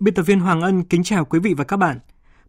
Biên 0.00 0.14
tập 0.14 0.22
viên 0.22 0.40
Hoàng 0.40 0.60
Ân 0.60 0.82
kính 0.82 1.02
chào 1.02 1.24
quý 1.24 1.38
vị 1.38 1.54
và 1.54 1.64
các 1.64 1.76
bạn. 1.76 1.98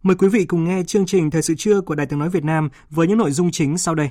Mời 0.02 0.16
quý 0.16 0.28
vị 0.28 0.44
cùng 0.44 0.64
nghe 0.64 0.82
chương 0.86 1.06
trình 1.06 1.30
Thời 1.30 1.42
sự 1.42 1.54
trưa 1.58 1.80
của 1.80 1.94
Đài 1.94 2.06
Tiếng 2.06 2.18
Nói 2.18 2.28
Việt 2.28 2.44
Nam 2.44 2.68
với 2.90 3.06
những 3.06 3.18
nội 3.18 3.30
dung 3.30 3.50
chính 3.50 3.78
sau 3.78 3.94
đây. 3.94 4.10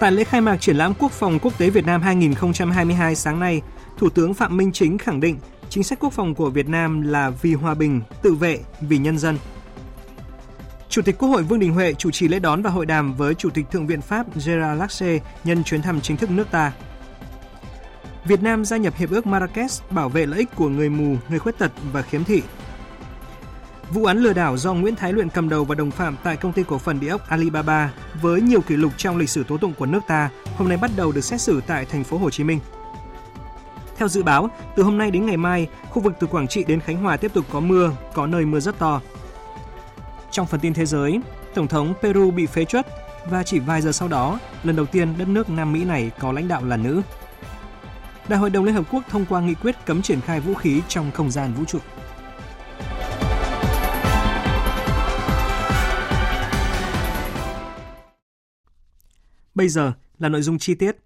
Tại 0.00 0.12
lễ 0.12 0.24
khai 0.24 0.40
mạc 0.40 0.56
triển 0.56 0.76
lãm 0.76 0.94
Quốc 0.98 1.12
phòng 1.12 1.38
quốc 1.42 1.58
tế 1.58 1.70
Việt 1.70 1.86
Nam 1.86 2.02
2022 2.02 3.14
sáng 3.14 3.40
nay, 3.40 3.62
Thủ 3.98 4.08
tướng 4.08 4.34
Phạm 4.34 4.56
Minh 4.56 4.72
Chính 4.72 4.98
khẳng 4.98 5.20
định 5.20 5.36
chính 5.68 5.84
sách 5.84 5.98
quốc 6.00 6.12
phòng 6.12 6.34
của 6.34 6.50
Việt 6.50 6.68
Nam 6.68 7.02
là 7.02 7.30
vì 7.30 7.54
hòa 7.54 7.74
bình, 7.74 8.00
tự 8.22 8.34
vệ, 8.34 8.60
vì 8.80 8.98
nhân 8.98 9.18
dân– 9.18 9.38
Chủ 10.94 11.02
tịch 11.02 11.18
Quốc 11.18 11.28
hội 11.28 11.42
Vương 11.42 11.58
Đình 11.58 11.72
Huệ 11.72 11.94
chủ 11.94 12.10
trì 12.10 12.28
lễ 12.28 12.38
đón 12.38 12.62
và 12.62 12.70
hội 12.70 12.86
đàm 12.86 13.14
với 13.14 13.34
Chủ 13.34 13.50
tịch 13.50 13.70
Thượng 13.70 13.86
viện 13.86 14.00
Pháp 14.00 14.26
Gerard 14.34 14.80
Larcher 14.80 15.22
nhân 15.44 15.64
chuyến 15.64 15.82
thăm 15.82 16.00
chính 16.00 16.16
thức 16.16 16.30
nước 16.30 16.50
ta. 16.50 16.72
Việt 18.24 18.42
Nam 18.42 18.64
gia 18.64 18.76
nhập 18.76 18.94
Hiệp 18.96 19.10
ước 19.10 19.26
Marrakesh 19.26 19.90
bảo 19.90 20.08
vệ 20.08 20.26
lợi 20.26 20.38
ích 20.38 20.48
của 20.54 20.68
người 20.68 20.88
mù, 20.88 21.16
người 21.28 21.38
khuyết 21.38 21.58
tật 21.58 21.72
và 21.92 22.02
khiếm 22.02 22.24
thị. 22.24 22.42
Vụ 23.90 24.04
án 24.04 24.18
lừa 24.18 24.32
đảo 24.32 24.56
do 24.56 24.74
Nguyễn 24.74 24.96
Thái 24.96 25.12
Luyện 25.12 25.28
cầm 25.28 25.48
đầu 25.48 25.64
và 25.64 25.74
đồng 25.74 25.90
phạm 25.90 26.16
tại 26.24 26.36
công 26.36 26.52
ty 26.52 26.62
cổ 26.62 26.78
phần 26.78 27.00
địa 27.00 27.08
ốc 27.08 27.28
Alibaba 27.28 27.92
với 28.22 28.40
nhiều 28.40 28.60
kỷ 28.60 28.76
lục 28.76 28.92
trong 28.96 29.16
lịch 29.16 29.30
sử 29.30 29.44
tố 29.44 29.56
tụng 29.56 29.74
của 29.74 29.86
nước 29.86 30.00
ta 30.08 30.30
hôm 30.56 30.68
nay 30.68 30.78
bắt 30.78 30.90
đầu 30.96 31.12
được 31.12 31.24
xét 31.24 31.40
xử 31.40 31.60
tại 31.66 31.84
thành 31.84 32.04
phố 32.04 32.18
Hồ 32.18 32.30
Chí 32.30 32.44
Minh. 32.44 32.58
Theo 33.96 34.08
dự 34.08 34.22
báo, 34.22 34.50
từ 34.76 34.82
hôm 34.82 34.98
nay 34.98 35.10
đến 35.10 35.26
ngày 35.26 35.36
mai, 35.36 35.68
khu 35.90 36.02
vực 36.02 36.12
từ 36.20 36.26
Quảng 36.26 36.48
Trị 36.48 36.64
đến 36.64 36.80
Khánh 36.80 36.96
Hòa 36.96 37.16
tiếp 37.16 37.32
tục 37.34 37.44
có 37.52 37.60
mưa, 37.60 37.90
có 38.14 38.26
nơi 38.26 38.44
mưa 38.44 38.60
rất 38.60 38.78
to. 38.78 39.00
Trong 40.34 40.46
phần 40.46 40.60
tin 40.60 40.74
thế 40.74 40.86
giới, 40.86 41.20
Tổng 41.54 41.68
thống 41.68 41.94
Peru 42.02 42.30
bị 42.30 42.46
phế 42.46 42.64
truất 42.64 42.86
và 43.30 43.42
chỉ 43.42 43.58
vài 43.58 43.82
giờ 43.82 43.92
sau 43.92 44.08
đó, 44.08 44.40
lần 44.62 44.76
đầu 44.76 44.86
tiên 44.86 45.14
đất 45.18 45.28
nước 45.28 45.50
Nam 45.50 45.72
Mỹ 45.72 45.84
này 45.84 46.10
có 46.18 46.32
lãnh 46.32 46.48
đạo 46.48 46.64
là 46.64 46.76
nữ. 46.76 47.02
Đại 48.28 48.38
hội 48.38 48.50
đồng 48.50 48.64
Liên 48.64 48.74
Hợp 48.74 48.84
Quốc 48.92 49.04
thông 49.08 49.26
qua 49.28 49.40
nghị 49.40 49.54
quyết 49.54 49.76
cấm 49.86 50.02
triển 50.02 50.20
khai 50.20 50.40
vũ 50.40 50.54
khí 50.54 50.82
trong 50.88 51.10
không 51.10 51.30
gian 51.30 51.54
vũ 51.54 51.64
trụ. 51.64 51.78
Bây 59.54 59.68
giờ 59.68 59.92
là 60.18 60.28
nội 60.28 60.42
dung 60.42 60.58
chi 60.58 60.74
tiết. 60.74 60.96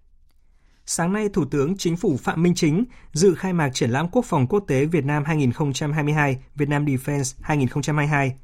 Sáng 0.85 1.13
nay, 1.13 1.29
Thủ 1.33 1.45
tướng 1.45 1.77
Chính 1.77 1.97
phủ 1.97 2.17
Phạm 2.17 2.43
Minh 2.43 2.55
Chính 2.55 2.83
dự 3.13 3.35
khai 3.35 3.53
mạc 3.53 3.69
triển 3.73 3.89
lãm 3.89 4.07
Quốc 4.11 4.25
phòng 4.25 4.47
quốc 4.47 4.63
tế 4.67 4.85
Việt 4.85 5.05
Nam 5.05 5.23
2022, 5.25 6.37
Việt 6.55 6.69
Nam 6.69 6.85
Defense 6.85 7.37
2022 7.41 8.35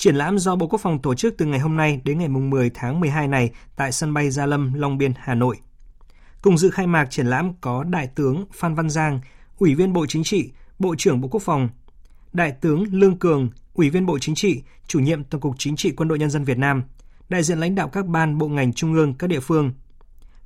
Triển 0.00 0.16
lãm 0.16 0.38
do 0.38 0.56
Bộ 0.56 0.66
Quốc 0.66 0.80
phòng 0.80 1.02
tổ 1.02 1.14
chức 1.14 1.34
từ 1.38 1.46
ngày 1.46 1.60
hôm 1.60 1.76
nay 1.76 2.00
đến 2.04 2.18
ngày 2.18 2.28
10 2.28 2.70
tháng 2.74 3.00
12 3.00 3.28
này 3.28 3.50
tại 3.76 3.92
sân 3.92 4.14
bay 4.14 4.30
Gia 4.30 4.46
Lâm, 4.46 4.74
Long 4.74 4.98
Biên, 4.98 5.12
Hà 5.16 5.34
Nội. 5.34 5.56
Cùng 6.42 6.58
dự 6.58 6.70
khai 6.70 6.86
mạc 6.86 7.10
triển 7.10 7.26
lãm 7.26 7.52
có 7.60 7.84
Đại 7.84 8.06
tướng 8.14 8.44
Phan 8.52 8.74
Văn 8.74 8.90
Giang, 8.90 9.20
Ủy 9.58 9.74
viên 9.74 9.92
Bộ 9.92 10.06
Chính 10.06 10.24
trị, 10.24 10.50
Bộ 10.78 10.94
trưởng 10.98 11.20
Bộ 11.20 11.28
Quốc 11.28 11.42
phòng, 11.42 11.68
Đại 12.32 12.52
tướng 12.52 12.84
Lương 12.92 13.18
Cường, 13.18 13.50
Ủy 13.74 13.90
viên 13.90 14.06
Bộ 14.06 14.18
Chính 14.18 14.34
trị, 14.34 14.62
Chủ 14.86 14.98
nhiệm 14.98 15.24
Tổng 15.24 15.40
cục 15.40 15.54
Chính 15.58 15.76
trị 15.76 15.92
Quân 15.96 16.08
đội 16.08 16.18
Nhân 16.18 16.30
dân 16.30 16.44
Việt 16.44 16.58
Nam, 16.58 16.82
đại 17.28 17.42
diện 17.42 17.60
lãnh 17.60 17.74
đạo 17.74 17.88
các 17.88 18.06
ban 18.06 18.38
bộ 18.38 18.48
ngành 18.48 18.72
trung 18.72 18.94
ương 18.94 19.14
các 19.14 19.26
địa 19.26 19.40
phương. 19.40 19.72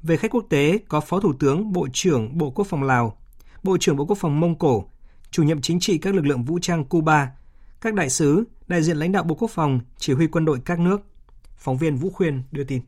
Về 0.03 0.17
khách 0.17 0.31
quốc 0.31 0.47
tế 0.51 0.79
có 0.89 1.01
Phó 1.01 1.21
Thủ 1.21 1.33
tướng 1.33 1.73
Bộ 1.73 1.89
trưởng 1.93 2.39
Bộ 2.39 2.51
Quốc 2.51 2.67
phòng 2.67 2.83
Lào, 2.83 3.19
Bộ 3.63 3.77
trưởng 3.81 3.97
Bộ 3.97 4.05
Quốc 4.05 4.19
phòng 4.19 4.41
Mông 4.41 4.59
Cổ, 4.59 4.85
chủ 5.31 5.43
nhiệm 5.43 5.61
chính 5.61 5.81
trị 5.81 5.99
các 5.99 6.15
lực 6.15 6.27
lượng 6.27 6.45
vũ 6.45 6.59
trang 6.63 6.85
Cuba, 6.85 7.31
các 7.85 7.95
đại 7.95 8.11
sứ, 8.11 8.45
đại 8.69 8.83
diện 8.83 8.97
lãnh 8.97 9.13
đạo 9.13 9.23
Bộ 9.23 9.35
Quốc 9.35 9.51
phòng, 9.51 9.81
chỉ 9.99 10.13
huy 10.13 10.27
quân 10.27 10.45
đội 10.45 10.59
các 10.65 10.79
nước. 10.79 11.01
Phóng 11.57 11.77
viên 11.77 11.97
Vũ 11.97 12.11
Khuyên 12.11 12.43
đưa 12.53 12.65
tin. 12.65 12.83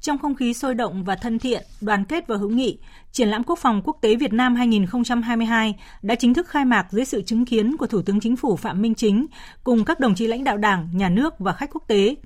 Trong 0.00 0.18
không 0.18 0.34
khí 0.34 0.54
sôi 0.54 0.74
động 0.74 1.04
và 1.04 1.16
thân 1.16 1.38
thiện, 1.38 1.62
đoàn 1.80 2.04
kết 2.04 2.26
và 2.28 2.36
hữu 2.36 2.50
nghị, 2.50 2.78
triển 3.12 3.28
lãm 3.28 3.44
quốc 3.44 3.58
phòng 3.58 3.82
quốc 3.84 3.98
tế 4.00 4.16
Việt 4.16 4.32
Nam 4.32 4.54
2022 4.54 5.74
đã 6.02 6.14
chính 6.14 6.34
thức 6.34 6.48
khai 6.48 6.64
mạc 6.64 6.86
dưới 6.90 7.04
sự 7.04 7.22
chứng 7.22 7.44
kiến 7.44 7.76
của 7.76 7.86
Thủ 7.86 8.02
tướng 8.02 8.20
Chính 8.20 8.36
phủ 8.36 8.56
Phạm 8.56 8.82
Minh 8.82 8.94
Chính 8.94 9.26
cùng 9.64 9.84
các 9.84 10.00
đồng 10.00 10.14
chí 10.14 10.26
lãnh 10.26 10.44
đạo 10.44 10.56
Đảng, 10.56 10.88
Nhà 10.94 11.08
nước 11.08 11.38
và 11.38 11.52
khách 11.52 11.70
quốc 11.72 11.84
tế. 11.86 12.16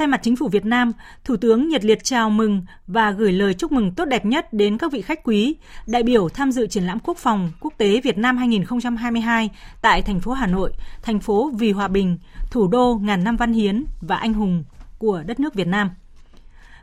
Thay 0.00 0.06
mặt 0.06 0.20
chính 0.22 0.36
phủ 0.36 0.48
Việt 0.48 0.64
Nam, 0.64 0.92
Thủ 1.24 1.36
tướng 1.36 1.68
nhiệt 1.68 1.84
liệt 1.84 2.04
chào 2.04 2.30
mừng 2.30 2.62
và 2.86 3.10
gửi 3.10 3.32
lời 3.32 3.54
chúc 3.54 3.72
mừng 3.72 3.94
tốt 3.94 4.04
đẹp 4.04 4.24
nhất 4.24 4.52
đến 4.52 4.78
các 4.78 4.92
vị 4.92 5.02
khách 5.02 5.20
quý, 5.24 5.56
đại 5.86 6.02
biểu 6.02 6.28
tham 6.28 6.52
dự 6.52 6.66
triển 6.66 6.84
lãm 6.84 6.98
quốc 6.98 7.18
phòng 7.18 7.52
quốc 7.60 7.74
tế 7.78 8.00
Việt 8.00 8.18
Nam 8.18 8.36
2022 8.36 9.50
tại 9.82 10.02
thành 10.02 10.20
phố 10.20 10.32
Hà 10.32 10.46
Nội, 10.46 10.72
thành 11.02 11.20
phố 11.20 11.50
vì 11.58 11.72
hòa 11.72 11.88
bình, 11.88 12.18
thủ 12.50 12.68
đô 12.68 13.00
ngàn 13.02 13.24
năm 13.24 13.36
văn 13.36 13.52
hiến 13.52 13.84
và 14.00 14.16
anh 14.16 14.32
hùng 14.32 14.64
của 14.98 15.22
đất 15.26 15.40
nước 15.40 15.54
Việt 15.54 15.66
Nam. 15.66 15.90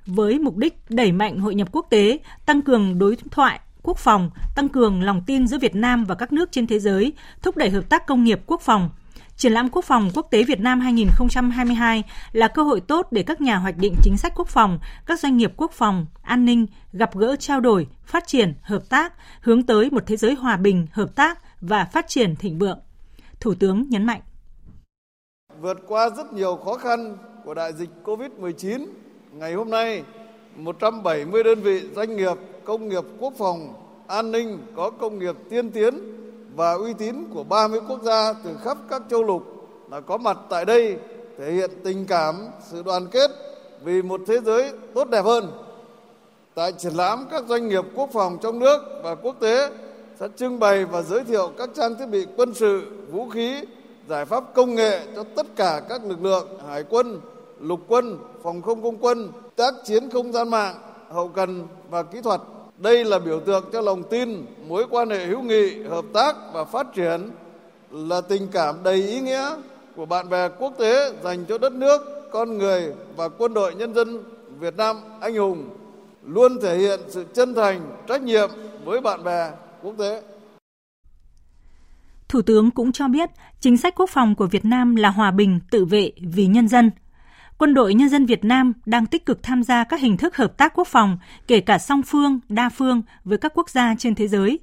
Với 0.05 0.39
mục 0.39 0.57
đích 0.57 0.77
đẩy 0.89 1.11
mạnh 1.11 1.39
hội 1.39 1.55
nhập 1.55 1.67
quốc 1.71 1.87
tế, 1.89 2.19
tăng 2.45 2.61
cường 2.61 2.99
đối 2.99 3.15
thoại 3.31 3.59
quốc 3.83 3.97
phòng, 3.97 4.29
tăng 4.55 4.69
cường 4.69 5.03
lòng 5.03 5.21
tin 5.27 5.47
giữa 5.47 5.57
Việt 5.57 5.75
Nam 5.75 6.05
và 6.05 6.15
các 6.15 6.33
nước 6.33 6.51
trên 6.51 6.67
thế 6.67 6.79
giới, 6.79 7.13
thúc 7.41 7.57
đẩy 7.57 7.69
hợp 7.69 7.89
tác 7.89 8.07
công 8.07 8.23
nghiệp 8.23 8.41
quốc 8.45 8.61
phòng– 8.61 8.89
Triển 9.37 9.53
lãm 9.53 9.69
Quốc 9.69 9.85
phòng 9.85 10.09
quốc 10.13 10.27
tế 10.31 10.43
Việt 10.43 10.59
Nam 10.59 10.79
2022 10.79 12.03
là 12.31 12.47
cơ 12.47 12.63
hội 12.63 12.81
tốt 12.81 13.07
để 13.11 13.23
các 13.23 13.41
nhà 13.41 13.57
hoạch 13.57 13.77
định 13.77 13.95
chính 14.03 14.17
sách 14.17 14.33
quốc 14.35 14.47
phòng, 14.47 14.79
các 15.05 15.19
doanh 15.19 15.37
nghiệp 15.37 15.51
quốc 15.57 15.71
phòng, 15.71 16.05
an 16.21 16.45
ninh 16.45 16.65
gặp 16.93 17.15
gỡ 17.15 17.35
trao 17.35 17.59
đổi, 17.59 17.87
phát 18.05 18.27
triển, 18.27 18.53
hợp 18.61 18.89
tác, 18.89 19.13
hướng 19.41 19.63
tới 19.63 19.89
một 19.91 20.03
thế 20.07 20.17
giới 20.17 20.35
hòa 20.35 20.57
bình, 20.57 20.87
hợp 20.91 21.15
tác 21.15 21.39
và 21.61 21.85
phát 21.85 22.07
triển 22.07 22.35
thịnh 22.35 22.59
vượng. 22.59 22.79
Thủ 23.39 23.53
tướng 23.59 23.89
nhấn 23.89 24.05
mạnh. 24.05 24.21
Vượt 25.61 25.77
qua 25.87 26.09
rất 26.09 26.33
nhiều 26.33 26.55
khó 26.55 26.77
khăn 26.77 27.17
của 27.45 27.53
đại 27.53 27.73
dịch 27.73 27.89
COVID-19, 28.03 28.87
ngày 29.31 29.53
hôm 29.53 29.69
nay 29.69 30.03
170 30.55 31.43
đơn 31.43 31.61
vị 31.61 31.81
doanh 31.95 32.17
nghiệp 32.17 32.35
công 32.65 32.89
nghiệp 32.89 33.03
quốc 33.19 33.33
phòng, 33.37 33.73
an 34.07 34.31
ninh 34.31 34.57
có 34.75 34.89
công 34.89 35.19
nghiệp 35.19 35.35
tiên 35.49 35.71
tiến 35.71 36.17
và 36.57 36.73
uy 36.73 36.93
tín 36.93 37.15
của 37.33 37.43
30 37.43 37.79
quốc 37.87 38.03
gia 38.03 38.33
từ 38.33 38.49
khắp 38.63 38.77
các 38.89 39.01
châu 39.09 39.23
lục 39.23 39.43
là 39.91 40.01
có 40.01 40.17
mặt 40.17 40.37
tại 40.49 40.65
đây 40.65 40.97
thể 41.37 41.51
hiện 41.51 41.71
tình 41.83 42.05
cảm, 42.05 42.35
sự 42.71 42.83
đoàn 42.83 43.07
kết 43.11 43.31
vì 43.83 44.01
một 44.01 44.21
thế 44.27 44.37
giới 44.45 44.71
tốt 44.93 45.09
đẹp 45.09 45.25
hơn. 45.25 45.51
Tại 46.55 46.71
triển 46.71 46.93
lãm, 46.93 47.25
các 47.31 47.43
doanh 47.47 47.67
nghiệp 47.67 47.83
quốc 47.95 48.09
phòng 48.13 48.37
trong 48.41 48.59
nước 48.59 48.81
và 49.03 49.15
quốc 49.15 49.35
tế 49.39 49.71
sẽ 50.19 50.27
trưng 50.35 50.59
bày 50.59 50.85
và 50.85 51.01
giới 51.01 51.23
thiệu 51.23 51.51
các 51.57 51.69
trang 51.75 51.95
thiết 51.95 52.05
bị 52.05 52.25
quân 52.37 52.53
sự, 52.53 52.85
vũ 53.11 53.29
khí, 53.29 53.61
giải 54.09 54.25
pháp 54.25 54.43
công 54.55 54.75
nghệ 54.75 55.01
cho 55.15 55.23
tất 55.35 55.47
cả 55.55 55.81
các 55.89 56.05
lực 56.05 56.23
lượng 56.23 56.47
hải 56.67 56.83
quân, 56.83 57.21
lục 57.59 57.79
quân, 57.87 58.17
phòng 58.43 58.61
không 58.61 58.81
không 58.81 58.97
quân, 59.01 59.31
tác 59.55 59.73
chiến 59.85 60.09
không 60.09 60.31
gian 60.31 60.49
mạng, 60.49 60.75
hậu 61.09 61.27
cần 61.27 61.67
và 61.89 62.03
kỹ 62.03 62.21
thuật 62.21 62.41
đây 62.77 63.05
là 63.05 63.19
biểu 63.19 63.39
tượng 63.39 63.65
cho 63.73 63.81
lòng 63.81 64.03
tin, 64.09 64.45
mối 64.67 64.85
quan 64.89 65.09
hệ 65.09 65.25
hữu 65.25 65.41
nghị, 65.41 65.83
hợp 65.83 66.05
tác 66.13 66.35
và 66.53 66.65
phát 66.65 66.87
triển 66.95 67.29
là 67.91 68.21
tình 68.21 68.47
cảm 68.51 68.75
đầy 68.83 68.95
ý 68.95 69.21
nghĩa 69.21 69.55
của 69.95 70.05
bạn 70.05 70.29
bè 70.29 70.49
quốc 70.59 70.73
tế 70.79 71.13
dành 71.23 71.45
cho 71.45 71.57
đất 71.57 71.73
nước, 71.73 72.29
con 72.31 72.57
người 72.57 72.93
và 73.15 73.29
quân 73.29 73.53
đội 73.53 73.75
nhân 73.75 73.93
dân 73.93 74.23
Việt 74.59 74.77
Nam 74.77 74.97
anh 75.21 75.35
hùng, 75.35 75.69
luôn 76.25 76.61
thể 76.61 76.77
hiện 76.77 76.99
sự 77.07 77.25
chân 77.33 77.53
thành, 77.53 77.91
trách 78.07 78.21
nhiệm 78.21 78.49
với 78.83 79.01
bạn 79.01 79.23
bè 79.23 79.51
quốc 79.81 79.93
tế. 79.97 80.21
Thủ 82.29 82.41
tướng 82.41 82.71
cũng 82.71 82.91
cho 82.91 83.07
biết 83.07 83.29
chính 83.59 83.77
sách 83.77 83.95
quốc 83.95 84.09
phòng 84.09 84.35
của 84.35 84.47
Việt 84.47 84.65
Nam 84.65 84.95
là 84.95 85.09
hòa 85.09 85.31
bình, 85.31 85.59
tự 85.71 85.85
vệ 85.85 86.11
vì 86.21 86.47
nhân 86.47 86.67
dân– 86.67 86.91
Quân 87.57 87.73
đội 87.73 87.93
Nhân 87.93 88.09
dân 88.09 88.25
Việt 88.25 88.43
Nam 88.43 88.73
đang 88.85 89.05
tích 89.05 89.25
cực 89.25 89.43
tham 89.43 89.63
gia 89.63 89.83
các 89.83 89.99
hình 89.99 90.17
thức 90.17 90.35
hợp 90.35 90.57
tác 90.57 90.73
quốc 90.75 90.87
phòng, 90.87 91.17
kể 91.47 91.59
cả 91.59 91.77
song 91.77 92.01
phương, 92.03 92.39
đa 92.49 92.69
phương 92.69 93.01
với 93.23 93.37
các 93.37 93.51
quốc 93.55 93.69
gia 93.69 93.95
trên 93.95 94.15
thế 94.15 94.27
giới. 94.27 94.59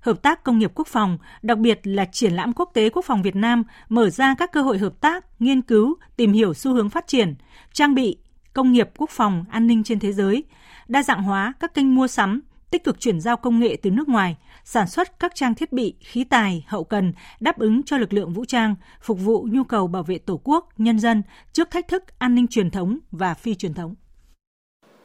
hợp 0.00 0.22
tác 0.22 0.44
công 0.44 0.58
nghiệp 0.58 0.72
quốc 0.74 0.86
phòng, 0.86 1.18
đặc 1.42 1.58
biệt 1.58 1.80
là 1.84 2.04
triển 2.04 2.32
lãm 2.32 2.52
quốc 2.52 2.70
tế 2.74 2.90
quốc 2.90 3.04
phòng 3.04 3.22
Việt 3.22 3.36
Nam 3.36 3.64
mở 3.88 4.10
ra 4.10 4.34
các 4.38 4.52
cơ 4.52 4.62
hội 4.62 4.78
hợp 4.78 5.00
tác, 5.00 5.24
nghiên 5.38 5.62
cứu, 5.62 5.96
tìm 6.16 6.32
hiểu 6.32 6.54
xu 6.54 6.74
hướng 6.74 6.90
phát 6.90 7.06
triển, 7.06 7.34
trang 7.72 7.94
bị, 7.94 8.16
công 8.52 8.72
nghiệp 8.72 8.90
quốc 8.96 9.10
phòng, 9.10 9.44
an 9.50 9.66
ninh 9.66 9.84
trên 9.84 9.98
thế 9.98 10.12
giới, 10.12 10.44
đa 10.88 11.02
dạng 11.02 11.22
hóa 11.22 11.52
các 11.60 11.74
kênh 11.74 11.94
mua 11.94 12.06
sắm, 12.06 12.40
tích 12.70 12.84
cực 12.84 13.00
chuyển 13.00 13.20
giao 13.20 13.36
công 13.36 13.60
nghệ 13.60 13.76
từ 13.82 13.90
nước 13.90 14.08
ngoài, 14.08 14.36
sản 14.70 14.88
xuất 14.88 15.20
các 15.20 15.34
trang 15.34 15.54
thiết 15.54 15.72
bị, 15.72 15.94
khí 16.00 16.24
tài, 16.24 16.64
hậu 16.68 16.84
cần 16.84 17.12
đáp 17.40 17.58
ứng 17.58 17.82
cho 17.82 17.96
lực 17.96 18.12
lượng 18.12 18.32
vũ 18.32 18.44
trang, 18.44 18.74
phục 19.02 19.18
vụ 19.20 19.46
nhu 19.50 19.64
cầu 19.64 19.86
bảo 19.86 20.02
vệ 20.02 20.18
Tổ 20.18 20.40
quốc, 20.44 20.68
nhân 20.78 20.98
dân 20.98 21.22
trước 21.52 21.70
thách 21.70 21.88
thức 21.88 22.02
an 22.18 22.34
ninh 22.34 22.46
truyền 22.48 22.70
thống 22.70 22.98
và 23.10 23.34
phi 23.34 23.54
truyền 23.54 23.74
thống. 23.74 23.94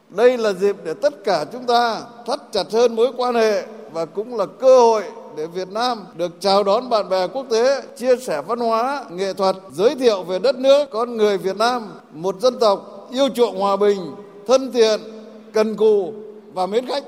Đây 0.08 0.38
là 0.38 0.52
dịp 0.52 0.76
để 0.84 0.94
tất 1.02 1.24
cả 1.24 1.44
chúng 1.52 1.66
ta 1.66 2.02
thắt 2.26 2.40
chặt 2.52 2.62
hơn 2.72 2.96
mối 2.96 3.12
quan 3.16 3.34
hệ 3.34 3.66
và 3.92 4.04
cũng 4.06 4.36
là 4.36 4.46
cơ 4.60 4.80
hội 4.80 5.04
để 5.36 5.46
Việt 5.46 5.68
Nam 5.68 6.04
được 6.16 6.32
chào 6.40 6.64
đón 6.64 6.90
bạn 6.90 7.08
bè 7.08 7.26
quốc 7.26 7.46
tế, 7.50 7.82
chia 7.96 8.16
sẻ 8.16 8.42
văn 8.46 8.58
hóa, 8.58 9.04
nghệ 9.10 9.32
thuật, 9.32 9.56
giới 9.72 9.94
thiệu 9.94 10.22
về 10.22 10.38
đất 10.38 10.56
nước, 10.56 10.88
con 10.90 11.16
người 11.16 11.38
Việt 11.38 11.56
Nam, 11.56 11.92
một 12.12 12.40
dân 12.40 12.54
tộc 12.60 13.08
yêu 13.12 13.28
chuộng 13.28 13.60
hòa 13.60 13.76
bình, 13.76 14.14
thân 14.46 14.72
thiện, 14.72 15.00
cần 15.52 15.76
cù 15.76 16.14
và 16.52 16.66
mến 16.66 16.86
khách. 16.86 17.04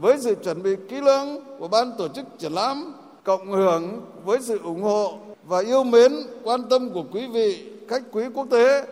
Với 0.00 0.18
sự 0.18 0.34
chuẩn 0.44 0.62
bị 0.62 0.76
kỹ 0.88 1.00
lưỡng 1.00 1.40
của 1.58 1.68
ban 1.68 1.92
tổ 1.98 2.08
chức 2.08 2.24
triển 2.38 2.52
lãm, 2.52 2.94
cộng 3.24 3.52
hưởng 3.52 4.00
với 4.24 4.38
sự 4.40 4.58
ủng 4.64 4.82
hộ 4.82 5.14
và 5.44 5.60
yêu 5.60 5.84
mến, 5.84 6.16
quan 6.44 6.62
tâm 6.70 6.90
của 6.90 7.04
quý 7.12 7.26
vị 7.26 7.64
khách 7.88 8.02
quý 8.12 8.24
quốc 8.34 8.46
tế, 8.50 8.86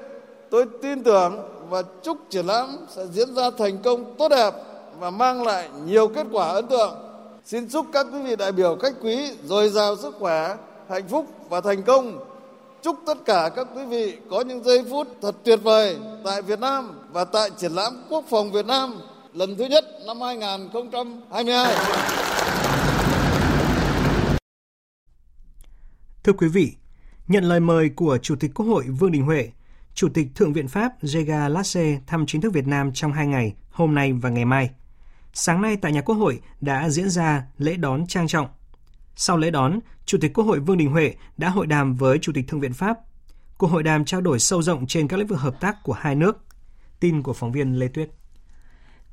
tôi 0.50 0.64
tin 0.82 1.02
tưởng 1.02 1.38
và 1.70 1.82
chúc 2.02 2.18
triển 2.30 2.46
lãm 2.46 2.76
sẽ 2.88 3.06
diễn 3.12 3.34
ra 3.34 3.50
thành 3.58 3.78
công 3.82 4.14
tốt 4.18 4.28
đẹp 4.28 4.54
và 4.98 5.10
mang 5.10 5.42
lại 5.42 5.68
nhiều 5.86 6.08
kết 6.08 6.26
quả 6.32 6.48
ấn 6.48 6.66
tượng. 6.66 6.94
Xin 7.44 7.68
chúc 7.68 7.86
các 7.92 8.06
quý 8.12 8.22
vị 8.22 8.36
đại 8.36 8.52
biểu 8.52 8.76
khách 8.82 8.94
quý 9.02 9.32
dồi 9.44 9.68
dào 9.68 9.96
sức 9.96 10.14
khỏe, 10.18 10.56
hạnh 10.88 11.08
phúc 11.08 11.26
và 11.48 11.60
thành 11.60 11.82
công. 11.82 12.18
Chúc 12.82 12.96
tất 13.06 13.18
cả 13.24 13.50
các 13.56 13.66
quý 13.76 13.84
vị 13.84 14.16
có 14.30 14.40
những 14.40 14.64
giây 14.64 14.84
phút 14.90 15.06
thật 15.22 15.34
tuyệt 15.44 15.60
vời 15.62 15.96
tại 16.24 16.42
Việt 16.42 16.60
Nam 16.60 17.00
và 17.12 17.24
tại 17.24 17.50
triển 17.56 17.72
lãm 17.72 18.02
Quốc 18.10 18.24
phòng 18.30 18.52
Việt 18.52 18.66
Nam 18.66 19.00
lần 19.38 19.56
thứ 19.56 19.64
nhất 19.64 19.84
năm 20.06 20.20
2022. 20.20 21.74
Thưa 26.22 26.32
quý 26.32 26.48
vị, 26.48 26.72
nhận 27.28 27.44
lời 27.44 27.60
mời 27.60 27.88
của 27.88 28.18
Chủ 28.22 28.36
tịch 28.36 28.50
Quốc 28.54 28.66
hội 28.66 28.84
Vương 28.84 29.12
Đình 29.12 29.22
Huệ, 29.22 29.50
Chủ 29.94 30.08
tịch 30.14 30.26
Thượng 30.34 30.52
viện 30.52 30.68
Pháp 30.68 30.92
Jega 31.02 31.48
Lasse 31.48 32.00
thăm 32.06 32.26
chính 32.26 32.40
thức 32.40 32.52
Việt 32.52 32.66
Nam 32.66 32.92
trong 32.92 33.12
hai 33.12 33.26
ngày, 33.26 33.54
hôm 33.70 33.94
nay 33.94 34.12
và 34.12 34.30
ngày 34.30 34.44
mai. 34.44 34.70
Sáng 35.32 35.62
nay 35.62 35.76
tại 35.76 35.92
nhà 35.92 36.00
Quốc 36.00 36.14
hội 36.14 36.40
đã 36.60 36.90
diễn 36.90 37.10
ra 37.10 37.44
lễ 37.58 37.76
đón 37.76 38.06
trang 38.06 38.28
trọng. 38.28 38.48
Sau 39.16 39.36
lễ 39.36 39.50
đón, 39.50 39.78
Chủ 40.06 40.18
tịch 40.20 40.32
Quốc 40.34 40.44
hội 40.44 40.60
Vương 40.60 40.78
Đình 40.78 40.90
Huệ 40.90 41.14
đã 41.36 41.48
hội 41.48 41.66
đàm 41.66 41.94
với 41.94 42.18
Chủ 42.18 42.32
tịch 42.34 42.48
Thượng 42.48 42.60
viện 42.60 42.72
Pháp. 42.72 42.98
Cuộc 43.58 43.66
hội 43.66 43.82
đàm 43.82 44.04
trao 44.04 44.20
đổi 44.20 44.38
sâu 44.38 44.62
rộng 44.62 44.86
trên 44.86 45.08
các 45.08 45.16
lĩnh 45.16 45.26
vực 45.26 45.40
hợp 45.40 45.60
tác 45.60 45.76
của 45.82 45.92
hai 45.92 46.14
nước. 46.14 46.38
Tin 47.00 47.22
của 47.22 47.32
phóng 47.32 47.52
viên 47.52 47.78
Lê 47.78 47.88
Tuyết. 47.88 48.17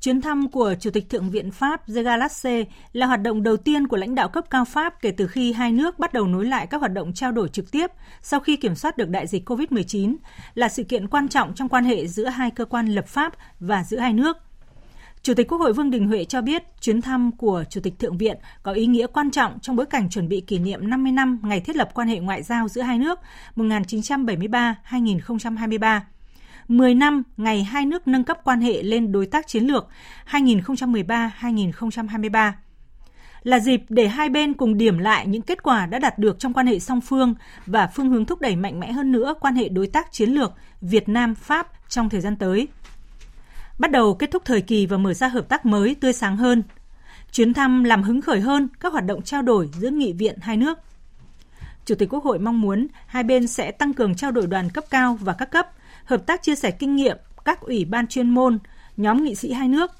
Chuyến 0.00 0.20
thăm 0.20 0.50
của 0.50 0.74
Chủ 0.80 0.90
tịch 0.90 1.10
Thượng 1.10 1.30
viện 1.30 1.50
Pháp 1.50 1.88
Zegalasse 1.88 2.64
là 2.92 3.06
hoạt 3.06 3.22
động 3.22 3.42
đầu 3.42 3.56
tiên 3.56 3.88
của 3.88 3.96
lãnh 3.96 4.14
đạo 4.14 4.28
cấp 4.28 4.44
cao 4.50 4.64
Pháp 4.64 5.02
kể 5.02 5.10
từ 5.10 5.26
khi 5.26 5.52
hai 5.52 5.72
nước 5.72 5.98
bắt 5.98 6.12
đầu 6.12 6.26
nối 6.26 6.44
lại 6.44 6.66
các 6.66 6.78
hoạt 6.78 6.92
động 6.92 7.12
trao 7.12 7.32
đổi 7.32 7.48
trực 7.48 7.70
tiếp 7.70 7.90
sau 8.22 8.40
khi 8.40 8.56
kiểm 8.56 8.74
soát 8.74 8.96
được 8.96 9.08
đại 9.08 9.26
dịch 9.26 9.50
COVID-19, 9.50 10.16
là 10.54 10.68
sự 10.68 10.84
kiện 10.84 11.08
quan 11.08 11.28
trọng 11.28 11.54
trong 11.54 11.68
quan 11.68 11.84
hệ 11.84 12.06
giữa 12.06 12.26
hai 12.26 12.50
cơ 12.50 12.64
quan 12.64 12.86
lập 12.86 13.08
pháp 13.08 13.32
và 13.60 13.84
giữa 13.84 13.98
hai 13.98 14.12
nước. 14.12 14.36
Chủ 15.22 15.34
tịch 15.34 15.48
Quốc 15.48 15.58
hội 15.58 15.72
Vương 15.72 15.90
Đình 15.90 16.08
Huệ 16.08 16.24
cho 16.24 16.40
biết 16.40 16.62
chuyến 16.80 17.02
thăm 17.02 17.32
của 17.32 17.64
Chủ 17.70 17.80
tịch 17.80 17.98
Thượng 17.98 18.18
viện 18.18 18.36
có 18.62 18.72
ý 18.72 18.86
nghĩa 18.86 19.06
quan 19.06 19.30
trọng 19.30 19.60
trong 19.60 19.76
bối 19.76 19.86
cảnh 19.86 20.10
chuẩn 20.10 20.28
bị 20.28 20.40
kỷ 20.40 20.58
niệm 20.58 20.90
50 20.90 21.12
năm 21.12 21.40
ngày 21.42 21.60
thiết 21.60 21.76
lập 21.76 21.90
quan 21.94 22.08
hệ 22.08 22.18
ngoại 22.18 22.42
giao 22.42 22.68
giữa 22.68 22.82
hai 22.82 22.98
nước 22.98 23.18
1973-2023 23.56 26.00
10 26.68 26.94
năm 26.94 27.22
ngày 27.36 27.64
hai 27.64 27.86
nước 27.86 28.08
nâng 28.08 28.24
cấp 28.24 28.38
quan 28.44 28.60
hệ 28.60 28.82
lên 28.82 29.12
đối 29.12 29.26
tác 29.26 29.46
chiến 29.46 29.64
lược 29.64 29.88
2013-2023 30.30 32.52
là 33.46 33.60
dịp 33.60 33.82
để 33.88 34.08
hai 34.08 34.28
bên 34.28 34.54
cùng 34.54 34.78
điểm 34.78 34.98
lại 34.98 35.26
những 35.26 35.42
kết 35.42 35.62
quả 35.62 35.86
đã 35.86 35.98
đạt 35.98 36.18
được 36.18 36.38
trong 36.38 36.52
quan 36.52 36.66
hệ 36.66 36.78
song 36.78 37.00
phương 37.00 37.34
và 37.66 37.86
phương 37.86 38.10
hướng 38.10 38.24
thúc 38.24 38.40
đẩy 38.40 38.56
mạnh 38.56 38.80
mẽ 38.80 38.92
hơn 38.92 39.12
nữa 39.12 39.34
quan 39.40 39.54
hệ 39.54 39.68
đối 39.68 39.86
tác 39.86 40.12
chiến 40.12 40.30
lược 40.30 40.52
Việt 40.80 41.08
Nam 41.08 41.34
Pháp 41.34 41.68
trong 41.88 42.08
thời 42.08 42.20
gian 42.20 42.36
tới. 42.36 42.68
Bắt 43.78 43.90
đầu 43.90 44.14
kết 44.14 44.30
thúc 44.30 44.42
thời 44.44 44.60
kỳ 44.60 44.86
và 44.86 44.96
mở 44.96 45.14
ra 45.14 45.28
hợp 45.28 45.48
tác 45.48 45.66
mới 45.66 45.94
tươi 45.94 46.12
sáng 46.12 46.36
hơn. 46.36 46.62
Chuyến 47.32 47.54
thăm 47.54 47.84
làm 47.84 48.02
hứng 48.02 48.20
khởi 48.20 48.40
hơn 48.40 48.68
các 48.80 48.92
hoạt 48.92 49.04
động 49.04 49.22
trao 49.22 49.42
đổi 49.42 49.70
giữa 49.72 49.90
nghị 49.90 50.12
viện 50.12 50.38
hai 50.40 50.56
nước. 50.56 50.78
Chủ 51.84 51.94
tịch 51.94 52.12
Quốc 52.12 52.24
hội 52.24 52.38
mong 52.38 52.60
muốn 52.60 52.86
hai 53.06 53.22
bên 53.22 53.46
sẽ 53.46 53.70
tăng 53.70 53.94
cường 53.94 54.14
trao 54.14 54.30
đổi 54.30 54.46
đoàn 54.46 54.70
cấp 54.70 54.84
cao 54.90 55.18
và 55.20 55.32
các 55.32 55.50
cấp, 55.50 55.68
hợp 56.06 56.26
tác 56.26 56.42
chia 56.42 56.54
sẻ 56.54 56.70
kinh 56.70 56.96
nghiệm 56.96 57.16
các 57.44 57.60
ủy 57.60 57.84
ban 57.84 58.06
chuyên 58.06 58.30
môn, 58.30 58.58
nhóm 58.96 59.24
nghị 59.24 59.34
sĩ 59.34 59.52
hai 59.52 59.68
nước. 59.68 59.90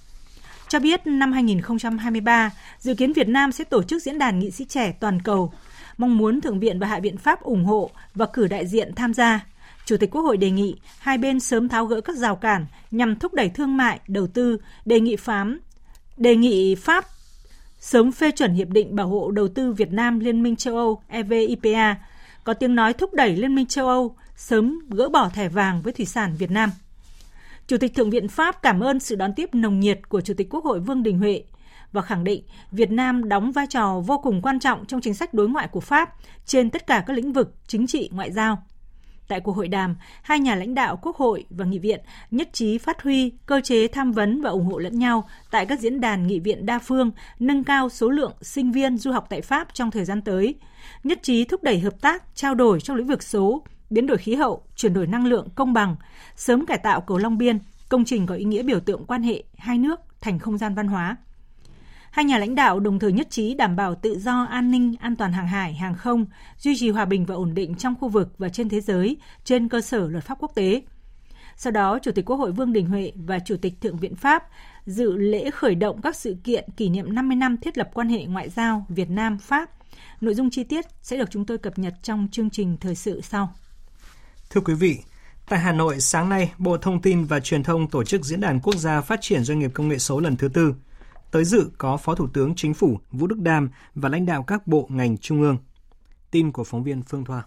Cho 0.69 0.79
biết 0.79 1.07
năm 1.07 1.33
2023, 1.33 2.51
dự 2.79 2.95
kiến 2.95 3.13
Việt 3.13 3.29
Nam 3.29 3.53
sẽ 3.53 3.65
tổ 3.65 3.83
chức 3.83 4.03
diễn 4.03 4.19
đàn 4.19 4.39
nghị 4.39 4.51
sĩ 4.51 4.65
trẻ 4.65 4.93
toàn 5.01 5.23
cầu. 5.23 5.53
Mong 5.99 6.17
muốn 6.17 6.41
Thượng 6.41 6.61
viện 6.61 6.79
và 6.79 6.87
Hạ 6.87 7.01
viện 7.01 7.17
Pháp 7.17 7.43
ủng 7.43 7.65
hộ 7.65 7.91
và 8.15 8.27
cử 8.27 8.47
đại 8.47 8.67
diện 8.67 8.95
tham 8.95 9.15
gia. 9.15 9.47
Chủ 9.85 9.97
tịch 9.97 10.11
Quốc 10.11 10.23
hội 10.23 10.37
đề 10.37 10.51
nghị 10.51 10.77
hai 10.99 11.19
bên 11.19 11.41
sớm 11.41 11.69
tháo 11.69 11.87
gỡ 11.87 12.01
các 12.01 12.17
rào 12.17 12.37
cản 12.37 12.67
nhằm 12.91 13.17
thúc 13.17 13.35
đẩy 13.35 13.49
thương 13.49 13.77
mại, 13.77 14.01
đầu 14.09 14.27
tư, 14.27 14.59
đề 14.85 15.01
nghị 15.01 15.17
phám, 15.17 15.61
đề 16.17 16.37
nghị 16.37 16.75
Pháp 16.75 17.05
sớm 17.81 18.13
phê 18.13 18.31
chuẩn 18.31 18.55
hiệp 18.55 18.69
định 18.69 18.97
bảo 18.97 19.09
hộ 19.09 19.31
đầu 19.31 19.49
tư 19.49 19.73
Việt 19.73 19.93
Nam 19.93 20.21
Liên 20.21 20.43
minh 20.43 20.57
châu 20.57 20.77
Âu 20.77 21.03
EVIPA, 21.09 21.95
có 22.45 22.55
tiếng 22.55 22.75
nói 22.75 22.93
thúc 22.93 23.15
đẩy 23.15 23.37
Liên 23.37 23.55
minh 23.55 23.67
châu 23.67 23.89
Âu 23.89 24.17
sớm 24.37 24.79
gỡ 24.91 25.09
bỏ 25.09 25.29
thẻ 25.29 25.49
vàng 25.49 25.83
với 25.83 25.93
thủy 25.93 26.07
sản 26.07 26.35
Việt 26.39 26.51
Nam. 26.51 26.71
Chủ 27.67 27.77
tịch 27.79 27.95
Thượng 27.95 28.11
viện 28.11 28.29
Pháp 28.29 28.63
cảm 28.63 28.81
ơn 28.81 29.01
sự 29.01 29.17
đón 29.17 29.35
tiếp 29.35 29.55
nồng 29.55 29.81
nhiệt 29.81 30.09
của 30.09 30.21
Chủ 30.21 30.35
tịch 30.35 30.49
Quốc 30.51 30.65
hội 30.65 30.81
Vương 30.81 31.03
Đình 31.03 31.19
Huệ 31.19 31.45
và 31.93 32.03
khẳng 32.03 32.25
định 32.25 32.45
Việt 32.71 32.91
Nam 32.91 33.29
đóng 33.29 33.53
vai 33.53 33.67
trò 33.67 34.01
vô 34.07 34.19
cùng 34.19 34.43
quan 34.43 34.61
trọng 34.61 34.87
trong 34.87 35.01
chính 35.01 35.15
sách 35.15 35.35
đối 35.35 35.49
ngoại 35.49 35.69
của 35.69 35.81
Pháp 35.81 36.15
trên 36.47 36.71
tất 36.71 36.87
cả 36.87 37.05
các 37.07 37.17
lĩnh 37.17 37.33
vực 37.33 37.55
chính 37.67 37.87
trị 37.87 38.11
ngoại 38.13 38.33
giao. 38.33 38.63
Tại 39.29 39.41
cuộc 39.41 39.53
hội 39.53 39.69
đàm, 39.69 39.97
hai 40.23 40.41
nhà 40.41 40.55
lãnh 40.55 40.75
đạo 40.75 40.99
Quốc 41.03 41.17
hội 41.17 41.45
và 41.51 41.65
Nghị 41.65 41.79
viện 41.79 42.01
nhất 42.31 42.49
trí 42.53 42.79
phát 42.79 43.03
huy 43.03 43.33
cơ 43.47 43.61
chế 43.61 43.89
tham 43.89 44.13
vấn 44.13 44.43
và 44.43 44.51
ủng 44.51 44.67
hộ 44.67 44.79
lẫn 44.79 44.99
nhau 44.99 45.29
tại 45.51 45.67
các 45.67 45.81
diễn 45.81 46.01
đàn 46.01 46.27
nghị 46.27 46.41
viện 46.41 46.67
đa 46.67 46.79
phương, 46.79 47.11
nâng 47.39 47.65
cao 47.65 47.89
số 47.89 48.09
lượng 48.09 48.33
sinh 48.43 48.73
viên 48.73 48.99
du 48.99 49.13
học 49.13 49.27
tại 49.31 49.41
Pháp 49.41 49.69
trong 49.75 49.91
thời 49.91 50.05
gian 50.05 50.23
tới, 50.23 50.55
nhất 51.05 51.19
trí 51.23 51.45
thúc 51.45 51.63
đẩy 51.63 51.81
hợp 51.81 52.01
tác, 52.01 52.23
trao 52.35 52.55
đổi 52.55 52.81
trong 52.81 52.97
lĩnh 52.97 53.07
vực 53.07 53.23
số, 53.23 53.63
biến 53.91 54.07
đổi 54.07 54.19
khí 54.19 54.35
hậu, 54.35 54.63
chuyển 54.77 54.95
đổi 54.95 55.07
năng 55.07 55.27
lượng 55.27 55.49
công 55.55 55.73
bằng, 55.73 55.97
sớm 56.37 56.67
cải 56.67 56.79
tạo 56.79 57.01
cầu 57.01 57.19
Long 57.19 57.39
Biên, 57.39 57.59
công 57.89 58.05
trình 58.05 58.27
có 58.27 58.35
ý 58.35 58.45
nghĩa 58.45 58.63
biểu 58.63 58.81
tượng 58.81 59.05
quan 59.07 59.23
hệ 59.23 59.45
hai 59.59 59.79
nước 59.79 60.01
thành 60.21 60.39
không 60.39 60.59
gian 60.59 60.75
văn 60.75 60.89
hóa. 60.89 61.17
Hai 62.11 62.25
nhà 62.25 62.39
lãnh 62.39 62.55
đạo 62.55 62.81
đồng 62.81 62.99
thời 62.99 63.13
nhất 63.13 63.31
trí 63.31 63.55
đảm 63.55 63.77
bảo 63.77 63.95
tự 63.95 64.19
do, 64.19 64.47
an 64.51 64.71
ninh, 64.71 64.95
an 65.01 65.17
toàn 65.17 65.33
hàng 65.33 65.49
hải, 65.49 65.75
hàng 65.75 65.95
không, 65.95 66.27
duy 66.59 66.77
trì 66.77 66.91
hòa 66.91 67.05
bình 67.05 67.25
và 67.25 67.35
ổn 67.35 67.55
định 67.55 67.75
trong 67.75 67.95
khu 68.01 68.09
vực 68.09 68.35
và 68.39 68.49
trên 68.49 68.69
thế 68.69 68.81
giới 68.81 69.17
trên 69.45 69.69
cơ 69.69 69.81
sở 69.81 70.09
luật 70.09 70.25
pháp 70.25 70.39
quốc 70.41 70.53
tế. 70.55 70.83
Sau 71.57 71.71
đó, 71.71 71.99
Chủ 72.03 72.11
tịch 72.13 72.25
Quốc 72.25 72.37
hội 72.37 72.53
Vương 72.53 72.73
Đình 72.73 72.87
Huệ 72.87 73.13
và 73.15 73.39
Chủ 73.39 73.57
tịch 73.57 73.81
Thượng 73.81 73.97
viện 73.97 74.15
Pháp 74.15 74.45
dự 74.87 75.17
lễ 75.17 75.51
khởi 75.51 75.75
động 75.75 76.03
các 76.03 76.17
sự 76.17 76.37
kiện 76.45 76.65
kỷ 76.77 76.89
niệm 76.89 77.15
50 77.15 77.37
năm 77.37 77.57
thiết 77.57 77.79
lập 77.79 77.91
quan 77.95 78.09
hệ 78.09 78.25
ngoại 78.25 78.49
giao 78.49 78.87
Việt 78.89 79.11
Nam-Pháp. 79.11 79.71
Nội 80.21 80.35
dung 80.35 80.51
chi 80.51 80.65
tiết 80.65 80.85
sẽ 81.03 81.17
được 81.17 81.31
chúng 81.31 81.47
tôi 81.47 81.59
cập 81.59 81.79
nhật 81.79 81.95
trong 82.03 82.29
chương 82.33 82.51
trình 82.51 82.77
thời 82.81 82.95
sự 82.95 83.21
sau. 83.21 83.55
Thưa 84.51 84.61
quý 84.61 84.75
vị, 84.75 84.99
tại 85.49 85.59
Hà 85.59 85.73
Nội 85.73 86.01
sáng 86.01 86.29
nay, 86.29 86.53
Bộ 86.59 86.77
Thông 86.77 87.03
tin 87.03 87.25
và 87.25 87.41
Truyền 87.41 87.63
thông 87.63 87.91
tổ 87.91 88.05
chức 88.05 88.25
Diễn 88.25 88.41
đàn 88.41 88.61
Quốc 88.61 88.75
gia 88.77 89.01
Phát 89.01 89.21
triển 89.21 89.45
Doanh 89.45 89.59
nghiệp 89.59 89.71
Công 89.75 89.89
nghệ 89.89 89.99
số 89.99 90.21
lần 90.21 90.37
thứ 90.37 90.49
tư. 90.49 90.75
Tới 91.31 91.45
dự 91.45 91.71
có 91.79 91.97
Phó 91.97 92.15
Thủ 92.15 92.29
tướng 92.33 92.55
Chính 92.55 92.75
phủ 92.75 92.99
Vũ 93.11 93.27
Đức 93.27 93.39
Đam 93.39 93.71
và 93.95 94.09
lãnh 94.09 94.27
đạo 94.27 94.43
các 94.43 94.67
bộ 94.67 94.87
ngành 94.91 95.19
trung 95.19 95.43
ương. 95.43 95.59
Tin 96.31 96.53
của 96.53 96.65
phóng 96.65 96.83
viên 96.83 97.03
Phương 97.03 97.25
Thoa. 97.25 97.43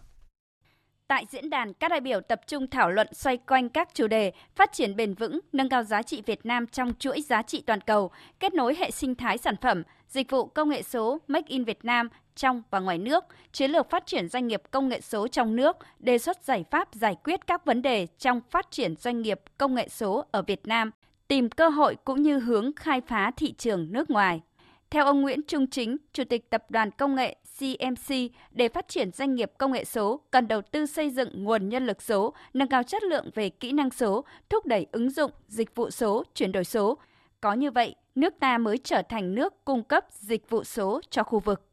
Tại 1.07 1.25
diễn 1.29 1.49
đàn, 1.49 1.73
các 1.73 1.91
đại 1.91 2.01
biểu 2.01 2.21
tập 2.21 2.41
trung 2.47 2.67
thảo 2.67 2.91
luận 2.91 3.07
xoay 3.13 3.37
quanh 3.37 3.69
các 3.69 3.89
chủ 3.93 4.07
đề 4.07 4.31
phát 4.55 4.69
triển 4.73 4.95
bền 4.95 5.13
vững, 5.13 5.39
nâng 5.53 5.69
cao 5.69 5.83
giá 5.83 6.01
trị 6.01 6.23
Việt 6.25 6.45
Nam 6.45 6.67
trong 6.67 6.93
chuỗi 6.99 7.21
giá 7.21 7.41
trị 7.41 7.63
toàn 7.67 7.81
cầu, 7.81 8.11
kết 8.39 8.53
nối 8.53 8.75
hệ 8.79 8.91
sinh 8.91 9.15
thái 9.15 9.37
sản 9.37 9.55
phẩm, 9.61 9.83
dịch 10.07 10.31
vụ 10.31 10.45
công 10.45 10.69
nghệ 10.69 10.83
số 10.83 11.17
Make 11.27 11.47
in 11.47 11.63
Việt 11.63 11.85
Nam 11.85 12.09
trong 12.39 12.63
và 12.71 12.79
ngoài 12.79 12.97
nước, 12.97 13.23
chiến 13.51 13.71
lược 13.71 13.89
phát 13.89 14.05
triển 14.05 14.27
doanh 14.27 14.47
nghiệp 14.47 14.61
công 14.71 14.89
nghệ 14.89 15.01
số 15.01 15.27
trong 15.27 15.55
nước, 15.55 15.77
đề 15.99 16.17
xuất 16.17 16.43
giải 16.43 16.65
pháp 16.71 16.93
giải 16.93 17.15
quyết 17.23 17.47
các 17.47 17.65
vấn 17.65 17.81
đề 17.81 18.07
trong 18.19 18.41
phát 18.49 18.71
triển 18.71 18.95
doanh 18.95 19.21
nghiệp 19.21 19.41
công 19.57 19.75
nghệ 19.75 19.87
số 19.89 20.25
ở 20.31 20.41
Việt 20.41 20.67
Nam, 20.67 20.91
tìm 21.27 21.49
cơ 21.49 21.69
hội 21.69 21.95
cũng 22.03 22.21
như 22.21 22.39
hướng 22.39 22.71
khai 22.75 23.01
phá 23.01 23.31
thị 23.37 23.53
trường 23.57 23.87
nước 23.91 24.09
ngoài. 24.09 24.41
Theo 24.89 25.05
ông 25.05 25.21
Nguyễn 25.21 25.41
Trung 25.47 25.67
Chính, 25.67 25.97
Chủ 26.13 26.23
tịch 26.23 26.49
Tập 26.49 26.63
đoàn 26.69 26.91
Công 26.91 27.15
nghệ 27.15 27.35
CMC, 27.59 28.15
để 28.51 28.69
phát 28.69 28.87
triển 28.87 29.11
doanh 29.11 29.35
nghiệp 29.35 29.51
công 29.57 29.71
nghệ 29.71 29.85
số, 29.85 30.21
cần 30.31 30.47
đầu 30.47 30.61
tư 30.61 30.85
xây 30.85 31.09
dựng 31.09 31.43
nguồn 31.43 31.69
nhân 31.69 31.85
lực 31.85 32.01
số, 32.01 32.33
nâng 32.53 32.67
cao 32.67 32.83
chất 32.83 33.03
lượng 33.03 33.29
về 33.35 33.49
kỹ 33.49 33.71
năng 33.71 33.89
số, 33.89 34.25
thúc 34.49 34.65
đẩy 34.65 34.87
ứng 34.91 35.09
dụng, 35.09 35.31
dịch 35.47 35.75
vụ 35.75 35.89
số, 35.89 36.23
chuyển 36.35 36.51
đổi 36.51 36.63
số. 36.63 36.97
Có 37.41 37.53
như 37.53 37.71
vậy, 37.71 37.95
nước 38.15 38.33
ta 38.39 38.57
mới 38.57 38.77
trở 38.77 39.01
thành 39.09 39.35
nước 39.35 39.65
cung 39.65 39.83
cấp 39.83 40.05
dịch 40.09 40.49
vụ 40.49 40.63
số 40.63 41.01
cho 41.09 41.23
khu 41.23 41.39
vực 41.39 41.68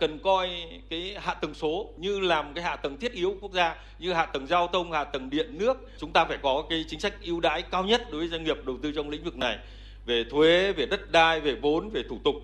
cần 0.00 0.18
coi 0.18 0.50
cái 0.90 1.16
hạ 1.20 1.34
tầng 1.34 1.54
số 1.54 1.90
như 1.96 2.20
làm 2.20 2.54
cái 2.54 2.64
hạ 2.64 2.76
tầng 2.76 2.96
thiết 2.96 3.12
yếu 3.12 3.36
quốc 3.40 3.52
gia, 3.52 3.76
như 3.98 4.12
hạ 4.12 4.26
tầng 4.26 4.46
giao 4.46 4.68
thông, 4.68 4.92
hạ 4.92 5.04
tầng 5.04 5.30
điện, 5.30 5.58
nước. 5.58 5.76
Chúng 5.98 6.12
ta 6.12 6.24
phải 6.24 6.38
có 6.42 6.64
cái 6.70 6.84
chính 6.88 7.00
sách 7.00 7.14
ưu 7.22 7.40
đãi 7.40 7.62
cao 7.62 7.84
nhất 7.84 8.02
đối 8.10 8.20
với 8.20 8.28
doanh 8.28 8.44
nghiệp 8.44 8.56
đầu 8.66 8.76
tư 8.82 8.92
trong 8.92 9.10
lĩnh 9.10 9.24
vực 9.24 9.36
này, 9.36 9.58
về 10.06 10.24
thuế, 10.30 10.72
về 10.72 10.86
đất 10.86 11.12
đai, 11.12 11.40
về 11.40 11.54
vốn, 11.54 11.90
về 11.90 12.02
thủ 12.08 12.18
tục. 12.24 12.34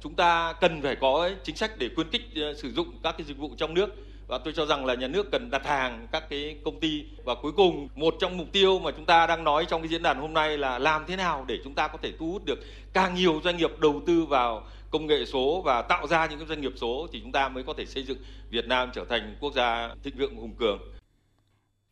Chúng 0.00 0.14
ta 0.14 0.52
cần 0.60 0.82
phải 0.82 0.96
có 0.96 1.30
chính 1.44 1.56
sách 1.56 1.70
để 1.78 1.88
khuyến 1.94 2.10
khích 2.10 2.22
ờ, 2.36 2.54
sử 2.54 2.72
dụng 2.72 2.88
các 3.02 3.14
cái 3.18 3.26
dịch 3.26 3.38
vụ 3.38 3.50
trong 3.56 3.74
nước. 3.74 3.90
Và 4.28 4.38
tôi 4.38 4.54
cho 4.56 4.66
rằng 4.66 4.86
là 4.86 4.94
nhà 4.94 5.06
nước 5.06 5.30
cần 5.32 5.50
đặt 5.50 5.66
hàng 5.66 6.06
các 6.12 6.30
cái 6.30 6.56
công 6.64 6.80
ty. 6.80 7.04
Và 7.24 7.34
cuối 7.34 7.52
cùng, 7.52 7.88
một 7.94 8.14
trong 8.20 8.36
mục 8.36 8.46
tiêu 8.52 8.78
mà 8.78 8.90
chúng 8.90 9.04
ta 9.04 9.26
đang 9.26 9.44
nói 9.44 9.66
trong 9.68 9.82
cái 9.82 9.88
diễn 9.88 10.02
đàn 10.02 10.20
hôm 10.20 10.34
nay 10.34 10.58
là 10.58 10.78
làm 10.78 11.04
thế 11.06 11.16
nào 11.16 11.44
để 11.48 11.58
chúng 11.64 11.74
ta 11.74 11.88
có 11.88 11.98
thể 12.02 12.12
thu 12.18 12.32
hút 12.32 12.44
được 12.44 12.58
càng 12.92 13.14
nhiều 13.14 13.40
doanh 13.44 13.56
nghiệp 13.56 13.70
đầu 13.80 14.02
tư 14.06 14.24
vào 14.24 14.66
công 14.94 15.06
nghệ 15.06 15.24
số 15.24 15.62
và 15.64 15.82
tạo 15.82 16.06
ra 16.06 16.26
những 16.26 16.46
doanh 16.48 16.60
nghiệp 16.60 16.72
số 16.76 17.06
thì 17.12 17.20
chúng 17.20 17.32
ta 17.32 17.48
mới 17.48 17.64
có 17.64 17.74
thể 17.76 17.86
xây 17.86 18.02
dựng 18.02 18.18
Việt 18.50 18.66
Nam 18.66 18.90
trở 18.94 19.04
thành 19.04 19.36
quốc 19.40 19.54
gia 19.54 19.94
thịnh 20.02 20.16
vượng 20.18 20.36
hùng 20.36 20.54
cường. 20.58 20.78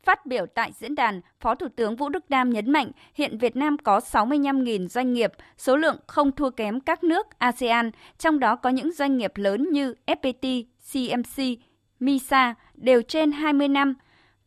Phát 0.03 0.27
biểu 0.27 0.47
tại 0.55 0.73
diễn 0.73 0.95
đàn, 0.95 1.21
Phó 1.41 1.55
Thủ 1.55 1.67
tướng 1.77 1.97
Vũ 1.97 2.09
Đức 2.09 2.31
Đam 2.31 2.51
nhấn 2.51 2.71
mạnh 2.71 2.91
hiện 3.15 3.39
Việt 3.39 3.57
Nam 3.57 3.77
có 3.79 3.99
65.000 3.99 4.89
doanh 4.89 5.13
nghiệp, 5.13 5.33
số 5.57 5.77
lượng 5.77 5.97
không 6.07 6.33
thua 6.33 6.51
kém 6.51 6.81
các 6.81 7.05
nước 7.05 7.27
ASEAN, 7.39 7.91
trong 8.19 8.39
đó 8.39 8.57
có 8.57 8.71
những 8.71 8.93
doanh 8.93 9.17
nghiệp 9.17 9.33
lớn 9.35 9.69
như 9.73 9.95
FPT, 10.07 10.65
CMC, 10.93 11.59
MISA 12.01 12.55
đều 12.75 13.03
trên 13.03 13.33
20 13.33 13.69
năm. 13.69 13.95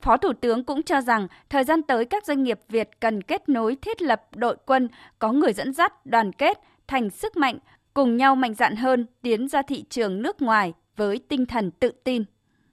Phó 0.02 0.18
Thủ 0.18 0.34
tướng 0.34 0.64
cũng 0.64 0.84
cho 0.84 1.02
rằng 1.02 1.28
thời 1.50 1.64
gian 1.64 1.82
tới 1.82 2.06
các 2.06 2.26
doanh 2.26 2.44
nghiệp 2.44 2.60
Việt 2.70 2.90
cần 3.00 3.22
kết 3.22 3.50
nối 3.50 3.76
thiết 3.76 4.02
lập 4.02 4.22
đội 4.36 4.58
quân 4.66 4.90
có 5.20 5.32
người 5.32 5.54
dẫn 5.54 5.74
dắt, 5.74 6.06
đoàn 6.06 6.32
kết, 6.32 6.60
thành 6.88 7.10
sức 7.10 7.38
mạnh, 7.38 7.60
cùng 7.96 8.18
nhau 8.18 8.36
mạnh 8.36 8.54
dạn 8.54 8.76
hơn 8.76 9.06
tiến 9.22 9.48
ra 9.48 9.62
thị 9.62 9.84
trường 9.90 10.22
nước 10.22 10.42
ngoài 10.42 10.74
với 10.98 11.20
tinh 11.30 11.46
thần 11.46 11.72
tự 11.72 11.92
tin. 12.04 12.24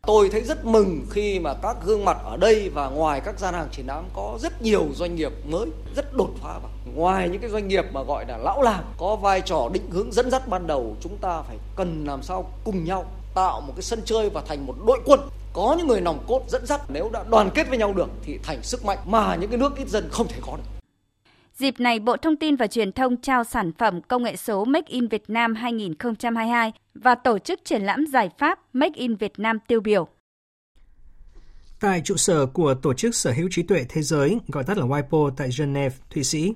Tôi 0.07 0.29
thấy 0.33 0.41
rất 0.41 0.64
mừng 0.64 1.07
khi 1.11 1.38
mà 1.38 1.55
các 1.62 1.76
gương 1.85 2.05
mặt 2.05 2.17
ở 2.25 2.37
đây 2.37 2.71
và 2.75 2.88
ngoài 2.88 3.21
các 3.25 3.38
gian 3.38 3.55
hàng 3.55 3.69
triển 3.73 3.87
lãm 3.87 4.05
có 4.14 4.38
rất 4.43 4.62
nhiều 4.62 4.87
doanh 4.95 5.14
nghiệp 5.14 5.33
mới, 5.50 5.67
rất 5.97 6.17
đột 6.17 6.31
phá. 6.43 6.61
Ngoài 6.95 7.29
những 7.29 7.41
cái 7.41 7.50
doanh 7.50 7.69
nghiệp 7.69 7.85
mà 7.93 8.02
gọi 8.02 8.25
là 8.29 8.37
lão 8.37 8.62
làng 8.62 8.85
có 8.99 9.17
vai 9.17 9.41
trò 9.41 9.69
định 9.73 9.91
hướng 9.91 10.12
dẫn 10.12 10.31
dắt 10.31 10.49
ban 10.49 10.67
đầu, 10.67 10.97
chúng 11.00 11.17
ta 11.21 11.43
phải 11.43 11.57
cần 11.76 12.05
làm 12.05 12.23
sao 12.23 12.50
cùng 12.64 12.85
nhau 12.85 13.05
tạo 13.35 13.61
một 13.61 13.73
cái 13.76 13.83
sân 13.83 14.00
chơi 14.05 14.31
và 14.31 14.43
thành 14.47 14.67
một 14.67 14.75
đội 14.87 15.00
quân 15.05 15.21
có 15.52 15.75
những 15.79 15.87
người 15.87 16.00
nòng 16.00 16.25
cốt 16.29 16.43
dẫn 16.49 16.67
dắt 16.67 16.81
nếu 16.88 17.11
đã 17.12 17.25
đoàn 17.31 17.50
kết 17.55 17.69
với 17.69 17.79
nhau 17.79 17.93
được 17.93 18.09
thì 18.23 18.38
thành 18.43 18.62
sức 18.62 18.85
mạnh 18.85 18.99
mà 19.07 19.37
những 19.37 19.50
cái 19.50 19.59
nước 19.59 19.76
ít 19.76 19.88
dân 19.88 20.09
không 20.11 20.29
thể 20.29 20.37
có 20.47 20.57
được. 20.57 20.82
Dịp 21.62 21.81
này, 21.81 21.99
Bộ 21.99 22.16
Thông 22.16 22.37
tin 22.37 22.57
và 22.57 22.66
Truyền 22.66 22.92
thông 22.92 23.16
trao 23.16 23.45
sản 23.45 23.73
phẩm 23.78 24.00
công 24.02 24.23
nghệ 24.23 24.37
số 24.37 24.64
Make 24.64 24.92
in 24.92 25.09
Việt 25.09 25.23
Nam 25.28 25.54
2022 25.54 26.73
và 26.95 27.14
tổ 27.14 27.38
chức 27.38 27.61
triển 27.64 27.83
lãm 27.83 28.07
giải 28.07 28.31
pháp 28.38 28.59
Make 28.73 29.00
in 29.00 29.16
Việt 29.16 29.33
Nam 29.38 29.59
tiêu 29.66 29.81
biểu. 29.81 30.09
Tại 31.81 32.00
trụ 32.04 32.16
sở 32.16 32.47
của 32.47 32.75
Tổ 32.75 32.95
chức 32.95 33.14
Sở 33.14 33.33
hữu 33.33 33.49
trí 33.50 33.62
tuệ 33.62 33.85
thế 33.88 34.02
giới, 34.02 34.38
gọi 34.49 34.64
tắt 34.64 34.78
là 34.78 34.85
WIPO 34.85 35.31
tại 35.31 35.49
Geneva, 35.59 35.97
Thụy 36.11 36.25
Sĩ, 36.25 36.54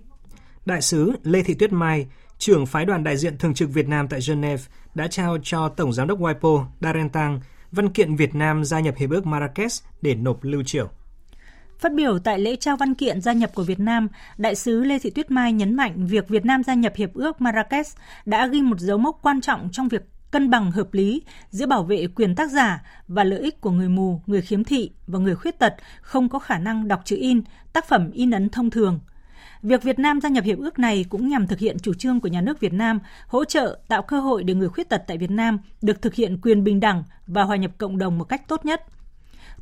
Đại 0.66 0.82
sứ 0.82 1.12
Lê 1.22 1.42
Thị 1.42 1.54
Tuyết 1.54 1.72
Mai, 1.72 2.06
trưởng 2.38 2.66
phái 2.66 2.84
đoàn 2.84 3.04
đại 3.04 3.16
diện 3.16 3.38
thường 3.38 3.54
trực 3.54 3.70
Việt 3.70 3.88
Nam 3.88 4.08
tại 4.08 4.20
Geneva, 4.28 4.62
đã 4.94 5.08
trao 5.08 5.38
cho 5.42 5.68
Tổng 5.68 5.92
giám 5.92 6.08
đốc 6.08 6.18
WIPO 6.18 6.64
Darren 6.80 7.08
Tang 7.08 7.40
văn 7.72 7.88
kiện 7.88 8.16
Việt 8.16 8.34
Nam 8.34 8.64
gia 8.64 8.80
nhập 8.80 8.94
Hiệp 8.96 9.10
ước 9.10 9.26
Marrakesh 9.26 9.84
để 10.02 10.14
nộp 10.14 10.44
lưu 10.44 10.62
triểu. 10.66 10.88
Phát 11.78 11.92
biểu 11.92 12.18
tại 12.18 12.38
lễ 12.38 12.56
trao 12.56 12.76
văn 12.76 12.94
kiện 12.94 13.20
gia 13.20 13.32
nhập 13.32 13.50
của 13.54 13.62
Việt 13.62 13.80
Nam, 13.80 14.08
Đại 14.38 14.54
sứ 14.54 14.84
Lê 14.84 14.98
Thị 14.98 15.10
Tuyết 15.10 15.30
Mai 15.30 15.52
nhấn 15.52 15.74
mạnh 15.74 16.06
việc 16.06 16.28
Việt 16.28 16.44
Nam 16.44 16.62
gia 16.62 16.74
nhập 16.74 16.92
Hiệp 16.96 17.14
ước 17.14 17.40
Marrakesh 17.40 17.98
đã 18.26 18.46
ghi 18.46 18.62
một 18.62 18.80
dấu 18.80 18.98
mốc 18.98 19.18
quan 19.22 19.40
trọng 19.40 19.68
trong 19.72 19.88
việc 19.88 20.02
cân 20.30 20.50
bằng 20.50 20.70
hợp 20.70 20.94
lý 20.94 21.22
giữa 21.50 21.66
bảo 21.66 21.82
vệ 21.82 22.06
quyền 22.06 22.34
tác 22.34 22.50
giả 22.50 22.82
và 23.08 23.24
lợi 23.24 23.40
ích 23.40 23.60
của 23.60 23.70
người 23.70 23.88
mù, 23.88 24.20
người 24.26 24.42
khiếm 24.42 24.64
thị 24.64 24.90
và 25.06 25.18
người 25.18 25.34
khuyết 25.34 25.58
tật 25.58 25.74
không 26.00 26.28
có 26.28 26.38
khả 26.38 26.58
năng 26.58 26.88
đọc 26.88 27.00
chữ 27.04 27.16
in, 27.16 27.42
tác 27.72 27.88
phẩm 27.88 28.10
in 28.10 28.30
ấn 28.30 28.48
thông 28.48 28.70
thường– 28.70 29.00
Việc 29.62 29.82
Việt 29.82 29.98
Nam 29.98 30.20
gia 30.20 30.28
nhập 30.28 30.44
hiệp 30.44 30.58
ước 30.58 30.78
này 30.78 31.04
cũng 31.08 31.28
nhằm 31.28 31.46
thực 31.46 31.58
hiện 31.58 31.76
chủ 31.78 31.94
trương 31.94 32.20
của 32.20 32.28
nhà 32.28 32.40
nước 32.40 32.60
Việt 32.60 32.72
Nam 32.72 33.00
hỗ 33.26 33.44
trợ 33.44 33.78
tạo 33.88 34.02
cơ 34.02 34.20
hội 34.20 34.44
để 34.44 34.54
người 34.54 34.68
khuyết 34.68 34.88
tật 34.88 35.02
tại 35.06 35.18
Việt 35.18 35.30
Nam 35.30 35.58
được 35.82 36.02
thực 36.02 36.14
hiện 36.14 36.38
quyền 36.42 36.64
bình 36.64 36.80
đẳng 36.80 37.04
và 37.26 37.42
hòa 37.42 37.56
nhập 37.56 37.70
cộng 37.78 37.98
đồng 37.98 38.18
một 38.18 38.24
cách 38.24 38.48
tốt 38.48 38.64
nhất. 38.64 38.82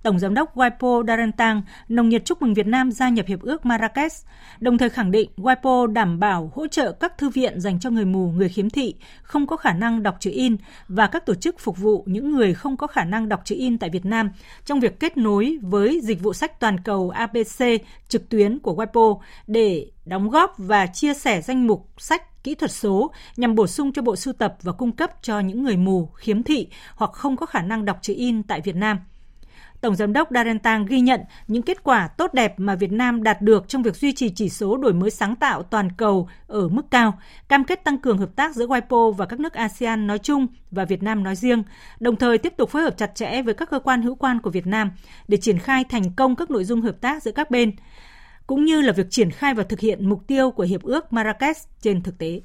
Tổng 0.05 0.19
giám 0.19 0.35
đốc 0.35 0.57
WIPO 0.57 1.07
Darantang 1.07 1.63
nồng 1.89 2.09
nhiệt 2.09 2.25
chúc 2.25 2.43
mừng 2.43 2.55
Việt 2.55 2.67
Nam 2.67 2.93
gia 2.93 3.09
nhập 3.09 3.27
hiệp 3.27 3.43
ước 3.43 3.67
Marrakesh, 3.67 4.27
đồng 4.61 4.79
thời 4.79 4.91
khẳng 4.91 5.11
định 5.11 5.31
WIPO 5.37 5.87
đảm 5.87 6.21
bảo 6.21 6.53
hỗ 6.55 6.67
trợ 6.67 6.93
các 6.93 7.19
thư 7.19 7.29
viện 7.29 7.61
dành 7.61 7.81
cho 7.81 7.91
người 7.91 8.05
mù, 8.05 8.31
người 8.31 8.49
khiếm 8.49 8.71
thị, 8.71 8.95
không 9.23 9.47
có 9.47 9.57
khả 9.57 9.73
năng 9.73 10.03
đọc 10.03 10.17
chữ 10.21 10.31
in 10.35 10.57
và 10.89 11.07
các 11.07 11.27
tổ 11.27 11.35
chức 11.35 11.59
phục 11.59 11.79
vụ 11.79 12.05
những 12.07 12.31
người 12.31 12.55
không 12.55 12.77
có 12.77 12.87
khả 12.87 13.05
năng 13.05 13.29
đọc 13.29 13.41
chữ 13.45 13.55
in 13.59 13.79
tại 13.79 13.91
Việt 13.91 14.05
Nam 14.05 14.31
trong 14.65 14.81
việc 14.81 15.01
kết 15.01 15.17
nối 15.17 15.59
với 15.63 16.01
dịch 16.03 16.23
vụ 16.23 16.33
sách 16.33 16.61
toàn 16.61 16.81
cầu 16.81 17.11
ABC 17.11 17.65
trực 18.09 18.29
tuyến 18.29 18.59
của 18.59 18.75
WIPO 18.75 19.19
để 19.47 19.87
đóng 20.05 20.31
góp 20.31 20.55
và 20.59 20.87
chia 20.87 21.15
sẻ 21.15 21.41
danh 21.41 21.67
mục 21.67 21.89
sách 21.99 22.45
kỹ 22.45 22.55
thuật 22.55 22.71
số 22.71 23.11
nhằm 23.37 23.55
bổ 23.55 23.67
sung 23.67 23.93
cho 23.93 24.03
bộ 24.03 24.17
sưu 24.17 24.35
tập 24.35 24.57
và 24.63 24.73
cung 24.73 24.93
cấp 24.93 25.11
cho 25.23 25.41
những 25.41 25.63
người 25.63 25.77
mù, 25.77 26.07
khiếm 26.07 26.43
thị 26.43 26.69
hoặc 26.95 27.13
không 27.13 27.37
có 27.37 27.47
khả 27.47 27.63
năng 27.63 27.85
đọc 27.85 27.99
chữ 28.03 28.15
in 28.17 28.43
tại 28.43 28.61
Việt 28.61 28.77
Nam. 28.77 28.99
Tổng 29.85 29.97
giám 29.97 30.13
đốc 30.13 30.29
Darentang 30.31 30.87
ghi 30.87 31.01
nhận 31.01 31.21
những 31.49 31.63
kết 31.63 31.83
quả 31.83 32.09
tốt 32.09 32.35
đẹp 32.35 32.55
mà 32.57 32.75
Việt 32.75 32.93
Nam 32.93 33.23
đạt 33.23 33.43
được 33.43 33.69
trong 33.69 33.83
việc 33.83 33.97
duy 33.97 34.13
trì 34.13 34.31
chỉ 34.31 34.49
số 34.49 34.77
đổi 34.77 34.93
mới 34.93 35.11
sáng 35.11 35.37
tạo 35.37 35.63
toàn 35.63 35.89
cầu 35.97 36.29
ở 36.47 36.69
mức 36.69 36.91
cao, 36.91 37.19
cam 37.49 37.65
kết 37.65 37.85
tăng 37.85 37.99
cường 37.99 38.19
hợp 38.19 38.37
tác 38.37 38.55
giữa 38.55 38.67
WIPO 38.67 39.13
và 39.13 39.27
các 39.27 39.41
nước 39.41 39.53
ASEAN 39.53 40.07
nói 40.07 40.19
chung 40.19 40.47
và 40.71 40.85
Việt 40.85 41.03
Nam 41.03 41.23
nói 41.23 41.37
riêng, 41.37 41.63
đồng 42.01 42.17
thời 42.17 42.39
tiếp 42.39 42.53
tục 42.57 42.71
phối 42.71 42.83
hợp 42.83 42.97
chặt 42.97 43.15
chẽ 43.15 43.43
với 43.43 43.55
các 43.55 43.71
cơ 43.71 43.79
quan 43.79 44.03
hữu 44.03 44.15
quan 44.15 44.41
của 44.41 44.51
Việt 44.51 44.67
Nam 44.67 44.91
để 45.29 45.37
triển 45.37 45.59
khai 45.59 45.85
thành 45.85 46.13
công 46.17 46.37
các 46.37 46.51
nội 46.51 46.65
dung 46.65 46.81
hợp 46.81 47.01
tác 47.01 47.23
giữa 47.23 47.33
các 47.33 47.51
bên, 47.51 47.73
cũng 48.47 48.65
như 48.65 48.81
là 48.81 48.93
việc 48.93 49.07
triển 49.11 49.31
khai 49.31 49.55
và 49.55 49.63
thực 49.63 49.81
hiện 49.81 50.09
mục 50.09 50.27
tiêu 50.27 50.51
của 50.51 50.65
Hiệp 50.65 50.83
ước 50.83 51.13
Marrakesh 51.13 51.69
trên 51.81 52.03
thực 52.03 52.19
tế. 52.19 52.41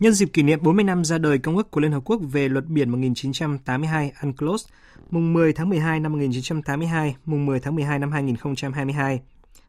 Nhân 0.00 0.12
dịp 0.12 0.26
kỷ 0.32 0.42
niệm 0.42 0.58
40 0.62 0.84
năm 0.84 1.04
ra 1.04 1.18
đời 1.18 1.38
Công 1.38 1.56
ước 1.56 1.70
của 1.70 1.80
Liên 1.80 1.92
Hợp 1.92 2.00
Quốc 2.04 2.20
về 2.32 2.48
luật 2.48 2.66
biển 2.66 2.90
1982 2.90 4.12
UNCLOS, 4.22 4.66
mùng 5.10 5.32
10 5.32 5.52
tháng 5.52 5.68
12 5.68 6.00
năm 6.00 6.12
1982, 6.12 7.16
mùng 7.24 7.46
10 7.46 7.60
tháng 7.60 7.74
12 7.74 7.98
năm 7.98 8.12
2022. 8.12 9.20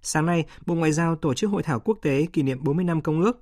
Sáng 0.02 0.26
nay, 0.26 0.46
Bộ 0.66 0.76
Ngoại 0.76 0.92
giao 0.92 1.16
tổ 1.16 1.34
chức 1.34 1.50
hội 1.50 1.64
thảo 1.64 1.80
quốc 1.80 1.98
tế 2.02 2.26
kỷ 2.34 2.44
niệm 2.44 2.64
40 2.64 2.86
năm 2.86 3.02
công 3.02 3.22
ước. 3.22 3.42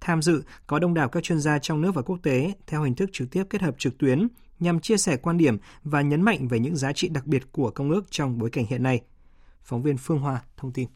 Tham 0.00 0.22
dự 0.22 0.42
có 0.66 0.78
đông 0.78 0.94
đảo 0.94 1.08
các 1.08 1.22
chuyên 1.22 1.40
gia 1.40 1.58
trong 1.58 1.80
nước 1.80 1.94
và 1.94 2.02
quốc 2.02 2.18
tế 2.22 2.52
theo 2.66 2.82
hình 2.82 2.94
thức 2.94 3.10
trực 3.12 3.30
tiếp 3.30 3.44
kết 3.50 3.62
hợp 3.62 3.74
trực 3.78 3.98
tuyến 3.98 4.28
nhằm 4.60 4.80
chia 4.80 4.96
sẻ 4.96 5.16
quan 5.16 5.36
điểm 5.36 5.58
và 5.84 6.00
nhấn 6.00 6.22
mạnh 6.22 6.48
về 6.48 6.58
những 6.58 6.76
giá 6.76 6.92
trị 6.92 7.08
đặc 7.08 7.26
biệt 7.26 7.52
của 7.52 7.70
công 7.70 7.90
ước 7.90 8.10
trong 8.10 8.38
bối 8.38 8.50
cảnh 8.50 8.66
hiện 8.68 8.82
nay. 8.82 9.00
Phóng 9.62 9.82
viên 9.82 9.96
Phương 9.96 10.18
Hoa 10.18 10.42
thông 10.56 10.72
tin. 10.72 10.88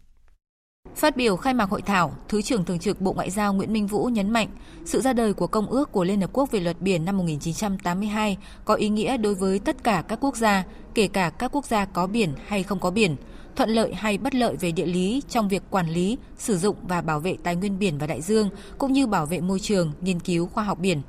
Phát 0.96 1.16
biểu 1.16 1.36
khai 1.36 1.54
mạc 1.54 1.70
hội 1.70 1.82
thảo, 1.82 2.14
Thứ 2.28 2.42
trưởng 2.42 2.64
Thường 2.64 2.78
trực 2.78 3.00
Bộ 3.00 3.12
Ngoại 3.12 3.30
giao 3.30 3.54
Nguyễn 3.54 3.72
Minh 3.72 3.86
Vũ 3.86 4.04
nhấn 4.04 4.30
mạnh, 4.30 4.48
sự 4.84 5.00
ra 5.00 5.12
đời 5.12 5.34
của 5.34 5.46
Công 5.46 5.66
ước 5.66 5.92
của 5.92 6.04
Liên 6.04 6.20
Hợp 6.20 6.30
Quốc 6.32 6.50
về 6.50 6.60
luật 6.60 6.80
biển 6.80 7.04
năm 7.04 7.18
1982 7.18 8.38
có 8.64 8.74
ý 8.74 8.88
nghĩa 8.88 9.16
đối 9.16 9.34
với 9.34 9.58
tất 9.58 9.84
cả 9.84 10.04
các 10.08 10.18
quốc 10.20 10.36
gia, 10.36 10.64
kể 10.94 11.08
cả 11.08 11.30
các 11.30 11.54
quốc 11.54 11.66
gia 11.66 11.84
có 11.84 12.06
biển 12.06 12.32
hay 12.46 12.62
không 12.62 12.80
có 12.80 12.90
biển, 12.90 13.16
thuận 13.56 13.70
lợi 13.70 13.94
hay 13.94 14.18
bất 14.18 14.34
lợi 14.34 14.56
về 14.56 14.72
địa 14.72 14.86
lý 14.86 15.22
trong 15.28 15.48
việc 15.48 15.62
quản 15.70 15.90
lý, 15.90 16.18
sử 16.38 16.58
dụng 16.58 16.76
và 16.82 17.00
bảo 17.00 17.20
vệ 17.20 17.36
tài 17.42 17.56
nguyên 17.56 17.78
biển 17.78 17.98
và 17.98 18.06
đại 18.06 18.22
dương, 18.22 18.50
cũng 18.78 18.92
như 18.92 19.06
bảo 19.06 19.26
vệ 19.26 19.40
môi 19.40 19.60
trường, 19.60 19.92
nghiên 20.00 20.20
cứu 20.20 20.46
khoa 20.46 20.64
học 20.64 20.78
biển. 20.78 21.02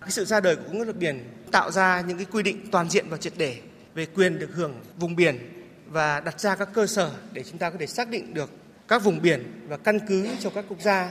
Cái 0.00 0.10
sự 0.10 0.24
ra 0.24 0.40
đời 0.40 0.56
của 0.56 0.62
Công 0.66 0.78
ước 0.78 0.84
luật 0.84 0.98
biển 0.98 1.30
tạo 1.52 1.70
ra 1.70 2.00
những 2.00 2.16
cái 2.16 2.26
quy 2.32 2.42
định 2.42 2.70
toàn 2.70 2.90
diện 2.90 3.06
và 3.08 3.16
triệt 3.16 3.32
để 3.36 3.60
về 3.94 4.06
quyền 4.06 4.38
được 4.38 4.50
hưởng 4.54 4.74
vùng 4.96 5.16
biển 5.16 5.38
và 5.86 6.20
đặt 6.20 6.40
ra 6.40 6.56
các 6.56 6.68
cơ 6.74 6.86
sở 6.86 7.10
để 7.32 7.44
chúng 7.50 7.58
ta 7.58 7.70
có 7.70 7.76
thể 7.80 7.86
xác 7.86 8.08
định 8.08 8.34
được 8.34 8.50
các 8.92 9.04
vùng 9.04 9.22
biển 9.22 9.42
và 9.68 9.76
căn 9.76 9.98
cứ 10.08 10.28
cho 10.40 10.50
các 10.50 10.64
quốc 10.68 10.80
gia 10.80 11.10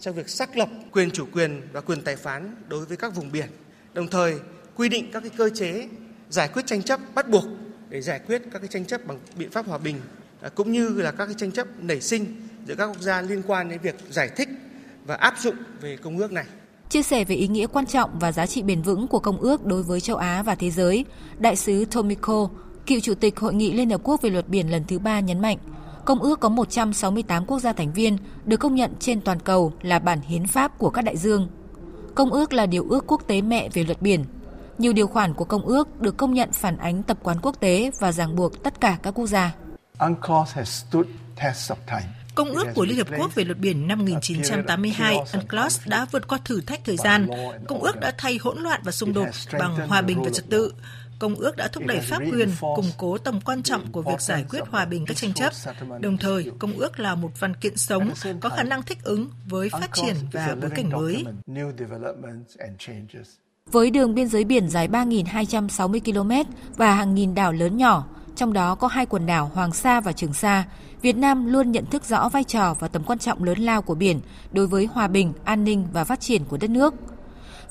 trong 0.00 0.14
việc 0.14 0.28
xác 0.28 0.56
lập 0.56 0.68
quyền 0.92 1.10
chủ 1.10 1.26
quyền 1.32 1.62
và 1.72 1.80
quyền 1.80 2.02
tài 2.02 2.16
phán 2.16 2.54
đối 2.68 2.84
với 2.84 2.96
các 2.96 3.14
vùng 3.14 3.32
biển. 3.32 3.46
Đồng 3.94 4.08
thời 4.08 4.34
quy 4.76 4.88
định 4.88 5.10
các 5.12 5.20
cái 5.20 5.30
cơ 5.36 5.50
chế 5.54 5.88
giải 6.28 6.48
quyết 6.48 6.66
tranh 6.66 6.82
chấp 6.82 7.00
bắt 7.14 7.28
buộc 7.28 7.44
để 7.88 8.00
giải 8.00 8.20
quyết 8.26 8.42
các 8.52 8.58
cái 8.58 8.68
tranh 8.68 8.84
chấp 8.84 9.06
bằng 9.06 9.18
biện 9.36 9.50
pháp 9.50 9.66
hòa 9.66 9.78
bình 9.78 10.00
à, 10.40 10.48
cũng 10.48 10.72
như 10.72 10.88
là 10.88 11.10
các 11.10 11.26
cái 11.26 11.34
tranh 11.38 11.52
chấp 11.52 11.66
nảy 11.78 12.00
sinh 12.00 12.48
giữa 12.66 12.74
các 12.74 12.86
quốc 12.86 13.00
gia 13.00 13.22
liên 13.22 13.42
quan 13.46 13.68
đến 13.68 13.78
việc 13.82 13.94
giải 14.10 14.30
thích 14.36 14.48
và 15.04 15.14
áp 15.14 15.34
dụng 15.38 15.56
về 15.80 15.96
công 15.96 16.18
ước 16.18 16.32
này. 16.32 16.44
Chia 16.88 17.02
sẻ 17.02 17.24
về 17.24 17.34
ý 17.34 17.48
nghĩa 17.48 17.66
quan 17.66 17.86
trọng 17.86 18.18
và 18.18 18.32
giá 18.32 18.46
trị 18.46 18.62
bền 18.62 18.82
vững 18.82 19.08
của 19.08 19.18
công 19.18 19.40
ước 19.40 19.66
đối 19.66 19.82
với 19.82 20.00
châu 20.00 20.16
Á 20.16 20.42
và 20.42 20.54
thế 20.54 20.70
giới, 20.70 21.04
đại 21.38 21.56
sứ 21.56 21.84
Tomiko, 21.84 22.48
cựu 22.86 23.00
chủ 23.00 23.14
tịch 23.14 23.40
Hội 23.40 23.54
nghị 23.54 23.72
Liên 23.72 23.90
Hợp 23.90 24.00
Quốc 24.04 24.22
về 24.22 24.30
luật 24.30 24.48
biển 24.48 24.70
lần 24.70 24.84
thứ 24.88 24.98
ba 24.98 25.20
nhấn 25.20 25.42
mạnh, 25.42 25.58
Công 26.04 26.22
ước 26.22 26.40
có 26.40 26.48
168 26.48 27.46
quốc 27.46 27.58
gia 27.58 27.72
thành 27.72 27.92
viên 27.92 28.18
được 28.44 28.56
công 28.56 28.74
nhận 28.74 28.90
trên 29.00 29.20
toàn 29.20 29.40
cầu 29.40 29.72
là 29.82 29.98
bản 29.98 30.20
hiến 30.20 30.46
pháp 30.46 30.78
của 30.78 30.90
các 30.90 31.02
đại 31.02 31.16
dương. 31.16 31.48
Công 32.14 32.30
ước 32.30 32.52
là 32.52 32.66
điều 32.66 32.86
ước 32.88 33.04
quốc 33.06 33.22
tế 33.26 33.40
mẹ 33.42 33.68
về 33.68 33.84
luật 33.84 34.02
biển. 34.02 34.24
Nhiều 34.78 34.92
điều 34.92 35.06
khoản 35.06 35.34
của 35.34 35.44
công 35.44 35.62
ước 35.62 36.00
được 36.00 36.16
công 36.16 36.34
nhận 36.34 36.52
phản 36.52 36.76
ánh 36.76 37.02
tập 37.02 37.18
quán 37.22 37.36
quốc 37.42 37.60
tế 37.60 37.90
và 38.00 38.12
ràng 38.12 38.36
buộc 38.36 38.62
tất 38.62 38.80
cả 38.80 38.98
các 39.02 39.10
quốc 39.10 39.26
gia. 39.26 39.54
Công 42.34 42.48
ước 42.48 42.66
của 42.74 42.84
Liên 42.84 42.98
Hợp 42.98 43.06
Quốc 43.18 43.34
về 43.34 43.44
luật 43.44 43.58
biển 43.58 43.88
năm 43.88 43.98
1982 43.98 45.16
UNCLOS 45.32 45.80
đã 45.86 46.06
vượt 46.10 46.28
qua 46.28 46.38
thử 46.44 46.60
thách 46.60 46.84
thời 46.84 46.96
gian. 46.96 47.28
Công 47.68 47.82
ước 47.82 48.00
đã 48.00 48.12
thay 48.18 48.38
hỗn 48.42 48.58
loạn 48.58 48.80
và 48.84 48.92
xung 48.92 49.12
đột 49.12 49.26
bằng 49.58 49.88
hòa 49.88 50.02
bình 50.02 50.22
và 50.22 50.30
trật 50.30 50.50
tự. 50.50 50.72
Công 51.22 51.34
ước 51.34 51.56
đã 51.56 51.68
thúc 51.68 51.86
đẩy 51.86 52.00
pháp 52.00 52.18
quyền, 52.32 52.48
củng 52.60 52.90
cố 52.98 53.18
tầm 53.18 53.40
quan 53.40 53.62
trọng 53.62 53.92
của 53.92 54.02
việc 54.02 54.20
giải 54.20 54.44
quyết 54.50 54.60
hòa 54.70 54.84
bình 54.84 55.04
các 55.06 55.16
tranh 55.16 55.32
chấp. 55.32 55.52
Đồng 56.00 56.16
thời, 56.16 56.50
Công 56.58 56.72
ước 56.72 57.00
là 57.00 57.14
một 57.14 57.30
văn 57.40 57.56
kiện 57.56 57.76
sống 57.76 58.10
có 58.40 58.48
khả 58.48 58.62
năng 58.62 58.82
thích 58.82 58.98
ứng 59.04 59.30
với 59.48 59.68
phát 59.68 59.90
triển 59.92 60.16
và 60.32 60.56
bối 60.60 60.70
cảnh 60.70 60.90
mới. 60.90 61.24
Với 63.66 63.90
đường 63.90 64.14
biên 64.14 64.28
giới 64.28 64.44
biển 64.44 64.68
dài 64.68 64.88
3.260 64.88 66.00
km 66.00 66.50
và 66.76 66.94
hàng 66.94 67.14
nghìn 67.14 67.34
đảo 67.34 67.52
lớn 67.52 67.76
nhỏ, 67.76 68.06
trong 68.36 68.52
đó 68.52 68.74
có 68.74 68.88
hai 68.88 69.06
quần 69.06 69.26
đảo 69.26 69.50
Hoàng 69.54 69.72
Sa 69.72 70.00
và 70.00 70.12
Trường 70.12 70.34
Sa, 70.34 70.64
Việt 71.02 71.16
Nam 71.16 71.46
luôn 71.46 71.72
nhận 71.72 71.86
thức 71.86 72.04
rõ 72.04 72.28
vai 72.28 72.44
trò 72.44 72.74
và 72.80 72.88
tầm 72.88 73.04
quan 73.04 73.18
trọng 73.18 73.44
lớn 73.44 73.58
lao 73.58 73.82
của 73.82 73.94
biển 73.94 74.20
đối 74.52 74.66
với 74.66 74.86
hòa 74.86 75.08
bình, 75.08 75.32
an 75.44 75.64
ninh 75.64 75.86
và 75.92 76.04
phát 76.04 76.20
triển 76.20 76.44
của 76.44 76.56
đất 76.56 76.70
nước. 76.70 76.94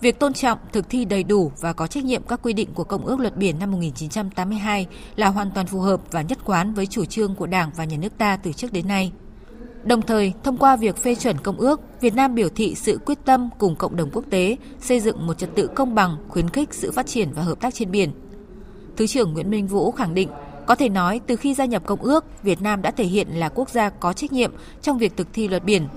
Việc 0.01 0.19
tôn 0.19 0.33
trọng, 0.33 0.57
thực 0.73 0.89
thi 0.89 1.05
đầy 1.05 1.23
đủ 1.23 1.51
và 1.59 1.73
có 1.73 1.87
trách 1.87 2.03
nhiệm 2.03 2.23
các 2.23 2.39
quy 2.43 2.53
định 2.53 2.69
của 2.73 2.83
Công 2.83 3.05
ước 3.05 3.19
Luật 3.19 3.37
Biển 3.37 3.59
năm 3.59 3.71
1982 3.71 4.87
là 5.15 5.27
hoàn 5.27 5.51
toàn 5.51 5.67
phù 5.67 5.79
hợp 5.79 6.01
và 6.11 6.21
nhất 6.21 6.37
quán 6.45 6.73
với 6.73 6.85
chủ 6.85 7.05
trương 7.05 7.35
của 7.35 7.47
Đảng 7.47 7.71
và 7.75 7.85
Nhà 7.85 7.97
nước 7.97 8.17
ta 8.17 8.37
từ 8.37 8.53
trước 8.53 8.73
đến 8.73 8.87
nay. 8.87 9.11
Đồng 9.83 10.01
thời, 10.01 10.33
thông 10.43 10.57
qua 10.57 10.75
việc 10.75 10.97
phê 10.97 11.15
chuẩn 11.15 11.37
công 11.37 11.57
ước, 11.57 11.81
Việt 12.01 12.15
Nam 12.15 12.35
biểu 12.35 12.49
thị 12.49 12.75
sự 12.75 12.99
quyết 13.05 13.17
tâm 13.25 13.49
cùng 13.57 13.75
cộng 13.75 13.95
đồng 13.95 14.09
quốc 14.13 14.25
tế 14.29 14.57
xây 14.79 14.99
dựng 14.99 15.27
một 15.27 15.37
trật 15.37 15.49
tự 15.55 15.67
công 15.67 15.95
bằng, 15.95 16.17
khuyến 16.27 16.49
khích 16.49 16.73
sự 16.73 16.91
phát 16.91 17.07
triển 17.07 17.29
và 17.33 17.43
hợp 17.43 17.59
tác 17.59 17.73
trên 17.73 17.91
biển. 17.91 18.11
Thứ 18.97 19.07
trưởng 19.07 19.33
Nguyễn 19.33 19.49
Minh 19.49 19.67
Vũ 19.67 19.91
khẳng 19.91 20.13
định, 20.13 20.29
có 20.65 20.75
thể 20.75 20.89
nói 20.89 21.21
từ 21.27 21.35
khi 21.35 21.53
gia 21.53 21.65
nhập 21.65 21.83
công 21.85 22.01
ước, 22.01 22.25
Việt 22.43 22.61
Nam 22.61 22.81
đã 22.81 22.91
thể 22.91 23.03
hiện 23.03 23.27
là 23.27 23.49
quốc 23.49 23.69
gia 23.69 23.89
có 23.89 24.13
trách 24.13 24.31
nhiệm 24.31 24.51
trong 24.81 24.97
việc 24.97 25.17
thực 25.17 25.27
thi 25.33 25.47
luật 25.47 25.63
biển, 25.63 25.87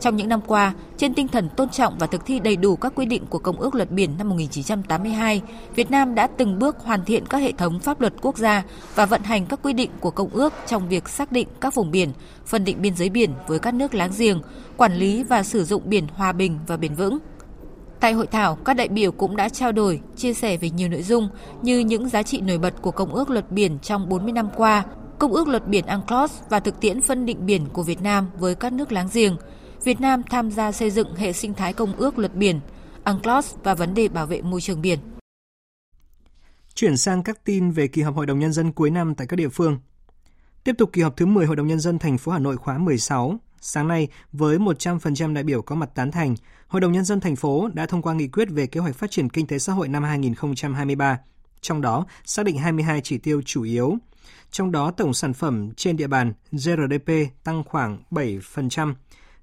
trong 0.00 0.16
những 0.16 0.28
năm 0.28 0.40
qua, 0.46 0.74
trên 0.96 1.14
tinh 1.14 1.28
thần 1.28 1.48
tôn 1.56 1.68
trọng 1.68 1.98
và 1.98 2.06
thực 2.06 2.26
thi 2.26 2.38
đầy 2.38 2.56
đủ 2.56 2.76
các 2.76 2.92
quy 2.94 3.06
định 3.06 3.26
của 3.26 3.38
Công 3.38 3.60
ước 3.60 3.74
Luật 3.74 3.90
Biển 3.90 4.10
năm 4.18 4.28
1982, 4.28 5.42
Việt 5.74 5.90
Nam 5.90 6.14
đã 6.14 6.26
từng 6.26 6.58
bước 6.58 6.78
hoàn 6.78 7.04
thiện 7.04 7.26
các 7.26 7.38
hệ 7.38 7.52
thống 7.52 7.80
pháp 7.80 8.00
luật 8.00 8.12
quốc 8.22 8.38
gia 8.38 8.62
và 8.94 9.06
vận 9.06 9.22
hành 9.22 9.46
các 9.46 9.60
quy 9.62 9.72
định 9.72 9.90
của 10.00 10.10
Công 10.10 10.28
ước 10.28 10.52
trong 10.66 10.88
việc 10.88 11.08
xác 11.08 11.32
định 11.32 11.48
các 11.60 11.74
vùng 11.74 11.90
biển, 11.90 12.12
phân 12.46 12.64
định 12.64 12.82
biên 12.82 12.96
giới 12.96 13.08
biển 13.08 13.30
với 13.46 13.58
các 13.58 13.74
nước 13.74 13.94
láng 13.94 14.10
giềng, 14.18 14.42
quản 14.76 14.94
lý 14.94 15.22
và 15.22 15.42
sử 15.42 15.64
dụng 15.64 15.82
biển 15.84 16.06
hòa 16.14 16.32
bình 16.32 16.58
và 16.66 16.76
bền 16.76 16.94
vững. 16.94 17.18
Tại 18.00 18.12
hội 18.12 18.26
thảo, 18.26 18.54
các 18.54 18.74
đại 18.74 18.88
biểu 18.88 19.12
cũng 19.12 19.36
đã 19.36 19.48
trao 19.48 19.72
đổi, 19.72 20.00
chia 20.16 20.34
sẻ 20.34 20.56
về 20.56 20.70
nhiều 20.70 20.88
nội 20.88 21.02
dung 21.02 21.28
như 21.62 21.78
những 21.78 22.08
giá 22.08 22.22
trị 22.22 22.40
nổi 22.40 22.58
bật 22.58 22.74
của 22.82 22.90
Công 22.90 23.14
ước 23.14 23.30
Luật 23.30 23.52
Biển 23.52 23.78
trong 23.78 24.08
40 24.08 24.32
năm 24.32 24.48
qua, 24.56 24.84
Công 25.18 25.32
ước 25.32 25.48
Luật 25.48 25.68
Biển 25.68 25.84
UNCLOS 25.86 26.32
và 26.48 26.60
thực 26.60 26.80
tiễn 26.80 27.00
phân 27.00 27.26
định 27.26 27.46
biển 27.46 27.66
của 27.72 27.82
Việt 27.82 28.02
Nam 28.02 28.26
với 28.38 28.54
các 28.54 28.72
nước 28.72 28.92
láng 28.92 29.08
giềng– 29.12 29.36
Việt 29.84 30.00
Nam 30.00 30.22
tham 30.30 30.50
gia 30.50 30.72
xây 30.72 30.90
dựng 30.90 31.14
hệ 31.14 31.32
sinh 31.32 31.54
thái 31.54 31.72
công 31.72 31.96
ước 31.96 32.18
luật 32.18 32.34
biển, 32.34 32.60
UNCLOS 33.04 33.54
và 33.62 33.74
vấn 33.74 33.94
đề 33.94 34.08
bảo 34.08 34.26
vệ 34.26 34.42
môi 34.42 34.60
trường 34.60 34.82
biển. 34.82 34.98
Chuyển 36.74 36.96
sang 36.96 37.22
các 37.22 37.44
tin 37.44 37.70
về 37.70 37.88
kỳ 37.88 38.02
họp 38.02 38.14
Hội 38.14 38.26
đồng 38.26 38.38
Nhân 38.38 38.52
dân 38.52 38.72
cuối 38.72 38.90
năm 38.90 39.14
tại 39.14 39.26
các 39.26 39.36
địa 39.36 39.48
phương. 39.48 39.78
Tiếp 40.64 40.72
tục 40.78 40.90
kỳ 40.92 41.02
họp 41.02 41.16
thứ 41.16 41.26
10 41.26 41.46
Hội 41.46 41.56
đồng 41.56 41.66
Nhân 41.66 41.80
dân 41.80 41.98
thành 41.98 42.18
phố 42.18 42.32
Hà 42.32 42.38
Nội 42.38 42.56
khóa 42.56 42.78
16, 42.78 43.38
sáng 43.60 43.88
nay 43.88 44.08
với 44.32 44.58
100% 44.58 45.34
đại 45.34 45.44
biểu 45.44 45.62
có 45.62 45.74
mặt 45.74 45.90
tán 45.94 46.10
thành, 46.10 46.34
Hội 46.66 46.80
đồng 46.80 46.92
Nhân 46.92 47.04
dân 47.04 47.20
thành 47.20 47.36
phố 47.36 47.68
đã 47.74 47.86
thông 47.86 48.02
qua 48.02 48.14
nghị 48.14 48.28
quyết 48.28 48.48
về 48.50 48.66
kế 48.66 48.80
hoạch 48.80 48.96
phát 48.96 49.10
triển 49.10 49.28
kinh 49.28 49.46
tế 49.46 49.58
xã 49.58 49.72
hội 49.72 49.88
năm 49.88 50.02
2023, 50.02 51.18
trong 51.60 51.80
đó 51.80 52.06
xác 52.24 52.46
định 52.46 52.58
22 52.58 53.00
chỉ 53.00 53.18
tiêu 53.18 53.42
chủ 53.44 53.62
yếu. 53.62 53.96
Trong 54.50 54.72
đó 54.72 54.90
tổng 54.90 55.14
sản 55.14 55.32
phẩm 55.32 55.70
trên 55.76 55.96
địa 55.96 56.06
bàn 56.06 56.32
GRDP 56.52 57.12
tăng 57.44 57.64
khoảng 57.64 57.98
7%, 58.10 58.94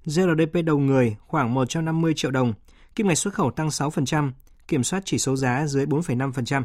GRDP 0.08 0.64
đầu 0.64 0.78
người 0.78 1.16
khoảng 1.26 1.54
150 1.54 2.12
triệu 2.16 2.30
đồng, 2.30 2.52
kim 2.94 3.08
ngạch 3.08 3.18
xuất 3.18 3.34
khẩu 3.34 3.50
tăng 3.50 3.68
6%, 3.68 4.32
kiểm 4.68 4.84
soát 4.84 5.02
chỉ 5.04 5.18
số 5.18 5.36
giá 5.36 5.66
dưới 5.66 5.86
4,5%. 5.86 6.62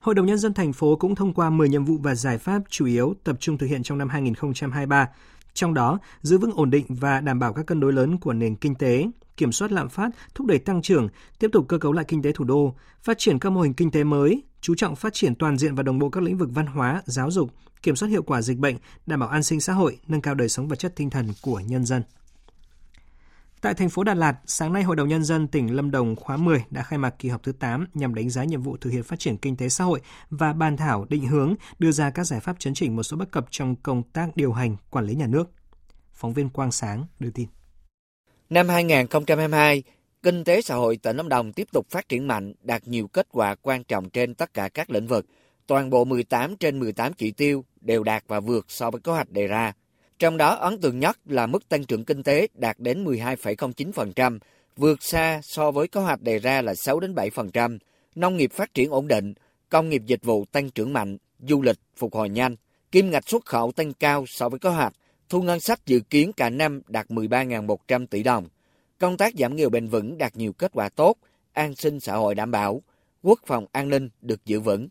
Hội 0.00 0.14
đồng 0.14 0.26
Nhân 0.26 0.38
dân 0.38 0.54
thành 0.54 0.72
phố 0.72 0.96
cũng 0.96 1.14
thông 1.14 1.34
qua 1.34 1.50
10 1.50 1.68
nhiệm 1.68 1.84
vụ 1.84 1.98
và 2.02 2.14
giải 2.14 2.38
pháp 2.38 2.62
chủ 2.68 2.86
yếu 2.86 3.14
tập 3.24 3.36
trung 3.40 3.58
thực 3.58 3.66
hiện 3.66 3.82
trong 3.82 3.98
năm 3.98 4.08
2023, 4.08 5.08
trong 5.54 5.74
đó 5.74 5.98
giữ 6.22 6.38
vững 6.38 6.52
ổn 6.52 6.70
định 6.70 6.86
và 6.88 7.20
đảm 7.20 7.38
bảo 7.38 7.52
các 7.52 7.66
cân 7.66 7.80
đối 7.80 7.92
lớn 7.92 8.18
của 8.18 8.32
nền 8.32 8.56
kinh 8.56 8.74
tế, 8.74 9.06
kiểm 9.36 9.52
soát 9.52 9.72
lạm 9.72 9.88
phát, 9.88 10.10
thúc 10.34 10.46
đẩy 10.46 10.58
tăng 10.58 10.82
trưởng, 10.82 11.08
tiếp 11.38 11.50
tục 11.52 11.68
cơ 11.68 11.78
cấu 11.78 11.92
lại 11.92 12.04
kinh 12.08 12.22
tế 12.22 12.32
thủ 12.32 12.44
đô, 12.44 12.74
phát 13.02 13.18
triển 13.18 13.38
các 13.38 13.50
mô 13.50 13.60
hình 13.60 13.74
kinh 13.74 13.90
tế 13.90 14.04
mới, 14.04 14.42
chú 14.60 14.74
trọng 14.74 14.96
phát 14.96 15.14
triển 15.14 15.34
toàn 15.34 15.58
diện 15.58 15.74
và 15.74 15.82
đồng 15.82 15.98
bộ 15.98 16.10
các 16.10 16.22
lĩnh 16.22 16.38
vực 16.38 16.48
văn 16.52 16.66
hóa, 16.66 17.02
giáo 17.06 17.30
dục, 17.30 17.50
kiểm 17.82 17.96
soát 17.96 18.08
hiệu 18.08 18.22
quả 18.22 18.42
dịch 18.42 18.58
bệnh, 18.58 18.76
đảm 19.06 19.20
bảo 19.20 19.28
an 19.28 19.42
sinh 19.42 19.60
xã 19.60 19.72
hội, 19.72 19.98
nâng 20.08 20.20
cao 20.20 20.34
đời 20.34 20.48
sống 20.48 20.68
vật 20.68 20.78
chất 20.78 20.96
tinh 20.96 21.10
thần 21.10 21.28
của 21.42 21.60
nhân 21.60 21.84
dân. 21.84 22.02
Tại 23.60 23.74
thành 23.74 23.88
phố 23.88 24.04
Đà 24.04 24.14
Lạt, 24.14 24.36
sáng 24.46 24.72
nay 24.72 24.82
Hội 24.82 24.96
đồng 24.96 25.08
Nhân 25.08 25.24
dân 25.24 25.48
tỉnh 25.48 25.76
Lâm 25.76 25.90
Đồng 25.90 26.16
khóa 26.16 26.36
10 26.36 26.64
đã 26.70 26.82
khai 26.82 26.98
mạc 26.98 27.10
kỳ 27.18 27.28
họp 27.28 27.42
thứ 27.42 27.52
8 27.52 27.86
nhằm 27.94 28.14
đánh 28.14 28.30
giá 28.30 28.44
nhiệm 28.44 28.62
vụ 28.62 28.76
thực 28.76 28.90
hiện 28.90 29.02
phát 29.02 29.18
triển 29.18 29.36
kinh 29.36 29.56
tế 29.56 29.68
xã 29.68 29.84
hội 29.84 30.00
và 30.30 30.52
bàn 30.52 30.76
thảo 30.76 31.06
định 31.08 31.26
hướng 31.26 31.54
đưa 31.78 31.90
ra 31.90 32.10
các 32.10 32.24
giải 32.24 32.40
pháp 32.40 32.58
chấn 32.58 32.74
chỉnh 32.74 32.96
một 32.96 33.02
số 33.02 33.16
bất 33.16 33.30
cập 33.30 33.46
trong 33.50 33.76
công 33.76 34.02
tác 34.02 34.36
điều 34.36 34.52
hành, 34.52 34.76
quản 34.90 35.04
lý 35.04 35.14
nhà 35.14 35.26
nước. 35.26 35.50
Phóng 36.12 36.32
viên 36.32 36.48
Quang 36.48 36.72
Sáng 36.72 37.06
đưa 37.20 37.30
tin. 37.30 37.48
Năm 38.50 38.68
2022, 38.68 39.82
kinh 40.22 40.44
tế 40.44 40.62
xã 40.62 40.74
hội 40.74 40.96
tỉnh 40.96 41.16
Lâm 41.16 41.28
Đồng 41.28 41.52
tiếp 41.52 41.68
tục 41.72 41.86
phát 41.90 42.08
triển 42.08 42.26
mạnh, 42.26 42.52
đạt 42.62 42.88
nhiều 42.88 43.08
kết 43.08 43.26
quả 43.30 43.54
quan 43.54 43.84
trọng 43.84 44.10
trên 44.10 44.34
tất 44.34 44.54
cả 44.54 44.68
các 44.68 44.90
lĩnh 44.90 45.06
vực. 45.06 45.26
Toàn 45.66 45.90
bộ 45.90 46.04
18 46.04 46.56
trên 46.56 46.78
18 46.78 47.12
chỉ 47.12 47.30
tiêu 47.30 47.64
đều 47.80 48.04
đạt 48.04 48.24
và 48.26 48.40
vượt 48.40 48.64
so 48.68 48.90
với 48.90 49.00
kế 49.00 49.12
hoạch 49.12 49.30
đề 49.30 49.46
ra. 49.46 49.72
Trong 50.18 50.36
đó 50.36 50.54
ấn 50.54 50.80
tượng 50.80 51.00
nhất 51.00 51.18
là 51.26 51.46
mức 51.46 51.68
tăng 51.68 51.84
trưởng 51.84 52.04
kinh 52.04 52.22
tế 52.22 52.48
đạt 52.54 52.76
đến 52.78 53.04
12,09%, 53.04 54.38
vượt 54.76 55.02
xa 55.02 55.40
so 55.42 55.70
với 55.70 55.88
kế 55.88 56.00
hoạch 56.00 56.22
đề 56.22 56.38
ra 56.38 56.62
là 56.62 56.74
6 56.74 57.00
đến 57.00 57.14
7%. 57.14 57.78
Nông 58.14 58.36
nghiệp 58.36 58.52
phát 58.52 58.74
triển 58.74 58.90
ổn 58.90 59.08
định, 59.08 59.34
công 59.68 59.88
nghiệp 59.88 60.02
dịch 60.06 60.24
vụ 60.24 60.44
tăng 60.52 60.70
trưởng 60.70 60.92
mạnh, 60.92 61.16
du 61.48 61.62
lịch 61.62 61.78
phục 61.96 62.14
hồi 62.14 62.28
nhanh, 62.28 62.56
kim 62.92 63.10
ngạch 63.10 63.28
xuất 63.28 63.46
khẩu 63.46 63.72
tăng 63.72 63.92
cao 63.92 64.24
so 64.28 64.48
với 64.48 64.58
kế 64.58 64.68
hoạch, 64.68 64.92
thu 65.28 65.42
ngân 65.42 65.60
sách 65.60 65.86
dự 65.86 66.00
kiến 66.00 66.32
cả 66.32 66.50
năm 66.50 66.82
đạt 66.88 67.06
13.100 67.06 68.06
tỷ 68.06 68.22
đồng. 68.22 68.48
Công 68.98 69.16
tác 69.16 69.34
giảm 69.38 69.56
nghèo 69.56 69.70
bền 69.70 69.88
vững 69.88 70.18
đạt 70.18 70.36
nhiều 70.36 70.52
kết 70.52 70.72
quả 70.74 70.88
tốt, 70.88 71.16
an 71.52 71.74
sinh 71.74 72.00
xã 72.00 72.16
hội 72.16 72.34
đảm 72.34 72.50
bảo, 72.50 72.82
quốc 73.22 73.40
phòng 73.46 73.66
an 73.72 73.88
ninh 73.88 74.08
được 74.20 74.44
giữ 74.44 74.60
vững. 74.60 74.88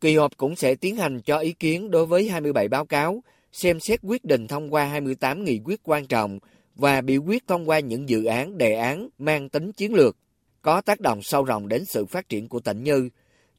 Kỳ 0.00 0.16
họp 0.16 0.36
cũng 0.36 0.56
sẽ 0.56 0.74
tiến 0.74 0.96
hành 0.96 1.20
cho 1.20 1.38
ý 1.38 1.52
kiến 1.52 1.90
đối 1.90 2.06
với 2.06 2.28
27 2.28 2.68
báo 2.68 2.84
cáo, 2.86 3.22
xem 3.52 3.80
xét 3.80 4.00
quyết 4.02 4.24
định 4.24 4.46
thông 4.46 4.74
qua 4.74 4.84
28 4.84 5.44
nghị 5.44 5.60
quyết 5.64 5.80
quan 5.84 6.06
trọng 6.06 6.38
và 6.74 7.00
biểu 7.00 7.22
quyết 7.22 7.46
thông 7.46 7.68
qua 7.68 7.80
những 7.80 8.08
dự 8.08 8.24
án, 8.24 8.58
đề 8.58 8.74
án 8.74 9.08
mang 9.18 9.48
tính 9.48 9.72
chiến 9.72 9.94
lược, 9.94 10.16
có 10.62 10.80
tác 10.80 11.00
động 11.00 11.22
sâu 11.22 11.44
rộng 11.44 11.68
đến 11.68 11.84
sự 11.84 12.06
phát 12.06 12.28
triển 12.28 12.48
của 12.48 12.60
tỉnh 12.60 12.84
như 12.84 13.08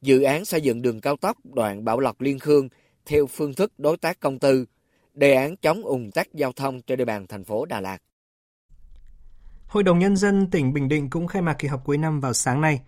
dự 0.02 0.22
án 0.22 0.46
xây 0.46 0.62
dựng 0.62 0.82
đường 0.82 1.02
cao 1.02 1.16
tốc 1.16 1.38
đoạn 1.44 1.86
Bảo 1.86 2.00
Lộc 2.00 2.22
Liên 2.22 2.40
Khương 2.40 2.70
theo 3.06 3.28
phương 3.28 3.54
thức 3.54 3.72
đối 3.78 3.98
tác 3.98 4.20
công 4.20 4.40
tư, 4.40 4.66
đề 5.14 5.34
án 5.34 5.56
chống 5.56 5.82
ủng 5.84 6.12
tắc 6.12 6.34
giao 6.34 6.52
thông 6.52 6.82
trên 6.82 6.98
địa 6.98 7.06
bàn 7.06 7.28
thành 7.28 7.44
phố 7.44 7.66
Đà 7.66 7.82
Lạt. 7.82 7.98
Hội 9.70 9.84
đồng 9.84 10.00
Nhân 10.00 10.16
dân 10.16 10.48
tỉnh 10.52 10.74
Bình 10.74 10.90
Định 10.90 11.10
cũng 11.10 11.28
khai 11.28 11.42
mạc 11.42 11.54
kỳ 11.54 11.68
họp 11.68 11.86
cuối 11.86 11.98
năm 11.98 12.20
vào 12.20 12.34
sáng 12.34 12.62
nay. 12.62 12.82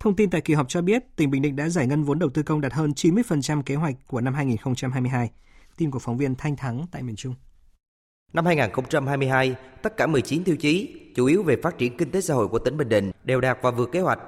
Thông 0.00 0.16
tin 0.16 0.30
tại 0.30 0.40
kỳ 0.40 0.54
họp 0.54 0.68
cho 0.68 0.82
biết, 0.82 1.16
tỉnh 1.16 1.30
Bình 1.30 1.42
Định 1.42 1.56
đã 1.56 1.68
giải 1.68 1.86
ngân 1.86 2.04
vốn 2.04 2.18
đầu 2.18 2.30
tư 2.30 2.42
công 2.42 2.60
đạt 2.60 2.72
hơn 2.72 2.90
90% 2.90 3.62
kế 3.62 3.74
hoạch 3.74 3.94
của 4.06 4.20
năm 4.20 4.34
2022. 4.34 5.30
Tin 5.76 5.90
của 5.90 5.98
phóng 5.98 6.16
viên 6.16 6.34
Thanh 6.34 6.56
Thắng 6.56 6.86
tại 6.92 7.02
miền 7.02 7.16
Trung. 7.16 7.34
Năm 8.32 8.46
2022, 8.46 9.54
tất 9.82 9.96
cả 9.96 10.06
19 10.06 10.44
tiêu 10.44 10.56
chí, 10.56 11.00
chủ 11.16 11.26
yếu 11.26 11.42
về 11.42 11.56
phát 11.62 11.78
triển 11.78 11.96
kinh 11.96 12.10
tế 12.10 12.20
xã 12.20 12.34
hội 12.34 12.48
của 12.48 12.58
tỉnh 12.58 12.76
Bình 12.76 12.88
Định 12.88 13.10
đều 13.24 13.40
đạt 13.40 13.58
và 13.62 13.70
vượt 13.70 13.92
kế 13.92 14.00
hoạch. 14.00 14.18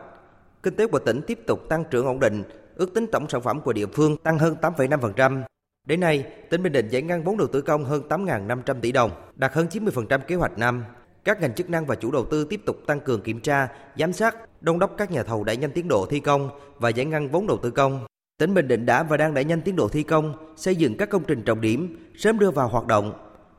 Kinh 0.62 0.76
tế 0.76 0.86
của 0.86 0.98
tỉnh 0.98 1.20
tiếp 1.26 1.38
tục 1.46 1.60
tăng 1.68 1.84
trưởng 1.90 2.06
ổn 2.06 2.20
định, 2.20 2.42
ước 2.74 2.94
tính 2.94 3.06
tổng 3.12 3.28
sản 3.28 3.42
phẩm 3.42 3.60
của 3.60 3.72
địa 3.72 3.86
phương 3.86 4.16
tăng 4.16 4.38
hơn 4.38 4.56
8,5%. 4.62 5.42
Đến 5.86 6.00
nay, 6.00 6.24
tỉnh 6.50 6.62
Bình 6.62 6.72
Định 6.72 6.88
giải 6.88 7.02
ngân 7.02 7.22
vốn 7.22 7.36
đầu 7.36 7.48
tư 7.52 7.62
công 7.62 7.84
hơn 7.84 8.02
8.500 8.08 8.80
tỷ 8.80 8.92
đồng, 8.92 9.10
đạt 9.34 9.52
hơn 9.52 9.66
90% 9.70 10.18
kế 10.18 10.34
hoạch 10.34 10.58
năm. 10.58 10.84
Các 11.24 11.40
ngành 11.40 11.54
chức 11.54 11.70
năng 11.70 11.86
và 11.86 11.94
chủ 11.94 12.10
đầu 12.10 12.24
tư 12.24 12.44
tiếp 12.44 12.60
tục 12.66 12.76
tăng 12.86 13.00
cường 13.00 13.20
kiểm 13.20 13.40
tra, 13.40 13.68
giám 13.98 14.12
sát, 14.12 14.36
đôn 14.60 14.78
đốc 14.78 14.94
các 14.96 15.10
nhà 15.10 15.22
thầu 15.22 15.44
đẩy 15.44 15.56
nhanh 15.56 15.70
tiến 15.70 15.88
độ 15.88 16.06
thi 16.06 16.20
công 16.20 16.50
và 16.78 16.88
giải 16.88 17.06
ngân 17.06 17.28
vốn 17.28 17.46
đầu 17.46 17.58
tư 17.62 17.70
công. 17.70 18.06
Tỉnh 18.38 18.54
Bình 18.54 18.68
Định 18.68 18.86
đã 18.86 19.02
và 19.02 19.16
đang 19.16 19.34
đẩy 19.34 19.44
nhanh 19.44 19.62
tiến 19.62 19.76
độ 19.76 19.88
thi 19.88 20.02
công, 20.02 20.54
xây 20.56 20.76
dựng 20.76 20.96
các 20.96 21.10
công 21.10 21.24
trình 21.24 21.42
trọng 21.42 21.60
điểm, 21.60 21.96
sớm 22.16 22.38
đưa 22.38 22.50
vào 22.50 22.68
hoạt 22.68 22.86
động. 22.86 23.12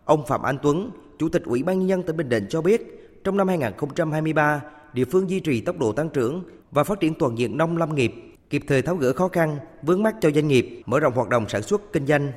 Ông 0.05 0.25
Phạm 0.27 0.41
Anh 0.41 0.57
Tuấn, 0.63 0.91
Chủ 1.19 1.29
tịch 1.29 1.43
Ủy 1.45 1.63
ban 1.63 1.79
nhân 1.79 1.89
dân 1.89 2.03
tỉnh 2.03 2.17
Bình 2.17 2.29
Định 2.29 2.45
cho 2.49 2.61
biết, 2.61 2.81
trong 3.23 3.37
năm 3.37 3.47
2023, 3.47 4.61
địa 4.93 5.05
phương 5.05 5.29
duy 5.29 5.39
trì 5.39 5.61
tốc 5.61 5.79
độ 5.79 5.91
tăng 5.91 6.09
trưởng 6.09 6.43
và 6.71 6.83
phát 6.83 6.99
triển 6.99 7.13
toàn 7.13 7.37
diện 7.37 7.57
nông 7.57 7.77
lâm 7.77 7.95
nghiệp, 7.95 8.13
kịp 8.49 8.63
thời 8.67 8.81
tháo 8.81 8.95
gỡ 8.95 9.13
khó 9.13 9.27
khăn, 9.27 9.57
vướng 9.81 10.03
mắc 10.03 10.15
cho 10.21 10.31
doanh 10.31 10.47
nghiệp, 10.47 10.81
mở 10.85 10.99
rộng 10.99 11.13
hoạt 11.13 11.29
động 11.29 11.49
sản 11.49 11.61
xuất 11.61 11.93
kinh 11.93 12.05
doanh. 12.05 12.31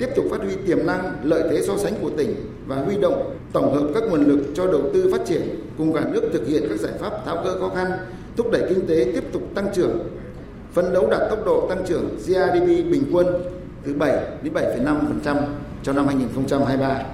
Tiếp 0.00 0.08
tục 0.16 0.24
phát 0.30 0.40
huy 0.40 0.56
tiềm 0.66 0.86
năng, 0.86 1.14
lợi 1.22 1.42
thế 1.50 1.62
so 1.62 1.76
sánh 1.76 1.94
của 2.02 2.10
tỉnh 2.16 2.34
và 2.66 2.76
huy 2.76 2.96
động 2.96 3.36
tổng 3.52 3.74
hợp 3.74 3.88
các 3.94 4.02
nguồn 4.10 4.24
lực 4.24 4.40
cho 4.54 4.66
đầu 4.66 4.80
tư 4.94 5.08
phát 5.12 5.20
triển 5.26 5.42
cùng 5.78 5.92
cả 5.92 6.04
nước 6.12 6.30
thực 6.32 6.46
hiện 6.46 6.62
các 6.68 6.80
giải 6.80 6.92
pháp 7.00 7.10
tháo 7.26 7.44
gỡ 7.44 7.60
khó 7.60 7.68
khăn, 7.68 7.90
thúc 8.36 8.50
đẩy 8.52 8.62
kinh 8.68 8.86
tế 8.86 9.10
tiếp 9.14 9.24
tục 9.32 9.42
tăng 9.54 9.68
trưởng, 9.74 9.98
phấn 10.72 10.92
đấu 10.92 11.08
đạt 11.10 11.20
tốc 11.30 11.38
độ 11.46 11.66
tăng 11.68 11.86
trưởng 11.86 12.08
GRDP 12.26 12.66
bình 12.66 13.04
quân 13.12 13.26
từ 13.84 13.94
7 13.94 14.18
đến 14.42 14.52
7,5% 14.54 15.36
cho 15.82 15.92
năm 15.92 16.06
2023. 16.06 17.04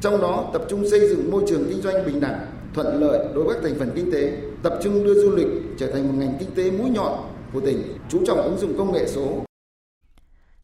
Trong 0.00 0.20
đó 0.20 0.50
tập 0.52 0.62
trung 0.68 0.90
xây 0.90 1.08
dựng 1.08 1.30
môi 1.30 1.42
trường 1.48 1.64
kinh 1.68 1.82
doanh 1.82 2.06
bình 2.06 2.20
đẳng, 2.20 2.46
thuận 2.74 3.00
lợi 3.00 3.26
đối 3.34 3.44
với 3.44 3.54
các 3.54 3.62
thành 3.62 3.78
phần 3.78 3.90
kinh 3.94 4.12
tế, 4.12 4.32
tập 4.62 4.78
trung 4.82 5.04
đưa 5.04 5.22
du 5.22 5.36
lịch 5.36 5.48
trở 5.78 5.86
thành 5.86 6.08
một 6.08 6.14
ngành 6.18 6.34
kinh 6.40 6.50
tế 6.54 6.70
mũi 6.70 6.90
nhọn 6.90 7.12
của 7.52 7.60
tỉnh, 7.60 7.82
chú 8.08 8.18
trọng 8.26 8.42
ứng 8.42 8.58
dụng 8.58 8.78
công 8.78 8.92
nghệ 8.92 9.06
số. 9.06 9.44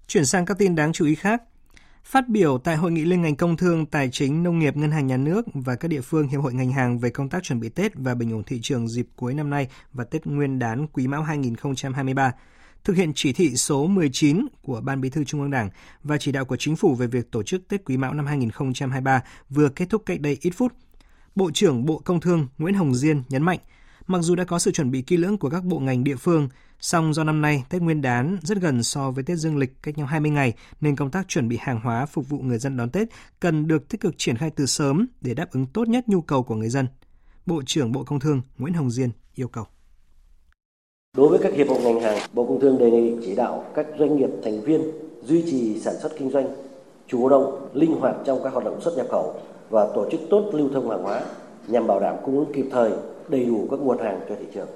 Chuyển 0.08 0.24
sang 0.24 0.46
các 0.46 0.58
tin 0.58 0.74
đáng 0.74 0.92
chú 0.92 1.06
ý 1.06 1.14
khác. 1.14 1.42
Phát 2.04 2.28
biểu 2.28 2.58
tại 2.58 2.76
Hội 2.76 2.92
nghị 2.92 3.04
Liên 3.04 3.22
ngành 3.22 3.36
Công 3.36 3.56
thương, 3.56 3.86
Tài 3.86 4.08
chính, 4.12 4.42
Nông 4.42 4.58
nghiệp, 4.58 4.76
Ngân 4.76 4.90
hàng 4.90 5.06
Nhà 5.06 5.16
nước 5.16 5.46
và 5.54 5.76
các 5.76 5.88
địa 5.88 6.00
phương 6.00 6.28
Hiệp 6.28 6.40
hội 6.40 6.54
ngành 6.54 6.72
hàng 6.72 6.98
về 6.98 7.10
công 7.10 7.28
tác 7.28 7.42
chuẩn 7.42 7.60
bị 7.60 7.68
Tết 7.68 7.92
và 7.94 8.14
bình 8.14 8.32
ổn 8.32 8.44
thị 8.44 8.60
trường 8.62 8.88
dịp 8.88 9.06
cuối 9.16 9.34
năm 9.34 9.50
nay 9.50 9.68
và 9.92 10.04
Tết 10.04 10.26
Nguyên 10.26 10.58
đán 10.58 10.86
Quý 10.86 11.06
Mão 11.06 11.22
2023, 11.22 12.32
thực 12.84 12.96
hiện 12.96 13.12
chỉ 13.14 13.32
thị 13.32 13.56
số 13.56 13.86
19 13.86 14.46
của 14.62 14.80
Ban 14.80 15.00
Bí 15.00 15.10
thư 15.10 15.24
Trung 15.24 15.40
ương 15.40 15.50
Đảng 15.50 15.70
và 16.02 16.18
chỉ 16.18 16.32
đạo 16.32 16.44
của 16.44 16.56
Chính 16.56 16.76
phủ 16.76 16.94
về 16.94 17.06
việc 17.06 17.30
tổ 17.30 17.42
chức 17.42 17.68
Tết 17.68 17.84
Quý 17.84 17.96
Mão 17.96 18.14
năm 18.14 18.26
2023 18.26 19.22
vừa 19.50 19.68
kết 19.68 19.86
thúc 19.90 20.02
cách 20.06 20.20
đây 20.20 20.38
ít 20.40 20.50
phút. 20.50 20.72
Bộ 21.34 21.50
trưởng 21.54 21.86
Bộ 21.86 21.98
Công 22.04 22.20
Thương 22.20 22.48
Nguyễn 22.58 22.74
Hồng 22.74 22.94
Diên 22.94 23.22
nhấn 23.28 23.42
mạnh, 23.42 23.58
mặc 24.06 24.22
dù 24.22 24.34
đã 24.34 24.44
có 24.44 24.58
sự 24.58 24.70
chuẩn 24.70 24.90
bị 24.90 25.02
kỹ 25.02 25.16
lưỡng 25.16 25.38
của 25.38 25.50
các 25.50 25.64
bộ 25.64 25.78
ngành 25.78 26.04
địa 26.04 26.16
phương, 26.16 26.48
song 26.80 27.14
do 27.14 27.24
năm 27.24 27.42
nay 27.42 27.64
Tết 27.70 27.82
Nguyên 27.82 28.02
đán 28.02 28.38
rất 28.42 28.58
gần 28.58 28.82
so 28.82 29.10
với 29.10 29.24
Tết 29.24 29.38
Dương 29.38 29.56
lịch 29.56 29.82
cách 29.82 29.98
nhau 29.98 30.06
20 30.06 30.30
ngày 30.30 30.54
nên 30.80 30.96
công 30.96 31.10
tác 31.10 31.28
chuẩn 31.28 31.48
bị 31.48 31.58
hàng 31.60 31.80
hóa 31.80 32.06
phục 32.06 32.28
vụ 32.28 32.38
người 32.38 32.58
dân 32.58 32.76
đón 32.76 32.90
Tết 32.90 33.08
cần 33.40 33.68
được 33.68 33.88
tích 33.88 34.00
cực 34.00 34.14
triển 34.18 34.36
khai 34.36 34.50
từ 34.50 34.66
sớm 34.66 35.06
để 35.20 35.34
đáp 35.34 35.46
ứng 35.52 35.66
tốt 35.66 35.88
nhất 35.88 36.08
nhu 36.08 36.20
cầu 36.20 36.42
của 36.42 36.54
người 36.54 36.68
dân. 36.68 36.86
Bộ 37.46 37.62
trưởng 37.66 37.92
Bộ 37.92 38.04
Công 38.04 38.20
Thương 38.20 38.40
Nguyễn 38.58 38.74
Hồng 38.74 38.90
Diên 38.90 39.10
yêu 39.34 39.48
cầu. 39.48 39.64
Đối 41.16 41.28
với 41.28 41.38
các 41.42 41.52
hiệp 41.52 41.68
hội 41.68 41.80
ngành 41.82 42.00
hàng, 42.00 42.18
Bộ 42.32 42.46
Công 42.46 42.60
Thương 42.60 42.78
đề 42.78 42.90
nghị 42.90 43.26
chỉ 43.26 43.34
đạo 43.34 43.64
các 43.74 43.86
doanh 43.98 44.16
nghiệp 44.16 44.30
thành 44.44 44.60
viên 44.60 44.80
duy 45.22 45.42
trì 45.50 45.80
sản 45.80 45.94
xuất 46.02 46.12
kinh 46.18 46.30
doanh, 46.30 46.46
chủ 47.08 47.28
động, 47.28 47.68
linh 47.74 47.92
hoạt 47.92 48.16
trong 48.26 48.40
các 48.44 48.52
hoạt 48.52 48.64
động 48.64 48.80
xuất 48.80 48.96
nhập 48.96 49.06
khẩu 49.10 49.40
và 49.70 49.86
tổ 49.94 50.10
chức 50.10 50.20
tốt 50.30 50.50
lưu 50.52 50.68
thông 50.74 50.90
hàng 50.90 51.02
hóa 51.02 51.22
nhằm 51.68 51.86
bảo 51.86 52.00
đảm 52.00 52.16
cung 52.24 52.38
ứng 52.38 52.52
kịp 52.52 52.66
thời, 52.72 52.90
đầy 53.28 53.44
đủ 53.44 53.68
các 53.70 53.80
nguồn 53.80 53.98
hàng 53.98 54.20
cho 54.28 54.34
thị 54.38 54.46
trường. 54.54 54.68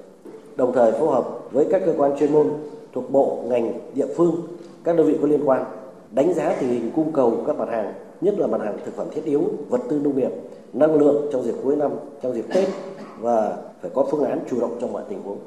Đồng 0.55 0.73
thời 0.73 0.91
phối 0.91 1.07
hợp 1.07 1.39
với 1.51 1.67
các 1.71 1.81
cơ 1.85 1.93
quan 1.97 2.11
chuyên 2.19 2.33
môn 2.33 2.47
thuộc 2.93 3.11
bộ, 3.11 3.43
ngành, 3.47 3.79
địa 3.93 4.07
phương, 4.17 4.41
các 4.83 4.97
đơn 4.97 5.07
vị 5.07 5.17
có 5.21 5.27
liên 5.27 5.41
quan 5.45 5.65
đánh 6.11 6.33
giá 6.33 6.55
tình 6.59 6.69
hình 6.69 6.91
cung 6.95 7.13
cầu 7.13 7.43
các 7.47 7.57
mặt 7.57 7.69
hàng, 7.69 7.93
nhất 8.21 8.39
là 8.39 8.47
mặt 8.47 8.61
hàng 8.61 8.77
thực 8.85 8.95
phẩm 8.95 9.07
thiết 9.11 9.25
yếu, 9.25 9.43
vật 9.69 9.81
tư 9.89 9.99
nông 10.03 10.17
nghiệp, 10.17 10.31
năng 10.73 10.95
lượng 10.95 11.29
trong 11.31 11.43
dịp 11.43 11.55
cuối 11.63 11.75
năm, 11.75 11.91
trong 12.21 12.33
dịp 12.33 12.45
Tết 12.53 12.67
và 13.19 13.57
phải 13.81 13.91
có 13.93 14.07
phương 14.11 14.23
án 14.23 14.39
chủ 14.49 14.59
động 14.59 14.77
trong 14.81 14.93
mọi 14.93 15.03
tình 15.09 15.21
huống. 15.23 15.39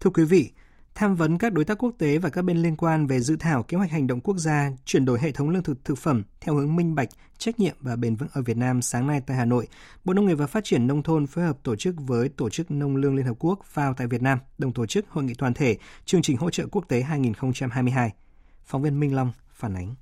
Thưa 0.00 0.10
quý 0.14 0.24
vị, 0.24 0.50
tham 0.94 1.16
vấn 1.16 1.38
các 1.38 1.52
đối 1.52 1.64
tác 1.64 1.82
quốc 1.82 1.92
tế 1.98 2.18
và 2.18 2.28
các 2.28 2.42
bên 2.42 2.62
liên 2.62 2.76
quan 2.76 3.06
về 3.06 3.20
dự 3.20 3.36
thảo 3.36 3.62
kế 3.62 3.76
hoạch 3.76 3.90
hành 3.90 4.06
động 4.06 4.20
quốc 4.20 4.36
gia 4.36 4.70
chuyển 4.84 5.04
đổi 5.04 5.18
hệ 5.20 5.32
thống 5.32 5.50
lương 5.50 5.62
thực 5.62 5.84
thực 5.84 5.98
phẩm 5.98 6.22
theo 6.40 6.54
hướng 6.54 6.76
minh 6.76 6.94
bạch, 6.94 7.08
trách 7.38 7.60
nhiệm 7.60 7.76
và 7.80 7.96
bền 7.96 8.16
vững 8.16 8.28
ở 8.32 8.42
Việt 8.42 8.56
Nam 8.56 8.82
sáng 8.82 9.06
nay 9.06 9.20
tại 9.26 9.36
Hà 9.36 9.44
Nội, 9.44 9.66
Bộ 10.04 10.14
Nông 10.14 10.26
nghiệp 10.26 10.34
và 10.34 10.46
Phát 10.46 10.64
triển 10.64 10.86
Nông 10.86 11.02
thôn 11.02 11.26
phối 11.26 11.44
hợp 11.44 11.56
tổ 11.62 11.76
chức 11.76 11.94
với 11.98 12.28
Tổ 12.28 12.50
chức 12.50 12.70
Nông 12.70 12.96
lương 12.96 13.16
Liên 13.16 13.26
Hợp 13.26 13.34
Quốc 13.38 13.58
FAO 13.74 13.94
tại 13.94 14.06
Việt 14.06 14.22
Nam 14.22 14.38
đồng 14.58 14.72
tổ 14.72 14.86
chức 14.86 15.08
Hội 15.08 15.24
nghị 15.24 15.34
toàn 15.34 15.54
thể 15.54 15.76
chương 16.04 16.22
trình 16.22 16.36
hỗ 16.36 16.50
trợ 16.50 16.66
quốc 16.70 16.84
tế 16.88 17.02
2022. 17.02 18.12
Phóng 18.64 18.82
viên 18.82 19.00
Minh 19.00 19.14
Long 19.14 19.32
phản 19.54 19.74
ánh. 19.74 19.94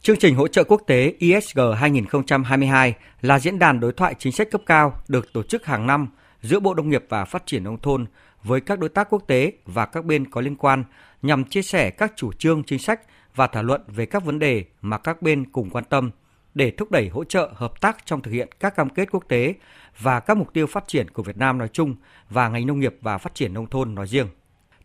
Chương 0.00 0.16
trình 0.18 0.36
hỗ 0.36 0.48
trợ 0.48 0.64
quốc 0.64 0.82
tế 0.86 1.14
ISG 1.18 1.60
2022 1.76 2.94
là 3.20 3.38
diễn 3.38 3.58
đàn 3.58 3.80
đối 3.80 3.92
thoại 3.92 4.14
chính 4.18 4.32
sách 4.32 4.50
cấp 4.50 4.60
cao 4.66 5.00
được 5.08 5.32
tổ 5.32 5.42
chức 5.42 5.66
hàng 5.66 5.86
năm 5.86 6.08
giữa 6.42 6.60
Bộ 6.60 6.74
Nông 6.74 6.90
nghiệp 6.90 7.04
và 7.08 7.24
Phát 7.24 7.46
triển 7.46 7.64
Nông 7.64 7.78
thôn 7.82 8.06
với 8.46 8.60
các 8.60 8.78
đối 8.78 8.88
tác 8.88 9.10
quốc 9.10 9.22
tế 9.26 9.52
và 9.64 9.86
các 9.86 10.04
bên 10.04 10.30
có 10.30 10.40
liên 10.40 10.56
quan 10.56 10.84
nhằm 11.22 11.44
chia 11.44 11.62
sẻ 11.62 11.90
các 11.90 12.12
chủ 12.16 12.32
trương 12.32 12.64
chính 12.64 12.78
sách 12.78 13.00
và 13.34 13.46
thảo 13.46 13.62
luận 13.62 13.80
về 13.86 14.06
các 14.06 14.24
vấn 14.24 14.38
đề 14.38 14.64
mà 14.82 14.98
các 14.98 15.22
bên 15.22 15.44
cùng 15.50 15.70
quan 15.70 15.84
tâm 15.84 16.10
để 16.54 16.70
thúc 16.70 16.90
đẩy 16.90 17.08
hỗ 17.08 17.24
trợ 17.24 17.52
hợp 17.54 17.80
tác 17.80 18.06
trong 18.06 18.22
thực 18.22 18.30
hiện 18.30 18.48
các 18.60 18.76
cam 18.76 18.88
kết 18.88 19.10
quốc 19.10 19.24
tế 19.28 19.54
và 20.00 20.20
các 20.20 20.36
mục 20.36 20.52
tiêu 20.52 20.66
phát 20.66 20.84
triển 20.86 21.10
của 21.10 21.22
Việt 21.22 21.36
Nam 21.36 21.58
nói 21.58 21.68
chung 21.72 21.94
và 22.30 22.48
ngành 22.48 22.66
nông 22.66 22.80
nghiệp 22.80 22.96
và 23.00 23.18
phát 23.18 23.34
triển 23.34 23.54
nông 23.54 23.66
thôn 23.66 23.94
nói 23.94 24.06
riêng. 24.06 24.28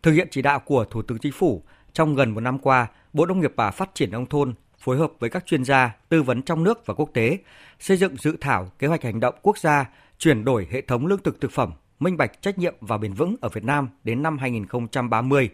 Thực 0.02 0.12
hiện 0.12 0.28
chỉ 0.30 0.42
đạo 0.42 0.60
của 0.60 0.84
Thủ 0.84 1.02
tướng 1.02 1.18
Chính 1.18 1.32
phủ, 1.32 1.62
trong 1.92 2.14
gần 2.14 2.30
một 2.30 2.40
năm 2.40 2.58
qua, 2.58 2.86
Bộ 3.12 3.26
Nông 3.26 3.40
nghiệp 3.40 3.52
và 3.56 3.70
Phát 3.70 3.90
triển 3.94 4.10
nông 4.10 4.26
thôn 4.26 4.54
phối 4.78 4.98
hợp 4.98 5.12
với 5.18 5.30
các 5.30 5.46
chuyên 5.46 5.64
gia, 5.64 5.96
tư 6.08 6.22
vấn 6.22 6.42
trong 6.42 6.64
nước 6.64 6.86
và 6.86 6.94
quốc 6.94 7.10
tế, 7.14 7.38
xây 7.78 7.96
dựng 7.96 8.16
dự 8.16 8.36
thảo 8.40 8.72
kế 8.78 8.86
hoạch 8.86 9.02
hành 9.02 9.20
động 9.20 9.34
quốc 9.42 9.58
gia 9.58 9.88
chuyển 10.18 10.44
đổi 10.44 10.66
hệ 10.70 10.80
thống 10.80 11.06
lương 11.06 11.22
thực 11.22 11.40
thực 11.40 11.52
phẩm 11.52 11.72
minh 12.02 12.16
bạch, 12.16 12.42
trách 12.42 12.58
nhiệm 12.58 12.74
và 12.80 12.98
bền 12.98 13.12
vững 13.12 13.36
ở 13.40 13.48
Việt 13.48 13.64
Nam 13.64 13.88
đến 14.04 14.22
năm 14.22 14.38
2030 14.38 15.50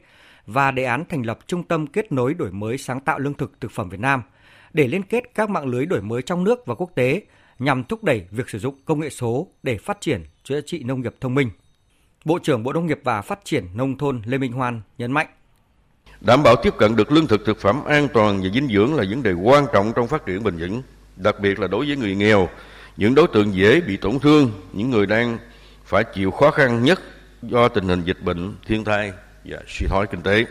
và 0.47 0.71
đề 0.71 0.85
án 0.85 1.05
thành 1.09 1.27
lập 1.27 1.39
Trung 1.47 1.63
tâm 1.63 1.87
kết 1.87 2.13
nối 2.13 2.35
đổi 2.35 2.51
mới 2.51 2.79
sáng 2.79 3.01
tạo 3.01 3.19
lương 3.19 3.35
thực 3.35 3.61
thực 3.61 3.71
phẩm 3.71 3.89
Việt 3.89 4.01
Nam 4.01 4.23
để 4.73 4.89
liên 4.89 5.03
kết 5.03 5.25
các 5.35 5.51
mạng 5.51 5.67
lưới 5.67 5.87
đổi 5.87 6.03
mới 6.03 6.23
trong 6.23 6.45
nước 6.45 6.67
và 6.67 6.75
quốc 6.75 6.91
tế 6.95 7.23
nhằm 7.59 7.85
thúc 7.85 8.05
đẩy 8.05 8.27
việc 8.31 8.51
sử 8.51 8.59
dụng 8.59 8.75
công 8.85 9.01
nghệ 9.01 9.11
số 9.11 9.49
để 9.63 9.79
phát 9.79 10.01
triển 10.01 10.25
chuỗi 10.45 10.63
trị 10.67 10.83
nông 10.83 11.01
nghiệp 11.01 11.15
thông 11.21 11.35
minh. 11.35 11.51
Bộ 12.25 12.39
trưởng 12.39 12.63
Bộ 12.63 12.73
Nông 12.73 12.87
nghiệp 12.87 13.01
và 13.05 13.23
Phát 13.23 13.45
triển 13.45 13.65
Nông 13.75 13.99
thôn 13.99 14.23
Lê 14.25 14.39
Minh 14.39 14.53
Hoan 14.53 14.81
nhấn 14.99 15.13
mạnh. 15.13 15.27
Đảm 16.21 16.43
bảo 16.43 16.57
tiếp 16.63 16.75
cận 16.79 16.97
được 16.97 17.13
lương 17.13 17.27
thực 17.27 17.47
thực 17.47 17.61
phẩm 17.61 17.85
an 17.85 18.09
toàn 18.15 18.43
và 18.43 18.49
dinh 18.55 18.69
dưỡng 18.69 18.95
là 18.95 19.05
vấn 19.11 19.23
đề 19.23 19.33
quan 19.33 19.67
trọng 19.73 19.93
trong 19.97 20.09
phát 20.09 20.27
triển 20.27 20.43
bền 20.43 20.57
vững, 20.57 20.83
đặc 21.17 21.41
biệt 21.41 21.59
là 21.59 21.67
đối 21.67 21.87
với 21.87 21.97
người 21.97 22.15
nghèo, 22.15 22.49
những 22.97 23.15
đối 23.15 23.27
tượng 23.33 23.55
dễ 23.55 23.81
bị 23.81 23.97
tổn 23.97 24.19
thương, 24.19 24.53
những 24.73 24.91
người 24.91 25.07
đang 25.07 25.39
phải 25.89 26.05
chịu 26.05 26.31
khó 26.31 26.51
khăn 26.51 26.85
nhất 26.85 27.01
do 27.43 27.69
tình 27.69 27.89
hình 27.89 28.03
dịch 28.05 28.23
bệnh, 28.23 28.55
thiên 28.67 28.85
tai 28.85 29.13
và 29.45 29.57
suy 29.69 29.87
thoái 29.87 30.07
kinh 30.07 30.23
tế. 30.23 30.45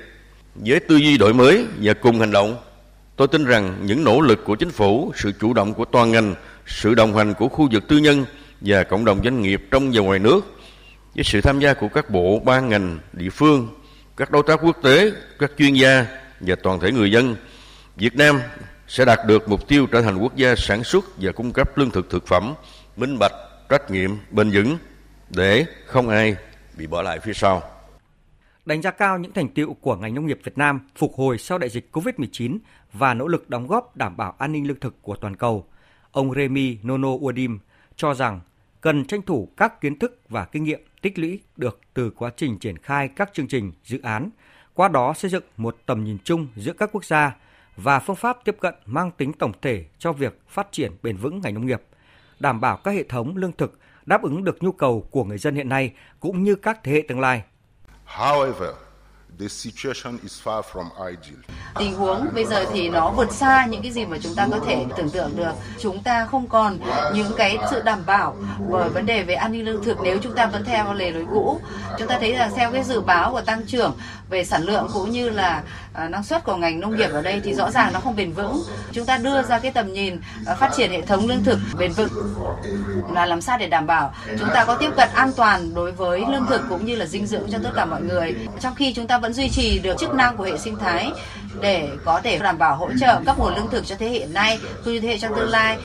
Với 0.55 0.79
tư 0.79 0.95
duy 0.95 1.17
đổi 1.17 1.33
mới 1.33 1.65
và 1.81 1.93
cùng 1.93 2.19
hành 2.19 2.31
động, 2.31 2.57
tôi 3.15 3.27
tin 3.27 3.45
rằng 3.45 3.75
những 3.81 4.03
nỗ 4.03 4.21
lực 4.21 4.39
của 4.45 4.55
chính 4.55 4.69
phủ, 4.69 5.11
sự 5.15 5.31
chủ 5.39 5.53
động 5.53 5.73
của 5.73 5.85
toàn 5.85 6.11
ngành, 6.11 6.35
sự 6.65 6.95
đồng 6.95 7.17
hành 7.17 7.33
của 7.33 7.47
khu 7.47 7.69
vực 7.71 7.87
tư 7.87 7.97
nhân 7.97 8.25
và 8.61 8.83
cộng 8.83 9.05
đồng 9.05 9.23
doanh 9.23 9.41
nghiệp 9.41 9.61
trong 9.71 9.91
và 9.93 10.01
ngoài 10.01 10.19
nước, 10.19 10.57
với 11.15 11.23
sự 11.23 11.41
tham 11.41 11.59
gia 11.59 11.73
của 11.73 11.87
các 11.87 12.09
bộ, 12.09 12.39
ban 12.45 12.69
ngành, 12.69 12.99
địa 13.13 13.29
phương, 13.29 13.67
các 14.17 14.31
đối 14.31 14.43
tác 14.47 14.59
quốc 14.63 14.77
tế, 14.83 15.11
các 15.39 15.51
chuyên 15.57 15.73
gia 15.73 16.05
và 16.39 16.55
toàn 16.63 16.79
thể 16.79 16.91
người 16.91 17.11
dân, 17.11 17.35
Việt 17.95 18.15
Nam 18.15 18.41
sẽ 18.87 19.05
đạt 19.05 19.19
được 19.27 19.49
mục 19.49 19.67
tiêu 19.67 19.87
trở 19.91 20.01
thành 20.01 20.17
quốc 20.17 20.35
gia 20.35 20.55
sản 20.55 20.83
xuất 20.83 21.05
và 21.17 21.31
cung 21.31 21.51
cấp 21.51 21.77
lương 21.77 21.91
thực 21.91 22.09
thực 22.09 22.27
phẩm 22.27 22.53
minh 22.95 23.17
bạch, 23.19 23.33
trách 23.69 23.91
nhiệm, 23.91 24.11
bền 24.31 24.51
vững 24.51 24.77
để 25.29 25.65
không 25.85 26.09
ai 26.09 26.35
bị 26.77 26.87
bỏ 26.87 27.01
lại 27.01 27.19
phía 27.19 27.33
sau. 27.33 27.61
Đánh 28.65 28.81
giá 28.81 28.91
cao 28.91 29.17
những 29.17 29.33
thành 29.33 29.49
tiệu 29.49 29.73
của 29.81 29.95
ngành 29.95 30.15
nông 30.15 30.25
nghiệp 30.25 30.39
Việt 30.43 30.57
Nam 30.57 30.79
phục 30.95 31.13
hồi 31.15 31.37
sau 31.37 31.57
đại 31.57 31.69
dịch 31.69 31.89
COVID-19 31.91 32.57
và 32.93 33.13
nỗ 33.13 33.27
lực 33.27 33.49
đóng 33.49 33.67
góp 33.67 33.97
đảm 33.97 34.17
bảo 34.17 34.35
an 34.37 34.51
ninh 34.51 34.67
lương 34.67 34.79
thực 34.79 35.01
của 35.01 35.15
toàn 35.15 35.35
cầu, 35.35 35.65
ông 36.11 36.33
Remy 36.33 36.77
Nono 36.83 37.09
Uadim 37.09 37.59
cho 37.95 38.13
rằng 38.13 38.39
cần 38.81 39.05
tranh 39.05 39.21
thủ 39.21 39.49
các 39.57 39.81
kiến 39.81 39.99
thức 39.99 40.21
và 40.29 40.45
kinh 40.45 40.63
nghiệm 40.63 40.79
tích 41.01 41.19
lũy 41.19 41.39
được 41.57 41.79
từ 41.93 42.09
quá 42.09 42.31
trình 42.37 42.59
triển 42.59 42.77
khai 42.77 43.07
các 43.07 43.29
chương 43.33 43.47
trình, 43.47 43.71
dự 43.83 43.99
án, 44.03 44.29
qua 44.73 44.87
đó 44.87 45.13
xây 45.13 45.31
dựng 45.31 45.43
một 45.57 45.77
tầm 45.85 46.03
nhìn 46.03 46.17
chung 46.23 46.47
giữa 46.55 46.73
các 46.73 46.89
quốc 46.91 47.05
gia 47.05 47.35
và 47.75 47.99
phương 47.99 48.15
pháp 48.15 48.37
tiếp 48.45 48.57
cận 48.59 48.75
mang 48.85 49.11
tính 49.11 49.33
tổng 49.33 49.51
thể 49.61 49.85
cho 49.99 50.13
việc 50.13 50.41
phát 50.47 50.67
triển 50.71 50.91
bền 51.03 51.17
vững 51.17 51.41
ngành 51.43 51.53
nông 51.53 51.65
nghiệp, 51.65 51.81
đảm 52.39 52.61
bảo 52.61 52.77
các 52.77 52.91
hệ 52.91 53.03
thống 53.03 53.37
lương 53.37 53.51
thực 53.51 53.79
đáp 54.07 54.23
ứng 54.23 54.43
được 54.43 54.63
nhu 54.63 54.71
cầu 54.71 55.07
của 55.11 55.23
người 55.23 55.37
dân 55.37 55.55
hiện 55.55 55.69
nay 55.69 55.93
cũng 56.19 56.43
như 56.43 56.55
các 56.55 56.79
thế 56.83 56.91
hệ 56.91 57.01
tương 57.07 57.19
lai. 57.19 57.43
However, 58.17 58.73
the 59.39 59.47
situation 59.47 60.17
is 60.23 60.41
far 60.43 60.61
from 60.61 60.85
ideal. 61.09 61.39
Tình 61.79 61.93
huống 61.93 62.27
bây 62.33 62.45
giờ 62.45 62.65
thì 62.71 62.89
nó 62.89 63.11
vượt 63.11 63.31
xa 63.31 63.65
những 63.65 63.81
cái 63.81 63.91
gì 63.91 64.05
mà 64.05 64.17
chúng 64.21 64.35
ta 64.35 64.47
có 64.51 64.59
thể 64.59 64.85
tưởng 64.97 65.09
tượng 65.09 65.31
được. 65.35 65.51
Chúng 65.79 66.03
ta 66.03 66.25
không 66.25 66.47
còn 66.47 66.79
những 67.13 67.31
cái 67.37 67.57
sự 67.71 67.81
đảm 67.81 68.03
bảo 68.05 68.35
bởi 68.69 68.89
vấn 68.89 69.05
đề 69.05 69.23
về 69.23 69.33
an 69.33 69.51
ninh 69.51 69.65
lương 69.65 69.83
thực 69.83 69.97
nếu 70.03 70.17
chúng 70.21 70.35
ta 70.35 70.45
vẫn 70.45 70.65
theo 70.65 70.93
lề 70.93 71.11
lối 71.11 71.25
cũ. 71.31 71.59
Chúng 71.99 72.07
ta 72.07 72.17
thấy 72.19 72.35
là 72.35 72.49
theo 72.55 72.71
cái 72.71 72.83
dự 72.83 73.01
báo 73.01 73.31
của 73.31 73.41
tăng 73.41 73.65
trưởng 73.65 73.93
về 74.29 74.43
sản 74.45 74.63
lượng 74.63 74.87
cũng 74.93 75.09
như 75.09 75.29
là 75.29 75.63
à, 75.97 76.09
năng 76.09 76.23
suất 76.23 76.43
của 76.43 76.55
ngành 76.55 76.79
nông 76.79 76.95
nghiệp 76.95 77.09
ở 77.11 77.21
đây 77.21 77.41
thì 77.43 77.53
rõ 77.53 77.71
ràng 77.71 77.93
nó 77.93 77.99
không 77.99 78.15
bền 78.15 78.31
vững. 78.31 78.63
Chúng 78.91 79.05
ta 79.05 79.17
đưa 79.17 79.41
ra 79.41 79.59
cái 79.59 79.71
tầm 79.71 79.93
nhìn 79.93 80.19
à, 80.45 80.55
phát 80.55 80.71
triển 80.77 80.91
hệ 80.91 81.01
thống 81.01 81.27
lương 81.27 81.43
thực 81.43 81.59
bền 81.77 81.91
vững 81.91 82.09
là 83.13 83.25
làm 83.25 83.41
sao 83.41 83.57
để 83.57 83.67
đảm 83.67 83.87
bảo 83.87 84.13
chúng 84.39 84.49
ta 84.53 84.65
có 84.65 84.75
tiếp 84.75 84.89
cận 84.97 85.09
an 85.13 85.31
toàn 85.35 85.73
đối 85.73 85.91
với 85.91 86.23
lương 86.31 86.45
thực 86.49 86.61
cũng 86.69 86.85
như 86.85 86.95
là 86.95 87.05
dinh 87.05 87.27
dưỡng 87.27 87.47
cho 87.51 87.57
tất 87.63 87.71
cả 87.75 87.85
mọi 87.85 88.01
người. 88.01 88.35
Trong 88.59 88.75
khi 88.75 88.93
chúng 88.93 89.07
ta 89.07 89.17
vẫn 89.17 89.33
duy 89.33 89.49
trì 89.49 89.79
được 89.79 89.95
chức 89.99 90.13
năng 90.13 90.37
của 90.37 90.43
hệ 90.43 90.57
sinh 90.57 90.75
thái 90.75 91.11
để 91.61 91.89
có 92.05 92.21
thể 92.23 92.39
đảm 92.39 92.57
bảo 92.57 92.75
hỗ 92.75 92.89
trợ 92.99 93.21
các 93.25 93.39
nguồn 93.39 93.55
lương 93.55 93.69
thực 93.69 93.85
cho 93.85 93.95
thế 93.99 94.09
hệ 94.09 94.19
hiện 94.19 94.33
nay 94.33 94.59
cũng 94.83 94.93
như 94.93 94.99
thế 94.99 95.07
hệ 95.07 95.19
trong 95.19 95.35
tương 95.35 95.49
lai. 95.49 95.77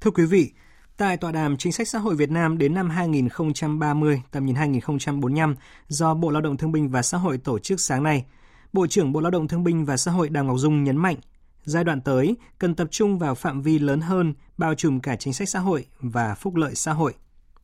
Thưa 0.00 0.10
quý 0.10 0.24
vị, 0.24 0.52
tại 0.98 1.16
tọa 1.16 1.32
đàm 1.32 1.56
Chính 1.56 1.72
sách 1.72 1.88
xã 1.88 1.98
hội 1.98 2.14
Việt 2.16 2.30
Nam 2.30 2.58
đến 2.58 2.74
năm 2.74 2.90
2030, 2.90 4.22
tầm 4.30 4.46
nhìn 4.46 4.54
2045 4.54 5.54
do 5.88 6.14
Bộ 6.14 6.30
Lao 6.30 6.42
động 6.42 6.56
Thương 6.56 6.72
binh 6.72 6.88
và 6.88 7.02
Xã 7.02 7.18
hội 7.18 7.38
tổ 7.38 7.58
chức 7.58 7.80
sáng 7.80 8.02
nay, 8.02 8.24
Bộ 8.72 8.86
trưởng 8.86 9.12
Bộ 9.12 9.20
Lao 9.20 9.30
động 9.30 9.48
Thương 9.48 9.64
binh 9.64 9.84
và 9.84 9.96
Xã 9.96 10.10
hội 10.10 10.28
Đào 10.28 10.44
Ngọc 10.44 10.58
Dung 10.58 10.84
nhấn 10.84 10.96
mạnh, 10.96 11.16
giai 11.64 11.84
đoạn 11.84 12.00
tới 12.00 12.36
cần 12.58 12.74
tập 12.74 12.88
trung 12.90 13.18
vào 13.18 13.34
phạm 13.34 13.62
vi 13.62 13.78
lớn 13.78 14.00
hơn, 14.00 14.34
bao 14.58 14.74
trùm 14.74 15.00
cả 15.00 15.16
chính 15.16 15.32
sách 15.32 15.48
xã 15.48 15.58
hội 15.58 15.86
và 16.00 16.34
phúc 16.34 16.54
lợi 16.54 16.74
xã 16.74 16.92
hội. 16.92 17.14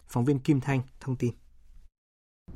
Phóng 0.08 0.24
viên 0.24 0.38
Kim 0.38 0.60
Thanh 0.60 0.80
thông 1.00 1.16
tin. 1.16 1.32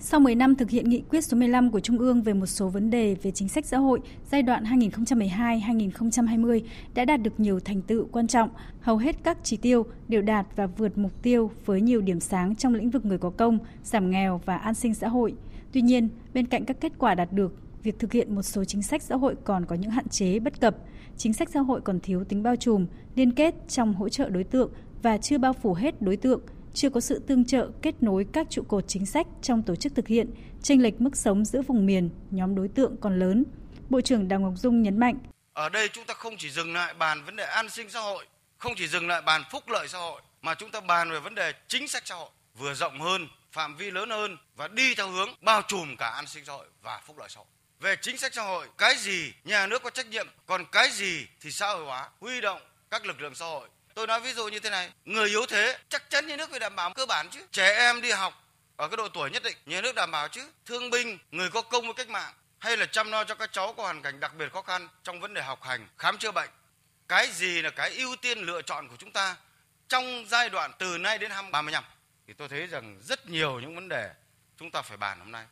Sau 0.00 0.20
10 0.20 0.34
năm 0.34 0.54
thực 0.54 0.70
hiện 0.70 0.88
nghị 0.88 1.02
quyết 1.10 1.24
số 1.24 1.36
15 1.36 1.70
của 1.70 1.80
Trung 1.80 1.98
ương 1.98 2.22
về 2.22 2.34
một 2.34 2.46
số 2.46 2.68
vấn 2.68 2.90
đề 2.90 3.16
về 3.22 3.30
chính 3.30 3.48
sách 3.48 3.66
xã 3.66 3.78
hội 3.78 4.00
giai 4.30 4.42
đoạn 4.42 4.64
2012-2020 4.64 6.60
đã 6.94 7.04
đạt 7.04 7.22
được 7.22 7.40
nhiều 7.40 7.60
thành 7.60 7.82
tựu 7.82 8.06
quan 8.12 8.26
trọng, 8.26 8.50
hầu 8.80 8.96
hết 8.96 9.16
các 9.22 9.38
chỉ 9.42 9.56
tiêu 9.56 9.86
đều 10.08 10.22
đạt 10.22 10.46
và 10.56 10.66
vượt 10.66 10.98
mục 10.98 11.22
tiêu 11.22 11.50
với 11.64 11.80
nhiều 11.80 12.00
điểm 12.00 12.20
sáng 12.20 12.56
trong 12.56 12.74
lĩnh 12.74 12.90
vực 12.90 13.04
người 13.04 13.18
có 13.18 13.30
công, 13.30 13.58
giảm 13.84 14.10
nghèo 14.10 14.40
và 14.44 14.56
an 14.56 14.74
sinh 14.74 14.94
xã 14.94 15.08
hội. 15.08 15.34
Tuy 15.72 15.82
nhiên, 15.82 16.08
bên 16.34 16.46
cạnh 16.46 16.64
các 16.64 16.80
kết 16.80 16.92
quả 16.98 17.14
đạt 17.14 17.32
được, 17.32 17.54
việc 17.82 17.98
thực 17.98 18.12
hiện 18.12 18.34
một 18.34 18.42
số 18.42 18.64
chính 18.64 18.82
sách 18.82 19.02
xã 19.02 19.16
hội 19.16 19.34
còn 19.44 19.64
có 19.66 19.76
những 19.76 19.90
hạn 19.90 20.08
chế 20.08 20.38
bất 20.38 20.60
cập. 20.60 20.76
Chính 21.16 21.32
sách 21.32 21.50
xã 21.50 21.60
hội 21.60 21.80
còn 21.80 22.00
thiếu 22.00 22.24
tính 22.24 22.42
bao 22.42 22.56
trùm, 22.56 22.86
liên 23.14 23.32
kết 23.32 23.54
trong 23.68 23.94
hỗ 23.94 24.08
trợ 24.08 24.28
đối 24.28 24.44
tượng 24.44 24.70
và 25.02 25.18
chưa 25.18 25.38
bao 25.38 25.52
phủ 25.52 25.74
hết 25.74 26.02
đối 26.02 26.16
tượng– 26.16 26.40
chưa 26.78 26.90
có 26.90 27.00
sự 27.00 27.22
tương 27.26 27.44
trợ 27.44 27.70
kết 27.82 27.94
nối 28.00 28.26
các 28.32 28.46
trụ 28.50 28.62
cột 28.68 28.84
chính 28.88 29.06
sách 29.06 29.26
trong 29.42 29.62
tổ 29.62 29.76
chức 29.76 29.92
thực 29.94 30.08
hiện, 30.08 30.30
chênh 30.62 30.82
lệch 30.82 31.00
mức 31.00 31.16
sống 31.16 31.44
giữa 31.44 31.62
vùng 31.62 31.86
miền, 31.86 32.10
nhóm 32.30 32.54
đối 32.54 32.68
tượng 32.68 32.96
còn 33.00 33.18
lớn. 33.18 33.44
Bộ 33.90 34.00
trưởng 34.00 34.28
Đào 34.28 34.40
Ngọc 34.40 34.52
Dung 34.56 34.82
nhấn 34.82 34.98
mạnh. 34.98 35.18
Ở 35.52 35.68
đây 35.68 35.88
chúng 35.88 36.04
ta 36.04 36.14
không 36.14 36.36
chỉ 36.38 36.50
dừng 36.50 36.74
lại 36.74 36.94
bàn 36.94 37.24
vấn 37.24 37.36
đề 37.36 37.44
an 37.44 37.68
sinh 37.68 37.90
xã 37.90 38.00
hội, 38.00 38.26
không 38.58 38.72
chỉ 38.76 38.88
dừng 38.88 39.08
lại 39.08 39.22
bàn 39.22 39.42
phúc 39.50 39.68
lợi 39.68 39.88
xã 39.88 39.98
hội, 39.98 40.20
mà 40.42 40.54
chúng 40.54 40.70
ta 40.70 40.80
bàn 40.80 41.10
về 41.10 41.20
vấn 41.20 41.34
đề 41.34 41.52
chính 41.68 41.88
sách 41.88 42.02
xã 42.06 42.14
hội 42.14 42.30
vừa 42.58 42.74
rộng 42.74 43.00
hơn, 43.00 43.28
phạm 43.52 43.76
vi 43.76 43.90
lớn 43.90 44.10
hơn 44.10 44.36
và 44.56 44.68
đi 44.68 44.94
theo 44.94 45.10
hướng 45.10 45.28
bao 45.42 45.62
trùm 45.68 45.96
cả 45.96 46.08
an 46.08 46.26
sinh 46.26 46.44
xã 46.44 46.52
hội 46.52 46.66
và 46.82 47.02
phúc 47.06 47.18
lợi 47.18 47.28
xã 47.30 47.38
hội. 47.38 47.46
Về 47.80 47.96
chính 48.02 48.18
sách 48.18 48.34
xã 48.34 48.42
hội, 48.42 48.66
cái 48.78 48.96
gì 48.96 49.32
nhà 49.44 49.66
nước 49.66 49.82
có 49.82 49.90
trách 49.90 50.06
nhiệm, 50.10 50.26
còn 50.46 50.64
cái 50.72 50.90
gì 50.90 51.26
thì 51.40 51.50
xã 51.50 51.68
hội 51.68 51.84
hóa, 51.84 52.08
huy 52.20 52.40
động 52.40 52.60
các 52.90 53.06
lực 53.06 53.20
lượng 53.20 53.34
xã 53.34 53.46
hội 53.46 53.68
Tôi 53.98 54.06
nói 54.06 54.20
ví 54.20 54.32
dụ 54.32 54.48
như 54.48 54.60
thế 54.60 54.70
này, 54.70 54.90
người 55.04 55.28
yếu 55.28 55.46
thế 55.46 55.78
chắc 55.88 56.10
chắn 56.10 56.26
nhà 56.26 56.36
nước 56.36 56.50
phải 56.50 56.58
đảm 56.58 56.76
bảo 56.76 56.92
cơ 56.94 57.06
bản 57.06 57.28
chứ. 57.30 57.40
Trẻ 57.52 57.74
em 57.76 58.00
đi 58.00 58.10
học 58.10 58.34
ở 58.76 58.88
cái 58.88 58.96
độ 58.96 59.08
tuổi 59.08 59.30
nhất 59.30 59.42
định, 59.42 59.56
nhà 59.66 59.80
nước 59.80 59.94
đảm 59.94 60.10
bảo 60.10 60.28
chứ. 60.28 60.40
Thương 60.66 60.90
binh, 60.90 61.18
người 61.30 61.50
có 61.50 61.62
công 61.62 61.84
với 61.84 61.94
cách 61.94 62.08
mạng 62.08 62.32
hay 62.58 62.76
là 62.76 62.86
chăm 62.86 63.10
lo 63.10 63.24
cho 63.24 63.34
các 63.34 63.52
cháu 63.52 63.72
có 63.76 63.82
hoàn 63.82 64.02
cảnh 64.02 64.20
đặc 64.20 64.32
biệt 64.38 64.52
khó 64.52 64.62
khăn 64.62 64.88
trong 65.02 65.20
vấn 65.20 65.34
đề 65.34 65.42
học 65.42 65.62
hành, 65.62 65.88
khám 65.98 66.18
chữa 66.18 66.32
bệnh. 66.32 66.48
Cái 67.08 67.28
gì 67.32 67.62
là 67.62 67.70
cái 67.70 67.90
ưu 67.96 68.16
tiên 68.16 68.38
lựa 68.38 68.62
chọn 68.62 68.88
của 68.88 68.96
chúng 68.98 69.12
ta 69.12 69.36
trong 69.88 70.24
giai 70.28 70.50
đoạn 70.50 70.72
từ 70.78 70.98
nay 70.98 71.18
đến 71.18 71.30
năm 71.30 71.50
35 71.50 71.84
thì 72.26 72.32
tôi 72.32 72.48
thấy 72.48 72.66
rằng 72.66 72.98
rất 73.02 73.28
nhiều 73.28 73.60
những 73.60 73.74
vấn 73.74 73.88
đề 73.88 74.10
chúng 74.58 74.70
ta 74.70 74.82
phải 74.82 74.96
bàn 74.96 75.18
hôm 75.18 75.32
nay. 75.32 75.44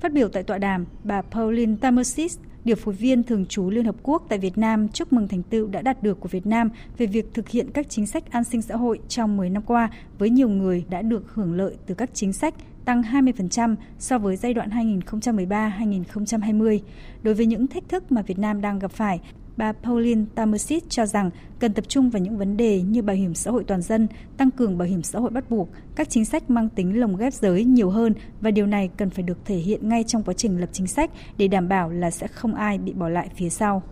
Phát 0.00 0.12
biểu 0.12 0.28
tại 0.32 0.42
tọa 0.42 0.58
đàm, 0.58 0.86
bà 1.04 1.22
Pauline 1.30 1.76
Tamersis, 1.82 2.38
điều 2.64 2.76
phối 2.76 2.94
viên 2.94 3.22
thường 3.22 3.46
trú 3.46 3.70
Liên 3.70 3.84
Hợp 3.84 3.96
Quốc 4.02 4.26
tại 4.28 4.38
Việt 4.38 4.58
Nam 4.58 4.88
chúc 4.88 5.12
mừng 5.12 5.28
thành 5.28 5.42
tựu 5.42 5.68
đã 5.68 5.82
đạt 5.82 6.02
được 6.02 6.20
của 6.20 6.28
Việt 6.28 6.46
Nam 6.46 6.70
về 6.98 7.06
việc 7.06 7.34
thực 7.34 7.48
hiện 7.48 7.70
các 7.70 7.86
chính 7.88 8.06
sách 8.06 8.30
an 8.30 8.44
sinh 8.44 8.62
xã 8.62 8.76
hội 8.76 8.98
trong 9.08 9.36
10 9.36 9.50
năm 9.50 9.62
qua 9.62 9.90
với 10.18 10.30
nhiều 10.30 10.48
người 10.48 10.84
đã 10.90 11.02
được 11.02 11.34
hưởng 11.34 11.54
lợi 11.54 11.76
từ 11.86 11.94
các 11.94 12.10
chính 12.14 12.32
sách 12.32 12.54
tăng 12.84 13.02
20% 13.02 13.76
so 13.98 14.18
với 14.18 14.36
giai 14.36 14.54
đoạn 14.54 14.70
2013-2020. 14.70 16.78
Đối 17.22 17.34
với 17.34 17.46
những 17.46 17.66
thách 17.66 17.88
thức 17.88 18.12
mà 18.12 18.22
Việt 18.22 18.38
Nam 18.38 18.60
đang 18.60 18.78
gặp 18.78 18.90
phải, 18.90 19.20
bà 19.56 19.72
Pauline 19.72 20.24
Tamersit 20.34 20.90
cho 20.90 21.06
rằng 21.06 21.30
cần 21.60 21.74
tập 21.74 21.84
trung 21.88 22.10
vào 22.10 22.22
những 22.22 22.38
vấn 22.38 22.56
đề 22.56 22.82
như 22.82 23.02
bảo 23.02 23.16
hiểm 23.16 23.34
xã 23.34 23.50
hội 23.50 23.64
toàn 23.66 23.82
dân, 23.82 24.08
tăng 24.36 24.50
cường 24.50 24.78
bảo 24.78 24.88
hiểm 24.88 25.02
xã 25.02 25.18
hội 25.18 25.30
bắt 25.30 25.50
buộc, 25.50 25.68
các 25.96 26.10
chính 26.10 26.24
sách 26.24 26.50
mang 26.50 26.68
tính 26.68 27.00
lồng 27.00 27.16
ghép 27.16 27.34
giới 27.34 27.64
nhiều 27.64 27.90
hơn 27.90 28.14
và 28.40 28.50
điều 28.50 28.66
này 28.66 28.90
cần 28.96 29.10
phải 29.10 29.22
được 29.22 29.38
thể 29.44 29.56
hiện 29.56 29.88
ngay 29.88 30.04
trong 30.06 30.22
quá 30.22 30.34
trình 30.36 30.60
lập 30.60 30.68
chính 30.72 30.86
sách 30.86 31.10
để 31.36 31.48
đảm 31.48 31.68
bảo 31.68 31.90
là 31.90 32.10
sẽ 32.10 32.26
không 32.26 32.54
ai 32.54 32.78
bị 32.78 32.92
bỏ 32.92 33.08
lại 33.08 33.28
phía 33.36 33.50
sau. 33.50 33.82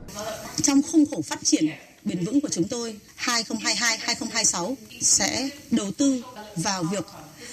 Trong 0.63 0.81
khung 0.93 1.05
khổ 1.07 1.23
phát 1.23 1.39
triển 1.43 1.65
bền 2.05 2.25
vững 2.25 2.41
của 2.41 2.49
chúng 2.49 2.69
tôi 2.69 2.97
2022-2026 3.19 4.75
sẽ 5.01 5.51
đầu 5.71 5.91
tư 5.99 6.23
vào 6.57 6.83
việc 6.83 7.07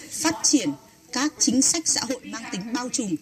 phát 0.10 0.36
triển 0.44 0.70
các 1.14 1.34
chính 1.40 1.62
sách 1.62 1.88
xã 1.88 2.02
hội 2.10 2.20
mang 2.24 2.44
tính 2.52 2.62
bao 2.74 2.90
trùm. 2.90 3.16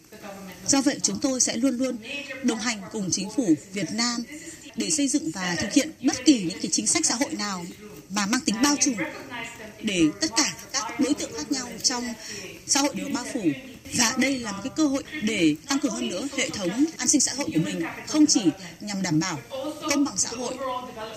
Do 0.67 0.82
vậy 0.82 1.00
chúng 1.02 1.19
tôi 1.21 1.39
sẽ 1.39 1.58
luôn 1.58 1.78
luôn 1.78 1.97
đồng 2.43 2.60
hành 2.60 2.82
cùng 2.91 3.10
chính 3.12 3.30
phủ 3.30 3.45
Việt 3.73 3.88
Nam 3.93 4.23
để 4.77 4.89
xây 4.89 5.07
dựng 5.07 5.31
và 5.33 5.55
thực 5.59 5.73
hiện 5.73 5.91
bất 6.03 6.25
kỳ 6.25 6.43
những 6.43 6.59
cái 6.61 6.71
chính 6.71 6.87
sách 6.87 7.05
xã 7.05 7.15
hội 7.15 7.35
nào 7.35 7.65
mà 8.09 8.25
mang 8.25 8.41
tính 8.45 8.55
bao 8.63 8.75
trùm 8.79 8.95
để 9.81 10.01
tất 10.21 10.27
cả 10.37 10.53
các 10.73 10.99
đối 10.99 11.13
tượng 11.13 11.31
khác 11.37 11.51
nhau 11.51 11.67
trong 11.83 12.03
xã 12.67 12.81
hội 12.81 12.95
đều 12.95 13.09
bao 13.13 13.25
phủ 13.33 13.41
và 13.97 14.15
đây 14.17 14.39
là 14.39 14.51
một 14.51 14.59
cái 14.63 14.73
cơ 14.75 14.87
hội 14.87 15.03
để 15.23 15.55
tăng 15.69 15.79
cường 15.79 15.93
hơn 15.93 16.09
nữa 16.09 16.27
hệ 16.37 16.49
thống 16.49 16.69
an 16.97 17.07
sinh 17.07 17.21
xã 17.21 17.33
hội 17.37 17.45
của 17.53 17.61
mình 17.65 17.81
không 18.07 18.25
chỉ 18.25 18.41
nhằm 18.81 19.01
đảm 19.01 19.19
bảo 19.19 19.37
công 19.89 20.05
bằng 20.05 20.17
xã 20.17 20.29
hội 20.37 20.53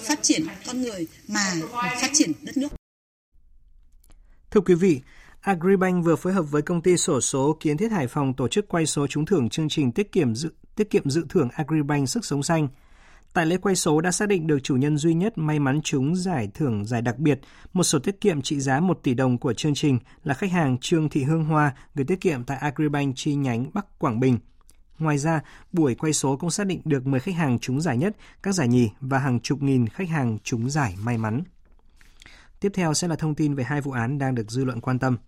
phát 0.02 0.22
triển 0.22 0.46
con 0.66 0.82
người 0.82 1.06
mà 1.28 1.54
phát 2.00 2.10
triển 2.12 2.32
đất 2.42 2.56
nước 2.56 2.68
Thưa 4.50 4.60
quý 4.60 4.74
vị, 4.74 5.00
Agribank 5.40 6.04
vừa 6.04 6.16
phối 6.16 6.32
hợp 6.32 6.42
với 6.42 6.62
công 6.62 6.82
ty 6.82 6.96
sổ 6.96 7.20
số 7.20 7.56
Kiến 7.60 7.76
Thiết 7.76 7.92
Hải 7.92 8.06
Phòng 8.06 8.34
tổ 8.34 8.48
chức 8.48 8.68
quay 8.68 8.86
số 8.86 9.06
trúng 9.06 9.26
thưởng 9.26 9.48
chương 9.48 9.68
trình 9.68 9.92
tiết 9.92 10.12
kiệm 10.12 10.34
dự 10.34 10.50
tiết 10.76 10.90
kiệm 10.90 11.10
dự 11.10 11.24
thưởng 11.28 11.48
Agribank 11.52 12.08
sức 12.08 12.24
sống 12.24 12.42
xanh. 12.42 12.68
Tại 13.32 13.46
lễ 13.46 13.56
quay 13.56 13.76
số 13.76 14.00
đã 14.00 14.12
xác 14.12 14.28
định 14.28 14.46
được 14.46 14.58
chủ 14.62 14.76
nhân 14.76 14.96
duy 14.96 15.14
nhất 15.14 15.38
may 15.38 15.58
mắn 15.58 15.80
trúng 15.82 16.16
giải 16.16 16.48
thưởng 16.54 16.84
giải 16.84 17.02
đặc 17.02 17.18
biệt, 17.18 17.40
một 17.72 17.82
sổ 17.82 17.98
tiết 17.98 18.20
kiệm 18.20 18.42
trị 18.42 18.60
giá 18.60 18.80
1 18.80 19.00
tỷ 19.02 19.14
đồng 19.14 19.38
của 19.38 19.52
chương 19.52 19.74
trình 19.74 19.98
là 20.24 20.34
khách 20.34 20.52
hàng 20.52 20.78
Trương 20.80 21.08
Thị 21.08 21.22
Hương 21.22 21.44
Hoa 21.44 21.74
gửi 21.94 22.04
tiết 22.04 22.20
kiệm 22.20 22.44
tại 22.44 22.58
Agribank 22.58 23.16
chi 23.16 23.34
nhánh 23.34 23.70
Bắc 23.74 23.98
Quảng 23.98 24.20
Bình. 24.20 24.38
Ngoài 24.98 25.18
ra, 25.18 25.40
buổi 25.72 25.94
quay 25.94 26.12
số 26.12 26.36
cũng 26.36 26.50
xác 26.50 26.66
định 26.66 26.80
được 26.84 27.06
10 27.06 27.20
khách 27.20 27.34
hàng 27.34 27.58
trúng 27.58 27.80
giải 27.80 27.96
nhất, 27.96 28.16
các 28.42 28.54
giải 28.54 28.68
nhì 28.68 28.90
và 29.00 29.18
hàng 29.18 29.40
chục 29.40 29.62
nghìn 29.62 29.86
khách 29.86 30.08
hàng 30.08 30.38
trúng 30.42 30.70
giải 30.70 30.94
may 31.02 31.18
mắn. 31.18 31.42
Tiếp 32.60 32.72
theo 32.74 32.94
sẽ 32.94 33.08
là 33.08 33.16
thông 33.16 33.34
tin 33.34 33.54
về 33.54 33.64
hai 33.64 33.80
vụ 33.80 33.92
án 33.92 34.18
đang 34.18 34.34
được 34.34 34.50
dư 34.50 34.64
luận 34.64 34.80
quan 34.80 34.98
tâm. 34.98 35.18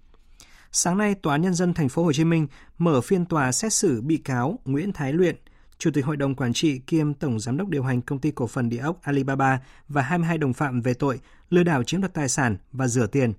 Sáng 0.73 0.99
nay, 0.99 1.15
Tòa 1.15 1.35
án 1.35 1.43
nhân 1.43 1.55
dân 1.55 1.75
thành 1.75 1.89
phố 1.89 2.05
Hồ 2.05 2.13
Chí 2.13 2.25
Minh 2.25 2.47
mở 2.79 3.01
phiên 3.01 3.27
tòa 3.27 3.53
xét 3.53 3.73
xử 3.73 4.01
bị 4.01 4.17
cáo 4.17 4.59
Nguyễn 4.65 4.93
Thái 4.93 5.13
Luyện, 5.13 5.37
Chủ 5.83 5.91
tịch 5.91 6.05
Hội 6.05 6.17
đồng 6.17 6.35
Quản 6.35 6.53
trị 6.53 6.79
kiêm 6.79 7.15
Tổng 7.15 7.41
Giám 7.41 7.57
đốc 7.57 7.69
điều 7.69 7.83
hành 7.83 8.03
Công 8.03 8.19
ty 8.19 8.31
Cổ 8.31 8.47
phần 8.47 8.69
Địa 8.69 8.79
ốc 8.79 9.03
Alibaba 9.03 9.61
và 9.89 10.03
22 10.03 10.39
đồng 10.39 10.53
phạm 10.53 10.81
về 10.81 10.95
tội 10.95 11.21
lừa 11.51 11.63
đảo 11.63 11.83
chiếm 11.83 12.01
đoạt 12.01 12.15
tài 12.15 12.29
sản 12.29 12.57
và 12.73 12.89
rửa 12.89 13.07
tiền. 13.07 13.33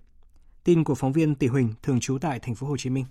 Tin 0.64 0.84
của 0.84 0.96
phóng 0.96 1.14
viên 1.14 1.36
Tỷ 1.36 1.48
Huỳnh, 1.48 1.74
thường 1.84 2.00
trú 2.00 2.18
tại 2.22 2.40
thành 2.40 2.56
phố 2.56 2.68
Hồ 2.68 2.78
Chí 2.78 2.90
Minh. 2.90 3.06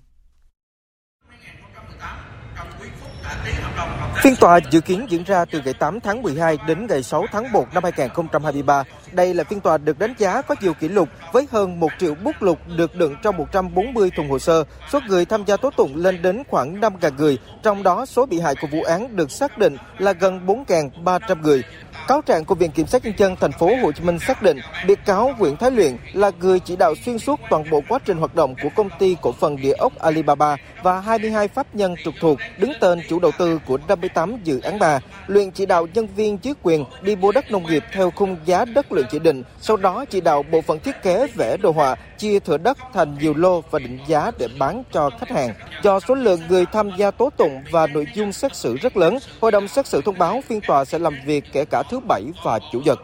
Phiên 4.23 4.35
tòa 4.40 4.61
dự 4.71 4.81
kiến 4.81 5.07
diễn 5.11 5.25
ra 5.25 5.45
từ 5.45 5.62
ngày 5.64 5.75
8 5.75 6.01
tháng 6.01 6.23
12 6.23 6.59
đến 6.66 6.87
ngày 6.87 7.03
6 7.03 7.25
tháng 7.33 7.53
1 7.53 7.75
năm 7.75 7.83
2023. 7.83 8.85
Đây 9.12 9.35
là 9.35 9.44
phiên 9.44 9.61
tòa 9.61 9.79
được 9.79 9.98
đánh 9.98 10.14
giá 10.18 10.42
có 10.42 10.55
nhiều 10.61 10.75
kỷ 10.75 10.88
lục 10.88 11.09
với 11.33 11.46
hơn 11.51 11.81
1 11.81 11.88
triệu 11.98 12.14
bút 12.14 12.42
lục 12.42 12.59
được 12.77 12.96
đựng 12.96 13.16
trong 13.22 13.37
140 13.37 14.11
thùng 14.16 14.31
hồ 14.31 14.38
sơ. 14.38 14.64
Số 14.92 15.01
người 15.09 15.25
tham 15.25 15.44
gia 15.46 15.57
tố 15.57 15.70
tụng 15.70 15.96
lên 15.96 16.22
đến 16.22 16.42
khoảng 16.48 16.81
5.000 16.81 17.11
người, 17.18 17.38
trong 17.62 17.83
đó 17.83 18.07
số 18.07 18.27
bị 18.27 18.40
hại 18.40 18.55
của 18.61 18.66
vụ 18.72 18.83
án 18.83 19.16
được 19.16 19.31
xác 19.31 19.59
định 19.59 19.77
là 19.98 20.12
gần 20.12 20.46
4.300 20.46 21.42
người. 21.42 21.62
Cáo 22.09 22.23
trạng 22.23 22.45
của 22.45 22.55
Viện 22.55 22.71
Kiểm 22.71 22.87
sát 22.87 23.05
Nhân 23.05 23.15
dân 23.17 23.37
thành 23.37 23.53
phố 23.53 23.71
Hồ 23.83 23.93
Chí 23.93 24.05
Minh 24.05 24.19
xác 24.19 24.43
định 24.43 24.59
bị 24.87 24.95
cáo 25.07 25.35
Nguyễn 25.39 25.57
Thái 25.57 25.71
Luyện 25.71 25.97
là 26.13 26.31
người 26.41 26.61
chỉ 26.61 26.77
đạo 26.77 26.95
xuyên 27.05 27.19
suốt 27.19 27.41
toàn 27.51 27.71
bộ 27.71 27.83
quá 27.89 27.99
trình 28.05 28.17
hoạt 28.17 28.35
động 28.35 28.55
của 28.63 28.69
công 28.77 28.89
ty 28.99 29.17
cổ 29.23 29.33
phần 29.33 29.57
địa 29.57 29.73
ốc 29.73 29.99
Alibaba 29.99 30.57
và 30.83 31.01
22 31.01 31.49
pháp 31.49 31.75
nhân 31.75 31.95
trực 32.05 32.15
thuộc 32.21 32.39
đứng 32.59 32.73
tên 32.81 33.01
chủ 33.09 33.19
đầu 33.19 33.31
tư 33.39 33.59
của 33.67 33.79
58 33.89 34.37
dự 34.45 34.61
án 34.61 34.79
bà. 34.79 35.01
Luyện 35.27 35.51
chỉ 35.51 35.67
đạo 35.67 35.87
nhân 35.95 36.09
viên 36.17 36.39
dưới 36.43 36.55
quyền 36.63 36.85
đi 37.03 37.17
mua 37.17 37.33
đất 37.33 37.51
nông 37.51 37.67
nghiệp 37.67 37.85
theo 37.93 38.11
khung 38.11 38.37
giá 38.45 38.65
đất 38.65 38.93
luyện 38.93 39.07
chỉ 39.11 39.19
định, 39.19 39.43
sau 39.61 39.77
đó 39.77 40.05
chỉ 40.11 40.21
đạo 40.21 40.43
bộ 40.43 40.61
phận 40.61 40.79
thiết 40.79 41.03
kế 41.03 41.27
vẽ 41.35 41.57
đồ 41.57 41.71
họa, 41.71 41.97
chia 42.19 42.39
thửa 42.39 42.59
đất 42.59 42.79
thành 42.95 43.17
nhiều 43.21 43.35
lô 43.35 43.61
và 43.71 43.79
định 43.79 43.99
giá 44.07 44.31
để 44.39 44.49
bán 44.59 44.83
cho 44.93 45.11
khách 45.21 45.31
hàng. 45.31 45.55
Do 45.83 46.01
số 46.01 46.15
lượng 46.15 46.41
người 46.49 46.67
tham 46.73 46.91
gia 46.99 47.11
tố 47.11 47.31
tụng 47.37 47.61
và 47.71 47.87
nội 47.87 48.07
dung 48.15 48.33
xét 48.33 48.57
xử 48.57 48.77
rất 48.77 48.97
lớn, 48.97 49.19
hội 49.41 49.53
đồng 49.53 49.69
xét 49.69 49.87
xử 49.87 50.03
thông 50.05 50.19
báo 50.19 50.43
phiên 50.49 50.61
tòa 50.67 50.85
sẽ 50.85 50.99
làm 50.99 51.17
việc 51.27 51.45
kể 51.53 51.65
cả 51.65 51.82
thứ 51.90 52.01
Bảy 52.01 52.33
và 52.45 52.59
Chủ 52.73 52.81
nhật. 52.81 52.99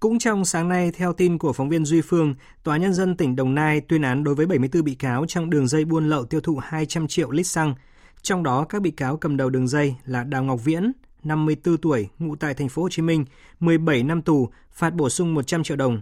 Cũng 0.00 0.18
trong 0.18 0.44
sáng 0.44 0.68
nay, 0.68 0.90
theo 0.92 1.12
tin 1.12 1.38
của 1.38 1.52
phóng 1.52 1.68
viên 1.68 1.84
Duy 1.84 2.00
Phương, 2.00 2.34
Tòa 2.62 2.76
Nhân 2.76 2.94
dân 2.94 3.16
tỉnh 3.16 3.36
Đồng 3.36 3.54
Nai 3.54 3.80
tuyên 3.80 4.02
án 4.02 4.24
đối 4.24 4.34
với 4.34 4.46
74 4.46 4.84
bị 4.84 4.94
cáo 4.94 5.24
trong 5.28 5.50
đường 5.50 5.68
dây 5.68 5.84
buôn 5.84 6.08
lậu 6.08 6.24
tiêu 6.24 6.40
thụ 6.40 6.56
200 6.62 7.06
triệu 7.06 7.30
lít 7.30 7.46
xăng. 7.46 7.74
Trong 8.22 8.42
đó, 8.42 8.64
các 8.68 8.82
bị 8.82 8.90
cáo 8.90 9.16
cầm 9.16 9.36
đầu 9.36 9.50
đường 9.50 9.68
dây 9.68 9.94
là 10.04 10.24
Đào 10.24 10.44
Ngọc 10.44 10.64
Viễn, 10.64 10.92
54 11.24 11.76
tuổi, 11.76 12.08
ngụ 12.18 12.36
tại 12.36 12.54
thành 12.54 12.68
phố 12.68 12.82
Hồ 12.82 12.88
Chí 12.88 13.02
Minh, 13.02 13.24
17 13.60 14.02
năm 14.02 14.22
tù, 14.22 14.48
phạt 14.72 14.94
bổ 14.94 15.08
sung 15.08 15.34
100 15.34 15.62
triệu 15.62 15.76
đồng. 15.76 16.00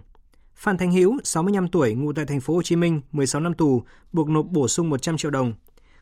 Phan 0.55 0.77
Thanh 0.77 0.91
Hữu, 0.91 1.17
65 1.23 1.67
tuổi, 1.67 1.93
ngụ 1.93 2.13
tại 2.13 2.25
thành 2.25 2.39
phố 2.39 2.53
Hồ 2.53 2.61
Chí 2.61 2.75
Minh, 2.75 3.01
16 3.11 3.41
năm 3.41 3.53
tù, 3.53 3.83
buộc 4.13 4.29
nộp 4.29 4.45
bổ 4.45 4.67
sung 4.67 4.89
100 4.89 5.17
triệu 5.17 5.31
đồng. 5.31 5.53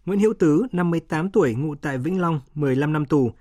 Nguyễn 0.05 0.19
Hữu 0.19 0.33
Tứ, 0.33 0.65
58 0.71 1.29
tuổi, 1.29 1.55
ngụ 1.55 1.75
tại 1.75 1.97
Vĩnh 1.97 2.21
Long, 2.21 2.41
15 2.55 2.93
năm 2.93 3.05
tù, 3.05 3.31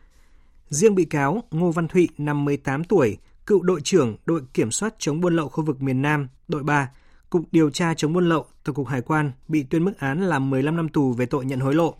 Riêng 0.69 0.95
bị 0.95 1.05
cáo 1.05 1.43
Ngô 1.51 1.71
Văn 1.71 1.89
Thụy, 1.89 2.09
58 2.19 2.85
tuổi, 2.85 3.19
cựu 3.47 3.63
đội 3.63 3.81
trưởng 3.85 4.17
đội 4.27 4.41
kiểm 4.55 4.71
soát 4.71 4.95
chống 4.99 5.21
buôn 5.21 5.37
lậu 5.37 5.49
khu 5.49 5.65
vực 5.65 5.83
miền 5.83 6.03
Nam, 6.03 6.29
đội 6.49 6.63
3, 6.63 6.91
Cục 7.31 7.43
điều 7.53 7.71
tra 7.71 7.95
chống 7.95 8.13
buôn 8.13 8.29
lậu, 8.29 8.47
Tổng 8.65 8.75
cục 8.75 8.87
Hải 8.87 9.01
quan 9.01 9.33
bị 9.49 9.63
tuyên 9.63 9.85
mức 9.85 9.99
án 9.99 10.21
là 10.21 10.39
15 10.39 10.77
năm 10.77 10.89
tù 10.89 11.13
về 11.13 11.27
tội 11.27 11.45
nhận 11.45 11.61
hối 11.61 11.75
lộ. 11.75 11.95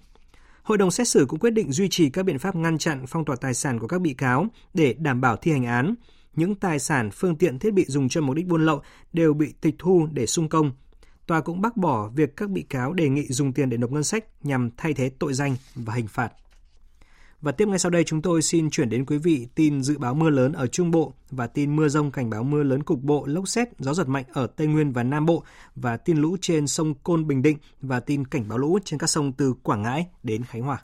Hội 0.63 0.79
đồng 0.79 0.91
xét 0.91 1.09
xử 1.09 1.27
cũng 1.29 1.39
quyết 1.39 1.51
định 1.51 1.73
duy 1.73 1.89
trì 1.89 2.11
các 2.11 2.23
biện 2.23 2.39
pháp 2.39 2.57
ngăn 2.57 2.79
chặn 2.79 3.05
phong 3.09 3.25
tỏa 3.25 3.37
tài 3.37 3.55
sản 3.55 3.79
của 3.79 3.87
các 3.87 4.01
bị 4.01 4.15
cáo 4.15 4.47
để 4.75 4.95
đảm 4.99 5.21
bảo 5.21 5.37
thi 5.37 5.53
hành 5.53 5.65
án. 5.65 5.95
Những 6.35 6.55
tài 6.55 6.79
sản, 6.79 7.11
phương 7.11 7.37
tiện 7.37 7.59
thiết 7.59 7.71
bị 7.75 7.85
dùng 7.89 8.09
cho 8.09 8.21
mục 8.21 8.37
đích 8.37 8.47
buôn 8.47 8.67
lậu 8.67 8.83
đều 9.13 9.35
bị 9.35 9.55
tịch 9.61 9.75
thu 9.79 10.09
để 10.13 10.27
sung 10.27 10.49
công. 10.49 10.73
tòa 11.27 11.41
cũng 11.41 11.61
bác 11.61 11.77
bỏ 11.77 12.09
việc 12.09 12.37
các 12.37 12.51
bị 12.51 12.63
cáo 12.63 12.93
đề 12.93 13.09
nghị 13.09 13.27
dùng 13.27 13.53
tiền 13.53 13.71
để 13.71 13.77
nộp 13.77 13.91
ngân 13.91 14.05
sách 14.05 14.25
nhằm 14.43 14.71
thay 14.77 14.95
thế 14.95 15.11
tội 15.19 15.35
danh 15.35 15.57
và 15.75 15.95
hình 15.95 16.07
phạt. 16.09 16.33
Và 17.41 17.53
tiếp 17.53 17.69
ngay 17.69 17.79
sau 17.79 17.91
đây 17.91 18.05
chúng 18.05 18.23
tôi 18.23 18.43
xin 18.43 18.71
chuyển 18.71 18.89
đến 18.89 19.05
quý 19.07 19.19
vị 19.19 19.47
tin 19.55 19.83
dự 19.83 19.99
báo 19.99 20.15
mưa 20.15 20.31
lớn 20.31 20.53
ở 20.53 20.67
Trung 20.67 20.91
Bộ 20.91 21.13
và 21.31 21.47
tin 21.47 21.77
mưa 21.77 21.89
rông 21.89 22.11
cảnh 22.11 22.31
báo 22.31 22.43
mưa 22.43 22.63
lớn 22.63 22.83
cục 22.83 23.03
bộ, 23.03 23.27
lốc 23.27 23.49
xét, 23.49 23.69
gió 23.79 23.95
giật 23.95 24.09
mạnh 24.09 24.25
ở 24.33 24.47
Tây 24.47 24.67
Nguyên 24.67 24.93
và 24.93 25.03
Nam 25.03 25.27
Bộ 25.27 25.43
và 25.77 25.97
tin 25.97 26.19
lũ 26.19 26.37
trên 26.41 26.67
sông 26.67 26.95
Côn 26.95 27.27
Bình 27.27 27.43
Định 27.43 27.59
và 27.81 28.01
tin 28.01 28.25
cảnh 28.25 28.49
báo 28.49 28.59
lũ 28.59 28.79
trên 28.85 28.99
các 28.99 29.07
sông 29.07 29.33
từ 29.33 29.55
Quảng 29.63 29.83
Ngãi 29.83 30.07
đến 30.23 30.45
Khánh 30.45 30.63
Hòa. 30.63 30.79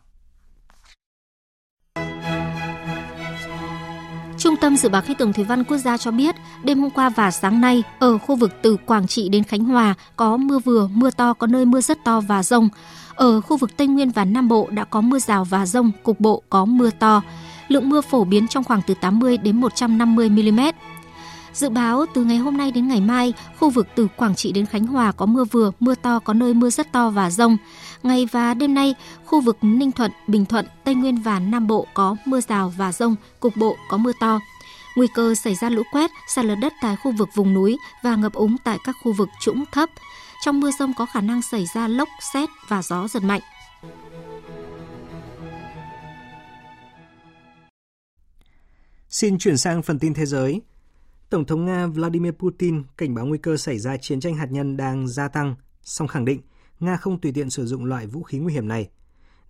Trung 4.39 4.55
tâm 4.61 4.77
Dự 4.77 4.89
báo 4.89 5.03
Khí 5.03 5.15
tượng 5.19 5.33
Thủy 5.33 5.45
văn 5.45 5.65
Quốc 5.65 5.79
gia 5.79 5.97
cho 5.97 6.11
biết, 6.11 6.35
đêm 6.65 6.81
hôm 6.81 6.91
qua 6.91 7.09
và 7.09 7.31
sáng 7.31 7.61
nay, 7.61 7.83
ở 7.99 8.19
khu 8.19 8.37
vực 8.37 8.51
từ 8.63 8.77
Quảng 8.87 9.07
Trị 9.07 9.29
đến 9.29 9.45
Khánh 9.45 9.65
Hòa 9.65 9.95
có 10.17 10.37
mưa 10.37 10.59
vừa, 10.59 10.89
mưa 10.93 11.11
to, 11.11 11.35
có 11.35 11.47
nơi 11.47 11.65
mưa 11.65 11.81
rất 11.81 11.99
to 12.05 12.21
và 12.21 12.43
rông. 12.43 12.69
Ở 13.17 13.41
khu 13.41 13.57
vực 13.57 13.77
Tây 13.77 13.87
Nguyên 13.87 14.11
và 14.11 14.25
Nam 14.25 14.49
Bộ 14.49 14.69
đã 14.71 14.85
có 14.85 15.01
mưa 15.01 15.19
rào 15.19 15.45
và 15.45 15.67
rông, 15.67 15.91
cục 16.03 16.21
bộ 16.21 16.43
có 16.51 16.65
mưa 16.65 16.91
to. 16.91 17.23
Lượng 17.69 17.89
mưa 17.89 18.01
phổ 18.01 18.25
biến 18.25 18.49
trong 18.49 18.65
khoảng 18.65 18.83
từ 18.87 18.95
80 19.01 19.37
đến 19.37 19.61
150 19.61 20.29
mm. 20.29 20.61
Dự 21.53 21.69
báo 21.69 22.05
từ 22.15 22.25
ngày 22.25 22.37
hôm 22.37 22.57
nay 22.57 22.71
đến 22.71 22.89
ngày 22.89 23.01
mai, 23.01 23.33
khu 23.59 23.71
vực 23.71 23.87
từ 23.95 24.09
Quảng 24.17 24.35
Trị 24.35 24.53
đến 24.53 24.67
Khánh 24.67 24.87
Hòa 24.87 25.13
có 25.13 25.27
mưa 25.27 25.45
vừa, 25.45 25.71
mưa 25.81 25.95
to, 25.95 26.19
có 26.19 26.33
nơi 26.33 26.55
mưa 26.55 26.71
rất 26.71 26.93
to 26.93 27.11
và 27.11 27.31
rông. 27.31 27.57
Ngày 28.03 28.29
và 28.33 28.55
đêm 28.55 28.75
nay, 28.75 28.95
khu 29.25 29.41
vực 29.41 29.57
Ninh 29.63 29.93
Thuận, 29.93 30.11
Bình 30.27 30.47
Thuận, 30.47 30.67
Tây 30.85 30.95
Nguyên 30.95 31.17
và 31.17 31.39
Nam 31.39 31.67
Bộ 31.67 31.87
có 31.95 32.17
mưa 32.25 32.41
rào 32.41 32.73
và 32.77 32.93
rông, 32.93 33.17
cục 33.41 33.57
bộ 33.57 33.77
có 33.89 33.97
mưa 33.97 34.13
to. 34.21 34.41
Nguy 34.97 35.07
cơ 35.15 35.35
xảy 35.35 35.55
ra 35.55 35.69
lũ 35.69 35.83
quét, 35.93 36.11
sạt 36.29 36.45
lở 36.45 36.55
đất 36.55 36.73
tại 36.83 36.97
khu 36.97 37.13
vực 37.13 37.29
vùng 37.35 37.55
núi 37.55 37.79
và 38.03 38.17
ngập 38.17 38.33
úng 38.33 38.57
tại 38.65 38.79
các 38.85 38.97
khu 39.03 39.13
vực 39.13 39.29
trũng 39.41 39.65
thấp. 39.73 39.91
Trong 40.45 40.61
mưa 40.61 40.71
rông 40.79 40.93
có 40.97 41.07
khả 41.07 41.21
năng 41.21 41.43
xảy 41.43 41.65
ra 41.75 41.89
lốc, 41.89 42.09
xét 42.33 42.49
và 42.69 42.83
gió 42.83 43.09
giật 43.09 43.23
mạnh. 43.23 43.41
Xin 49.09 49.39
chuyển 49.39 49.57
sang 49.57 49.83
phần 49.83 49.99
tin 49.99 50.15
thế 50.15 50.27
giới. 50.27 50.63
Tổng 51.31 51.45
thống 51.45 51.65
Nga 51.65 51.87
Vladimir 51.87 52.33
Putin 52.33 52.83
cảnh 52.97 53.15
báo 53.15 53.27
nguy 53.27 53.39
cơ 53.39 53.57
xảy 53.57 53.79
ra 53.79 53.97
chiến 53.97 54.21
tranh 54.21 54.35
hạt 54.35 54.47
nhân 54.51 54.77
đang 54.77 55.09
gia 55.09 55.29
tăng, 55.29 55.55
song 55.83 56.09
khẳng 56.09 56.25
định 56.25 56.41
Nga 56.81 56.97
không 56.97 57.21
tùy 57.21 57.33
tiện 57.33 57.51
sử 57.51 57.67
dụng 57.67 57.85
loại 57.85 58.07
vũ 58.07 58.23
khí 58.23 58.39
nguy 58.39 58.53
hiểm 58.53 58.69
này. 58.69 58.91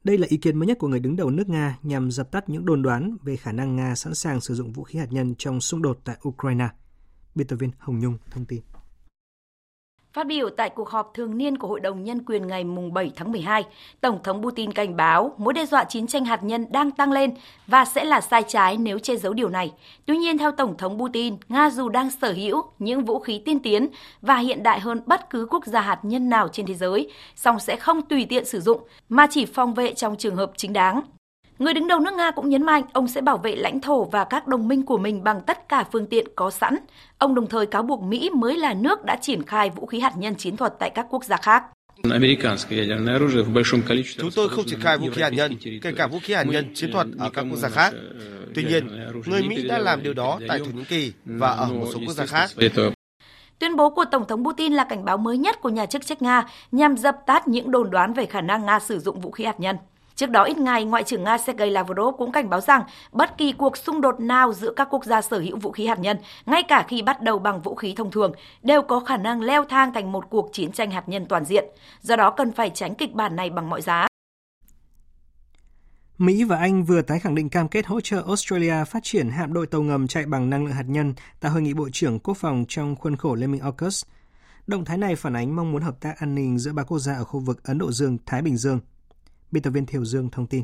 Đây 0.05 0.19
là 0.19 0.27
ý 0.31 0.37
kiến 0.37 0.59
mới 0.59 0.67
nhất 0.67 0.79
của 0.79 0.89
người 0.89 1.01
đứng 1.01 1.17
đầu 1.17 1.31
nước 1.31 1.49
Nga 1.49 1.79
nhằm 1.83 2.11
dập 2.11 2.31
tắt 2.31 2.49
những 2.49 2.65
đồn 2.65 2.83
đoán 2.83 3.17
về 3.23 3.37
khả 3.37 3.53
năng 3.53 3.77
Nga 3.77 3.95
sẵn 3.95 4.15
sàng 4.15 4.41
sử 4.41 4.55
dụng 4.55 4.73
vũ 4.73 4.85
khí 4.85 4.99
hạt 4.99 5.09
nhân 5.11 5.35
trong 5.39 5.61
xung 5.61 5.83
đột 5.83 5.99
tại 6.05 6.17
Ukraine. 6.29 6.69
Biên 7.35 7.47
tập 7.47 7.57
viên 7.57 7.71
Hồng 7.79 7.99
Nhung 7.99 8.19
thông 8.31 8.45
tin. 8.45 8.61
Phát 10.15 10.27
biểu 10.27 10.51
tại 10.51 10.71
cuộc 10.71 10.89
họp 10.89 11.15
thường 11.15 11.39
niên 11.39 11.59
của 11.59 11.69
Hội 11.69 11.81
đồng 11.81 12.05
Nhân 12.05 12.25
quyền 12.27 12.47
ngày 12.47 12.65
7 12.93 13.13
tháng 13.17 13.33
12, 13.33 13.65
Tổng 14.01 14.19
thống 14.23 14.43
Putin 14.43 14.73
cảnh 14.73 14.97
báo 14.97 15.35
mối 15.39 15.53
đe 15.55 15.67
dọa 15.67 15.85
chiến 15.85 16.07
tranh 16.07 16.25
hạt 16.25 16.45
nhân 16.45 16.67
đang 16.71 16.91
tăng 16.91 17.13
lên 17.13 17.35
và 17.67 17.85
sẽ 17.85 18.05
là 18.05 18.21
sai 18.21 18.43
trái 18.49 18.77
nếu 18.77 18.99
che 18.99 19.17
giấu 19.17 19.33
điều 19.33 19.49
này. 19.49 19.73
Tuy 20.07 20.17
nhiên, 20.17 20.39
theo 20.39 20.53
Tổng 20.53 20.77
thống 20.77 20.99
Putin, 20.99 21.37
Nga 21.49 21.71
dù 21.71 21.89
đang 21.89 22.11
sở 22.11 22.33
hữu 22.33 22.63
những 22.79 23.05
vũ 23.05 23.19
khí 23.19 23.43
tiên 23.45 23.59
tiến 23.59 23.89
và 24.23 24.37
hiện 24.37 24.63
đại 24.63 24.81
hơn 24.81 25.01
bất 25.07 25.31
cứ 25.31 25.47
quốc 25.51 25.67
gia 25.67 25.81
hạt 25.81 25.99
nhân 26.03 26.29
nào 26.29 26.49
trên 26.49 26.67
thế 26.67 26.75
giới, 26.75 27.11
song 27.37 27.61
sẽ 27.61 27.77
không 27.77 28.03
tùy 28.03 28.27
tiện 28.29 28.45
sử 28.45 28.61
dụng 28.61 28.81
mà 29.09 29.27
chỉ 29.31 29.47
phòng 29.47 29.75
vệ 29.75 29.95
trong 29.95 30.17
trường 30.17 30.37
hợp 30.37 30.53
chính 30.57 30.73
đáng. 30.73 31.01
Người 31.59 31.75
đứng 31.75 31.89
đầu 31.89 32.01
nước 32.01 32.15
Nga 32.15 32.31
cũng 32.31 32.49
nhấn 32.49 32.63
mạnh 32.63 32.83
ông 32.93 33.09
sẽ 33.09 33.21
bảo 33.21 33.39
vệ 33.39 33.57
lãnh 33.57 33.81
thổ 33.81 34.05
và 34.05 34.25
các 34.25 34.47
đồng 34.47 34.69
minh 34.69 34.83
của 34.83 34.99
mình 34.99 35.25
bằng 35.25 35.41
tất 35.47 35.69
cả 35.69 35.85
phương 35.93 36.07
tiện 36.07 36.27
có 36.37 36.51
sẵn. 36.51 36.77
Ông 37.19 37.35
đồng 37.35 37.47
thời 37.47 37.67
cáo 37.67 37.83
buộc 37.83 38.03
Mỹ 38.03 38.31
mới 38.31 38.57
là 38.57 38.75
nước 38.75 39.05
đã 39.05 39.17
triển 39.17 39.43
khai 39.43 39.71
vũ 39.71 39.87
khí 39.87 40.01
hạt 40.01 40.13
nhân 40.17 40.35
chiến 40.35 40.57
thuật 40.57 40.75
tại 40.79 40.91
các 40.91 41.07
quốc 41.11 41.25
gia 41.25 41.37
khác. 41.37 41.65
Chúng 44.19 44.31
tôi 44.35 44.49
không 44.49 44.65
triển 44.67 44.81
khai 44.81 44.99
vũ 44.99 45.07
khí 45.13 45.23
hạt 45.23 45.31
nhân, 45.31 45.57
kể 45.83 45.93
cả 45.97 46.07
vũ 46.07 46.19
khí 46.23 46.35
hạt 46.35 46.45
nhân 46.45 46.75
chiến 46.75 46.93
thuật 46.93 47.07
ở 47.19 47.31
các 47.31 47.47
quốc 47.51 47.59
gia 47.59 47.69
khác. 47.69 47.93
Tuy 48.55 48.65
nhiên, 48.65 48.89
người 49.27 49.43
Mỹ 49.43 49.69
đã 49.69 49.79
làm 49.79 50.03
điều 50.03 50.15
đó 50.15 50.39
tại 50.49 50.59
Thổ 50.59 50.65
Nhĩ 50.65 50.85
Kỳ 50.85 51.13
và 51.25 51.49
ở 51.49 51.67
một 51.67 51.87
số 51.93 52.01
quốc 52.07 52.15
gia 52.15 52.27
khác. 52.27 52.51
Tuyên 53.59 53.77
bố 53.77 53.91
của 53.91 54.05
Tổng 54.05 54.27
thống 54.29 54.45
Putin 54.45 54.73
là 54.73 54.85
cảnh 54.85 55.05
báo 55.05 55.17
mới 55.17 55.39
nhất 55.39 55.61
của 55.61 55.69
nhà 55.69 55.87
chức 55.87 56.07
trách 56.07 56.23
Nga 56.23 56.45
nhằm 56.73 56.97
dập 56.97 57.17
tắt 57.27 57.49
những 57.49 57.71
đồn 57.71 57.91
đoán 57.91 58.13
về 58.13 58.27
khả 58.27 58.41
năng 58.41 58.67
Nga 58.67 58.79
sử 58.79 58.99
dụng 58.99 59.21
vũ 59.21 59.31
khí 59.31 59.45
hạt 59.45 59.61
nhân. 59.61 59.77
Trước 60.17 60.31
đó 60.31 60.45
ít 60.45 60.59
ngày, 60.59 60.85
Ngoại 60.85 61.03
trưởng 61.05 61.25
Nga 61.25 61.39
Sergei 61.39 61.71
Lavrov 61.71 62.17
cũng 62.19 62.33
cảnh 62.33 62.51
báo 62.51 62.61
rằng 62.61 62.83
bất 63.13 63.39
kỳ 63.39 63.53
cuộc 63.53 63.77
xung 63.77 64.01
đột 64.01 64.21
nào 64.21 64.53
giữa 64.53 64.73
các 64.77 64.89
quốc 64.91 65.05
gia 65.05 65.23
sở 65.23 65.39
hữu 65.39 65.59
vũ 65.59 65.73
khí 65.73 65.87
hạt 65.87 65.99
nhân, 65.99 66.17
ngay 66.47 66.63
cả 66.63 66.85
khi 66.89 67.03
bắt 67.03 67.23
đầu 67.23 67.39
bằng 67.39 67.63
vũ 67.63 67.75
khí 67.75 67.95
thông 67.97 68.11
thường, 68.11 68.33
đều 68.63 68.83
có 68.83 69.01
khả 69.01 69.17
năng 69.17 69.41
leo 69.41 69.65
thang 69.65 69.93
thành 69.93 70.13
một 70.13 70.31
cuộc 70.31 70.51
chiến 70.53 70.73
tranh 70.73 70.91
hạt 70.91 71.09
nhân 71.09 71.27
toàn 71.27 71.45
diện. 71.45 71.65
Do 72.01 72.17
đó 72.17 72.31
cần 72.31 72.53
phải 72.53 72.71
tránh 72.71 72.95
kịch 72.95 73.13
bản 73.13 73.37
này 73.37 73.51
bằng 73.51 73.71
mọi 73.71 73.83
giá. 73.83 74.07
Mỹ 76.19 76.45
và 76.45 76.57
Anh 76.57 76.85
vừa 76.85 77.03
tái 77.03 77.21
khẳng 77.21 77.35
định 77.35 77.49
cam 77.49 77.69
kết 77.69 77.87
hỗ 77.87 78.01
trợ 78.01 78.23
Australia 78.27 78.85
phát 78.85 79.01
triển 79.03 79.31
hạm 79.31 79.53
đội 79.53 79.67
tàu 79.67 79.83
ngầm 79.83 80.07
chạy 80.07 80.27
bằng 80.27 80.51
năng 80.51 80.65
lượng 80.65 80.75
hạt 80.75 80.87
nhân 80.87 81.15
tại 81.41 81.51
hội 81.51 81.63
nghị 81.63 81.75
Bộ 81.75 81.89
trưởng 81.93 82.19
Quốc 82.19 82.37
phòng 82.37 82.65
trong 82.69 82.97
khuôn 82.97 83.17
khổ 83.17 83.35
Liên 83.35 83.53
minh 83.53 83.61
AUKUS. 83.61 84.05
Động 84.67 84.85
thái 84.85 84.99
này 84.99 85.17
phản 85.17 85.37
ánh 85.37 85.57
mong 85.57 85.73
muốn 85.73 85.83
hợp 85.83 86.01
tác 86.01 86.21
an 86.21 86.35
ninh 86.35 86.59
giữa 86.59 86.73
ba 86.73 86.83
quốc 86.83 86.99
gia 86.99 87.15
ở 87.15 87.25
khu 87.25 87.41
vực 87.41 87.65
Ấn 87.65 87.79
Độ 87.79 87.93
Dương-Thái 87.93 88.43
Bình 88.43 88.57
Dương– 88.57 88.81
Biên 89.51 89.63
tập 89.63 89.71
viên 89.71 89.87
Thiều 89.87 90.05
Dương 90.05 90.31
thông 90.31 90.47
tin. 90.47 90.63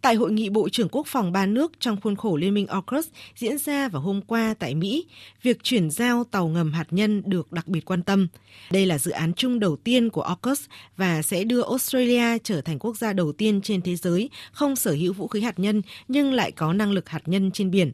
Tại 0.00 0.14
hội 0.14 0.32
nghị 0.32 0.48
Bộ 0.48 0.68
trưởng 0.68 0.88
Quốc 0.88 1.06
phòng 1.06 1.32
ba 1.32 1.46
nước 1.46 1.72
trong 1.80 2.00
khuôn 2.00 2.16
khổ 2.16 2.36
Liên 2.36 2.54
minh 2.54 2.66
AUKUS 2.66 3.08
diễn 3.36 3.58
ra 3.58 3.88
vào 3.88 4.02
hôm 4.02 4.22
qua 4.22 4.54
tại 4.58 4.74
Mỹ, 4.74 5.06
việc 5.42 5.62
chuyển 5.62 5.90
giao 5.90 6.24
tàu 6.24 6.48
ngầm 6.48 6.72
hạt 6.72 6.86
nhân 6.90 7.22
được 7.26 7.52
đặc 7.52 7.68
biệt 7.68 7.84
quan 7.84 8.02
tâm. 8.02 8.28
Đây 8.70 8.86
là 8.86 8.98
dự 8.98 9.10
án 9.10 9.32
chung 9.34 9.60
đầu 9.60 9.76
tiên 9.76 10.10
của 10.10 10.22
AUKUS 10.22 10.64
và 10.96 11.22
sẽ 11.22 11.44
đưa 11.44 11.62
Australia 11.62 12.38
trở 12.44 12.60
thành 12.60 12.78
quốc 12.78 12.96
gia 12.96 13.12
đầu 13.12 13.32
tiên 13.32 13.60
trên 13.62 13.82
thế 13.82 13.96
giới 13.96 14.30
không 14.52 14.76
sở 14.76 14.92
hữu 14.92 15.12
vũ 15.12 15.28
khí 15.28 15.40
hạt 15.40 15.58
nhân 15.58 15.82
nhưng 16.08 16.32
lại 16.32 16.52
có 16.52 16.72
năng 16.72 16.92
lực 16.92 17.08
hạt 17.08 17.22
nhân 17.26 17.50
trên 17.50 17.70
biển. 17.70 17.92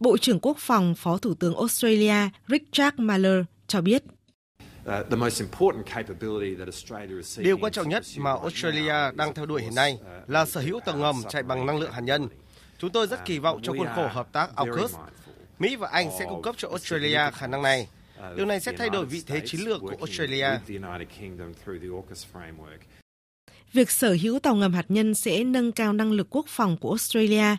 Bộ 0.00 0.18
trưởng 0.18 0.40
Quốc 0.40 0.56
phòng 0.60 0.94
Phó 0.94 1.18
Thủ 1.18 1.34
tướng 1.34 1.56
Australia 1.56 2.28
Richard 2.48 2.98
Marler 2.98 3.44
cho 3.66 3.80
biết 3.80 4.02
Điều 7.36 7.58
quan 7.58 7.72
trọng 7.72 7.88
nhất 7.88 8.04
mà 8.16 8.30
Australia 8.30 8.94
đang 9.14 9.34
theo 9.34 9.46
đuổi 9.46 9.62
hiện 9.62 9.74
nay 9.74 9.98
là 10.26 10.46
sở 10.46 10.60
hữu 10.60 10.80
tàu 10.80 10.96
ngầm 10.96 11.22
chạy 11.28 11.42
bằng 11.42 11.66
năng 11.66 11.78
lượng 11.78 11.92
hạt 11.92 12.00
nhân. 12.00 12.28
Chúng 12.78 12.90
tôi 12.90 13.06
rất 13.06 13.24
kỳ 13.24 13.38
vọng 13.38 13.60
trong 13.62 13.78
khuôn 13.78 13.88
khổ 13.96 14.08
hợp 14.12 14.32
tác 14.32 14.56
AUKUS. 14.56 14.94
Mỹ 15.58 15.76
và 15.76 15.88
Anh 15.88 16.10
sẽ 16.18 16.24
cung 16.28 16.42
cấp 16.42 16.54
cho 16.58 16.68
Australia 16.68 17.20
khả 17.32 17.46
năng 17.46 17.62
này. 17.62 17.88
Điều 18.36 18.46
này 18.46 18.60
sẽ 18.60 18.72
thay 18.78 18.90
đổi 18.90 19.06
vị 19.06 19.22
thế 19.26 19.40
chiến 19.46 19.60
lược 19.60 19.80
của 19.80 19.94
Australia. 19.98 20.48
Việc 23.72 23.90
sở 23.90 24.16
hữu 24.22 24.38
tàu 24.38 24.54
ngầm 24.54 24.72
hạt 24.72 24.86
nhân 24.88 25.14
sẽ 25.14 25.44
nâng 25.44 25.72
cao 25.72 25.92
năng 25.92 26.12
lực 26.12 26.26
quốc 26.30 26.46
phòng 26.48 26.76
của 26.76 26.88
Australia. 26.88 27.56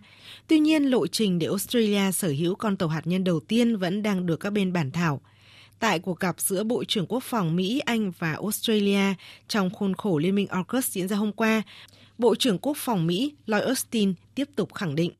Tuy 0.47 0.59
nhiên, 0.59 0.83
lộ 0.83 1.07
trình 1.07 1.39
để 1.39 1.47
Australia 1.47 2.11
sở 2.11 2.27
hữu 2.27 2.55
con 2.55 2.77
tàu 2.77 2.89
hạt 2.89 3.07
nhân 3.07 3.23
đầu 3.23 3.39
tiên 3.39 3.77
vẫn 3.77 4.03
đang 4.03 4.25
được 4.25 4.39
các 4.39 4.53
bên 4.53 4.73
bàn 4.73 4.91
thảo– 4.91 5.21
Tại 5.83 5.99
cuộc 5.99 6.19
gặp 6.19 6.39
giữa 6.39 6.63
Bộ 6.63 6.83
trưởng 6.83 7.05
Quốc 7.07 7.23
phòng 7.23 7.55
Mỹ, 7.55 7.79
Anh 7.85 8.11
và 8.19 8.31
Australia 8.31 9.13
trong 9.47 9.69
khuôn 9.69 9.93
khổ 9.93 10.17
Liên 10.17 10.35
minh 10.35 10.47
AUKUS 10.47 10.89
diễn 10.89 11.07
ra 11.07 11.17
hôm 11.17 11.31
qua, 11.31 11.61
Bộ 12.17 12.35
trưởng 12.35 12.57
Quốc 12.57 12.77
phòng 12.77 13.07
Mỹ 13.07 13.35
Lloyd 13.45 13.63
Austin 13.63 14.13
tiếp 14.35 14.49
tục 14.55 14.73
khẳng 14.73 14.95
định. 14.95 15.11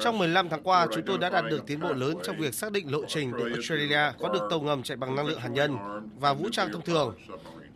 Trong 0.00 0.18
15 0.18 0.48
tháng 0.48 0.62
qua, 0.62 0.86
chúng 0.94 1.02
tôi 1.06 1.18
đã 1.18 1.30
đạt 1.30 1.44
được 1.50 1.66
tiến 1.66 1.80
bộ 1.80 1.92
lớn 1.92 2.16
trong 2.22 2.38
việc 2.38 2.54
xác 2.54 2.72
định 2.72 2.92
lộ 2.92 3.00
trình 3.08 3.32
để 3.38 3.44
Australia 3.52 4.12
có 4.20 4.28
được 4.28 4.42
tàu 4.50 4.60
ngầm 4.60 4.82
chạy 4.82 4.96
bằng 4.96 5.16
năng 5.16 5.26
lượng 5.26 5.40
hạt 5.40 5.48
nhân 5.48 5.76
và 6.18 6.34
vũ 6.34 6.48
trang 6.52 6.68
thông 6.72 6.82
thường. 6.82 7.14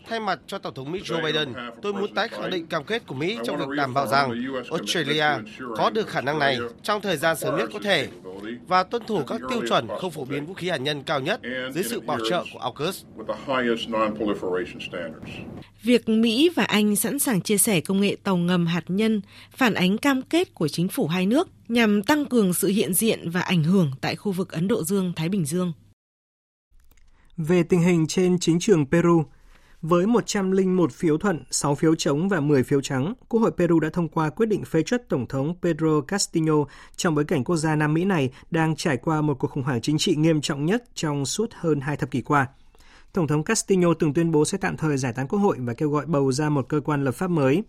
Thay 0.08 0.20
mặt 0.20 0.40
cho 0.46 0.58
Tổng 0.58 0.74
thống 0.74 0.92
Mỹ 0.92 1.00
Joe 1.04 1.24
Biden, 1.24 1.54
tôi 1.82 1.92
muốn 1.92 2.14
tái 2.14 2.28
khẳng 2.28 2.50
định 2.50 2.66
cam 2.66 2.84
kết 2.84 3.06
của 3.06 3.14
Mỹ 3.14 3.38
trong 3.44 3.56
việc 3.56 3.68
đảm 3.76 3.94
bảo 3.94 4.06
rằng 4.06 4.32
Australia 4.70 5.26
có 5.76 5.90
được 5.90 6.08
khả 6.08 6.20
năng 6.20 6.38
này 6.38 6.58
trong 6.82 7.00
thời 7.00 7.16
gian 7.16 7.36
sớm 7.36 7.56
nhất 7.56 7.70
có 7.72 7.78
thể 7.82 8.08
và 8.66 8.82
tuân 8.82 9.02
thủ 9.06 9.22
các 9.26 9.40
tiêu 9.50 9.62
chuẩn 9.68 9.88
không 10.00 10.10
phổ 10.10 10.24
biến 10.24 10.46
vũ 10.46 10.54
khí 10.54 10.68
hạt 10.68 10.76
nhân 10.76 11.02
cao 11.02 11.20
nhất 11.20 11.40
dưới 11.72 11.84
sự 11.84 12.00
bảo 12.00 12.18
trợ 12.30 12.44
của 12.52 12.58
AUKUS. 12.58 13.04
Việc 15.82 16.08
Mỹ 16.08 16.50
và 16.56 16.64
Anh 16.64 16.96
sẵn 16.96 17.18
sàng 17.18 17.40
chia 17.40 17.58
sẻ 17.58 17.80
công 17.80 18.00
nghệ 18.00 18.16
tàu 18.22 18.36
ngầm 18.36 18.66
hạt 18.66 18.84
nhân 18.88 19.20
phản 19.56 19.74
ánh 19.74 19.98
cam 19.98 20.22
kết 20.22 20.54
của 20.54 20.68
chính 20.68 20.88
phủ 20.88 21.06
hai 21.06 21.26
nước 21.26 21.48
nhằm 21.68 22.02
tăng 22.02 22.24
cường 22.24 22.54
sự 22.54 22.68
hiện 22.68 22.94
diện 22.94 23.30
và 23.30 23.40
ảnh 23.40 23.62
hưởng 23.62 23.90
tại 24.00 24.16
khu 24.16 24.33
vực 24.33 24.52
Ấn 24.52 24.68
Độ 24.68 24.85
Dương-Thái 24.85 25.29
Bình 25.29 25.44
Dương. 25.44 25.72
Về 27.37 27.62
tình 27.62 27.81
hình 27.81 28.06
trên 28.06 28.38
chính 28.38 28.60
trường 28.60 28.87
Peru, 28.90 29.25
với 29.83 30.06
101 30.06 30.92
phiếu 30.92 31.18
thuận, 31.18 31.44
6 31.50 31.74
phiếu 31.74 31.94
chống 31.94 32.28
và 32.28 32.40
10 32.40 32.62
phiếu 32.62 32.81
trắng, 32.81 33.14
Quốc 33.28 33.40
hội 33.40 33.50
Peru 33.56 33.81
đã 33.81 33.88
thông 33.92 34.08
qua 34.08 34.31
quyết 34.31 34.46
định 34.46 34.64
phê 34.64 34.83
chuất 34.83 35.08
Tổng 35.08 35.26
thống 35.26 35.54
Pedro 35.62 36.00
Castillo 36.00 36.54
trong 36.96 37.14
bối 37.14 37.24
cảnh 37.24 37.44
quốc 37.44 37.56
gia 37.56 37.76
Nam 37.76 37.94
Mỹ 37.94 38.04
này 38.04 38.31
đang 38.50 38.76
trải 38.76 38.96
qua 38.96 39.20
một 39.20 39.38
cuộc 39.38 39.50
khủng 39.50 39.62
hoảng 39.62 39.81
chính 39.81 39.98
trị 39.98 40.16
nghiêm 40.16 40.40
trọng 40.40 40.66
nhất 40.66 40.85
trong 40.94 41.26
suốt 41.26 41.50
hơn 41.54 41.81
hai 41.81 41.96
thập 41.96 42.10
kỷ 42.10 42.20
qua. 42.20 42.46
Tổng 43.12 43.26
thống 43.26 43.44
Castillo 43.44 43.94
từng 43.98 44.14
tuyên 44.14 44.31
bố 44.31 44.44
sẽ 44.44 44.58
tạm 44.58 44.76
thời 44.76 44.96
giải 44.96 45.12
tán 45.12 45.28
quốc 45.28 45.38
hội 45.38 45.56
và 45.60 45.74
kêu 45.74 45.90
gọi 45.90 46.06
bầu 46.06 46.33
ra 46.33 46.48
một 46.48 46.68
cơ 46.68 46.81
quan 46.81 47.04
lập 47.04 47.12
pháp 47.12 47.31
mới. 47.31 47.62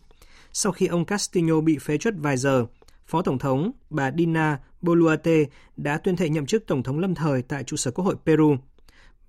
Sau 0.54 0.72
khi 0.72 0.88
ông 0.88 1.06
Castillo 1.06 1.62
bị 1.62 1.78
phế 1.78 1.98
chuất 1.98 2.14
vài 2.18 2.38
giờ, 2.38 2.66
Phó 3.06 3.22
Tổng 3.22 3.40
thống 3.40 3.72
bà 3.90 4.12
Dina 4.18 4.60
Boluarte 4.82 5.46
đã 5.78 5.98
tuyên 5.98 6.16
thệ 6.16 6.30
nhậm 6.30 6.46
chức 6.46 6.68
Tổng 6.68 6.84
thống 6.84 7.00
lâm 7.00 7.16
thời 7.16 7.42
tại 7.42 7.64
trụ 7.64 7.78
sở 7.78 7.92
Quốc 7.92 8.06
hội 8.06 8.16
Peru 8.26 8.56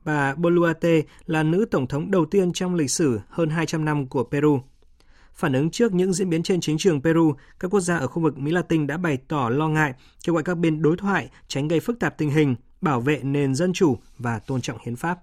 bà 0.04 0.34
Boluarte 0.34 1.02
là 1.26 1.42
nữ 1.42 1.64
tổng 1.70 1.86
thống 1.86 2.10
đầu 2.10 2.24
tiên 2.24 2.52
trong 2.52 2.74
lịch 2.74 2.90
sử 2.90 3.20
hơn 3.28 3.50
200 3.50 3.84
năm 3.84 4.06
của 4.06 4.24
Peru. 4.24 4.60
Phản 5.34 5.52
ứng 5.52 5.70
trước 5.70 5.94
những 5.94 6.12
diễn 6.12 6.30
biến 6.30 6.42
trên 6.42 6.60
chính 6.60 6.78
trường 6.78 7.02
Peru, 7.02 7.34
các 7.60 7.68
quốc 7.70 7.80
gia 7.80 7.96
ở 7.96 8.06
khu 8.06 8.22
vực 8.22 8.38
Mỹ 8.38 8.50
Latin 8.50 8.86
đã 8.86 8.96
bày 8.96 9.16
tỏ 9.28 9.48
lo 9.48 9.68
ngại, 9.68 9.94
kêu 10.24 10.34
gọi 10.34 10.42
các 10.42 10.54
bên 10.54 10.82
đối 10.82 10.96
thoại 10.96 11.30
tránh 11.48 11.68
gây 11.68 11.80
phức 11.80 11.98
tạp 12.00 12.18
tình 12.18 12.30
hình, 12.30 12.54
bảo 12.80 13.00
vệ 13.00 13.20
nền 13.22 13.54
dân 13.54 13.72
chủ 13.72 13.96
và 14.18 14.38
tôn 14.38 14.60
trọng 14.60 14.78
hiến 14.84 14.96
pháp. 14.96 15.18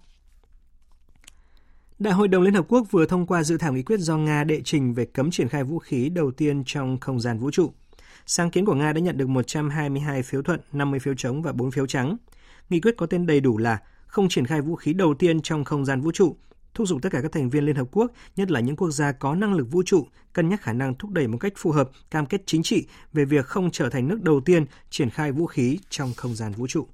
Đại 2.00 2.14
hội 2.14 2.28
đồng 2.28 2.44
Liên 2.44 2.54
Hợp 2.54 2.66
Quốc 2.68 2.88
vừa 2.92 3.06
thông 3.06 3.26
qua 3.26 3.44
dự 3.44 3.58
thảo 3.58 3.74
nghị 3.74 3.84
quyết 3.84 4.00
do 4.00 4.18
Nga 4.18 4.44
đệ 4.44 4.62
trình 4.64 4.94
về 4.94 5.06
cấm 5.06 5.32
triển 5.32 5.48
khai 5.48 5.64
vũ 5.64 5.80
khí 5.80 6.10
đầu 6.10 6.32
tiên 6.32 6.64
trong 6.66 7.00
không 7.00 7.20
gian 7.20 7.40
vũ 7.40 7.52
trụ. 7.52 7.72
Sáng 8.26 8.52
kiến 8.52 8.66
của 8.66 8.76
Nga 8.76 8.94
đã 8.94 9.02
nhận 9.02 9.18
được 9.18 9.30
122 9.30 10.24
phiếu 10.24 10.42
thuận, 10.42 10.60
50 10.72 11.00
phiếu 11.00 11.14
chống 11.18 11.42
và 11.42 11.52
4 11.52 11.72
phiếu 11.72 11.88
trắng. 11.88 12.18
Nghị 12.70 12.80
quyết 12.80 12.98
có 12.98 13.06
tên 13.06 13.26
đầy 13.26 13.40
đủ 13.40 13.58
là 13.58 13.80
không 14.10 14.30
triển 14.30 14.46
khai 14.46 14.62
vũ 14.62 14.76
khí 14.76 14.94
đầu 14.94 15.14
tiên 15.14 15.42
trong 15.42 15.64
không 15.64 15.86
gian 15.86 16.02
vũ 16.02 16.12
trụ, 16.12 16.36
thúc 16.74 16.88
giục 16.88 17.02
tất 17.02 17.12
cả 17.12 17.22
các 17.22 17.32
thành 17.32 17.50
viên 17.50 17.66
Liên 17.66 17.76
Hợp 17.76 17.88
Quốc, 17.92 18.12
nhất 18.36 18.52
là 18.52 18.60
những 18.60 18.76
quốc 18.76 18.92
gia 18.92 19.12
có 19.12 19.36
năng 19.36 19.54
lực 19.54 19.72
vũ 19.72 19.84
trụ, 19.86 20.08
cân 20.34 20.50
nhắc 20.50 20.62
khả 20.62 20.74
năng 20.74 20.96
thúc 20.96 21.12
đẩy 21.12 21.28
một 21.28 21.38
cách 21.38 21.54
phù 21.58 21.72
hợp 21.72 21.90
cam 22.12 22.26
kết 22.26 22.42
chính 22.46 22.64
trị 22.64 22.88
về 23.14 23.26
việc 23.26 23.46
không 23.46 23.72
trở 23.72 23.90
thành 23.90 24.08
nước 24.08 24.24
đầu 24.24 24.42
tiên 24.42 24.66
triển 24.90 25.10
khai 25.10 25.32
vũ 25.32 25.46
khí 25.46 25.80
trong 25.90 26.14
không 26.18 26.36
gian 26.36 26.52
vũ 26.52 26.68
trụ. 26.68 26.88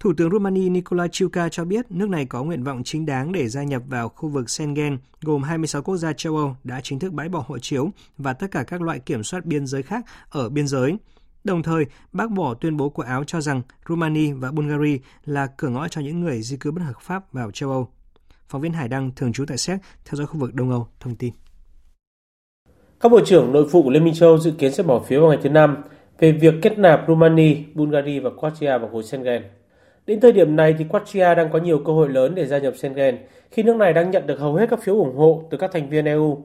Thủ 0.00 0.12
tướng 0.16 0.30
Romania 0.30 0.68
Nicolae 0.68 1.08
Ciuca 1.12 1.48
cho 1.48 1.64
biết 1.64 1.90
nước 1.90 2.08
này 2.08 2.24
có 2.24 2.44
nguyện 2.44 2.64
vọng 2.64 2.82
chính 2.84 3.06
đáng 3.06 3.32
để 3.32 3.48
gia 3.48 3.62
nhập 3.62 3.82
vào 3.88 4.08
khu 4.08 4.28
vực 4.28 4.50
Schengen, 4.50 4.98
gồm 5.22 5.42
26 5.42 5.82
quốc 5.82 5.96
gia 5.96 6.12
châu 6.12 6.36
Âu 6.36 6.56
đã 6.64 6.80
chính 6.80 6.98
thức 6.98 7.12
bãi 7.12 7.28
bỏ 7.28 7.44
hộ 7.46 7.58
chiếu 7.58 7.90
và 8.18 8.32
tất 8.32 8.46
cả 8.50 8.62
các 8.62 8.82
loại 8.82 8.98
kiểm 8.98 9.22
soát 9.22 9.46
biên 9.46 9.66
giới 9.66 9.82
khác 9.82 10.04
ở 10.30 10.48
biên 10.48 10.68
giới. 10.68 10.96
Đồng 11.44 11.62
thời, 11.62 11.86
bác 12.12 12.30
bỏ 12.30 12.54
tuyên 12.54 12.76
bố 12.76 12.88
của 12.88 13.02
Áo 13.02 13.24
cho 13.24 13.40
rằng 13.40 13.62
Romania 13.88 14.32
và 14.32 14.50
Bulgaria 14.50 14.98
là 15.24 15.46
cửa 15.46 15.68
ngõ 15.68 15.88
cho 15.88 16.00
những 16.00 16.20
người 16.20 16.42
di 16.42 16.56
cư 16.56 16.70
bất 16.70 16.82
hợp 16.84 17.00
pháp 17.00 17.32
vào 17.32 17.50
châu 17.50 17.70
Âu. 17.70 17.88
Phóng 18.48 18.60
viên 18.60 18.72
Hải 18.72 18.88
Đăng 18.88 19.10
thường 19.16 19.32
trú 19.32 19.44
tại 19.48 19.58
Séc 19.58 19.80
theo 20.04 20.16
dõi 20.16 20.26
khu 20.26 20.40
vực 20.40 20.54
Đông 20.54 20.70
Âu 20.70 20.86
thông 21.00 21.14
tin. 21.14 21.32
Các 23.00 23.12
bộ 23.12 23.20
trưởng 23.24 23.52
nội 23.52 23.64
vụ 23.64 23.82
của 23.82 23.90
Liên 23.90 24.04
minh 24.04 24.14
châu 24.14 24.38
dự 24.38 24.50
kiến 24.50 24.72
sẽ 24.72 24.82
bỏ 24.82 25.00
phiếu 25.00 25.20
vào 25.20 25.30
ngày 25.30 25.38
thứ 25.42 25.48
Năm 25.48 25.76
về 26.18 26.32
việc 26.32 26.54
kết 26.62 26.78
nạp 26.78 27.04
Romania, 27.08 27.56
Bulgaria 27.74 28.20
và 28.20 28.30
Croatia 28.38 28.78
vào 28.78 28.88
khối 28.92 29.02
Schengen. 29.02 29.42
Đến 30.06 30.20
thời 30.20 30.32
điểm 30.32 30.56
này 30.56 30.74
thì 30.78 30.84
Croatia 30.88 31.34
đang 31.34 31.50
có 31.52 31.58
nhiều 31.58 31.82
cơ 31.86 31.92
hội 31.92 32.08
lớn 32.08 32.34
để 32.34 32.46
gia 32.46 32.58
nhập 32.58 32.74
Schengen 32.76 33.18
khi 33.50 33.62
nước 33.62 33.76
này 33.76 33.92
đang 33.92 34.10
nhận 34.10 34.26
được 34.26 34.40
hầu 34.40 34.54
hết 34.54 34.66
các 34.70 34.82
phiếu 34.82 34.94
ủng 34.94 35.16
hộ 35.16 35.44
từ 35.50 35.58
các 35.58 35.70
thành 35.72 35.90
viên 35.90 36.04
EU. 36.04 36.44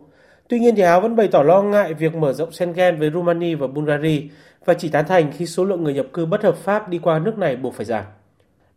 Tuy 0.49 0.59
nhiên 0.59 0.75
thì 0.75 0.81
Áo 0.81 1.01
vẫn 1.01 1.15
bày 1.15 1.27
tỏ 1.27 1.43
lo 1.43 1.61
ngại 1.61 1.93
việc 1.93 2.15
mở 2.15 2.33
rộng 2.33 2.51
Schengen 2.51 2.99
với 2.99 3.11
Romania 3.11 3.55
và 3.55 3.67
Bulgaria 3.67 4.21
và 4.66 4.74
chỉ 4.74 4.89
tán 4.89 5.05
thành 5.07 5.32
khi 5.38 5.45
số 5.45 5.66
lượng 5.66 5.84
người 5.84 5.93
nhập 5.93 6.05
cư 6.13 6.26
bất 6.26 6.43
hợp 6.43 6.57
pháp 6.57 6.89
đi 6.89 6.99
qua 6.99 7.20
nước 7.20 7.38
này 7.38 7.55
buộc 7.55 7.74
phải 7.74 7.86
giảm. 7.86 8.03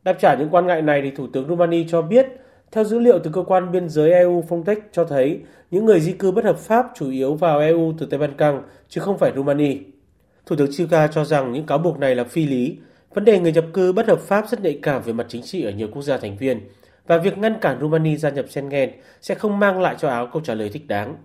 Đáp 0.04 0.16
trả 0.20 0.34
những 0.34 0.48
quan 0.50 0.66
ngại 0.66 0.82
này 0.82 1.02
thì 1.02 1.10
Thủ 1.10 1.26
tướng 1.32 1.48
Romania 1.48 1.84
cho 1.88 2.02
biết, 2.02 2.26
theo 2.72 2.84
dữ 2.84 2.98
liệu 2.98 3.18
từ 3.18 3.30
cơ 3.34 3.42
quan 3.42 3.72
biên 3.72 3.88
giới 3.88 4.12
EU 4.12 4.44
Frontex 4.48 4.76
cho 4.92 5.04
thấy, 5.04 5.40
những 5.70 5.84
người 5.84 6.00
di 6.00 6.12
cư 6.12 6.30
bất 6.30 6.44
hợp 6.44 6.58
pháp 6.58 6.86
chủ 6.94 7.10
yếu 7.10 7.34
vào 7.34 7.60
EU 7.60 7.92
từ 7.98 8.06
Tây 8.06 8.18
Ban 8.18 8.34
Căng 8.34 8.62
chứ 8.88 9.00
không 9.00 9.18
phải 9.18 9.32
Romania. 9.36 9.76
Thủ 10.46 10.56
tướng 10.56 10.72
Chilka 10.72 11.06
cho 11.06 11.24
rằng 11.24 11.52
những 11.52 11.66
cáo 11.66 11.78
buộc 11.78 11.98
này 11.98 12.14
là 12.14 12.24
phi 12.24 12.46
lý 12.46 12.76
Vấn 13.14 13.24
đề 13.24 13.40
người 13.40 13.52
nhập 13.52 13.64
cư 13.72 13.92
bất 13.92 14.08
hợp 14.08 14.20
pháp 14.20 14.48
rất 14.48 14.60
nhạy 14.60 14.78
cảm 14.82 15.02
về 15.02 15.12
mặt 15.12 15.26
chính 15.28 15.42
trị 15.42 15.64
ở 15.64 15.70
nhiều 15.70 15.88
quốc 15.92 16.02
gia 16.02 16.16
thành 16.16 16.36
viên 16.36 16.60
và 17.06 17.18
việc 17.18 17.38
ngăn 17.38 17.60
cản 17.60 17.80
Romania 17.80 18.16
gia 18.16 18.30
nhập 18.30 18.44
Schengen 18.48 18.90
sẽ 19.20 19.34
không 19.34 19.58
mang 19.58 19.80
lại 19.80 19.96
cho 19.98 20.08
Áo 20.08 20.28
câu 20.32 20.42
trả 20.42 20.54
lời 20.54 20.68
thích 20.68 20.86
đáng. 20.86 21.16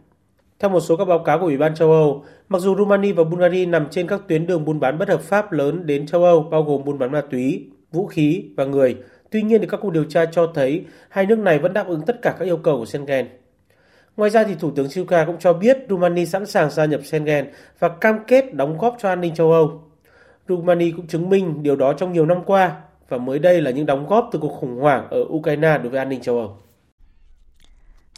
Theo 0.59 0.69
một 0.69 0.79
số 0.79 0.95
các 0.95 1.05
báo 1.05 1.19
cáo 1.19 1.39
của 1.39 1.45
Ủy 1.45 1.57
ban 1.57 1.75
châu 1.75 1.91
Âu, 1.91 2.23
mặc 2.49 2.59
dù 2.59 2.75
Romania 2.75 3.13
và 3.13 3.23
Bulgaria 3.23 3.65
nằm 3.65 3.87
trên 3.91 4.07
các 4.07 4.21
tuyến 4.27 4.47
đường 4.47 4.65
buôn 4.65 4.79
bán 4.79 4.97
bất 4.97 5.09
hợp 5.09 5.21
pháp 5.21 5.51
lớn 5.51 5.85
đến 5.85 6.05
châu 6.05 6.23
Âu 6.23 6.41
bao 6.41 6.63
gồm 6.63 6.83
buôn 6.83 6.99
bán 6.99 7.11
ma 7.11 7.21
túy, 7.21 7.69
vũ 7.91 8.05
khí 8.05 8.45
và 8.57 8.65
người, 8.65 8.97
tuy 9.31 9.41
nhiên 9.41 9.61
thì 9.61 9.67
các 9.67 9.79
cuộc 9.83 9.89
điều 9.89 10.03
tra 10.03 10.25
cho 10.25 10.47
thấy 10.55 10.85
hai 11.09 11.25
nước 11.25 11.39
này 11.39 11.59
vẫn 11.59 11.73
đáp 11.73 11.87
ứng 11.87 12.01
tất 12.01 12.21
cả 12.21 12.35
các 12.39 12.45
yêu 12.45 12.57
cầu 12.57 12.77
của 12.77 12.85
Schengen. 12.85 13.27
Ngoài 14.17 14.29
ra 14.29 14.43
thì 14.43 14.55
Thủ 14.59 14.71
tướng 14.71 14.89
Silka 14.89 15.25
cũng 15.25 15.35
cho 15.39 15.53
biết 15.53 15.77
Romania 15.89 16.25
sẵn 16.25 16.45
sàng 16.45 16.69
gia 16.69 16.85
nhập 16.85 17.01
Schengen 17.03 17.45
và 17.79 17.89
cam 17.89 18.19
kết 18.27 18.53
đóng 18.53 18.77
góp 18.77 18.95
cho 18.99 19.09
an 19.09 19.21
ninh 19.21 19.35
châu 19.35 19.51
Âu. 19.51 19.81
Rumani 20.47 20.91
cũng 20.91 21.07
chứng 21.07 21.29
minh 21.29 21.63
điều 21.63 21.75
đó 21.75 21.93
trong 21.93 22.13
nhiều 22.13 22.25
năm 22.25 22.43
qua 22.45 22.81
và 23.09 23.17
mới 23.17 23.39
đây 23.39 23.61
là 23.61 23.71
những 23.71 23.85
đóng 23.85 24.07
góp 24.07 24.29
từ 24.31 24.39
cuộc 24.39 24.53
khủng 24.59 24.75
hoảng 24.75 25.07
ở 25.09 25.25
Ukraine 25.29 25.77
đối 25.77 25.89
với 25.89 25.99
an 25.99 26.09
ninh 26.09 26.21
châu 26.21 26.37
Âu. 26.37 26.57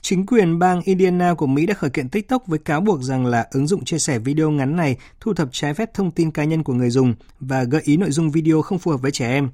Chính 0.08 0.26
quyền 0.26 0.60
bang 0.60 0.82
Indiana 0.82 1.34
của 1.34 1.47
Mỹ 1.47 1.66
đã 1.66 1.74
khởi 1.74 1.89
kiện 1.89 2.10
TikTok 2.10 2.47
với 2.47 2.60
cáo 2.60 2.82
buộc 2.82 3.01
rằng 3.01 3.26
là 3.26 3.47
ứng 3.51 3.68
dụng 3.68 3.86
chia 3.86 3.99
sẻ 3.99 4.20
video 4.20 4.51
ngắn 4.51 4.76
này 4.76 4.97
thu 5.20 5.34
thập 5.34 5.49
trái 5.51 5.74
phép 5.74 5.93
thông 5.93 6.12
tin 6.12 6.32
cá 6.32 6.43
nhân 6.43 6.64
của 6.64 6.74
người 6.74 6.89
dùng 6.89 7.14
và 7.39 7.64
gợi 7.64 7.82
ý 7.86 7.97
nội 7.97 8.12
dung 8.12 8.32
video 8.32 8.62
không 8.62 8.80
phù 8.80 8.91
hợp 8.91 9.01
với 9.01 9.12
trẻ 9.12 9.28
em. 9.28 9.49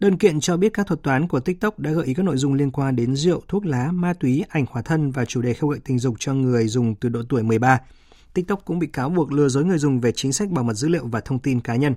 Đơn 0.00 0.18
kiện 0.18 0.40
cho 0.40 0.56
biết 0.56 0.72
các 0.74 0.86
thuật 0.86 1.02
toán 1.02 1.28
của 1.28 1.40
TikTok 1.40 1.78
đã 1.78 1.90
gợi 1.90 2.06
ý 2.06 2.14
các 2.14 2.22
nội 2.22 2.36
dung 2.36 2.54
liên 2.54 2.70
quan 2.70 2.96
đến 2.96 3.16
rượu, 3.16 3.42
thuốc 3.48 3.66
lá, 3.66 3.92
ma 3.92 4.12
túy, 4.12 4.44
ảnh 4.48 4.66
khỏa 4.66 4.82
thân 4.82 5.10
và 5.10 5.24
chủ 5.24 5.42
đề 5.42 5.54
khêu 5.54 5.68
gợi 5.68 5.80
tình 5.84 5.98
dục 5.98 6.14
cho 6.18 6.34
người 6.34 6.68
dùng 6.68 6.94
từ 6.94 7.08
độ 7.08 7.22
tuổi 7.28 7.42
13. 7.42 7.80
TikTok 8.34 8.64
cũng 8.64 8.78
bị 8.78 8.86
cáo 8.86 9.10
buộc 9.10 9.32
lừa 9.32 9.48
dối 9.48 9.64
người 9.64 9.78
dùng 9.78 10.00
về 10.00 10.12
chính 10.12 10.32
sách 10.32 10.50
bảo 10.50 10.64
mật 10.64 10.74
dữ 10.74 10.88
liệu 10.88 11.06
và 11.06 11.20
thông 11.20 11.38
tin 11.38 11.60
cá 11.60 11.76
nhân. 11.76 11.94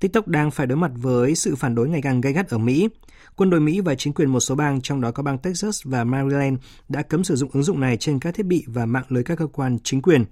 TikTok 0.00 0.28
đang 0.28 0.50
phải 0.50 0.66
đối 0.66 0.78
mặt 0.78 0.90
với 0.94 1.34
sự 1.34 1.56
phản 1.56 1.74
đối 1.74 1.88
ngày 1.88 2.02
càng 2.02 2.20
gay 2.20 2.32
gắt 2.32 2.48
ở 2.48 2.58
Mỹ. 2.58 2.88
Quân 3.36 3.50
đội 3.50 3.60
Mỹ 3.60 3.80
và 3.80 3.94
chính 3.94 4.12
quyền 4.12 4.30
một 4.30 4.40
số 4.40 4.54
bang, 4.54 4.80
trong 4.80 5.00
đó 5.00 5.10
có 5.10 5.22
bang 5.22 5.38
Texas 5.38 5.80
và 5.84 6.04
Maryland, 6.04 6.58
đã 6.88 7.02
cấm 7.02 7.24
sử 7.24 7.36
dụng 7.36 7.50
ứng 7.52 7.62
dụng 7.62 7.80
này 7.80 7.96
trên 7.96 8.18
các 8.18 8.34
thiết 8.34 8.46
bị 8.46 8.64
và 8.66 8.86
mạng 8.86 9.04
lưới 9.08 9.24
các 9.24 9.38
cơ 9.38 9.46
quan 9.46 9.78
chính 9.84 10.02
quyền. 10.02 10.24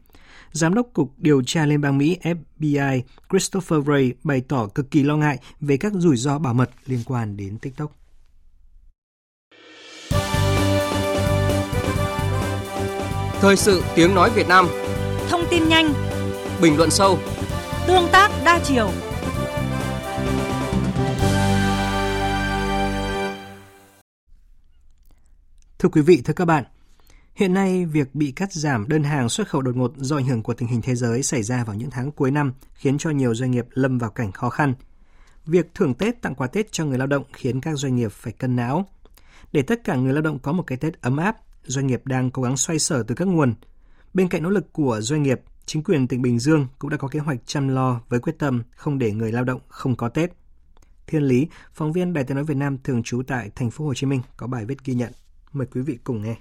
Giám 0.52 0.74
đốc 0.74 0.86
Cục 0.92 1.12
Điều 1.16 1.42
tra 1.46 1.66
Liên 1.66 1.80
bang 1.80 1.98
Mỹ 1.98 2.18
FBI 2.22 3.02
Christopher 3.30 3.78
Wray 3.78 4.12
bày 4.24 4.42
tỏ 4.48 4.66
cực 4.66 4.90
kỳ 4.90 5.02
lo 5.02 5.16
ngại 5.16 5.38
về 5.60 5.76
các 5.76 5.92
rủi 5.92 6.16
ro 6.16 6.38
bảo 6.38 6.54
mật 6.54 6.70
liên 6.86 7.00
quan 7.06 7.36
đến 7.36 7.58
TikTok. 7.58 7.92
Thời 13.40 13.56
sự 13.56 13.82
tiếng 13.94 14.14
nói 14.14 14.30
Việt 14.34 14.48
Nam 14.48 14.68
Thông 15.28 15.44
tin 15.50 15.68
nhanh 15.68 15.92
Bình 16.62 16.76
luận 16.76 16.90
sâu 16.90 17.18
Tương 17.86 18.08
tác 18.12 18.30
đa 18.44 18.60
chiều 18.64 18.90
Thưa 25.78 25.88
quý 25.88 26.02
vị, 26.02 26.22
thưa 26.24 26.32
các 26.32 26.44
bạn, 26.44 26.64
hiện 27.34 27.54
nay 27.54 27.84
việc 27.86 28.14
bị 28.14 28.30
cắt 28.30 28.52
giảm 28.52 28.88
đơn 28.88 29.02
hàng 29.02 29.28
xuất 29.28 29.48
khẩu 29.48 29.62
đột 29.62 29.76
ngột 29.76 29.92
do 29.96 30.16
ảnh 30.16 30.26
hưởng 30.26 30.42
của 30.42 30.54
tình 30.54 30.68
hình 30.68 30.82
thế 30.82 30.94
giới 30.94 31.22
xảy 31.22 31.42
ra 31.42 31.64
vào 31.64 31.76
những 31.76 31.90
tháng 31.90 32.10
cuối 32.12 32.30
năm 32.30 32.52
khiến 32.74 32.98
cho 32.98 33.10
nhiều 33.10 33.34
doanh 33.34 33.50
nghiệp 33.50 33.66
lâm 33.70 33.98
vào 33.98 34.10
cảnh 34.10 34.32
khó 34.32 34.50
khăn. 34.50 34.74
Việc 35.46 35.74
thưởng 35.74 35.94
Tết 35.94 36.22
tặng 36.22 36.34
quà 36.34 36.46
Tết 36.46 36.72
cho 36.72 36.84
người 36.84 36.98
lao 36.98 37.06
động 37.06 37.24
khiến 37.32 37.60
các 37.60 37.78
doanh 37.78 37.96
nghiệp 37.96 38.12
phải 38.12 38.32
cân 38.32 38.56
não. 38.56 38.86
Để 39.52 39.62
tất 39.62 39.84
cả 39.84 39.96
người 39.96 40.12
lao 40.12 40.22
động 40.22 40.38
có 40.38 40.52
một 40.52 40.62
cái 40.62 40.78
Tết 40.78 41.00
ấm 41.00 41.16
áp, 41.16 41.36
doanh 41.64 41.86
nghiệp 41.86 42.06
đang 42.06 42.30
cố 42.30 42.42
gắng 42.42 42.56
xoay 42.56 42.78
sở 42.78 43.02
từ 43.02 43.14
các 43.14 43.28
nguồn. 43.28 43.54
Bên 44.14 44.28
cạnh 44.28 44.42
nỗ 44.42 44.50
lực 44.50 44.72
của 44.72 45.00
doanh 45.00 45.22
nghiệp, 45.22 45.40
chính 45.66 45.82
quyền 45.82 46.08
tỉnh 46.08 46.22
Bình 46.22 46.38
Dương 46.38 46.66
cũng 46.78 46.90
đã 46.90 46.96
có 46.96 47.08
kế 47.08 47.18
hoạch 47.18 47.38
chăm 47.46 47.68
lo 47.68 48.00
với 48.08 48.20
quyết 48.20 48.38
tâm 48.38 48.62
không 48.76 48.98
để 48.98 49.12
người 49.12 49.32
lao 49.32 49.44
động 49.44 49.60
không 49.68 49.96
có 49.96 50.08
Tết. 50.08 50.30
Thiên 51.06 51.22
Lý, 51.22 51.46
phóng 51.72 51.92
viên 51.92 52.12
Đài 52.12 52.24
Tiếng 52.24 52.34
nói 52.34 52.44
Việt 52.44 52.56
Nam 52.56 52.78
thường 52.84 53.02
trú 53.02 53.22
tại 53.26 53.50
thành 53.54 53.70
phố 53.70 53.84
Hồ 53.84 53.94
Chí 53.94 54.06
Minh 54.06 54.20
có 54.36 54.46
bài 54.46 54.64
viết 54.64 54.84
ghi 54.84 54.94
nhận. 54.94 55.12
Mời 55.52 55.66
quý 55.74 55.80
vị 55.80 55.98
cùng 56.04 56.22
nghe. 56.22 56.36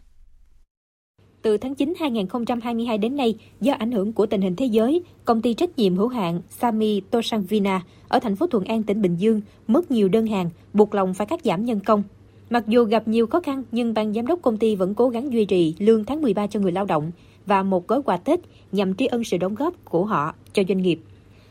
Từ 1.41 1.57
tháng 1.57 1.75
9 1.75 1.93
2022 1.99 2.97
đến 2.97 3.17
nay, 3.17 3.35
do 3.61 3.73
ảnh 3.73 3.91
hưởng 3.91 4.13
của 4.13 4.25
tình 4.25 4.41
hình 4.41 4.55
thế 4.55 4.65
giới, 4.65 5.03
công 5.25 5.41
ty 5.41 5.53
trách 5.53 5.77
nhiệm 5.77 5.95
hữu 5.95 6.07
hạn 6.07 6.41
Sami 6.49 7.01
Tosanvina 7.01 7.81
ở 8.07 8.19
thành 8.19 8.35
phố 8.35 8.47
Thuận 8.47 8.63
An, 8.63 8.83
tỉnh 8.83 9.01
Bình 9.01 9.15
Dương 9.15 9.41
mất 9.67 9.91
nhiều 9.91 10.09
đơn 10.09 10.27
hàng, 10.27 10.49
buộc 10.73 10.95
lòng 10.95 11.13
phải 11.13 11.27
cắt 11.27 11.39
giảm 11.43 11.65
nhân 11.65 11.79
công. 11.79 12.03
Mặc 12.49 12.63
dù 12.67 12.83
gặp 12.83 13.07
nhiều 13.07 13.27
khó 13.27 13.39
khăn, 13.39 13.63
nhưng 13.71 13.93
ban 13.93 14.13
giám 14.13 14.27
đốc 14.27 14.41
công 14.41 14.57
ty 14.57 14.75
vẫn 14.75 14.95
cố 14.95 15.09
gắng 15.09 15.33
duy 15.33 15.45
trì 15.45 15.75
lương 15.79 16.05
tháng 16.05 16.21
13 16.21 16.47
cho 16.47 16.59
người 16.59 16.71
lao 16.71 16.85
động 16.85 17.11
và 17.45 17.63
một 17.63 17.87
gói 17.87 18.01
quà 18.01 18.17
Tết 18.17 18.39
nhằm 18.71 18.95
tri 18.95 19.05
ân 19.05 19.23
sự 19.23 19.37
đóng 19.37 19.55
góp 19.55 19.73
của 19.85 20.05
họ 20.05 20.35
cho 20.53 20.63
doanh 20.67 20.81
nghiệp. 20.81 20.99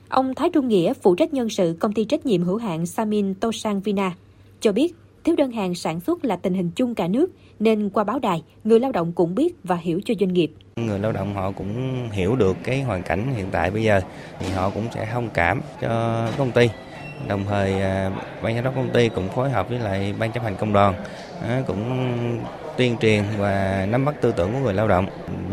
Ông 0.08 0.34
Thái 0.34 0.50
Trung 0.50 0.68
Nghĩa, 0.68 0.92
phụ 0.94 1.14
trách 1.14 1.34
nhân 1.34 1.48
sự 1.48 1.76
công 1.80 1.92
ty 1.92 2.04
trách 2.04 2.26
nhiệm 2.26 2.42
hữu 2.42 2.56
hạn 2.56 2.86
Samin 2.86 3.34
Tosanvina, 3.34 4.16
cho 4.60 4.72
biết 4.72 4.94
thiếu 5.26 5.36
đơn 5.36 5.50
hàng 5.50 5.74
sản 5.74 6.00
xuất 6.00 6.24
là 6.24 6.36
tình 6.36 6.54
hình 6.54 6.70
chung 6.70 6.94
cả 6.94 7.08
nước 7.08 7.30
nên 7.60 7.90
qua 7.90 8.04
báo 8.04 8.18
đài, 8.18 8.42
người 8.64 8.80
lao 8.80 8.92
động 8.92 9.12
cũng 9.12 9.34
biết 9.34 9.54
và 9.64 9.76
hiểu 9.76 10.00
cho 10.04 10.14
doanh 10.20 10.32
nghiệp. 10.32 10.52
Người 10.76 10.98
lao 10.98 11.12
động 11.12 11.34
họ 11.34 11.50
cũng 11.50 11.74
hiểu 12.12 12.36
được 12.36 12.56
cái 12.64 12.82
hoàn 12.82 13.02
cảnh 13.02 13.34
hiện 13.36 13.46
tại 13.52 13.70
bây 13.70 13.82
giờ 13.82 14.00
thì 14.38 14.48
họ 14.48 14.70
cũng 14.70 14.84
sẽ 14.94 15.08
thông 15.12 15.28
cảm 15.34 15.60
cho 15.80 16.26
công 16.38 16.50
ty. 16.50 16.68
Đồng 17.28 17.44
thời 17.48 17.72
à, 17.72 18.10
ban 18.42 18.54
giám 18.54 18.64
đốc 18.64 18.74
công 18.74 18.90
ty 18.92 19.08
cũng 19.08 19.28
phối 19.28 19.50
hợp 19.50 19.68
với 19.68 19.78
lại 19.78 20.14
ban 20.18 20.32
chấp 20.32 20.42
hành 20.42 20.56
công 20.56 20.72
đoàn 20.72 20.94
cũng 21.66 22.08
tuyên 22.76 22.96
truyền 23.00 23.22
và 23.38 23.86
nắm 23.90 24.04
bắt 24.04 24.14
tư 24.22 24.32
tưởng 24.36 24.52
của 24.52 24.58
người 24.58 24.74
lao 24.74 24.88
động 24.88 25.06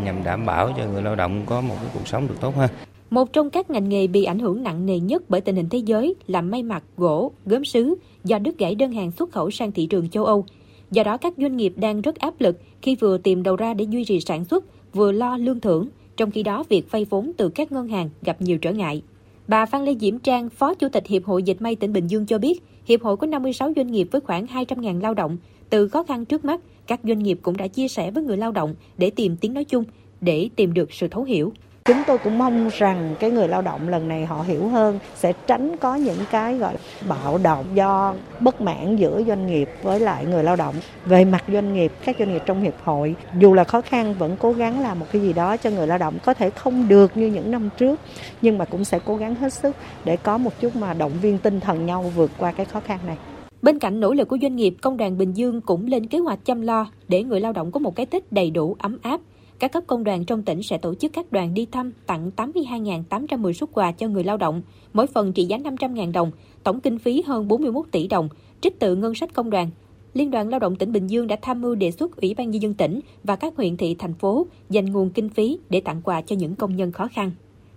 nhằm 0.04 0.24
đảm 0.24 0.46
bảo 0.46 0.74
cho 0.78 0.86
người 0.86 1.02
lao 1.02 1.16
động 1.16 1.44
có 1.46 1.62
một 1.62 1.76
cái 1.82 1.90
cuộc 1.94 2.08
sống 2.08 2.28
được 2.28 2.36
tốt 2.42 2.56
hơn. 2.56 2.70
Một 3.10 3.34
trong 3.34 3.50
các 3.50 3.70
ngành 3.70 3.90
nghề 3.90 4.08
bị 4.08 4.24
ảnh 4.24 4.40
hưởng 4.40 4.64
nặng 4.64 4.86
nề 4.86 5.00
nhất 5.00 5.24
bởi 5.30 5.42
tình 5.42 5.56
hình 5.56 5.70
thế 5.70 5.78
giới 5.78 6.16
là 6.28 6.42
may 6.42 6.64
mặc, 6.64 6.84
gỗ, 6.98 7.32
gốm 7.46 7.66
sứ 7.66 7.96
do 8.24 8.40
đứt 8.40 8.58
gãy 8.58 8.76
đơn 8.76 8.92
hàng 8.92 9.12
xuất 9.12 9.32
khẩu 9.32 9.52
sang 9.52 9.72
thị 9.72 9.86
trường 9.86 10.10
châu 10.10 10.26
Âu. 10.26 10.46
Do 10.92 11.04
đó 11.04 11.18
các 11.18 11.34
doanh 11.38 11.58
nghiệp 11.58 11.74
đang 11.76 12.02
rất 12.02 12.16
áp 12.16 12.42
lực 12.42 12.60
khi 12.82 12.96
vừa 12.96 13.18
tìm 13.18 13.44
đầu 13.44 13.56
ra 13.56 13.74
để 13.74 13.86
duy 13.90 14.06
trì 14.06 14.20
sản 14.20 14.46
xuất, 14.46 14.66
vừa 14.94 15.12
lo 15.12 15.38
lương 15.38 15.60
thưởng, 15.60 15.88
trong 16.18 16.32
khi 16.32 16.44
đó 16.44 16.64
việc 16.70 16.92
vay 16.92 17.06
vốn 17.06 17.32
từ 17.38 17.50
các 17.50 17.72
ngân 17.72 17.88
hàng 17.88 18.10
gặp 18.22 18.42
nhiều 18.42 18.58
trở 18.58 18.72
ngại. 18.72 19.02
Bà 19.48 19.66
Phan 19.66 19.86
Lê 19.86 19.96
Diễm 20.00 20.20
Trang, 20.20 20.50
Phó 20.50 20.74
Chủ 20.74 20.90
tịch 20.90 21.08
Hiệp 21.08 21.26
hội 21.26 21.44
Dịch 21.44 21.62
may 21.62 21.76
tỉnh 21.76 21.94
Bình 21.94 22.08
Dương 22.08 22.26
cho 22.26 22.38
biết, 22.38 22.64
Hiệp 22.86 23.02
hội 23.02 23.18
có 23.18 23.28
56 23.28 23.74
doanh 23.76 23.92
nghiệp 23.92 24.08
với 24.12 24.22
khoảng 24.22 24.46
200.000 24.46 25.02
lao 25.02 25.14
động. 25.14 25.38
Từ 25.70 25.88
khó 25.88 26.04
khăn 26.04 26.26
trước 26.26 26.46
mắt, 26.46 26.62
các 26.88 27.00
doanh 27.04 27.24
nghiệp 27.24 27.40
cũng 27.42 27.58
đã 27.58 27.68
chia 27.68 27.88
sẻ 27.88 28.12
với 28.12 28.24
người 28.24 28.38
lao 28.38 28.52
động 28.52 28.76
để 28.98 29.10
tìm 29.10 29.38
tiếng 29.38 29.54
nói 29.54 29.64
chung, 29.64 29.84
để 30.22 30.50
tìm 30.56 30.74
được 30.74 30.94
sự 30.94 31.08
thấu 31.08 31.24
hiểu. 31.24 31.54
Chúng 31.86 32.04
tôi 32.08 32.18
cũng 32.18 32.38
mong 32.38 32.70
rằng 32.74 33.16
cái 33.20 33.32
người 33.32 33.48
lao 33.48 33.62
động 33.62 33.90
lần 33.90 34.08
này 34.08 34.26
họ 34.26 34.42
hiểu 34.42 34.68
hơn 34.68 35.00
sẽ 35.16 35.34
tránh 35.48 35.78
có 35.78 35.96
những 35.96 36.18
cái 36.32 36.58
gọi 36.58 36.74
là 36.74 36.80
bạo 37.08 37.38
động 37.38 37.66
do 37.74 38.16
bất 38.40 38.62
mãn 38.62 38.96
giữa 38.96 39.24
doanh 39.28 39.48
nghiệp 39.48 39.70
với 39.82 40.00
lại 40.00 40.26
người 40.26 40.44
lao 40.44 40.56
động. 40.56 40.76
Về 41.06 41.26
mặt 41.26 41.44
doanh 41.48 41.74
nghiệp, 41.74 41.92
các 42.06 42.16
doanh 42.20 42.34
nghiệp 42.34 42.42
trong 42.46 42.62
hiệp 42.62 42.74
hội 42.84 43.16
dù 43.40 43.54
là 43.54 43.64
khó 43.64 43.82
khăn 43.82 44.16
vẫn 44.20 44.36
cố 44.40 44.52
gắng 44.54 44.80
làm 44.80 45.00
một 45.00 45.06
cái 45.12 45.22
gì 45.22 45.34
đó 45.34 45.58
cho 45.58 45.70
người 45.70 45.88
lao 45.88 45.98
động 45.98 46.18
có 46.26 46.34
thể 46.34 46.50
không 46.50 46.88
được 46.88 47.18
như 47.18 47.28
những 47.28 47.52
năm 47.52 47.70
trước 47.78 48.00
nhưng 48.42 48.58
mà 48.58 48.66
cũng 48.66 48.86
sẽ 48.86 49.00
cố 49.06 49.16
gắng 49.16 49.36
hết 49.36 49.54
sức 49.54 49.76
để 50.06 50.18
có 50.18 50.38
một 50.38 50.52
chút 50.60 50.76
mà 50.76 50.94
động 50.94 51.12
viên 51.22 51.38
tinh 51.38 51.60
thần 51.60 51.86
nhau 51.86 52.12
vượt 52.16 52.32
qua 52.38 52.52
cái 52.52 52.66
khó 52.66 52.80
khăn 52.80 53.00
này. 53.08 53.18
Bên 53.62 53.80
cạnh 53.80 54.00
nỗ 54.00 54.14
lực 54.14 54.28
của 54.28 54.38
doanh 54.42 54.56
nghiệp, 54.56 54.76
Công 54.82 54.98
đoàn 54.98 55.18
Bình 55.18 55.34
Dương 55.34 55.62
cũng 55.62 55.86
lên 55.86 56.08
kế 56.08 56.18
hoạch 56.20 56.46
chăm 56.46 56.62
lo 56.62 56.88
để 57.08 57.24
người 57.24 57.40
lao 57.40 57.54
động 57.54 57.72
có 57.72 57.80
một 57.80 57.96
cái 57.96 58.06
Tết 58.06 58.32
đầy 58.32 58.52
đủ 58.52 58.76
ấm 58.80 58.98
áp 59.02 59.20
các 59.64 59.72
cấp 59.72 59.84
công 59.88 60.04
đoàn 60.04 60.26
trong 60.26 60.44
tỉnh 60.44 60.64
sẽ 60.64 60.78
tổ 60.78 60.96
chức 60.96 61.14
các 61.14 61.32
đoàn 61.32 61.54
đi 61.54 61.66
thăm 61.66 61.92
tặng 62.06 62.32
82.810 62.36 63.54
xuất 63.54 63.70
quà 63.74 63.92
cho 63.92 64.08
người 64.08 64.24
lao 64.24 64.38
động, 64.38 64.62
mỗi 64.94 65.08
phần 65.08 65.34
trị 65.34 65.46
giá 65.46 65.58
500.000 65.58 66.12
đồng, 66.12 66.32
tổng 66.64 66.80
kinh 66.80 67.00
phí 67.00 67.22
hơn 67.22 67.48
41 67.48 67.86
tỷ 67.92 68.08
đồng, 68.08 68.30
trích 68.62 68.80
từ 68.80 68.96
ngân 68.96 69.16
sách 69.16 69.34
công 69.34 69.50
đoàn. 69.50 69.70
Liên 70.14 70.32
đoàn 70.32 70.50
Lao 70.50 70.60
động 70.60 70.76
tỉnh 70.76 70.92
Bình 70.92 71.08
Dương 71.08 71.28
đã 71.28 71.36
tham 71.42 71.62
mưu 71.62 71.76
đề 71.76 71.92
xuất 71.92 72.16
Ủy 72.22 72.34
ban 72.34 72.52
nhân 72.52 72.62
dân 72.62 72.74
tỉnh 72.74 73.00
và 73.24 73.36
các 73.36 73.54
huyện 73.58 73.78
thị 73.78 73.96
thành 74.00 74.14
phố 74.14 74.48
dành 74.70 74.86
nguồn 74.86 75.10
kinh 75.10 75.30
phí 75.30 75.60
để 75.70 75.82
tặng 75.82 76.02
quà 76.02 76.22
cho 76.22 76.36
những 76.36 76.56
công 76.56 76.76
nhân 76.76 76.92
khó 76.92 77.08
khăn. 77.08 77.32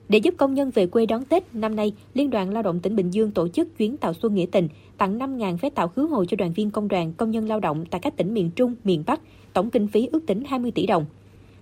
Để 0.09 0.19
giúp 0.19 0.35
công 0.37 0.55
nhân 0.55 0.71
về 0.71 0.87
quê 0.87 1.07
đón 1.07 1.25
Tết, 1.25 1.55
năm 1.55 1.77
nay, 1.77 1.93
Liên 2.15 2.31
đoàn 2.31 2.53
Lao 2.53 2.63
động 2.63 2.81
tỉnh 2.81 2.97
Bình 2.97 3.11
Dương 3.11 3.31
tổ 3.31 3.49
chức 3.49 3.79
chuyến 3.79 3.97
tàu 3.97 4.15
xuân 4.15 4.35
nghĩa 4.35 4.47
tình, 4.53 4.69
tặng 4.99 5.19
5.000 5.19 5.57
vé 5.57 5.71
tàu 5.71 5.89
khứ 5.89 6.07
hồi 6.07 6.27
cho 6.27 6.37
đoàn 6.37 6.53
viên 6.53 6.71
công 6.71 6.89
đoàn, 6.89 7.13
công 7.13 7.31
nhân 7.31 7.49
lao 7.49 7.61
động 7.61 7.85
tại 7.91 8.01
các 8.01 8.17
tỉnh 8.17 8.35
miền 8.35 8.51
Trung, 8.57 8.75
miền 8.85 9.03
Bắc, 9.07 9.21
tổng 9.53 9.71
kinh 9.71 9.89
phí 9.89 10.09
ước 10.13 10.27
tính 10.27 10.43
20 10.47 10.71
tỷ 10.71 10.87
đồng. 10.87 11.05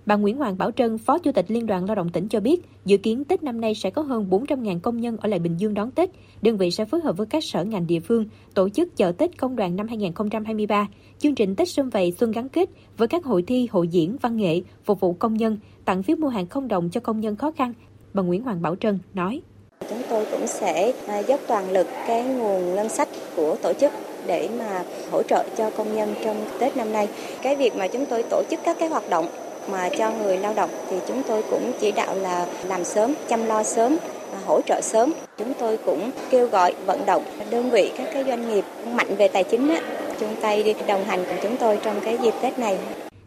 Bà 0.05 0.15
Nguyễn 0.15 0.37
Hoàng 0.37 0.57
Bảo 0.57 0.71
Trân, 0.71 0.97
Phó 0.97 1.17
Chủ 1.17 1.31
tịch 1.31 1.45
Liên 1.47 1.65
đoàn 1.65 1.85
Lao 1.85 1.95
động 1.95 2.09
tỉnh 2.09 2.27
cho 2.27 2.39
biết, 2.39 2.61
dự 2.85 2.97
kiến 2.97 3.23
Tết 3.23 3.43
năm 3.43 3.61
nay 3.61 3.75
sẽ 3.75 3.89
có 3.89 4.01
hơn 4.01 4.27
400.000 4.29 4.79
công 4.79 5.01
nhân 5.01 5.17
ở 5.17 5.29
lại 5.29 5.39
Bình 5.39 5.57
Dương 5.57 5.73
đón 5.73 5.91
Tết. 5.91 6.09
Đơn 6.41 6.57
vị 6.57 6.71
sẽ 6.71 6.85
phối 6.85 7.01
hợp 7.01 7.17
với 7.17 7.27
các 7.27 7.43
sở 7.43 7.63
ngành 7.63 7.87
địa 7.87 7.99
phương 7.99 8.25
tổ 8.53 8.69
chức 8.69 8.97
chợ 8.97 9.11
Tết 9.11 9.37
công 9.37 9.55
đoàn 9.55 9.75
năm 9.75 9.87
2023, 9.87 10.87
chương 11.19 11.35
trình 11.35 11.55
Tết 11.55 11.69
xuân 11.69 11.89
vầy 11.89 12.11
xuân 12.11 12.31
gắn 12.31 12.49
kết 12.49 12.69
với 12.97 13.07
các 13.07 13.25
hội 13.25 13.43
thi, 13.47 13.67
hội 13.71 13.87
diễn, 13.87 14.17
văn 14.21 14.37
nghệ, 14.37 14.61
phục 14.83 14.99
vụ 14.99 15.13
công 15.13 15.33
nhân, 15.33 15.57
tặng 15.85 16.03
phiếu 16.03 16.17
mua 16.17 16.29
hàng 16.29 16.47
không 16.47 16.67
đồng 16.67 16.89
cho 16.89 17.01
công 17.01 17.19
nhân 17.19 17.35
khó 17.35 17.51
khăn. 17.51 17.73
Bà 18.13 18.23
Nguyễn 18.23 18.43
Hoàng 18.43 18.61
Bảo 18.61 18.75
Trân 18.75 18.99
nói. 19.13 19.41
Chúng 19.89 20.01
tôi 20.09 20.25
cũng 20.31 20.47
sẽ 20.47 20.93
à, 21.07 21.19
dốc 21.19 21.39
toàn 21.47 21.71
lực 21.71 21.87
cái 22.07 22.23
nguồn 22.23 22.75
ngân 22.75 22.89
sách 22.89 23.09
của 23.35 23.55
tổ 23.61 23.73
chức 23.73 23.91
để 24.27 24.49
mà 24.59 24.83
hỗ 25.11 25.23
trợ 25.23 25.45
cho 25.57 25.69
công 25.69 25.95
nhân 25.95 26.13
trong 26.23 26.37
Tết 26.59 26.77
năm 26.77 26.93
nay. 26.93 27.07
Cái 27.41 27.55
việc 27.55 27.75
mà 27.75 27.87
chúng 27.87 28.05
tôi 28.05 28.23
tổ 28.29 28.43
chức 28.49 28.59
các 28.63 28.77
cái 28.79 28.89
hoạt 28.89 29.09
động 29.09 29.25
mà 29.71 29.89
cho 29.97 30.11
người 30.11 30.37
lao 30.37 30.53
động 30.53 30.69
thì 30.89 30.97
chúng 31.07 31.21
tôi 31.27 31.43
cũng 31.49 31.71
chỉ 31.79 31.91
đạo 31.91 32.15
là 32.15 32.47
làm 32.67 32.83
sớm, 32.83 33.13
chăm 33.27 33.45
lo 33.45 33.63
sớm, 33.63 33.97
à, 34.33 34.39
hỗ 34.45 34.61
trợ 34.61 34.81
sớm. 34.81 35.13
Chúng 35.37 35.53
tôi 35.59 35.77
cũng 35.77 36.11
kêu 36.29 36.47
gọi 36.47 36.73
vận 36.85 37.05
động 37.05 37.23
đơn 37.49 37.69
vị 37.69 37.91
các 37.97 38.09
cái 38.13 38.23
doanh 38.23 38.49
nghiệp 38.49 38.65
mạnh 38.93 39.15
về 39.17 39.27
tài 39.27 39.43
chính 39.43 39.69
á, 39.69 39.81
chung 40.19 40.35
tay 40.41 40.63
đi 40.63 40.73
đồng 40.87 41.03
hành 41.03 41.23
cùng 41.27 41.37
chúng 41.43 41.57
tôi 41.57 41.79
trong 41.83 41.95
cái 42.03 42.17
dịp 42.21 42.33
Tết 42.41 42.59
này. 42.59 42.77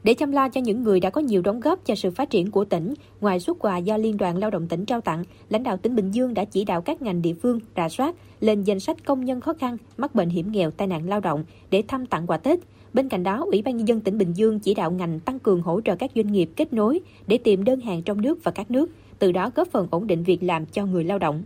Để 0.03 0.15
chăm 0.15 0.33
lo 0.33 0.49
cho 0.49 0.61
những 0.61 0.83
người 0.83 1.01
đã 1.01 1.11
có 1.11 1.21
nhiều 1.21 1.43
đóng 1.43 1.61
góp 1.61 1.79
cho 1.85 1.95
sự 1.95 2.11
phát 2.11 2.31
triển 2.31 2.51
của 2.51 2.65
tỉnh, 2.65 2.95
ngoài 3.21 3.41
xuất 3.41 3.59
quà 3.59 3.79
do 3.79 3.97
Liên 3.97 4.17
đoàn 4.17 4.37
Lao 4.37 4.51
động 4.51 4.69
tỉnh 4.69 4.85
trao 4.85 5.01
tặng, 5.01 5.25
lãnh 5.49 5.63
đạo 5.63 5.77
tỉnh 5.77 5.97
Bình 5.97 6.11
Dương 6.11 6.35
đã 6.35 6.45
chỉ 6.45 6.65
đạo 6.65 6.81
các 6.81 7.03
ngành 7.03 7.23
địa 7.23 7.35
phương 7.43 7.61
rà 7.77 7.89
soát 7.89 8.15
lên 8.41 8.63
danh 8.63 8.81
sách 8.81 8.97
công 9.05 9.25
nhân 9.25 9.41
khó 9.41 9.55
khăn, 9.55 9.77
mắc 9.97 10.15
bệnh 10.15 10.29
hiểm 10.29 10.53
nghèo, 10.53 10.71
tai 10.71 10.89
nạn 10.89 11.09
lao 11.09 11.21
động 11.21 11.45
để 11.71 11.83
thăm 11.89 12.07
tặng 12.07 12.27
quà 12.27 12.37
Tết. 12.37 12.59
Bên 12.95 13.09
cạnh 13.09 13.23
đó, 13.23 13.45
Ủy 13.47 13.63
ban 13.63 13.77
nhân 13.77 13.89
dân 13.89 14.01
tỉnh 14.01 14.19
Bình 14.19 14.33
Dương 14.33 14.61
chỉ 14.61 14.75
đạo 14.75 14.91
ngành 14.91 15.21
tăng 15.21 15.39
cường 15.39 15.63
hỗ 15.63 15.81
trợ 15.81 15.97
các 15.97 16.11
doanh 16.15 16.33
nghiệp 16.33 16.51
kết 16.57 16.73
nối 16.73 17.01
để 17.27 17.39
tìm 17.39 17.65
đơn 17.65 17.81
hàng 17.81 18.03
trong 18.03 18.21
nước 18.21 18.45
và 18.45 18.51
các 18.51 18.71
nước, 18.71 18.91
từ 19.19 19.33
đó 19.33 19.51
góp 19.55 19.69
phần 19.69 19.89
ổn 19.91 20.07
định 20.07 20.23
việc 20.23 20.43
làm 20.43 20.67
cho 20.67 20.87
người 20.87 21.05
lao 21.05 21.19
động. 21.19 21.43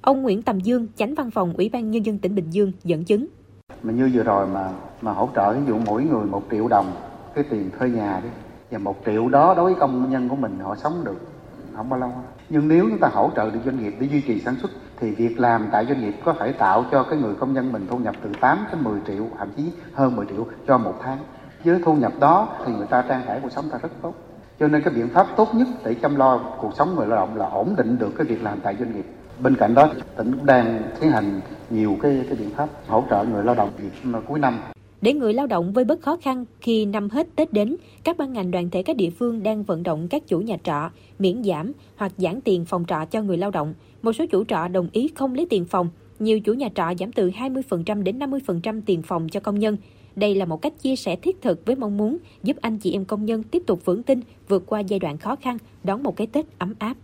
Ông 0.00 0.22
Nguyễn 0.22 0.42
Tầm 0.42 0.60
Dương, 0.60 0.86
Chánh 0.96 1.14
Văn 1.14 1.30
phòng 1.30 1.52
Ủy 1.56 1.68
ban 1.68 1.90
nhân 1.90 2.06
dân 2.06 2.18
tỉnh 2.18 2.34
Bình 2.34 2.50
Dương 2.50 2.72
dẫn 2.84 3.04
chứng. 3.04 3.26
Mà 3.82 3.92
như 3.92 4.10
vừa 4.14 4.22
rồi 4.22 4.46
mà 4.46 4.70
mà 5.02 5.12
hỗ 5.12 5.28
trợ 5.34 5.52
ví 5.52 5.60
dụ 5.68 5.78
mỗi 5.86 6.04
người 6.04 6.26
một 6.26 6.42
triệu 6.50 6.68
đồng 6.68 6.92
cái 7.34 7.44
tiền 7.50 7.70
thuê 7.78 7.88
nhà 7.88 8.20
đi 8.22 8.28
và 8.70 8.78
một 8.78 8.96
triệu 9.06 9.28
đó 9.28 9.54
đối 9.54 9.64
với 9.64 9.80
công 9.80 10.10
nhân 10.10 10.28
của 10.28 10.36
mình 10.36 10.58
họ 10.62 10.76
sống 10.76 11.04
được 11.04 11.16
không 11.76 11.88
bao 11.88 12.00
lâu 12.00 12.12
nhưng 12.48 12.68
nếu 12.68 12.86
chúng 12.90 12.98
ta 12.98 13.08
hỗ 13.12 13.30
trợ 13.36 13.50
được 13.50 13.60
doanh 13.64 13.82
nghiệp 13.82 13.94
để 14.00 14.06
duy 14.06 14.20
trì 14.20 14.40
sản 14.40 14.56
xuất 14.62 14.70
thì 15.00 15.10
việc 15.10 15.40
làm 15.40 15.68
tại 15.72 15.86
doanh 15.86 16.00
nghiệp 16.00 16.14
có 16.24 16.32
thể 16.32 16.52
tạo 16.52 16.84
cho 16.92 17.02
cái 17.02 17.18
người 17.18 17.34
công 17.34 17.52
nhân 17.52 17.72
mình 17.72 17.86
thu 17.90 17.98
nhập 17.98 18.14
từ 18.22 18.30
8 18.40 18.58
đến 18.72 18.84
10 18.84 19.00
triệu 19.06 19.24
thậm 19.38 19.48
chí 19.56 19.62
hơn 19.92 20.16
10 20.16 20.26
triệu 20.26 20.46
cho 20.66 20.78
một 20.78 20.94
tháng. 21.02 21.18
Với 21.64 21.80
thu 21.84 21.94
nhập 21.94 22.12
đó 22.20 22.48
thì 22.66 22.72
người 22.72 22.86
ta 22.86 23.04
trang 23.08 23.22
trải 23.26 23.40
cuộc 23.42 23.52
sống 23.52 23.64
ta 23.72 23.78
rất 23.78 23.92
tốt. 24.02 24.14
Cho 24.60 24.68
nên 24.68 24.82
cái 24.82 24.94
biện 24.94 25.08
pháp 25.08 25.26
tốt 25.36 25.48
nhất 25.54 25.68
để 25.84 25.94
chăm 25.94 26.16
lo 26.16 26.38
cuộc 26.60 26.74
sống 26.76 26.96
người 26.96 27.06
lao 27.06 27.16
động 27.16 27.36
là 27.36 27.48
ổn 27.48 27.74
định 27.76 27.98
được 27.98 28.10
cái 28.16 28.26
việc 28.26 28.42
làm 28.42 28.60
tại 28.60 28.76
doanh 28.78 28.96
nghiệp. 28.96 29.04
Bên 29.42 29.54
cạnh 29.54 29.74
đó 29.74 29.88
tỉnh 30.16 30.32
cũng 30.32 30.46
đang 30.46 30.82
tiến 31.00 31.10
hành 31.10 31.40
nhiều 31.70 31.96
cái 32.02 32.24
cái 32.28 32.36
biện 32.38 32.50
pháp 32.50 32.68
hỗ 32.88 33.04
trợ 33.10 33.24
người 33.24 33.44
lao 33.44 33.54
động 33.54 33.70
dịp 33.78 34.18
cuối 34.26 34.38
năm. 34.38 34.58
Để 35.00 35.12
người 35.12 35.34
lao 35.34 35.46
động 35.46 35.72
vơi 35.72 35.84
bớt 35.84 36.02
khó 36.02 36.16
khăn 36.22 36.44
khi 36.60 36.84
năm 36.84 37.10
hết 37.10 37.26
Tết 37.36 37.52
đến, 37.52 37.76
các 38.04 38.16
ban 38.16 38.32
ngành 38.32 38.50
đoàn 38.50 38.70
thể 38.70 38.82
các 38.82 38.96
địa 38.96 39.10
phương 39.10 39.42
đang 39.42 39.62
vận 39.62 39.82
động 39.82 40.08
các 40.08 40.22
chủ 40.26 40.40
nhà 40.40 40.56
trọ 40.62 40.90
miễn 41.18 41.44
giảm 41.44 41.72
hoặc 41.96 42.12
giảm 42.16 42.40
tiền 42.40 42.64
phòng 42.64 42.84
trọ 42.84 43.04
cho 43.10 43.22
người 43.22 43.36
lao 43.36 43.50
động. 43.50 43.74
Một 44.02 44.12
số 44.12 44.24
chủ 44.30 44.44
trọ 44.44 44.68
đồng 44.68 44.88
ý 44.92 45.10
không 45.14 45.34
lấy 45.34 45.46
tiền 45.50 45.64
phòng, 45.64 45.90
nhiều 46.18 46.40
chủ 46.40 46.54
nhà 46.54 46.68
trọ 46.74 46.92
giảm 46.98 47.12
từ 47.12 47.30
20% 47.30 48.02
đến 48.02 48.18
50% 48.18 48.80
tiền 48.86 49.02
phòng 49.02 49.28
cho 49.28 49.40
công 49.40 49.58
nhân. 49.58 49.76
Đây 50.16 50.34
là 50.34 50.44
một 50.44 50.62
cách 50.62 50.72
chia 50.82 50.96
sẻ 50.96 51.16
thiết 51.16 51.42
thực 51.42 51.66
với 51.66 51.76
mong 51.76 51.96
muốn 51.96 52.18
giúp 52.42 52.56
anh 52.60 52.78
chị 52.78 52.92
em 52.92 53.04
công 53.04 53.24
nhân 53.24 53.42
tiếp 53.42 53.62
tục 53.66 53.84
vững 53.84 54.02
tin 54.02 54.20
vượt 54.48 54.62
qua 54.66 54.80
giai 54.80 54.98
đoạn 54.98 55.18
khó 55.18 55.36
khăn, 55.36 55.56
đón 55.84 56.02
một 56.02 56.16
cái 56.16 56.26
Tết 56.26 56.46
ấm 56.58 56.74
áp. 56.78 56.96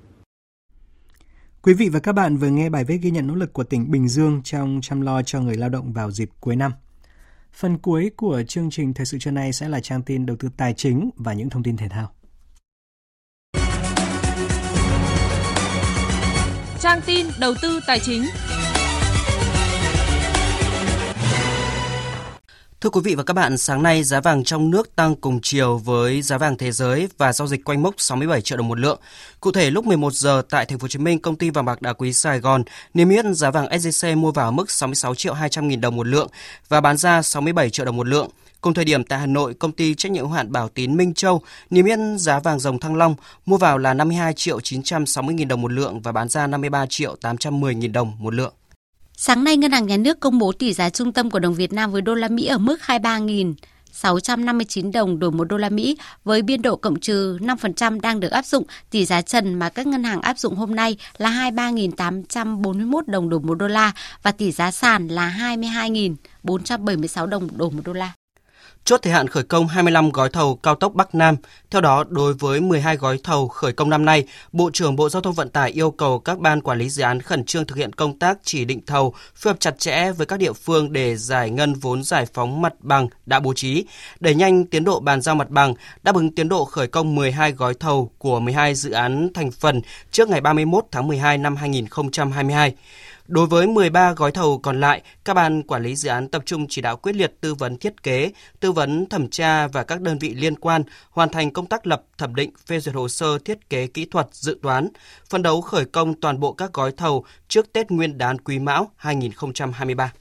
Quý 1.62 1.74
vị 1.74 1.88
và 1.88 2.00
các 2.00 2.12
bạn 2.12 2.36
vừa 2.36 2.48
nghe 2.48 2.70
bài 2.70 2.84
viết 2.84 2.98
ghi 3.02 3.10
nhận 3.10 3.26
nỗ 3.26 3.34
lực 3.34 3.52
của 3.52 3.64
tỉnh 3.64 3.90
Bình 3.90 4.08
Dương 4.08 4.40
trong 4.44 4.78
chăm 4.82 5.00
lo 5.00 5.22
cho 5.22 5.40
người 5.40 5.56
lao 5.56 5.68
động 5.68 5.92
vào 5.92 6.10
dịp 6.10 6.28
cuối 6.40 6.56
năm. 6.56 6.72
Phần 7.52 7.78
cuối 7.78 8.10
của 8.16 8.42
chương 8.48 8.70
trình 8.70 8.94
Thời 8.94 9.06
sự 9.06 9.18
trưa 9.18 9.30
nay 9.30 9.52
sẽ 9.52 9.68
là 9.68 9.80
trang 9.80 10.02
tin 10.02 10.26
đầu 10.26 10.36
tư 10.36 10.48
tài 10.56 10.74
chính 10.74 11.10
và 11.16 11.32
những 11.32 11.50
thông 11.50 11.62
tin 11.62 11.76
thể 11.76 11.88
thao. 11.88 12.10
Trang 16.84 17.00
tin 17.06 17.26
đầu 17.38 17.54
tư 17.62 17.80
tài 17.86 18.00
chính. 18.00 18.26
Thưa 22.80 22.90
quý 22.90 23.00
vị 23.04 23.14
và 23.14 23.22
các 23.22 23.34
bạn, 23.34 23.58
sáng 23.58 23.82
nay 23.82 24.04
giá 24.04 24.20
vàng 24.20 24.44
trong 24.44 24.70
nước 24.70 24.96
tăng 24.96 25.16
cùng 25.16 25.40
chiều 25.42 25.78
với 25.78 26.22
giá 26.22 26.38
vàng 26.38 26.56
thế 26.56 26.72
giới 26.72 27.08
và 27.18 27.32
giao 27.32 27.48
dịch 27.48 27.64
quanh 27.64 27.82
mốc 27.82 27.94
67 27.98 28.40
triệu 28.40 28.58
đồng 28.58 28.68
một 28.68 28.78
lượng. 28.78 29.00
Cụ 29.40 29.52
thể 29.52 29.70
lúc 29.70 29.86
11 29.86 30.12
giờ 30.12 30.42
tại 30.50 30.66
thành 30.66 30.78
phố 30.78 30.84
Hồ 30.84 30.88
Chí 30.88 30.98
Minh, 30.98 31.18
công 31.18 31.36
ty 31.36 31.50
vàng 31.50 31.64
bạc 31.64 31.82
đá 31.82 31.92
quý 31.92 32.12
Sài 32.12 32.40
Gòn 32.40 32.62
niêm 32.94 33.08
yết 33.08 33.24
giá 33.32 33.50
vàng 33.50 33.66
SJC 33.66 34.16
mua 34.16 34.30
vào 34.30 34.52
mức 34.52 34.70
66 34.70 35.14
triệu 35.14 35.34
200 35.34 35.68
nghìn 35.68 35.80
đồng 35.80 35.96
một 35.96 36.06
lượng 36.06 36.28
và 36.68 36.80
bán 36.80 36.96
ra 36.96 37.22
67 37.22 37.70
triệu 37.70 37.86
đồng 37.86 37.96
một 37.96 38.06
lượng. 38.06 38.28
Cùng 38.64 38.74
thời 38.74 38.84
điểm 38.84 39.04
tại 39.04 39.18
Hà 39.18 39.26
Nội, 39.26 39.54
công 39.54 39.72
ty 39.72 39.94
trách 39.94 40.12
nhiệm 40.12 40.30
hạn 40.30 40.52
Bảo 40.52 40.68
Tín 40.68 40.96
Minh 40.96 41.14
Châu 41.14 41.42
niêm 41.70 41.84
yết 41.84 41.98
giá 42.16 42.40
vàng 42.40 42.58
dòng 42.58 42.78
Thăng 42.78 42.96
Long 42.96 43.14
mua 43.46 43.56
vào 43.56 43.78
là 43.78 43.94
52 43.94 44.32
triệu 44.32 44.60
960 44.60 45.36
000 45.38 45.48
đồng 45.48 45.62
một 45.62 45.72
lượng 45.72 46.00
và 46.00 46.12
bán 46.12 46.28
ra 46.28 46.46
53 46.46 46.86
triệu 46.86 47.16
810 47.16 47.74
000 47.74 47.92
đồng 47.92 48.12
một 48.18 48.34
lượng. 48.34 48.54
Sáng 49.16 49.44
nay, 49.44 49.56
Ngân 49.56 49.72
hàng 49.72 49.86
Nhà 49.86 49.96
nước 49.96 50.20
công 50.20 50.38
bố 50.38 50.52
tỷ 50.52 50.72
giá 50.72 50.90
trung 50.90 51.12
tâm 51.12 51.30
của 51.30 51.38
đồng 51.38 51.54
Việt 51.54 51.72
Nam 51.72 51.92
với 51.92 52.02
đô 52.02 52.14
la 52.14 52.28
Mỹ 52.28 52.46
ở 52.46 52.58
mức 52.58 52.80
23.000 52.86 53.54
659 53.92 54.92
đồng 54.92 55.18
đổi 55.18 55.32
một 55.32 55.44
đô 55.44 55.56
la 55.56 55.68
Mỹ 55.68 55.96
với 56.24 56.42
biên 56.42 56.62
độ 56.62 56.76
cộng 56.76 57.00
trừ 57.00 57.38
5% 57.40 58.00
đang 58.00 58.20
được 58.20 58.32
áp 58.32 58.46
dụng. 58.46 58.64
Tỷ 58.90 59.04
giá 59.04 59.22
trần 59.22 59.54
mà 59.54 59.68
các 59.68 59.86
ngân 59.86 60.04
hàng 60.04 60.20
áp 60.20 60.38
dụng 60.38 60.56
hôm 60.56 60.74
nay 60.74 60.96
là 61.18 61.50
23.841 61.50 63.00
đồng 63.06 63.28
đổi 63.28 63.40
một 63.40 63.54
đô 63.54 63.68
la 63.68 63.92
và 64.22 64.32
tỷ 64.32 64.52
giá 64.52 64.70
sàn 64.70 65.08
là 65.08 65.56
22.476 66.44 67.26
đồng 67.26 67.48
đổi 67.56 67.70
một 67.70 67.82
đô 67.84 67.92
la 67.92 68.12
chốt 68.84 69.00
thời 69.02 69.12
hạn 69.12 69.28
khởi 69.28 69.42
công 69.42 69.66
25 69.66 70.10
gói 70.10 70.28
thầu 70.28 70.56
cao 70.56 70.74
tốc 70.74 70.94
Bắc 70.94 71.14
Nam. 71.14 71.36
Theo 71.70 71.80
đó, 71.80 72.04
đối 72.08 72.34
với 72.34 72.60
12 72.60 72.96
gói 72.96 73.18
thầu 73.24 73.48
khởi 73.48 73.72
công 73.72 73.90
năm 73.90 74.04
nay, 74.04 74.24
Bộ 74.52 74.70
trưởng 74.72 74.96
Bộ 74.96 75.08
Giao 75.08 75.22
thông 75.22 75.34
Vận 75.34 75.48
tải 75.48 75.70
yêu 75.70 75.90
cầu 75.90 76.18
các 76.18 76.38
ban 76.38 76.60
quản 76.60 76.78
lý 76.78 76.90
dự 76.90 77.02
án 77.02 77.20
khẩn 77.20 77.44
trương 77.44 77.66
thực 77.66 77.78
hiện 77.78 77.92
công 77.92 78.18
tác 78.18 78.38
chỉ 78.42 78.64
định 78.64 78.80
thầu, 78.86 79.14
phối 79.34 79.52
hợp 79.52 79.60
chặt 79.60 79.78
chẽ 79.78 80.12
với 80.12 80.26
các 80.26 80.38
địa 80.38 80.52
phương 80.52 80.92
để 80.92 81.16
giải 81.16 81.50
ngân 81.50 81.74
vốn 81.74 82.04
giải 82.04 82.26
phóng 82.34 82.62
mặt 82.62 82.72
bằng 82.80 83.08
đã 83.26 83.40
bố 83.40 83.52
trí, 83.54 83.84
đẩy 84.20 84.34
nhanh 84.34 84.66
tiến 84.66 84.84
độ 84.84 85.00
bàn 85.00 85.20
giao 85.20 85.34
mặt 85.34 85.50
bằng, 85.50 85.74
đáp 86.02 86.14
ứng 86.14 86.34
tiến 86.34 86.48
độ 86.48 86.64
khởi 86.64 86.86
công 86.86 87.14
12 87.14 87.52
gói 87.52 87.74
thầu 87.74 88.10
của 88.18 88.40
12 88.40 88.74
dự 88.74 88.90
án 88.90 89.28
thành 89.34 89.50
phần 89.50 89.80
trước 90.10 90.28
ngày 90.28 90.40
31 90.40 90.84
tháng 90.90 91.08
12 91.08 91.38
năm 91.38 91.56
2022. 91.56 92.74
Đối 93.28 93.46
với 93.46 93.66
13 93.66 94.12
gói 94.12 94.32
thầu 94.32 94.58
còn 94.58 94.80
lại, 94.80 95.02
các 95.24 95.34
ban 95.34 95.62
quản 95.62 95.82
lý 95.82 95.96
dự 95.96 96.08
án 96.08 96.28
tập 96.28 96.42
trung 96.46 96.66
chỉ 96.68 96.82
đạo 96.82 96.96
quyết 96.96 97.16
liệt 97.16 97.40
tư 97.40 97.54
vấn 97.54 97.76
thiết 97.76 98.02
kế, 98.02 98.32
tư 98.60 98.72
vấn 98.72 99.06
thẩm 99.06 99.28
tra 99.28 99.66
và 99.66 99.84
các 99.84 100.00
đơn 100.00 100.18
vị 100.18 100.34
liên 100.34 100.56
quan 100.56 100.82
hoàn 101.10 101.28
thành 101.28 101.50
công 101.50 101.66
tác 101.66 101.86
lập 101.86 102.02
thẩm 102.18 102.34
định 102.34 102.50
phê 102.66 102.80
duyệt 102.80 102.94
hồ 102.94 103.08
sơ 103.08 103.38
thiết 103.38 103.70
kế 103.70 103.86
kỹ 103.86 104.04
thuật 104.04 104.28
dự 104.32 104.58
toán, 104.62 104.88
phân 105.30 105.42
đấu 105.42 105.60
khởi 105.60 105.84
công 105.84 106.14
toàn 106.20 106.40
bộ 106.40 106.52
các 106.52 106.72
gói 106.72 106.92
thầu 106.92 107.24
trước 107.48 107.72
Tết 107.72 107.90
Nguyên 107.90 108.18
đán 108.18 108.38
Quý 108.38 108.58
Mão 108.58 108.90
2023. 108.96 110.12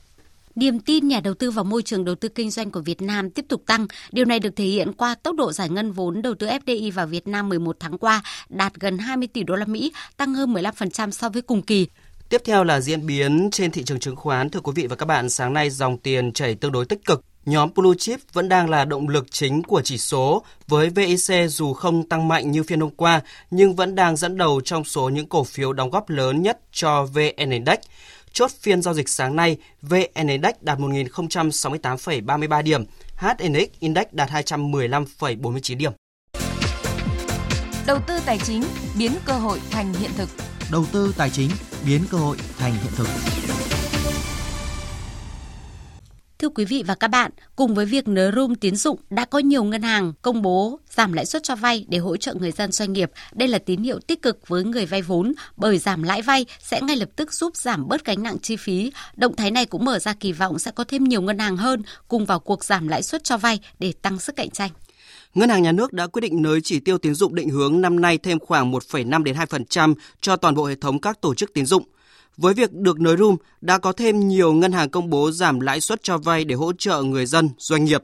Niềm 0.55 0.79
tin 0.79 1.07
nhà 1.07 1.19
đầu 1.19 1.33
tư 1.33 1.51
vào 1.51 1.63
môi 1.63 1.81
trường 1.81 2.05
đầu 2.05 2.15
tư 2.15 2.29
kinh 2.29 2.51
doanh 2.51 2.71
của 2.71 2.81
Việt 2.81 3.01
Nam 3.01 3.29
tiếp 3.29 3.45
tục 3.49 3.63
tăng. 3.65 3.87
Điều 4.11 4.25
này 4.25 4.39
được 4.39 4.55
thể 4.55 4.65
hiện 4.65 4.93
qua 4.93 5.15
tốc 5.15 5.35
độ 5.35 5.51
giải 5.51 5.69
ngân 5.69 5.91
vốn 5.91 6.21
đầu 6.21 6.33
tư 6.33 6.47
FDI 6.47 6.91
vào 6.91 7.07
Việt 7.07 7.27
Nam 7.27 7.49
11 7.49 7.77
tháng 7.79 7.97
qua 7.97 8.23
đạt 8.49 8.73
gần 8.73 8.97
20 8.97 9.27
tỷ 9.27 9.43
đô 9.43 9.55
la 9.55 9.65
Mỹ, 9.65 9.93
tăng 10.17 10.33
hơn 10.33 10.53
15% 10.53 11.11
so 11.11 11.29
với 11.29 11.41
cùng 11.41 11.61
kỳ. 11.61 11.87
Tiếp 12.29 12.41
theo 12.45 12.63
là 12.63 12.79
diễn 12.79 13.05
biến 13.05 13.49
trên 13.51 13.71
thị 13.71 13.83
trường 13.83 13.99
chứng 13.99 14.15
khoán. 14.15 14.49
Thưa 14.49 14.59
quý 14.59 14.71
vị 14.75 14.87
và 14.87 14.95
các 14.95 15.05
bạn, 15.05 15.29
sáng 15.29 15.53
nay 15.53 15.69
dòng 15.69 15.97
tiền 15.97 16.33
chảy 16.33 16.55
tương 16.55 16.71
đối 16.71 16.85
tích 16.85 17.05
cực. 17.05 17.21
Nhóm 17.45 17.69
Blue 17.75 17.97
Chip 17.97 18.19
vẫn 18.33 18.49
đang 18.49 18.69
là 18.69 18.85
động 18.85 19.09
lực 19.09 19.31
chính 19.31 19.63
của 19.63 19.81
chỉ 19.81 19.97
số, 19.97 20.43
với 20.67 20.89
VIC 20.89 21.49
dù 21.49 21.73
không 21.73 22.09
tăng 22.09 22.27
mạnh 22.27 22.51
như 22.51 22.63
phiên 22.63 22.79
hôm 22.79 22.89
qua, 22.89 23.21
nhưng 23.51 23.75
vẫn 23.75 23.95
đang 23.95 24.15
dẫn 24.15 24.37
đầu 24.37 24.61
trong 24.65 24.83
số 24.83 25.09
những 25.09 25.29
cổ 25.29 25.43
phiếu 25.43 25.73
đóng 25.73 25.89
góp 25.89 26.09
lớn 26.09 26.41
nhất 26.41 26.59
cho 26.71 27.03
VN 27.03 27.49
Index. 27.49 27.77
Chốt 28.31 28.51
phiên 28.61 28.81
giao 28.81 28.93
dịch 28.93 29.09
sáng 29.09 29.35
nay, 29.35 29.57
VN 29.81 30.27
Index 30.27 30.53
đạt 30.61 30.79
1.068,33 30.79 32.63
điểm, 32.63 32.85
HNX 33.15 33.67
Index 33.79 34.05
đạt 34.11 34.29
215,49 34.29 35.77
điểm. 35.77 35.91
Đầu 37.87 37.99
tư 38.07 38.19
tài 38.25 38.37
chính 38.37 38.63
biến 38.97 39.11
cơ 39.25 39.33
hội 39.33 39.61
thành 39.71 39.93
hiện 39.93 40.11
thực. 40.17 40.29
Đầu 40.73 40.85
tư 40.91 41.13
tài 41.17 41.29
chính 41.29 41.49
biến 41.85 42.01
cơ 42.11 42.17
hội 42.17 42.37
thành 42.57 42.73
hiện 42.73 42.91
thực. 42.95 43.07
Thưa 46.39 46.49
quý 46.49 46.65
vị 46.65 46.83
và 46.87 46.95
các 46.95 47.07
bạn, 47.07 47.31
cùng 47.55 47.75
với 47.75 47.85
việc 47.85 48.07
nới 48.07 48.31
room 48.35 48.55
tín 48.55 48.75
dụng, 48.75 48.99
đã 49.09 49.25
có 49.25 49.39
nhiều 49.39 49.63
ngân 49.63 49.81
hàng 49.81 50.13
công 50.21 50.41
bố 50.41 50.79
giảm 50.89 51.13
lãi 51.13 51.25
suất 51.25 51.43
cho 51.43 51.55
vay 51.55 51.85
để 51.89 51.97
hỗ 51.97 52.17
trợ 52.17 52.33
người 52.33 52.51
dân 52.51 52.71
doanh 52.71 52.93
nghiệp. 52.93 53.11
Đây 53.33 53.47
là 53.47 53.59
tín 53.59 53.83
hiệu 53.83 53.99
tích 53.99 54.21
cực 54.21 54.47
với 54.47 54.63
người 54.63 54.85
vay 54.85 55.01
vốn, 55.01 55.33
bởi 55.57 55.77
giảm 55.77 56.03
lãi 56.03 56.21
vay 56.21 56.45
sẽ 56.59 56.81
ngay 56.81 56.95
lập 56.95 57.09
tức 57.15 57.33
giúp 57.33 57.55
giảm 57.55 57.87
bớt 57.87 58.05
gánh 58.05 58.23
nặng 58.23 58.37
chi 58.41 58.55
phí. 58.55 58.91
Động 59.15 59.35
thái 59.35 59.51
này 59.51 59.65
cũng 59.65 59.85
mở 59.85 59.99
ra 59.99 60.13
kỳ 60.13 60.31
vọng 60.31 60.59
sẽ 60.59 60.71
có 60.71 60.83
thêm 60.83 61.03
nhiều 61.03 61.21
ngân 61.21 61.39
hàng 61.39 61.57
hơn 61.57 61.81
cùng 62.07 62.25
vào 62.25 62.39
cuộc 62.39 62.63
giảm 62.63 62.87
lãi 62.87 63.03
suất 63.03 63.23
cho 63.23 63.37
vay 63.37 63.59
để 63.79 63.93
tăng 64.01 64.19
sức 64.19 64.35
cạnh 64.35 64.49
tranh. 64.49 64.71
Ngân 65.35 65.49
hàng 65.49 65.63
Nhà 65.63 65.71
nước 65.71 65.93
đã 65.93 66.07
quyết 66.07 66.19
định 66.21 66.41
nới 66.41 66.61
chỉ 66.61 66.79
tiêu 66.79 66.97
tín 66.97 67.15
dụng 67.15 67.35
định 67.35 67.49
hướng 67.49 67.81
năm 67.81 68.01
nay 68.01 68.17
thêm 68.17 68.39
khoảng 68.39 68.71
1,5 68.71 69.23
đến 69.23 69.35
2% 69.35 69.93
cho 70.21 70.35
toàn 70.35 70.55
bộ 70.55 70.65
hệ 70.65 70.75
thống 70.75 71.01
các 71.01 71.21
tổ 71.21 71.35
chức 71.35 71.53
tín 71.53 71.65
dụng. 71.65 71.83
Với 72.37 72.53
việc 72.53 72.73
được 72.73 72.99
nới 72.99 73.17
room, 73.17 73.35
đã 73.61 73.77
có 73.77 73.91
thêm 73.91 74.27
nhiều 74.27 74.53
ngân 74.53 74.71
hàng 74.71 74.89
công 74.89 75.09
bố 75.09 75.31
giảm 75.31 75.59
lãi 75.59 75.81
suất 75.81 76.03
cho 76.03 76.17
vay 76.17 76.45
để 76.45 76.55
hỗ 76.55 76.73
trợ 76.73 77.03
người 77.03 77.25
dân, 77.25 77.49
doanh 77.57 77.85
nghiệp. 77.85 78.03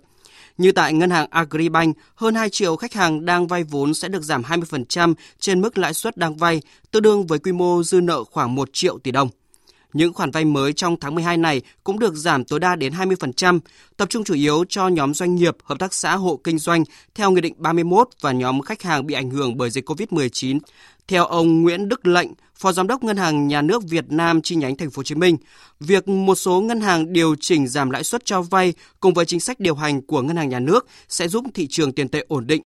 Như 0.58 0.72
tại 0.72 0.94
ngân 0.94 1.10
hàng 1.10 1.28
Agribank, 1.30 1.98
hơn 2.16 2.36
2 2.36 2.50
triệu 2.50 2.76
khách 2.76 2.94
hàng 2.94 3.26
đang 3.26 3.48
vay 3.48 3.64
vốn 3.64 3.94
sẽ 3.94 4.08
được 4.08 4.24
giảm 4.24 4.44
20% 4.44 5.14
trên 5.40 5.62
mức 5.62 5.78
lãi 5.78 5.94
suất 5.94 6.18
đang 6.18 6.38
vay, 6.38 6.62
tương 6.92 7.04
đương 7.04 7.28
với 7.28 7.40
quy 7.40 7.52
mô 7.52 7.84
dư 7.84 8.02
nợ 8.02 8.24
khoảng 8.24 8.56
1 8.56 8.70
triệu 8.74 9.00
tỷ 9.00 9.12
đồng. 9.12 9.30
Những 9.94 10.14
khoản 10.14 10.32
vay 10.32 10.46
mới 10.46 10.74
trong 10.74 10.98
tháng 11.00 11.16
12 11.16 11.38
này 11.38 11.62
cũng 11.84 12.00
được 12.00 12.14
giảm 12.14 12.44
tối 12.44 12.60
đa 12.60 12.76
đến 12.76 12.94
20%, 12.94 13.60
tập 13.98 14.10
trung 14.10 14.24
chủ 14.24 14.34
yếu 14.34 14.66
cho 14.70 14.88
nhóm 14.88 15.14
doanh 15.14 15.36
nghiệp, 15.36 15.58
hợp 15.64 15.80
tác 15.80 15.94
xã 15.94 16.16
hộ 16.16 16.40
kinh 16.44 16.58
doanh 16.58 16.84
theo 17.16 17.32
Nghị 17.32 17.42
định 17.42 17.54
31 17.58 18.08
và 18.22 18.32
nhóm 18.32 18.62
khách 18.62 18.82
hàng 18.82 19.08
bị 19.08 19.14
ảnh 19.16 19.30
hưởng 19.30 19.58
bởi 19.58 19.70
dịch 19.70 19.90
COVID-19. 19.90 20.60
Theo 21.08 21.26
ông 21.26 21.62
Nguyễn 21.62 21.90
Đức 21.90 22.08
Lệnh, 22.08 22.28
Phó 22.56 22.72
Giám 22.72 22.88
đốc 22.88 23.04
Ngân 23.04 23.18
hàng 23.18 23.48
Nhà 23.48 23.62
nước 23.62 23.84
Việt 23.90 24.06
Nam 24.12 24.42
chi 24.42 24.56
nhánh 24.56 24.76
Thành 24.76 24.90
phố 24.90 25.00
Hồ 25.00 25.04
Chí 25.04 25.16
Minh, 25.16 25.38
việc 25.80 26.08
một 26.08 26.36
số 26.36 26.62
ngân 26.62 26.82
hàng 26.82 27.14
điều 27.14 27.36
chỉnh 27.40 27.68
giảm 27.68 27.90
lãi 27.90 28.04
suất 28.04 28.26
cho 28.26 28.42
vay 28.42 28.74
cùng 29.00 29.14
với 29.14 29.26
chính 29.26 29.40
sách 29.40 29.60
điều 29.60 29.76
hành 29.76 30.02
của 30.02 30.22
Ngân 30.22 30.36
hàng 30.36 30.50
Nhà 30.50 30.60
nước 30.60 30.88
sẽ 31.08 31.28
giúp 31.28 31.46
thị 31.54 31.68
trường 31.70 31.92
tiền 31.92 32.08
tệ 32.08 32.26
ổn 32.28 32.48
định. 32.48 32.62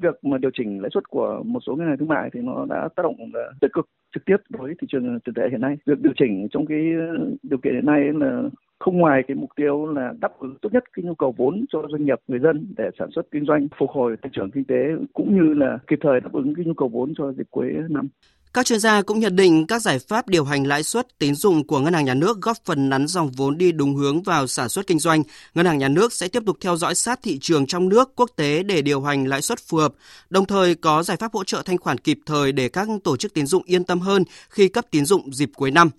Việc 0.00 0.14
mà 0.22 0.38
điều 0.38 0.50
chỉnh 0.54 0.80
lãi 0.80 0.90
suất 0.94 1.08
của 1.08 1.42
một 1.44 1.60
số 1.66 1.76
ngân 1.76 1.86
hàng 1.88 1.96
thương 1.98 2.08
mại 2.08 2.30
thì 2.34 2.40
nó 2.42 2.66
đã 2.68 2.88
tác 2.96 3.02
động 3.02 3.16
ờ, 3.34 3.40
tích 3.60 3.70
cực 3.72 3.86
trực 4.14 4.24
tiếp 4.24 4.36
với 4.48 4.74
thị 4.80 4.86
trường 4.90 5.20
tiền 5.20 5.34
tệ 5.34 5.42
hiện 5.50 5.60
nay. 5.60 5.76
Việc 5.86 6.00
điều 6.00 6.12
chỉnh 6.18 6.48
trong 6.50 6.66
cái 6.66 6.92
ờ, 6.98 7.30
điều 7.42 7.58
kiện 7.58 7.74
hiện 7.74 7.86
nay 7.86 8.00
là 8.14 8.42
không 8.78 8.98
ngoài 8.98 9.22
cái 9.28 9.34
mục 9.34 9.50
tiêu 9.56 9.86
là 9.86 10.14
đáp 10.20 10.38
ứng 10.38 10.54
tốt 10.62 10.72
nhất 10.72 10.84
cái 10.92 11.04
nhu 11.04 11.14
cầu 11.14 11.34
vốn 11.36 11.64
cho 11.72 11.82
doanh 11.90 12.04
nghiệp, 12.04 12.18
người 12.28 12.38
dân 12.38 12.66
để 12.76 12.90
sản 12.98 13.08
xuất 13.14 13.26
kinh 13.30 13.44
doanh, 13.44 13.68
phục 13.78 13.90
hồi 13.90 14.16
tăng 14.16 14.32
trưởng 14.32 14.50
kinh 14.50 14.64
tế, 14.64 14.76
cũng 15.12 15.34
như 15.36 15.54
là 15.54 15.78
kịp 15.86 15.98
thời 16.02 16.20
đáp 16.20 16.32
ứng 16.32 16.54
cái 16.54 16.64
nhu 16.64 16.74
cầu 16.74 16.88
vốn 16.88 17.12
cho 17.18 17.32
dịp 17.32 17.46
cuối 17.50 17.72
năm. 17.88 18.08
Các 18.54 18.66
chuyên 18.66 18.80
gia 18.80 19.02
cũng 19.02 19.20
nhận 19.20 19.36
định 19.36 19.66
các 19.66 19.82
giải 19.82 19.98
pháp 19.98 20.28
điều 20.28 20.44
hành 20.44 20.66
lãi 20.66 20.82
suất 20.82 21.18
tín 21.18 21.34
dụng 21.34 21.66
của 21.66 21.78
Ngân 21.78 21.92
hàng 21.92 22.04
Nhà 22.04 22.14
nước 22.14 22.40
góp 22.40 22.56
phần 22.64 22.88
nắn 22.88 23.06
dòng 23.06 23.30
vốn 23.30 23.58
đi 23.58 23.72
đúng 23.72 23.94
hướng 23.94 24.22
vào 24.22 24.46
sản 24.46 24.68
xuất 24.68 24.86
kinh 24.86 24.98
doanh. 24.98 25.22
Ngân 25.54 25.66
hàng 25.66 25.78
Nhà 25.78 25.88
nước 25.88 26.12
sẽ 26.12 26.28
tiếp 26.28 26.42
tục 26.46 26.56
theo 26.60 26.76
dõi 26.76 26.94
sát 26.94 27.20
thị 27.22 27.38
trường 27.40 27.66
trong 27.66 27.88
nước, 27.88 28.12
quốc 28.16 28.30
tế 28.36 28.62
để 28.62 28.82
điều 28.82 29.02
hành 29.02 29.26
lãi 29.26 29.42
suất 29.42 29.58
phù 29.58 29.76
hợp, 29.76 29.94
đồng 30.30 30.46
thời 30.46 30.74
có 30.74 31.02
giải 31.02 31.16
pháp 31.16 31.32
hỗ 31.32 31.44
trợ 31.44 31.62
thanh 31.64 31.78
khoản 31.78 31.98
kịp 31.98 32.18
thời 32.26 32.52
để 32.52 32.68
các 32.68 32.88
tổ 33.04 33.16
chức 33.16 33.34
tín 33.34 33.46
dụng 33.46 33.62
yên 33.66 33.84
tâm 33.84 34.00
hơn 34.00 34.24
khi 34.48 34.68
cấp 34.68 34.84
tín 34.90 35.04
dụng 35.04 35.34
dịp 35.34 35.50
cuối 35.56 35.70
năm. 35.70 35.90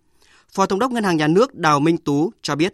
Phó 0.53 0.65
Thống 0.65 0.79
đốc 0.79 0.91
Ngân 0.91 1.03
hàng 1.03 1.17
Nhà 1.17 1.27
nước 1.27 1.55
Đào 1.55 1.79
Minh 1.79 1.97
Tú 1.97 2.31
cho 2.41 2.55
biết. 2.55 2.73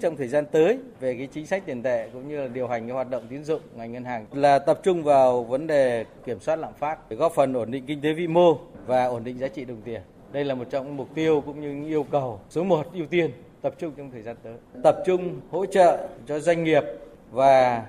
Trong 0.00 0.16
thời 0.16 0.28
gian 0.28 0.44
tới 0.52 0.78
về 1.00 1.14
cái 1.18 1.28
chính 1.34 1.46
sách 1.46 1.62
tiền 1.66 1.82
tệ 1.82 2.08
cũng 2.12 2.28
như 2.28 2.36
là 2.36 2.48
điều 2.48 2.68
hành 2.68 2.86
cái 2.86 2.94
hoạt 2.94 3.10
động 3.10 3.26
tín 3.30 3.44
dụng 3.44 3.60
ngành 3.76 3.92
ngân 3.92 4.04
hàng 4.04 4.26
là 4.32 4.58
tập 4.58 4.80
trung 4.84 5.02
vào 5.02 5.44
vấn 5.44 5.66
đề 5.66 6.04
kiểm 6.26 6.40
soát 6.40 6.56
lạm 6.56 6.72
phát 6.80 7.10
để 7.10 7.16
góp 7.16 7.32
phần 7.34 7.52
ổn 7.52 7.70
định 7.70 7.86
kinh 7.86 8.00
tế 8.00 8.12
vĩ 8.12 8.26
mô 8.26 8.58
và 8.86 9.04
ổn 9.04 9.24
định 9.24 9.38
giá 9.38 9.48
trị 9.48 9.64
đồng 9.64 9.82
tiền. 9.84 10.00
Đây 10.32 10.44
là 10.44 10.54
một 10.54 10.64
trong 10.70 10.86
những 10.86 10.96
mục 10.96 11.08
tiêu 11.14 11.42
cũng 11.46 11.60
như 11.60 11.68
những 11.68 11.86
yêu 11.86 12.02
cầu 12.02 12.40
số 12.50 12.64
1 12.64 12.86
ưu 12.94 13.06
tiên 13.06 13.30
tập 13.62 13.74
trung 13.78 13.92
trong 13.96 14.10
thời 14.10 14.22
gian 14.22 14.36
tới. 14.42 14.54
Tập 14.82 14.96
trung 15.06 15.40
hỗ 15.50 15.66
trợ 15.66 16.08
cho 16.28 16.40
doanh 16.40 16.64
nghiệp 16.64 16.82
và 17.30 17.82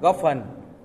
góp 0.00 0.18
phần 0.22 0.42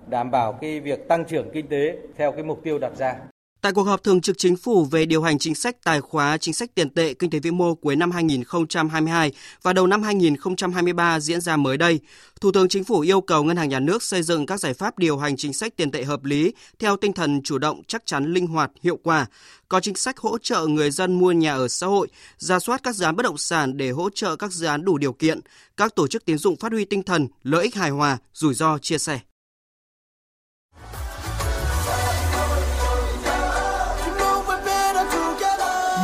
đảm 0.07 0.31
bảo 0.31 0.53
cái 0.53 0.79
việc 0.79 1.07
tăng 1.07 1.25
trưởng 1.25 1.49
kinh 1.53 1.67
tế 1.67 1.97
theo 2.17 2.31
cái 2.31 2.43
mục 2.43 2.63
tiêu 2.63 2.79
đặt 2.79 2.91
ra. 2.97 3.15
Tại 3.61 3.71
cuộc 3.71 3.83
họp 3.83 4.03
thường 4.03 4.21
trực 4.21 4.37
chính 4.37 4.55
phủ 4.55 4.85
về 4.85 5.05
điều 5.05 5.21
hành 5.21 5.39
chính 5.39 5.55
sách 5.55 5.75
tài 5.83 6.01
khóa, 6.01 6.37
chính 6.37 6.53
sách 6.53 6.69
tiền 6.75 6.89
tệ, 6.89 7.13
kinh 7.13 7.29
tế 7.29 7.39
vĩ 7.39 7.51
mô 7.51 7.75
cuối 7.75 7.95
năm 7.95 8.11
2022 8.11 9.31
và 9.61 9.73
đầu 9.73 9.87
năm 9.87 10.03
2023 10.03 11.19
diễn 11.19 11.41
ra 11.41 11.57
mới 11.57 11.77
đây, 11.77 11.99
Thủ 12.41 12.51
tướng 12.51 12.67
Chính 12.67 12.83
phủ 12.83 12.99
yêu 12.99 13.21
cầu 13.21 13.43
Ngân 13.43 13.57
hàng 13.57 13.69
Nhà 13.69 13.79
nước 13.79 14.03
xây 14.03 14.23
dựng 14.23 14.45
các 14.45 14.59
giải 14.59 14.73
pháp 14.73 14.97
điều 14.97 15.17
hành 15.17 15.37
chính 15.37 15.53
sách 15.53 15.75
tiền 15.75 15.91
tệ 15.91 16.03
hợp 16.03 16.23
lý 16.23 16.53
theo 16.79 16.97
tinh 16.97 17.13
thần 17.13 17.41
chủ 17.43 17.57
động, 17.57 17.81
chắc 17.87 18.05
chắn, 18.05 18.33
linh 18.33 18.47
hoạt, 18.47 18.71
hiệu 18.81 18.99
quả, 19.03 19.25
có 19.69 19.79
chính 19.79 19.95
sách 19.95 20.17
hỗ 20.17 20.37
trợ 20.37 20.67
người 20.67 20.91
dân 20.91 21.19
mua 21.19 21.31
nhà 21.31 21.53
ở 21.53 21.67
xã 21.67 21.87
hội, 21.87 22.07
ra 22.37 22.59
soát 22.59 22.83
các 22.83 22.95
dự 22.95 23.05
án 23.05 23.15
bất 23.15 23.23
động 23.23 23.37
sản 23.37 23.77
để 23.77 23.89
hỗ 23.89 24.09
trợ 24.09 24.35
các 24.35 24.51
dự 24.51 24.65
án 24.65 24.85
đủ 24.85 24.97
điều 24.97 25.13
kiện, 25.13 25.39
các 25.77 25.95
tổ 25.95 26.07
chức 26.07 26.25
tín 26.25 26.37
dụng 26.37 26.55
phát 26.55 26.71
huy 26.71 26.85
tinh 26.85 27.03
thần 27.03 27.27
lợi 27.43 27.63
ích 27.63 27.75
hài 27.75 27.89
hòa, 27.89 28.17
rủi 28.33 28.53
ro 28.53 28.77
chia 28.77 28.97
sẻ. 28.97 29.19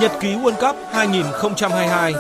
Nhật 0.01 0.11
ký 0.21 0.35
World 0.35 0.67
Cup 0.67 0.75
2022 0.91 2.13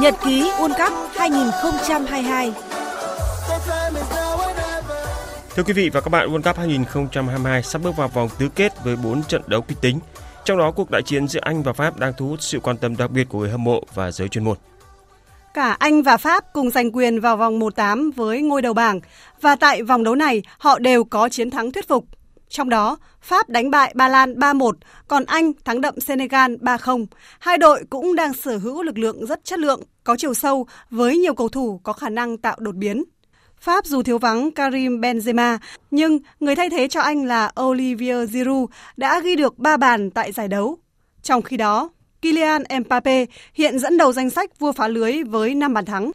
Nhật 0.00 0.14
ký 0.24 0.42
World 0.42 0.88
Cup 0.88 1.10
2022 1.14 2.52
Thưa 5.58 5.64
quý 5.64 5.72
vị 5.72 5.90
và 5.92 6.00
các 6.00 6.08
bạn, 6.08 6.28
World 6.28 6.42
Cup 6.42 6.56
2022 6.56 7.62
sắp 7.62 7.82
bước 7.84 7.96
vào 7.96 8.08
vòng 8.08 8.28
tứ 8.38 8.48
kết 8.54 8.84
với 8.84 8.96
4 8.96 9.22
trận 9.22 9.42
đấu 9.46 9.62
kịch 9.62 9.78
tính. 9.80 9.98
Trong 10.44 10.58
đó, 10.58 10.70
cuộc 10.70 10.90
đại 10.90 11.02
chiến 11.02 11.28
giữa 11.28 11.40
Anh 11.42 11.62
và 11.62 11.72
Pháp 11.72 11.98
đang 11.98 12.12
thu 12.18 12.28
hút 12.28 12.42
sự 12.42 12.60
quan 12.60 12.76
tâm 12.76 12.96
đặc 12.96 13.10
biệt 13.10 13.28
của 13.28 13.38
người 13.38 13.50
hâm 13.50 13.64
mộ 13.64 13.82
và 13.94 14.10
giới 14.10 14.28
chuyên 14.28 14.44
môn. 14.44 14.56
Cả 15.54 15.76
Anh 15.78 16.02
và 16.02 16.16
Pháp 16.16 16.44
cùng 16.52 16.70
giành 16.70 16.92
quyền 16.92 17.20
vào 17.20 17.36
vòng 17.36 17.60
1-8 17.60 18.10
với 18.12 18.42
ngôi 18.42 18.62
đầu 18.62 18.74
bảng 18.74 19.00
và 19.40 19.56
tại 19.56 19.82
vòng 19.82 20.04
đấu 20.04 20.14
này 20.14 20.42
họ 20.58 20.78
đều 20.78 21.04
có 21.04 21.28
chiến 21.28 21.50
thắng 21.50 21.72
thuyết 21.72 21.88
phục. 21.88 22.04
Trong 22.48 22.68
đó, 22.68 22.96
Pháp 23.20 23.48
đánh 23.48 23.70
bại 23.70 23.92
Ba 23.94 24.08
Lan 24.08 24.34
3-1, 24.34 24.72
còn 25.08 25.24
Anh 25.24 25.52
thắng 25.64 25.80
đậm 25.80 26.00
Senegal 26.00 26.54
3-0. 26.54 27.06
Hai 27.38 27.58
đội 27.58 27.84
cũng 27.90 28.14
đang 28.14 28.34
sở 28.34 28.56
hữu 28.56 28.82
lực 28.82 28.98
lượng 28.98 29.26
rất 29.26 29.44
chất 29.44 29.58
lượng, 29.58 29.80
có 30.04 30.16
chiều 30.16 30.34
sâu 30.34 30.66
với 30.90 31.18
nhiều 31.18 31.34
cầu 31.34 31.48
thủ 31.48 31.80
có 31.82 31.92
khả 31.92 32.08
năng 32.08 32.36
tạo 32.36 32.56
đột 32.58 32.74
biến. 32.74 33.04
Pháp 33.60 33.86
dù 33.86 34.02
thiếu 34.02 34.18
vắng 34.18 34.50
Karim 34.50 35.00
Benzema, 35.00 35.58
nhưng 35.90 36.18
người 36.40 36.56
thay 36.56 36.70
thế 36.70 36.88
cho 36.88 37.00
anh 37.00 37.24
là 37.24 37.52
Olivier 37.60 38.30
Giroud 38.30 38.70
đã 38.96 39.20
ghi 39.20 39.36
được 39.36 39.58
3 39.58 39.76
bàn 39.76 40.10
tại 40.10 40.32
giải 40.32 40.48
đấu. 40.48 40.78
Trong 41.22 41.42
khi 41.42 41.56
đó, 41.56 41.90
Kylian 42.22 42.62
Mbappe 42.80 43.26
hiện 43.54 43.78
dẫn 43.78 43.98
đầu 43.98 44.12
danh 44.12 44.30
sách 44.30 44.58
vua 44.58 44.72
phá 44.72 44.88
lưới 44.88 45.22
với 45.22 45.54
5 45.54 45.74
bàn 45.74 45.84
thắng. 45.84 46.10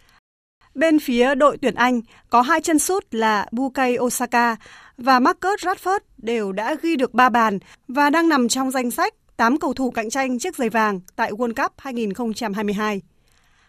Bên 0.76 1.00
phía 1.00 1.36
đội 1.36 1.58
tuyển 1.62 1.76
Anh 1.76 2.02
có 2.30 2.42
hai 2.42 2.62
chân 2.62 2.80
sút 2.80 3.06
là 3.12 3.46
Bukayo 3.52 3.98
Osaka 4.00 4.56
và 4.98 5.20
Marcus 5.20 5.66
Rashford 5.66 6.00
đều 6.18 6.52
đã 6.52 6.76
ghi 6.82 6.96
được 6.96 7.14
3 7.14 7.30
bàn 7.30 7.60
và 7.88 8.10
đang 8.10 8.30
nằm 8.30 8.48
trong 8.48 8.72
danh 8.72 8.92
sách 8.92 9.14
8 9.38 9.60
cầu 9.60 9.74
thủ 9.74 9.92
cạnh 9.92 10.10
tranh 10.10 10.40
chiếc 10.40 10.56
giày 10.56 10.70
vàng 10.70 11.00
tại 11.16 11.32
World 11.32 11.54
Cup 11.64 11.74
2022. 11.78 13.02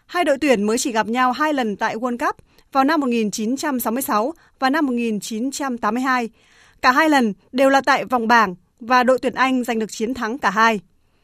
Hai 0.05 0.23
đội 0.23 0.37
tuyển 0.41 0.63
mới 0.63 0.77
chỉ 0.77 0.91
gặp 0.91 1.07
nhau 1.07 1.31
hai 1.31 1.53
lần 1.53 1.75
tại 1.75 1.95
World 1.95 2.17
Cup 2.17 2.35
vào 2.75 2.83
năm 2.83 2.99
1966 2.99 4.33
và 4.59 4.69
năm 4.69 4.85
1982. 4.85 6.29
Cả 6.81 6.91
hai 6.91 7.09
lần 7.09 7.33
đều 7.51 7.69
là 7.69 7.81
tại 7.81 8.05
vòng 8.05 8.27
bảng 8.27 8.55
và 8.79 9.03
đội 9.03 9.19
tuyển 9.19 9.33
Anh 9.33 9.63
giành 9.63 9.79
được 9.79 9.91
chiến 9.91 10.13
thắng 10.13 10.37
cả 10.37 10.49
hai. 10.49 10.79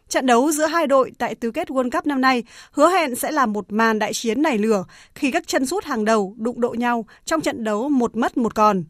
Trận 0.10 0.26
đấu 0.26 0.52
giữa 0.52 0.66
hai 0.66 0.88
đội 0.88 1.12
tại 1.18 1.36
tứ 1.36 1.52
kết 1.52 1.68
World 1.68 1.90
Cup 1.90 2.06
năm 2.06 2.22
nay 2.22 2.44
hứa 2.72 2.90
hẹn 2.90 3.16
sẽ 3.16 3.32
là 3.32 3.46
một 3.46 3.66
màn 3.70 4.00
đại 4.00 4.14
chiến 4.14 4.42
nảy 4.42 4.58
lửa 4.58 4.84
khi 5.16 5.32
các 5.32 5.48
chân 5.48 5.66
sút 5.66 5.84
hàng 5.84 6.06
đầu 6.06 6.36
đụng 6.38 6.62
độ 6.62 6.76
nhau 6.78 7.06
trong 7.26 7.42
trận 7.42 7.64
đấu 7.64 7.90
một 7.90 8.16
mất 8.16 8.38
một 8.38 8.56
còn. 8.56 8.84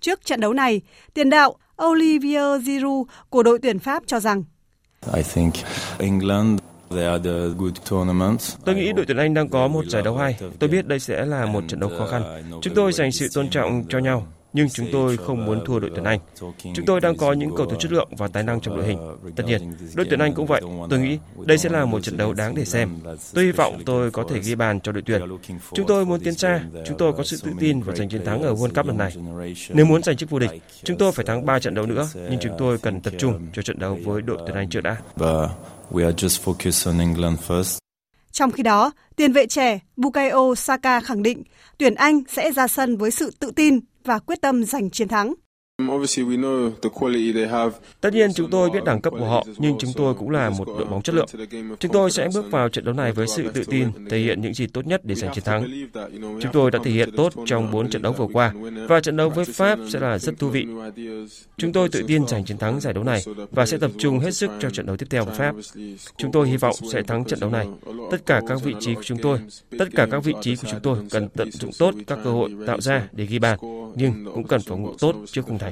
Trước 0.00 0.24
trận 0.24 0.40
đấu 0.40 0.52
này, 0.52 0.80
tiền 1.14 1.30
đạo 1.30 1.54
Olivier 1.84 2.62
Giroud 2.62 3.08
của 3.30 3.42
đội 3.42 3.58
tuyển 3.58 3.78
Pháp 3.78 4.02
cho 4.06 4.20
rằng 4.20 4.44
Tôi 8.64 8.74
nghĩ 8.74 8.92
đội 8.92 9.06
tuyển 9.06 9.16
Anh 9.16 9.34
đang 9.34 9.48
có 9.48 9.68
một 9.68 9.84
giải 9.86 10.02
đấu 10.02 10.16
hay. 10.16 10.38
Tôi 10.58 10.70
biết 10.70 10.86
đây 10.86 10.98
sẽ 10.98 11.24
là 11.24 11.46
một 11.46 11.64
trận 11.68 11.80
đấu 11.80 11.90
khó 11.98 12.06
khăn. 12.06 12.22
Chúng 12.62 12.74
tôi 12.74 12.92
dành 12.92 13.12
sự 13.12 13.28
tôn 13.34 13.50
trọng 13.50 13.84
cho 13.88 13.98
nhau, 13.98 14.26
nhưng 14.56 14.68
chúng 14.68 14.86
tôi 14.92 15.16
không 15.16 15.46
muốn 15.46 15.64
thua 15.66 15.78
đội 15.78 15.90
tuyển 15.94 16.04
Anh. 16.04 16.20
Chúng 16.74 16.86
tôi 16.86 17.00
đang 17.00 17.16
có 17.16 17.32
những 17.32 17.56
cầu 17.56 17.66
thủ 17.66 17.76
chất 17.78 17.92
lượng 17.92 18.08
và 18.18 18.28
tài 18.28 18.42
năng 18.42 18.60
trong 18.60 18.76
đội 18.76 18.86
hình. 18.86 18.98
Tất 19.36 19.44
nhiên, 19.46 19.76
đội 19.94 20.06
tuyển 20.10 20.20
Anh 20.20 20.34
cũng 20.34 20.46
vậy. 20.46 20.60
Tôi 20.90 20.98
nghĩ 20.98 21.18
đây 21.44 21.58
sẽ 21.58 21.68
là 21.68 21.84
một 21.84 22.00
trận 22.00 22.16
đấu 22.16 22.32
đáng 22.32 22.54
để 22.54 22.64
xem. 22.64 22.90
Tôi 23.34 23.44
hy 23.44 23.52
vọng 23.52 23.82
tôi 23.86 24.10
có 24.10 24.24
thể 24.30 24.40
ghi 24.40 24.54
bàn 24.54 24.80
cho 24.80 24.92
đội 24.92 25.02
tuyển. 25.06 25.22
Chúng 25.74 25.86
tôi 25.86 26.06
muốn 26.06 26.20
tiến 26.20 26.34
xa, 26.34 26.60
chúng 26.86 26.98
tôi 26.98 27.12
có 27.12 27.24
sự 27.24 27.36
tự 27.42 27.50
tin 27.60 27.80
và 27.80 27.94
giành 27.96 28.08
chiến 28.08 28.24
thắng 28.24 28.42
ở 28.42 28.54
World 28.54 28.74
Cup 28.74 28.86
lần 28.86 28.98
này. 28.98 29.12
Nếu 29.68 29.86
muốn 29.86 30.02
giành 30.02 30.16
chức 30.16 30.30
vô 30.30 30.38
địch, 30.38 30.62
chúng 30.84 30.98
tôi 30.98 31.12
phải 31.12 31.24
thắng 31.24 31.46
3 31.46 31.58
trận 31.58 31.74
đấu 31.74 31.86
nữa, 31.86 32.08
nhưng 32.14 32.40
chúng 32.40 32.52
tôi 32.58 32.78
cần 32.78 33.00
tập 33.00 33.14
trung 33.18 33.46
cho 33.52 33.62
trận 33.62 33.78
đấu 33.78 33.98
với 34.04 34.22
đội 34.22 34.38
tuyển 34.46 34.56
Anh 34.56 34.68
trước 34.68 34.80
đã. 34.80 34.96
We 35.90 36.04
are 36.04 36.16
just 36.16 36.44
focused 36.44 36.90
on 36.90 36.98
England 36.98 37.38
first. 37.48 37.78
Trong 38.32 38.50
khi 38.50 38.62
đó, 38.62 38.92
tiền 39.16 39.32
vệ 39.32 39.46
trẻ 39.46 39.78
Bukayo 39.96 40.54
Saka 40.56 41.00
khẳng 41.00 41.22
định 41.22 41.42
tuyển 41.78 41.94
Anh 41.94 42.22
sẽ 42.32 42.52
ra 42.52 42.68
sân 42.68 42.96
với 42.96 43.10
sự 43.10 43.30
tự 43.40 43.50
tin 43.56 43.80
và 44.06 44.18
quyết 44.18 44.40
tâm 44.40 44.64
giành 44.64 44.90
chiến 44.90 45.08
thắng. 45.08 45.34
Tất 48.00 48.12
nhiên 48.12 48.30
chúng 48.34 48.50
tôi 48.50 48.70
biết 48.70 48.84
đẳng 48.84 49.00
cấp 49.00 49.12
của 49.18 49.26
họ, 49.26 49.44
nhưng 49.58 49.78
chúng 49.78 49.90
tôi 49.96 50.14
cũng 50.14 50.30
là 50.30 50.50
một 50.50 50.64
đội 50.66 50.84
bóng 50.84 51.02
chất 51.02 51.14
lượng. 51.14 51.26
Chúng 51.78 51.92
tôi 51.92 52.10
sẽ 52.10 52.28
bước 52.34 52.50
vào 52.50 52.68
trận 52.68 52.84
đấu 52.84 52.94
này 52.94 53.12
với 53.12 53.26
sự 53.26 53.50
tự 53.54 53.64
tin, 53.64 53.88
thể 54.10 54.18
hiện 54.18 54.40
những 54.40 54.54
gì 54.54 54.66
tốt 54.66 54.86
nhất 54.86 55.00
để 55.04 55.14
giành 55.14 55.34
chiến 55.34 55.44
thắng. 55.44 55.88
Chúng 56.20 56.52
tôi 56.52 56.70
đã 56.70 56.78
thể 56.84 56.90
hiện 56.90 57.16
tốt 57.16 57.32
trong 57.46 57.70
4 57.70 57.90
trận 57.90 58.02
đấu 58.02 58.12
vừa 58.12 58.26
qua, 58.32 58.52
và 58.88 59.00
trận 59.00 59.16
đấu 59.16 59.30
với 59.30 59.44
Pháp 59.44 59.78
sẽ 59.88 60.00
là 60.00 60.18
rất 60.18 60.38
thú 60.38 60.48
vị. 60.48 60.66
Chúng 61.56 61.72
tôi 61.72 61.88
tự 61.88 62.02
tin 62.06 62.26
giành 62.26 62.44
chiến 62.44 62.58
thắng 62.58 62.80
giải 62.80 62.94
đấu 62.94 63.04
này 63.04 63.22
và 63.50 63.66
sẽ 63.66 63.78
tập 63.78 63.90
trung 63.98 64.18
hết 64.18 64.34
sức 64.34 64.50
cho 64.60 64.70
trận 64.70 64.86
đấu 64.86 64.96
tiếp 64.96 65.06
theo 65.10 65.24
với 65.24 65.34
Pháp. 65.34 65.54
Chúng 66.16 66.32
tôi 66.32 66.48
hy 66.48 66.56
vọng 66.56 66.74
sẽ 66.92 67.02
thắng 67.02 67.24
trận 67.24 67.40
đấu 67.40 67.50
này. 67.50 67.66
Tất 68.10 68.26
cả 68.26 68.40
các 68.48 68.62
vị 68.64 68.74
trí 68.80 68.94
của 68.94 69.02
chúng 69.02 69.18
tôi, 69.18 69.38
tất 69.78 69.88
cả 69.94 70.06
các 70.10 70.24
vị 70.24 70.34
trí 70.42 70.56
của 70.56 70.68
chúng 70.70 70.80
tôi 70.80 70.98
cần 71.10 71.28
tận 71.28 71.50
dụng 71.50 71.70
tốt 71.78 71.94
các 72.06 72.18
cơ 72.24 72.30
hội 72.30 72.50
tạo 72.66 72.80
ra 72.80 73.08
để 73.12 73.26
ghi 73.26 73.38
bàn, 73.38 73.58
nhưng 73.94 74.24
cũng 74.34 74.46
cần 74.46 74.60
phòng 74.66 74.82
ngự 74.82 74.90
tốt 74.98 75.14
trước 75.32 75.42
khung 75.46 75.58
thành. 75.58 75.65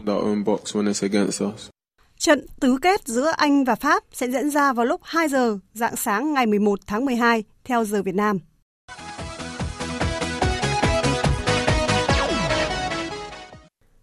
Trận 2.18 2.46
tứ 2.60 2.78
kết 2.82 3.00
giữa 3.08 3.32
Anh 3.36 3.64
và 3.64 3.74
Pháp 3.74 4.04
sẽ 4.12 4.26
diễn 4.30 4.50
ra 4.50 4.72
vào 4.72 4.86
lúc 4.86 5.00
2 5.04 5.28
giờ 5.28 5.58
dạng 5.74 5.96
sáng 5.96 6.32
ngày 6.32 6.46
11 6.46 6.78
tháng 6.86 7.04
12 7.04 7.44
theo 7.64 7.84
giờ 7.84 8.02
Việt 8.02 8.14
Nam. 8.14 8.38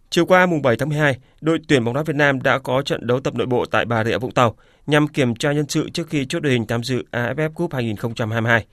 Chiều 0.09 0.25
qua 0.25 0.45
mùng 0.45 0.61
7 0.61 0.75
tháng 0.77 0.89
12, 0.89 1.17
đội 1.41 1.59
tuyển 1.67 1.85
bóng 1.85 1.93
đá 1.93 2.03
Việt 2.03 2.15
Nam 2.15 2.41
đã 2.41 2.59
có 2.59 2.81
trận 2.81 3.07
đấu 3.07 3.19
tập 3.19 3.35
nội 3.35 3.47
bộ 3.47 3.65
tại 3.65 3.85
Bà 3.85 4.03
Rịa 4.03 4.17
Vũng 4.17 4.31
Tàu 4.31 4.55
nhằm 4.87 5.07
kiểm 5.07 5.35
tra 5.35 5.51
nhân 5.51 5.65
sự 5.69 5.89
trước 5.89 6.09
khi 6.09 6.25
chốt 6.25 6.39
đội 6.39 6.53
hình 6.53 6.67
tham 6.67 6.83
dự 6.83 7.03
AFF 7.11 7.51
Cup 7.51 7.73
2022. 7.73 8.65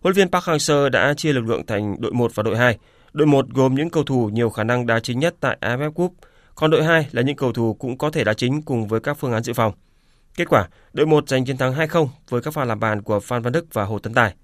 Huấn 0.00 0.14
luyện 0.14 0.14
viên 0.14 0.30
Park 0.30 0.44
Hang-seo 0.44 0.88
đã 0.88 1.14
chia 1.14 1.32
lực 1.32 1.44
lượng 1.46 1.66
thành 1.66 1.96
đội 2.00 2.12
1 2.12 2.34
và 2.34 2.42
đội 2.42 2.56
2. 2.56 2.78
Đội 3.12 3.26
1 3.26 3.48
gồm 3.48 3.74
những 3.74 3.90
cầu 3.90 4.04
thủ 4.04 4.30
nhiều 4.32 4.50
khả 4.50 4.64
năng 4.64 4.86
đá 4.86 5.00
chính 5.00 5.18
nhất 5.18 5.34
tại 5.40 5.58
AFF 5.60 5.92
Cup, 5.92 6.14
còn 6.60 6.70
đội 6.70 6.84
2 6.84 7.08
là 7.12 7.22
những 7.22 7.36
cầu 7.36 7.52
thủ 7.52 7.74
cũng 7.74 7.98
có 7.98 8.10
thể 8.10 8.24
đá 8.24 8.34
chính 8.34 8.62
cùng 8.62 8.88
với 8.88 9.00
các 9.00 9.18
phương 9.18 9.32
án 9.32 9.42
dự 9.42 9.52
phòng. 9.52 9.72
Kết 10.36 10.48
quả, 10.48 10.68
đội 10.92 11.06
1 11.06 11.28
giành 11.28 11.44
chiến 11.44 11.56
thắng 11.56 11.74
2-0 11.74 12.08
với 12.28 12.42
các 12.42 12.54
pha 12.54 12.64
làm 12.64 12.80
bàn 12.80 13.02
của 13.02 13.20
Phan 13.20 13.42
Văn 13.42 13.52
Đức 13.52 13.66
và 13.72 13.84
Hồ 13.84 13.98
Tấn 13.98 14.14
Tài. 14.14 14.34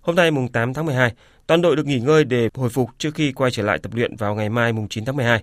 Hôm 0.00 0.16
nay 0.16 0.30
mùng 0.30 0.48
8 0.48 0.74
tháng 0.74 0.86
12, 0.86 1.12
toàn 1.46 1.62
đội 1.62 1.76
được 1.76 1.86
nghỉ 1.86 2.00
ngơi 2.00 2.24
để 2.24 2.48
hồi 2.54 2.68
phục 2.68 2.90
trước 2.98 3.14
khi 3.14 3.32
quay 3.32 3.50
trở 3.50 3.62
lại 3.62 3.78
tập 3.78 3.92
luyện 3.94 4.16
vào 4.16 4.34
ngày 4.34 4.48
mai 4.48 4.72
mùng 4.72 4.88
9 4.88 5.04
tháng 5.04 5.16
12. 5.16 5.42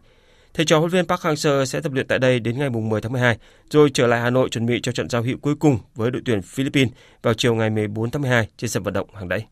Thầy 0.54 0.66
trò 0.66 0.80
huấn 0.80 0.92
luyện 0.92 1.02
viên 1.02 1.08
Park 1.08 1.22
Hang-seo 1.22 1.66
sẽ 1.66 1.82
tập 1.82 1.92
luyện 1.94 2.08
tại 2.08 2.20
đây 2.20 2.40
đến 2.40 2.60
ngày 2.60 2.70
mùng 2.70 2.90
10 2.90 3.02
tháng 3.02 3.12
12, 3.12 3.38
rồi 3.70 3.90
trở 3.94 4.08
lại 4.08 4.22
Hà 4.22 4.30
Nội 4.30 4.50
chuẩn 4.50 4.66
bị 4.66 4.80
cho 4.84 4.92
trận 4.92 5.10
giao 5.10 5.22
hữu 5.22 5.38
cuối 5.42 5.56
cùng 5.56 5.80
với 5.96 6.12
đội 6.12 6.22
tuyển 6.26 6.42
Philippines 6.42 6.94
vào 7.22 7.34
chiều 7.34 7.56
ngày 7.56 7.70
14 7.70 8.12
tháng 8.12 8.22
12 8.22 8.48
trên 8.58 8.70
sân 8.70 8.84
vận 8.84 8.94
động 8.94 9.08
hàng 9.16 9.30
đẩy. 9.30 9.46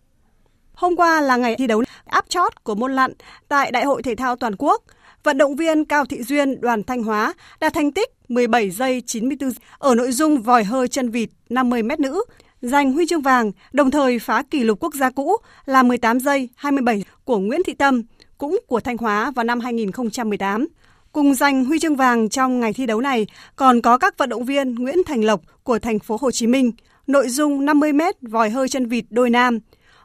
Hôm 0.73 0.95
qua 0.95 1.21
là 1.21 1.37
ngày 1.37 1.55
thi 1.55 1.67
đấu 1.67 1.83
áp 2.05 2.25
chót 2.29 2.63
của 2.63 2.75
môn 2.75 2.93
lặn 2.93 3.13
tại 3.47 3.71
Đại 3.71 3.85
hội 3.85 4.03
Thể 4.03 4.15
thao 4.15 4.35
Toàn 4.35 4.55
quốc. 4.57 4.83
Vận 5.24 5.38
động 5.38 5.55
viên 5.55 5.86
Cao 5.86 6.05
Thị 6.05 6.24
Duyên 6.24 6.61
đoàn 6.61 6.84
Thanh 6.84 7.03
Hóa 7.03 7.34
đạt 7.59 7.74
thành 7.74 7.91
tích 7.91 8.09
17 8.30 8.69
giây 8.69 9.01
94 9.05 9.51
ở 9.78 9.95
nội 9.95 10.11
dung 10.11 10.41
vòi 10.41 10.63
hơi 10.63 10.88
chân 10.88 11.09
vịt 11.09 11.30
50 11.49 11.84
m 11.84 11.89
nữ, 11.99 12.24
giành 12.61 12.93
huy 12.93 13.05
chương 13.07 13.21
vàng, 13.21 13.51
đồng 13.74 13.91
thời 13.91 14.19
phá 14.19 14.43
kỷ 14.51 14.63
lục 14.63 14.80
quốc 14.82 14.93
gia 14.93 15.09
cũ 15.09 15.36
là 15.65 15.84
18 15.84 16.19
giây 16.19 16.49
27 16.55 17.03
của 17.24 17.38
Nguyễn 17.38 17.61
Thị 17.65 17.74
Tâm, 17.74 18.03
cũng 18.38 18.59
của 18.67 18.80
Thanh 18.80 18.97
Hóa 18.97 19.32
vào 19.32 19.43
năm 19.43 19.59
2018. 19.59 20.67
Cùng 21.11 21.36
giành 21.36 21.65
huy 21.65 21.80
chương 21.80 21.95
vàng 21.95 22.30
trong 22.30 22.59
ngày 22.59 22.74
thi 22.74 22.86
đấu 22.86 23.01
này 23.01 23.28
còn 23.55 23.82
có 23.82 23.97
các 23.97 24.17
vận 24.17 24.30
động 24.30 24.45
viên 24.45 24.76
Nguyễn 24.76 24.97
Thành 25.05 25.24
Lộc 25.24 25.41
của 25.63 25.80
thành 25.80 25.99
phố 25.99 26.17
Hồ 26.21 26.32
Chí 26.32 26.47
Minh, 26.47 26.71
nội 27.07 27.30
dung 27.30 27.65
50m 27.65 28.13
vòi 28.21 28.49
hơi 28.49 28.69
chân 28.69 28.86
vịt 28.86 29.05
đôi 29.09 29.30
nam, 29.30 29.59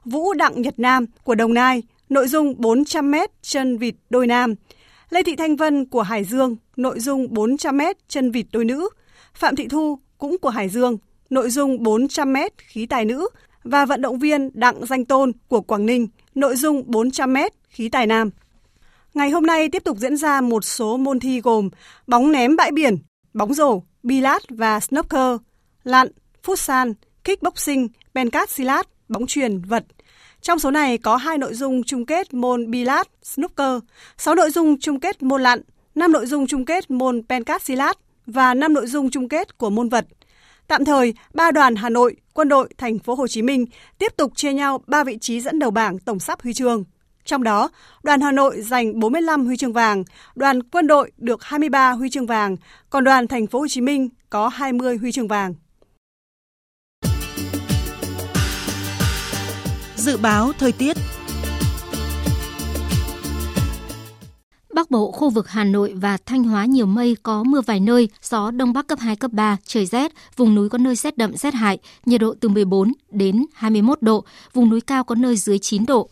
Vũ 0.04 0.32
Đặng 0.32 0.62
Nhật 0.62 0.78
Nam 0.78 1.06
của 1.24 1.34
Đồng 1.34 1.54
Nai, 1.54 1.82
nội 2.08 2.28
dung 2.28 2.54
400m 2.58 3.26
chân 3.42 3.78
vịt 3.78 3.94
đôi 4.10 4.26
nam, 4.26 4.54
Lê 5.10 5.22
Thị 5.22 5.36
Thanh 5.36 5.56
Vân 5.56 5.84
của 5.84 6.02
Hải 6.02 6.24
Dương, 6.24 6.56
nội 6.76 7.00
dung 7.00 7.26
400m 7.34 7.94
chân 8.08 8.30
vịt 8.30 8.46
đôi 8.52 8.64
nữ, 8.64 8.88
Phạm 9.34 9.56
Thị 9.56 9.68
Thu 9.68 9.98
cũng 10.18 10.38
của 10.38 10.48
Hải 10.48 10.68
Dương, 10.68 10.98
nội 11.30 11.50
dung 11.50 11.82
400m 11.82 12.50
khí 12.56 12.86
tài 12.86 13.04
nữ 13.04 13.28
và 13.64 13.86
vận 13.86 14.02
động 14.02 14.18
viên 14.18 14.50
Đặng 14.54 14.86
Danh 14.86 15.04
Tôn 15.04 15.32
của 15.48 15.60
Quảng 15.60 15.86
Ninh, 15.86 16.08
nội 16.34 16.56
dung 16.56 16.90
400m 16.90 17.50
khí 17.68 17.88
tài 17.88 18.06
nam. 18.06 18.30
Ngày 19.14 19.30
hôm 19.30 19.46
nay 19.46 19.68
tiếp 19.68 19.84
tục 19.84 19.98
diễn 19.98 20.16
ra 20.16 20.40
một 20.40 20.64
số 20.64 20.96
môn 20.96 21.20
thi 21.20 21.40
gồm 21.40 21.70
bóng 22.06 22.32
ném 22.32 22.56
bãi 22.56 22.72
biển, 22.72 22.98
bóng 23.34 23.54
rổ, 23.54 23.82
bilat 24.02 24.42
và 24.48 24.80
snooker, 24.80 25.40
lặn, 25.84 26.08
futsal, 26.44 26.94
kickboxing, 27.24 27.88
pencastilat, 28.14 28.86
bóng 29.08 29.26
truyền, 29.26 29.60
vật. 29.60 29.84
Trong 30.42 30.58
số 30.58 30.70
này 30.70 30.98
có 30.98 31.16
hai 31.16 31.38
nội 31.38 31.54
dung 31.54 31.82
chung 31.82 32.06
kết 32.06 32.34
môn 32.34 32.70
bilat, 32.70 33.08
snooker, 33.22 33.82
6 34.18 34.34
nội 34.34 34.50
dung 34.50 34.78
chung 34.80 35.00
kết 35.00 35.22
môn 35.22 35.42
lặn, 35.42 35.60
5 35.94 36.12
nội 36.12 36.26
dung 36.26 36.46
chung 36.46 36.64
kết 36.64 36.90
môn 36.90 37.22
pencak 37.28 37.62
và 38.26 38.54
5 38.54 38.74
nội 38.74 38.86
dung 38.86 39.10
chung 39.10 39.28
kết 39.28 39.58
của 39.58 39.70
môn 39.70 39.88
vật. 39.88 40.06
Tạm 40.68 40.84
thời, 40.84 41.14
ba 41.34 41.50
đoàn 41.50 41.76
Hà 41.76 41.88
Nội, 41.88 42.16
Quân 42.32 42.48
đội, 42.48 42.68
Thành 42.78 42.98
phố 42.98 43.14
Hồ 43.14 43.26
Chí 43.26 43.42
Minh 43.42 43.66
tiếp 43.98 44.12
tục 44.16 44.32
chia 44.36 44.52
nhau 44.52 44.80
ba 44.86 45.04
vị 45.04 45.18
trí 45.20 45.40
dẫn 45.40 45.58
đầu 45.58 45.70
bảng 45.70 45.98
tổng 45.98 46.18
sắp 46.18 46.42
huy 46.42 46.54
chương. 46.54 46.84
Trong 47.24 47.42
đó, 47.42 47.70
đoàn 48.02 48.20
Hà 48.20 48.32
Nội 48.32 48.60
giành 48.60 49.00
45 49.00 49.46
huy 49.46 49.56
chương 49.56 49.72
vàng, 49.72 50.04
đoàn 50.34 50.62
quân 50.62 50.86
đội 50.86 51.10
được 51.16 51.42
23 51.42 51.90
huy 51.90 52.10
chương 52.10 52.26
vàng, 52.26 52.56
còn 52.90 53.04
đoàn 53.04 53.28
Thành 53.28 53.46
phố 53.46 53.60
Hồ 53.60 53.68
Chí 53.68 53.80
Minh 53.80 54.08
có 54.30 54.48
20 54.48 54.96
huy 54.96 55.12
chương 55.12 55.28
vàng. 55.28 55.54
Dự 60.08 60.16
báo 60.16 60.52
thời 60.58 60.72
tiết 60.72 60.96
Bắc 64.74 64.90
Bộ, 64.90 65.12
khu 65.12 65.30
vực 65.30 65.48
Hà 65.48 65.64
Nội 65.64 65.92
và 65.96 66.16
Thanh 66.26 66.44
Hóa 66.44 66.64
nhiều 66.64 66.86
mây, 66.86 67.16
có 67.22 67.42
mưa 67.42 67.60
vài 67.60 67.80
nơi, 67.80 68.08
gió 68.22 68.50
Đông 68.50 68.72
Bắc 68.72 68.86
cấp 68.86 68.98
2, 68.98 69.16
cấp 69.16 69.32
3, 69.32 69.56
trời 69.64 69.86
rét, 69.86 70.12
vùng 70.36 70.54
núi 70.54 70.68
có 70.68 70.78
nơi 70.78 70.94
rét 70.94 71.18
đậm, 71.18 71.36
rét 71.36 71.54
hại, 71.54 71.78
nhiệt 72.04 72.20
độ 72.20 72.34
từ 72.40 72.48
14 72.48 72.92
đến 73.10 73.46
21 73.54 74.02
độ, 74.02 74.24
vùng 74.52 74.70
núi 74.70 74.80
cao 74.80 75.04
có 75.04 75.14
nơi 75.14 75.36
dưới 75.36 75.58
9 75.58 75.86
độ. 75.86 76.08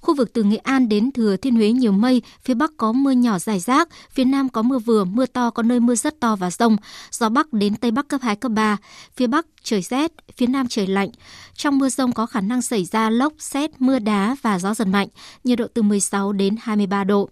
Khu 0.00 0.14
vực 0.14 0.32
từ 0.32 0.42
Nghệ 0.42 0.56
An 0.56 0.88
đến 0.88 1.12
Thừa 1.12 1.36
Thiên 1.36 1.54
Huế 1.54 1.72
nhiều 1.72 1.92
mây, 1.92 2.22
phía 2.42 2.54
Bắc 2.54 2.70
có 2.76 2.92
mưa 2.92 3.10
nhỏ 3.10 3.38
dài 3.38 3.60
rác, 3.60 3.88
phía 4.10 4.24
Nam 4.24 4.48
có 4.48 4.62
mưa 4.62 4.78
vừa, 4.78 5.04
mưa 5.04 5.26
to 5.26 5.50
có 5.50 5.62
nơi 5.62 5.80
mưa 5.80 5.94
rất 5.94 6.20
to 6.20 6.36
và 6.36 6.50
rông, 6.50 6.76
gió 7.10 7.28
Bắc 7.28 7.52
đến 7.52 7.76
Tây 7.76 7.90
Bắc 7.90 8.08
cấp 8.08 8.20
2, 8.22 8.36
cấp 8.36 8.52
3, 8.52 8.76
phía 9.16 9.26
Bắc 9.26 9.46
trời 9.62 9.82
rét, 9.82 10.12
phía 10.36 10.46
Nam 10.46 10.68
trời 10.68 10.86
lạnh. 10.86 11.10
Trong 11.54 11.78
mưa 11.78 11.88
rông 11.88 12.12
có 12.12 12.26
khả 12.26 12.40
năng 12.40 12.62
xảy 12.62 12.84
ra 12.84 13.10
lốc, 13.10 13.32
xét, 13.38 13.70
mưa 13.78 13.98
đá 13.98 14.36
và 14.42 14.58
gió 14.58 14.74
giật 14.74 14.88
mạnh, 14.88 15.08
nhiệt 15.44 15.58
độ 15.58 15.66
từ 15.74 15.82
16 15.82 16.32
đến 16.32 16.56
23 16.60 17.04
độ. 17.04 17.28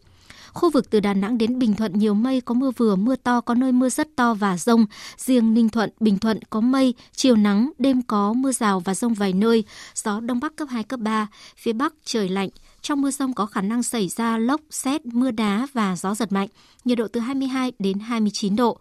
Khu 0.54 0.70
vực 0.70 0.90
từ 0.90 1.00
Đà 1.00 1.14
Nẵng 1.14 1.38
đến 1.38 1.58
Bình 1.58 1.74
Thuận 1.74 1.98
nhiều 1.98 2.14
mây, 2.14 2.40
có 2.40 2.54
mưa 2.54 2.70
vừa, 2.70 2.96
mưa 2.96 3.16
to, 3.16 3.40
có 3.40 3.54
nơi 3.54 3.72
mưa 3.72 3.88
rất 3.88 4.08
to 4.16 4.34
và 4.34 4.56
rông. 4.56 4.86
Riêng 5.16 5.54
Ninh 5.54 5.68
Thuận, 5.68 5.90
Bình 6.00 6.18
Thuận 6.18 6.38
có 6.50 6.60
mây, 6.60 6.94
chiều 7.16 7.36
nắng, 7.36 7.70
đêm 7.78 8.02
có 8.02 8.32
mưa 8.32 8.52
rào 8.52 8.80
và 8.80 8.94
rông 8.94 9.14
vài 9.14 9.32
nơi, 9.32 9.64
gió 9.94 10.20
Đông 10.20 10.40
Bắc 10.40 10.56
cấp 10.56 10.68
2, 10.70 10.84
cấp 10.84 11.00
3, 11.00 11.26
phía 11.56 11.72
Bắc 11.72 11.94
trời 12.04 12.28
lạnh. 12.28 12.48
Trong 12.82 13.02
mưa 13.02 13.10
rông 13.10 13.32
có 13.32 13.46
khả 13.46 13.60
năng 13.60 13.82
xảy 13.82 14.08
ra 14.08 14.38
lốc, 14.38 14.60
xét, 14.70 15.06
mưa 15.06 15.30
đá 15.30 15.66
và 15.72 15.96
gió 15.96 16.14
giật 16.14 16.32
mạnh, 16.32 16.48
nhiệt 16.84 16.98
độ 16.98 17.08
từ 17.08 17.20
22 17.20 17.72
đến 17.78 17.98
29 17.98 18.56
độ. 18.56 18.78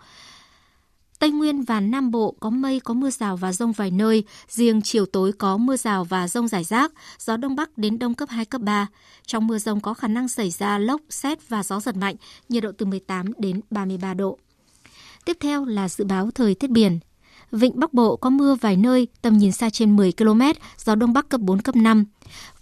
Tây 1.24 1.32
Nguyên 1.32 1.63
và 1.63 1.80
Nam 1.80 2.11
Bộ 2.11 2.36
có 2.39 2.49
mây, 2.49 2.80
có 2.80 2.93
mưa 2.93 3.09
rào 3.09 3.38
và 3.38 3.53
rông 3.53 3.71
vài 3.71 3.91
nơi. 3.91 4.24
Riêng 4.49 4.82
chiều 4.82 5.05
tối 5.05 5.32
có 5.32 5.57
mưa 5.57 5.78
rào 5.78 6.03
và 6.03 6.28
rông 6.28 6.47
rải 6.47 6.63
rác, 6.63 6.91
gió 7.19 7.38
Đông 7.38 7.55
Bắc 7.55 7.78
đến 7.78 7.99
Đông 7.99 8.13
cấp 8.13 8.30
2, 8.30 8.45
cấp 8.45 8.61
3. 8.61 8.88
Trong 9.26 9.47
mưa 9.47 9.57
rông 9.57 9.82
có 9.82 9.93
khả 9.93 10.07
năng 10.07 10.28
xảy 10.28 10.49
ra 10.49 10.78
lốc, 10.78 11.01
xét 11.09 11.49
và 11.49 11.63
gió 11.63 11.80
giật 11.80 11.95
mạnh, 11.95 12.15
nhiệt 12.49 12.63
độ 12.63 12.71
từ 12.78 12.86
18 12.86 13.34
đến 13.38 13.61
33 13.69 14.13
độ. 14.13 14.38
Tiếp 15.26 15.38
theo 15.39 15.65
là 15.65 15.89
dự 15.89 16.05
báo 16.05 16.32
thời 16.32 16.55
tiết 16.55 16.69
biển. 16.69 16.99
Vịnh 17.51 17.80
Bắc 17.80 17.93
Bộ 17.93 18.15
có 18.15 18.30
mưa 18.30 18.55
vài 18.55 18.78
nơi, 18.78 19.07
tầm 19.21 19.38
nhìn 19.38 19.51
xa 19.51 19.69
trên 19.69 19.95
10 19.95 20.11
km, 20.11 20.41
gió 20.78 20.95
Đông 20.95 21.13
Bắc 21.13 21.30
cấp 21.30 21.41
4, 21.41 21.61
cấp 21.61 21.76
5. 21.76 22.05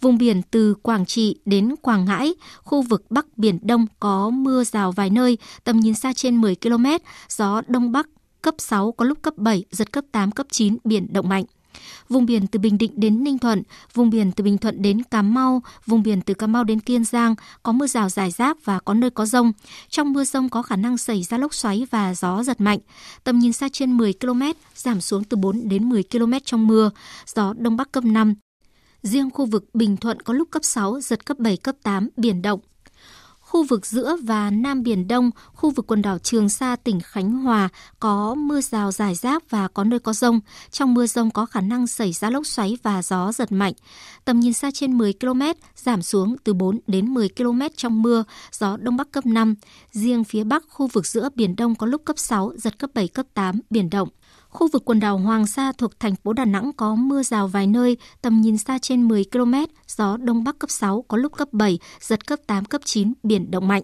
Vùng 0.01 0.17
biển 0.17 0.41
từ 0.51 0.73
Quảng 0.73 1.05
Trị 1.05 1.35
đến 1.45 1.75
Quảng 1.81 2.05
Ngãi, 2.05 2.33
khu 2.63 2.81
vực 2.81 3.05
Bắc 3.09 3.37
Biển 3.37 3.59
Đông 3.61 3.85
có 3.99 4.29
mưa 4.29 4.63
rào 4.63 4.91
vài 4.91 5.09
nơi, 5.09 5.37
tầm 5.63 5.79
nhìn 5.79 5.93
xa 5.93 6.13
trên 6.13 6.41
10 6.41 6.55
km, 6.55 6.85
gió 7.29 7.61
Đông 7.67 7.91
Bắc 7.91 8.07
cấp 8.41 8.55
6, 8.57 8.91
có 8.91 9.05
lúc 9.05 9.21
cấp 9.21 9.37
7, 9.37 9.63
giật 9.71 9.91
cấp 9.91 10.05
8, 10.11 10.31
cấp 10.31 10.47
9, 10.49 10.77
biển 10.83 11.07
động 11.13 11.29
mạnh. 11.29 11.45
Vùng 12.09 12.25
biển 12.25 12.47
từ 12.47 12.59
Bình 12.59 12.77
Định 12.77 12.91
đến 12.95 13.23
Ninh 13.23 13.39
Thuận, 13.39 13.63
vùng 13.93 14.09
biển 14.09 14.31
từ 14.31 14.43
Bình 14.43 14.57
Thuận 14.57 14.81
đến 14.81 15.03
Cà 15.03 15.21
Mau, 15.21 15.61
vùng 15.85 16.03
biển 16.03 16.21
từ 16.21 16.33
Cà 16.33 16.47
Mau 16.47 16.63
đến 16.63 16.79
Kiên 16.79 17.05
Giang 17.05 17.35
có 17.63 17.71
mưa 17.71 17.87
rào 17.87 18.09
rải 18.09 18.31
rác 18.31 18.65
và 18.65 18.79
có 18.79 18.93
nơi 18.93 19.09
có 19.09 19.25
rông. 19.25 19.51
Trong 19.89 20.13
mưa 20.13 20.23
rông 20.23 20.49
có 20.49 20.61
khả 20.61 20.75
năng 20.75 20.97
xảy 20.97 21.23
ra 21.23 21.37
lốc 21.37 21.53
xoáy 21.53 21.87
và 21.91 22.13
gió 22.13 22.43
giật 22.43 22.61
mạnh. 22.61 22.79
Tầm 23.23 23.39
nhìn 23.39 23.53
xa 23.53 23.69
trên 23.73 23.97
10 23.97 24.13
km, 24.13 24.41
giảm 24.75 25.01
xuống 25.01 25.23
từ 25.23 25.37
4 25.37 25.69
đến 25.69 25.89
10 25.89 26.03
km 26.03 26.33
trong 26.45 26.67
mưa. 26.67 26.89
Gió 27.35 27.53
Đông 27.57 27.77
Bắc 27.77 27.91
cấp 27.91 28.03
5. 28.05 28.33
Riêng 29.03 29.29
khu 29.29 29.45
vực 29.45 29.65
Bình 29.73 29.97
Thuận 29.97 30.19
có 30.19 30.33
lúc 30.33 30.47
cấp 30.51 30.63
6, 30.63 30.99
giật 31.01 31.25
cấp 31.25 31.39
7, 31.39 31.57
cấp 31.57 31.75
8, 31.83 32.09
biển 32.17 32.41
động 32.41 32.59
khu 33.51 33.63
vực 33.63 33.85
giữa 33.85 34.15
và 34.23 34.49
Nam 34.49 34.83
Biển 34.83 35.07
Đông, 35.07 35.31
khu 35.53 35.69
vực 35.69 35.87
quần 35.87 36.01
đảo 36.01 36.19
Trường 36.19 36.49
Sa, 36.49 36.75
tỉnh 36.75 36.99
Khánh 36.99 37.31
Hòa 37.31 37.69
có 37.99 38.35
mưa 38.35 38.61
rào 38.61 38.91
rải 38.91 39.15
rác 39.15 39.49
và 39.49 39.67
có 39.67 39.83
nơi 39.83 39.99
có 39.99 40.13
rông. 40.13 40.39
Trong 40.71 40.93
mưa 40.93 41.07
rông 41.07 41.31
có 41.31 41.45
khả 41.45 41.61
năng 41.61 41.87
xảy 41.87 42.13
ra 42.13 42.29
lốc 42.29 42.45
xoáy 42.45 42.77
và 42.83 43.01
gió 43.01 43.31
giật 43.31 43.51
mạnh. 43.51 43.73
Tầm 44.25 44.39
nhìn 44.39 44.53
xa 44.53 44.71
trên 44.73 44.97
10 44.97 45.13
km, 45.13 45.41
giảm 45.75 46.01
xuống 46.01 46.35
từ 46.43 46.53
4 46.53 46.79
đến 46.87 47.13
10 47.13 47.29
km 47.29 47.61
trong 47.75 48.01
mưa, 48.01 48.23
gió 48.51 48.77
Đông 48.77 48.97
Bắc 48.97 49.11
cấp 49.11 49.25
5. 49.25 49.55
Riêng 49.91 50.23
phía 50.23 50.43
Bắc, 50.43 50.63
khu 50.69 50.87
vực 50.87 51.05
giữa 51.05 51.29
Biển 51.35 51.55
Đông 51.55 51.75
có 51.75 51.87
lúc 51.87 52.01
cấp 52.05 52.19
6, 52.19 52.53
giật 52.57 52.79
cấp 52.79 52.89
7, 52.93 53.07
cấp 53.07 53.25
8, 53.33 53.59
biển 53.69 53.89
động. 53.89 54.09
Khu 54.51 54.67
vực 54.67 54.85
quần 54.85 54.99
đảo 54.99 55.17
Hoàng 55.17 55.47
Sa 55.47 55.71
thuộc 55.71 55.99
thành 55.99 56.15
phố 56.15 56.33
Đà 56.33 56.45
Nẵng 56.45 56.71
có 56.77 56.95
mưa 56.95 57.23
rào 57.23 57.47
vài 57.47 57.67
nơi, 57.67 57.97
tầm 58.21 58.41
nhìn 58.41 58.57
xa 58.57 58.77
trên 58.81 59.07
10 59.07 59.25
km, 59.31 59.53
gió 59.87 60.17
Đông 60.17 60.43
Bắc 60.43 60.59
cấp 60.59 60.69
6, 60.69 61.05
có 61.07 61.17
lúc 61.17 61.37
cấp 61.37 61.47
7, 61.51 61.79
giật 61.99 62.27
cấp 62.27 62.39
8, 62.47 62.65
cấp 62.65 62.81
9, 62.85 63.13
biển 63.23 63.51
động 63.51 63.67
mạnh. 63.67 63.83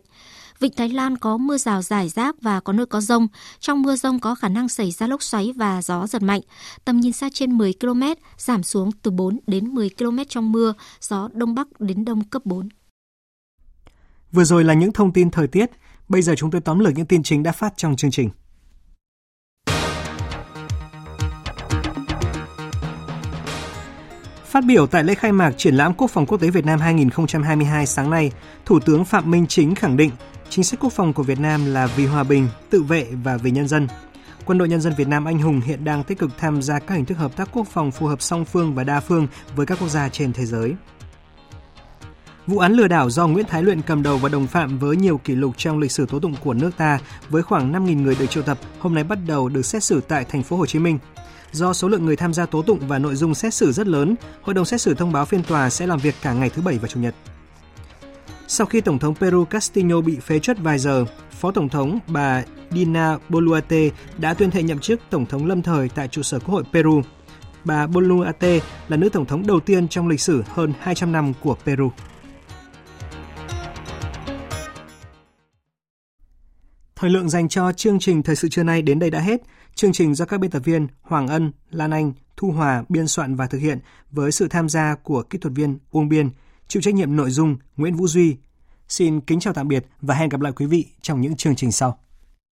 Vịnh 0.60 0.72
Thái 0.78 0.90
Lan 0.90 1.18
có 1.18 1.38
mưa 1.38 1.58
rào 1.58 1.82
rải 1.82 2.10
rác 2.10 2.36
và 2.42 2.60
có 2.60 2.74
nơi 2.74 2.86
có 2.86 3.02
rông. 3.02 3.28
Trong 3.60 3.82
mưa 3.82 3.96
rông 3.96 4.20
có 4.20 4.36
khả 4.36 4.50
năng 4.50 4.70
xảy 4.70 4.92
ra 4.92 5.08
lốc 5.08 5.24
xoáy 5.24 5.54
và 5.56 5.82
gió 5.82 6.08
giật 6.08 6.22
mạnh. 6.22 6.42
Tầm 6.86 7.00
nhìn 7.00 7.14
xa 7.14 7.30
trên 7.34 7.58
10 7.58 7.74
km, 7.80 8.04
giảm 8.38 8.64
xuống 8.64 8.92
từ 9.02 9.12
4 9.12 9.40
đến 9.48 9.68
10 9.68 9.90
km 9.98 10.18
trong 10.30 10.52
mưa, 10.52 10.74
gió 11.02 11.30
Đông 11.34 11.56
Bắc 11.56 11.68
đến 11.80 12.06
Đông 12.06 12.24
cấp 12.24 12.46
4. 12.46 12.70
Vừa 14.32 14.44
rồi 14.44 14.64
là 14.64 14.74
những 14.74 14.92
thông 14.92 15.14
tin 15.14 15.32
thời 15.32 15.48
tiết. 15.48 15.72
Bây 16.10 16.22
giờ 16.22 16.34
chúng 16.38 16.52
tôi 16.52 16.62
tóm 16.62 16.80
lược 16.80 16.94
những 16.96 17.06
tin 17.06 17.24
chính 17.24 17.44
đã 17.44 17.52
phát 17.52 17.74
trong 17.78 17.96
chương 17.96 18.12
trình. 18.12 18.30
Phát 24.48 24.66
biểu 24.66 24.88
tại 24.88 25.04
lễ 25.04 25.16
khai 25.16 25.32
mạc 25.32 25.52
triển 25.58 25.76
lãm 25.76 25.94
Quốc 25.94 26.12
phòng 26.12 26.26
quốc 26.26 26.42
tế 26.42 26.50
Việt 26.50 26.66
Nam 26.66 26.80
2022 26.80 27.86
sáng 27.86 28.10
nay, 28.10 28.32
Thủ 28.66 28.80
tướng 28.80 29.06
Phạm 29.06 29.32
Minh 29.32 29.46
Chính 29.48 29.76
khẳng 29.76 29.98
định 29.98 30.12
chính 30.50 30.64
sách 30.64 30.80
quốc 30.80 30.94
phòng 30.94 31.14
của 31.14 31.24
Việt 31.24 31.40
Nam 31.40 31.66
là 31.66 31.88
vì 31.88 32.06
hòa 32.06 32.24
bình, 32.24 32.48
tự 32.70 32.84
vệ 32.84 33.08
và 33.24 33.38
vì 33.38 33.52
nhân 33.52 33.68
dân. 33.68 33.88
Quân 34.46 34.58
đội 34.58 34.70
Nhân 34.70 34.82
dân 34.82 34.94
Việt 34.98 35.08
Nam 35.08 35.26
anh 35.26 35.40
hùng 35.40 35.62
hiện 35.62 35.84
đang 35.84 36.04
tích 36.04 36.20
cực 36.20 36.30
tham 36.38 36.62
gia 36.62 36.80
các 36.80 36.96
hình 36.96 37.06
thức 37.06 37.18
hợp 37.18 37.36
tác 37.36 37.50
quốc 37.54 37.68
phòng 37.68 37.92
phù 37.92 38.06
hợp 38.06 38.22
song 38.22 38.46
phương 38.46 38.76
và 38.76 38.84
đa 38.84 39.00
phương 39.00 39.28
với 39.56 39.66
các 39.66 39.80
quốc 39.80 39.90
gia 39.90 40.10
trên 40.10 40.34
thế 40.34 40.46
giới. 40.46 40.76
Vụ 42.48 42.60
án 42.60 42.74
lừa 42.74 42.88
đảo 42.88 43.10
do 43.10 43.28
Nguyễn 43.28 43.46
Thái 43.46 43.64
Luyện 43.64 43.82
cầm 43.82 44.04
đầu 44.04 44.18
và 44.18 44.30
đồng 44.30 44.48
phạm 44.48 44.80
với 44.80 44.96
nhiều 44.96 45.18
kỷ 45.18 45.36
lục 45.36 45.54
trong 45.58 45.80
lịch 45.80 45.92
sử 45.92 46.06
tố 46.06 46.20
tụng 46.20 46.36
của 46.44 46.54
nước 46.54 46.72
ta 46.78 47.00
với 47.30 47.44
khoảng 47.44 47.74
5.000 47.74 48.02
người 48.02 48.16
được 48.20 48.26
triệu 48.26 48.44
tập 48.44 48.58
hôm 48.80 48.96
nay 48.96 49.04
bắt 49.04 49.20
đầu 49.28 49.50
được 49.50 49.66
xét 49.66 49.84
xử 49.84 50.02
tại 50.08 50.26
thành 50.26 50.44
phố 50.44 50.58
Hồ 50.58 50.66
Chí 50.66 50.80
Minh. 50.80 51.00
Do 51.58 51.74
số 51.74 51.88
lượng 51.88 52.06
người 52.06 52.16
tham 52.16 52.34
gia 52.34 52.46
tố 52.46 52.62
tụng 52.62 52.88
và 52.88 53.00
nội 53.00 53.16
dung 53.16 53.36
xét 53.36 53.54
xử 53.54 53.72
rất 53.72 53.88
lớn, 53.88 54.16
hội 54.42 54.54
đồng 54.54 54.66
xét 54.66 54.82
xử 54.82 54.94
thông 54.94 55.12
báo 55.12 55.26
phiên 55.26 55.44
tòa 55.44 55.70
sẽ 55.70 55.88
làm 55.88 56.00
việc 56.00 56.16
cả 56.22 56.34
ngày 56.34 56.50
thứ 56.50 56.62
Bảy 56.62 56.78
và 56.78 56.88
Chủ 56.88 57.00
nhật. 57.00 57.16
Sau 58.48 58.68
khi 58.68 58.82
Tổng 58.82 59.00
thống 59.00 59.16
Peru 59.16 59.46
Castillo 59.46 60.02
bị 60.02 60.20
phế 60.20 60.40
truất 60.40 60.60
vài 60.60 60.80
giờ, 60.80 61.06
Phó 61.32 61.52
Tổng 61.52 61.70
thống 61.70 62.00
bà 62.08 62.44
Dina 62.72 63.18
Boluarte 63.30 63.90
đã 64.18 64.34
tuyên 64.34 64.52
thệ 64.52 64.64
nhậm 64.64 64.80
chức 64.80 65.00
Tổng 65.10 65.26
thống 65.26 65.46
lâm 65.46 65.62
thời 65.62 65.90
tại 65.90 66.08
trụ 66.08 66.22
sở 66.22 66.40
Quốc 66.40 66.50
hội 66.50 66.64
Peru. 66.74 67.02
Bà 67.64 67.88
Boluarte 67.88 68.60
là 68.88 68.98
nữ 68.98 69.10
Tổng 69.10 69.26
thống 69.26 69.48
đầu 69.48 69.60
tiên 69.60 69.88
trong 69.88 70.08
lịch 70.08 70.22
sử 70.22 70.44
hơn 70.48 70.74
200 70.80 71.12
năm 71.12 71.34
của 71.42 71.56
Peru. 71.66 71.92
Thời 76.96 77.10
lượng 77.10 77.30
dành 77.30 77.50
cho 77.50 77.72
chương 77.72 78.00
trình 78.00 78.24
Thời 78.24 78.36
sự 78.36 78.50
trưa 78.50 78.64
nay 78.64 78.82
đến 78.82 79.00
đây 79.00 79.10
đã 79.10 79.20
hết. 79.20 79.42
Chương 79.78 79.94
trình 79.94 80.16
do 80.16 80.26
các 80.26 80.40
biên 80.40 80.52
tập 80.52 80.60
viên 80.60 80.88
Hoàng 81.02 81.28
Ân, 81.28 81.52
Lan 81.70 81.92
Anh, 81.92 82.14
Thu 82.38 82.52
Hòa 82.52 82.84
biên 82.90 83.08
soạn 83.08 83.36
và 83.36 83.48
thực 83.48 83.58
hiện 83.58 83.80
với 84.12 84.32
sự 84.32 84.48
tham 84.48 84.70
gia 84.70 84.96
của 84.96 85.24
kỹ 85.24 85.38
thuật 85.38 85.54
viên 85.56 85.78
Uông 85.92 86.10
Biên, 86.10 86.30
chịu 86.68 86.82
trách 86.82 86.94
nhiệm 86.94 87.16
nội 87.16 87.30
dung 87.30 87.58
Nguyễn 87.78 87.96
Vũ 87.96 88.08
Duy. 88.08 88.38
Xin 88.88 89.22
kính 89.22 89.40
chào 89.40 89.54
tạm 89.54 89.68
biệt 89.68 89.86
và 90.02 90.16
hẹn 90.16 90.30
gặp 90.30 90.42
lại 90.42 90.52
quý 90.56 90.66
vị 90.66 90.86
trong 91.02 91.22
những 91.22 91.36
chương 91.36 91.56
trình 91.56 91.72
sau. 91.72 92.00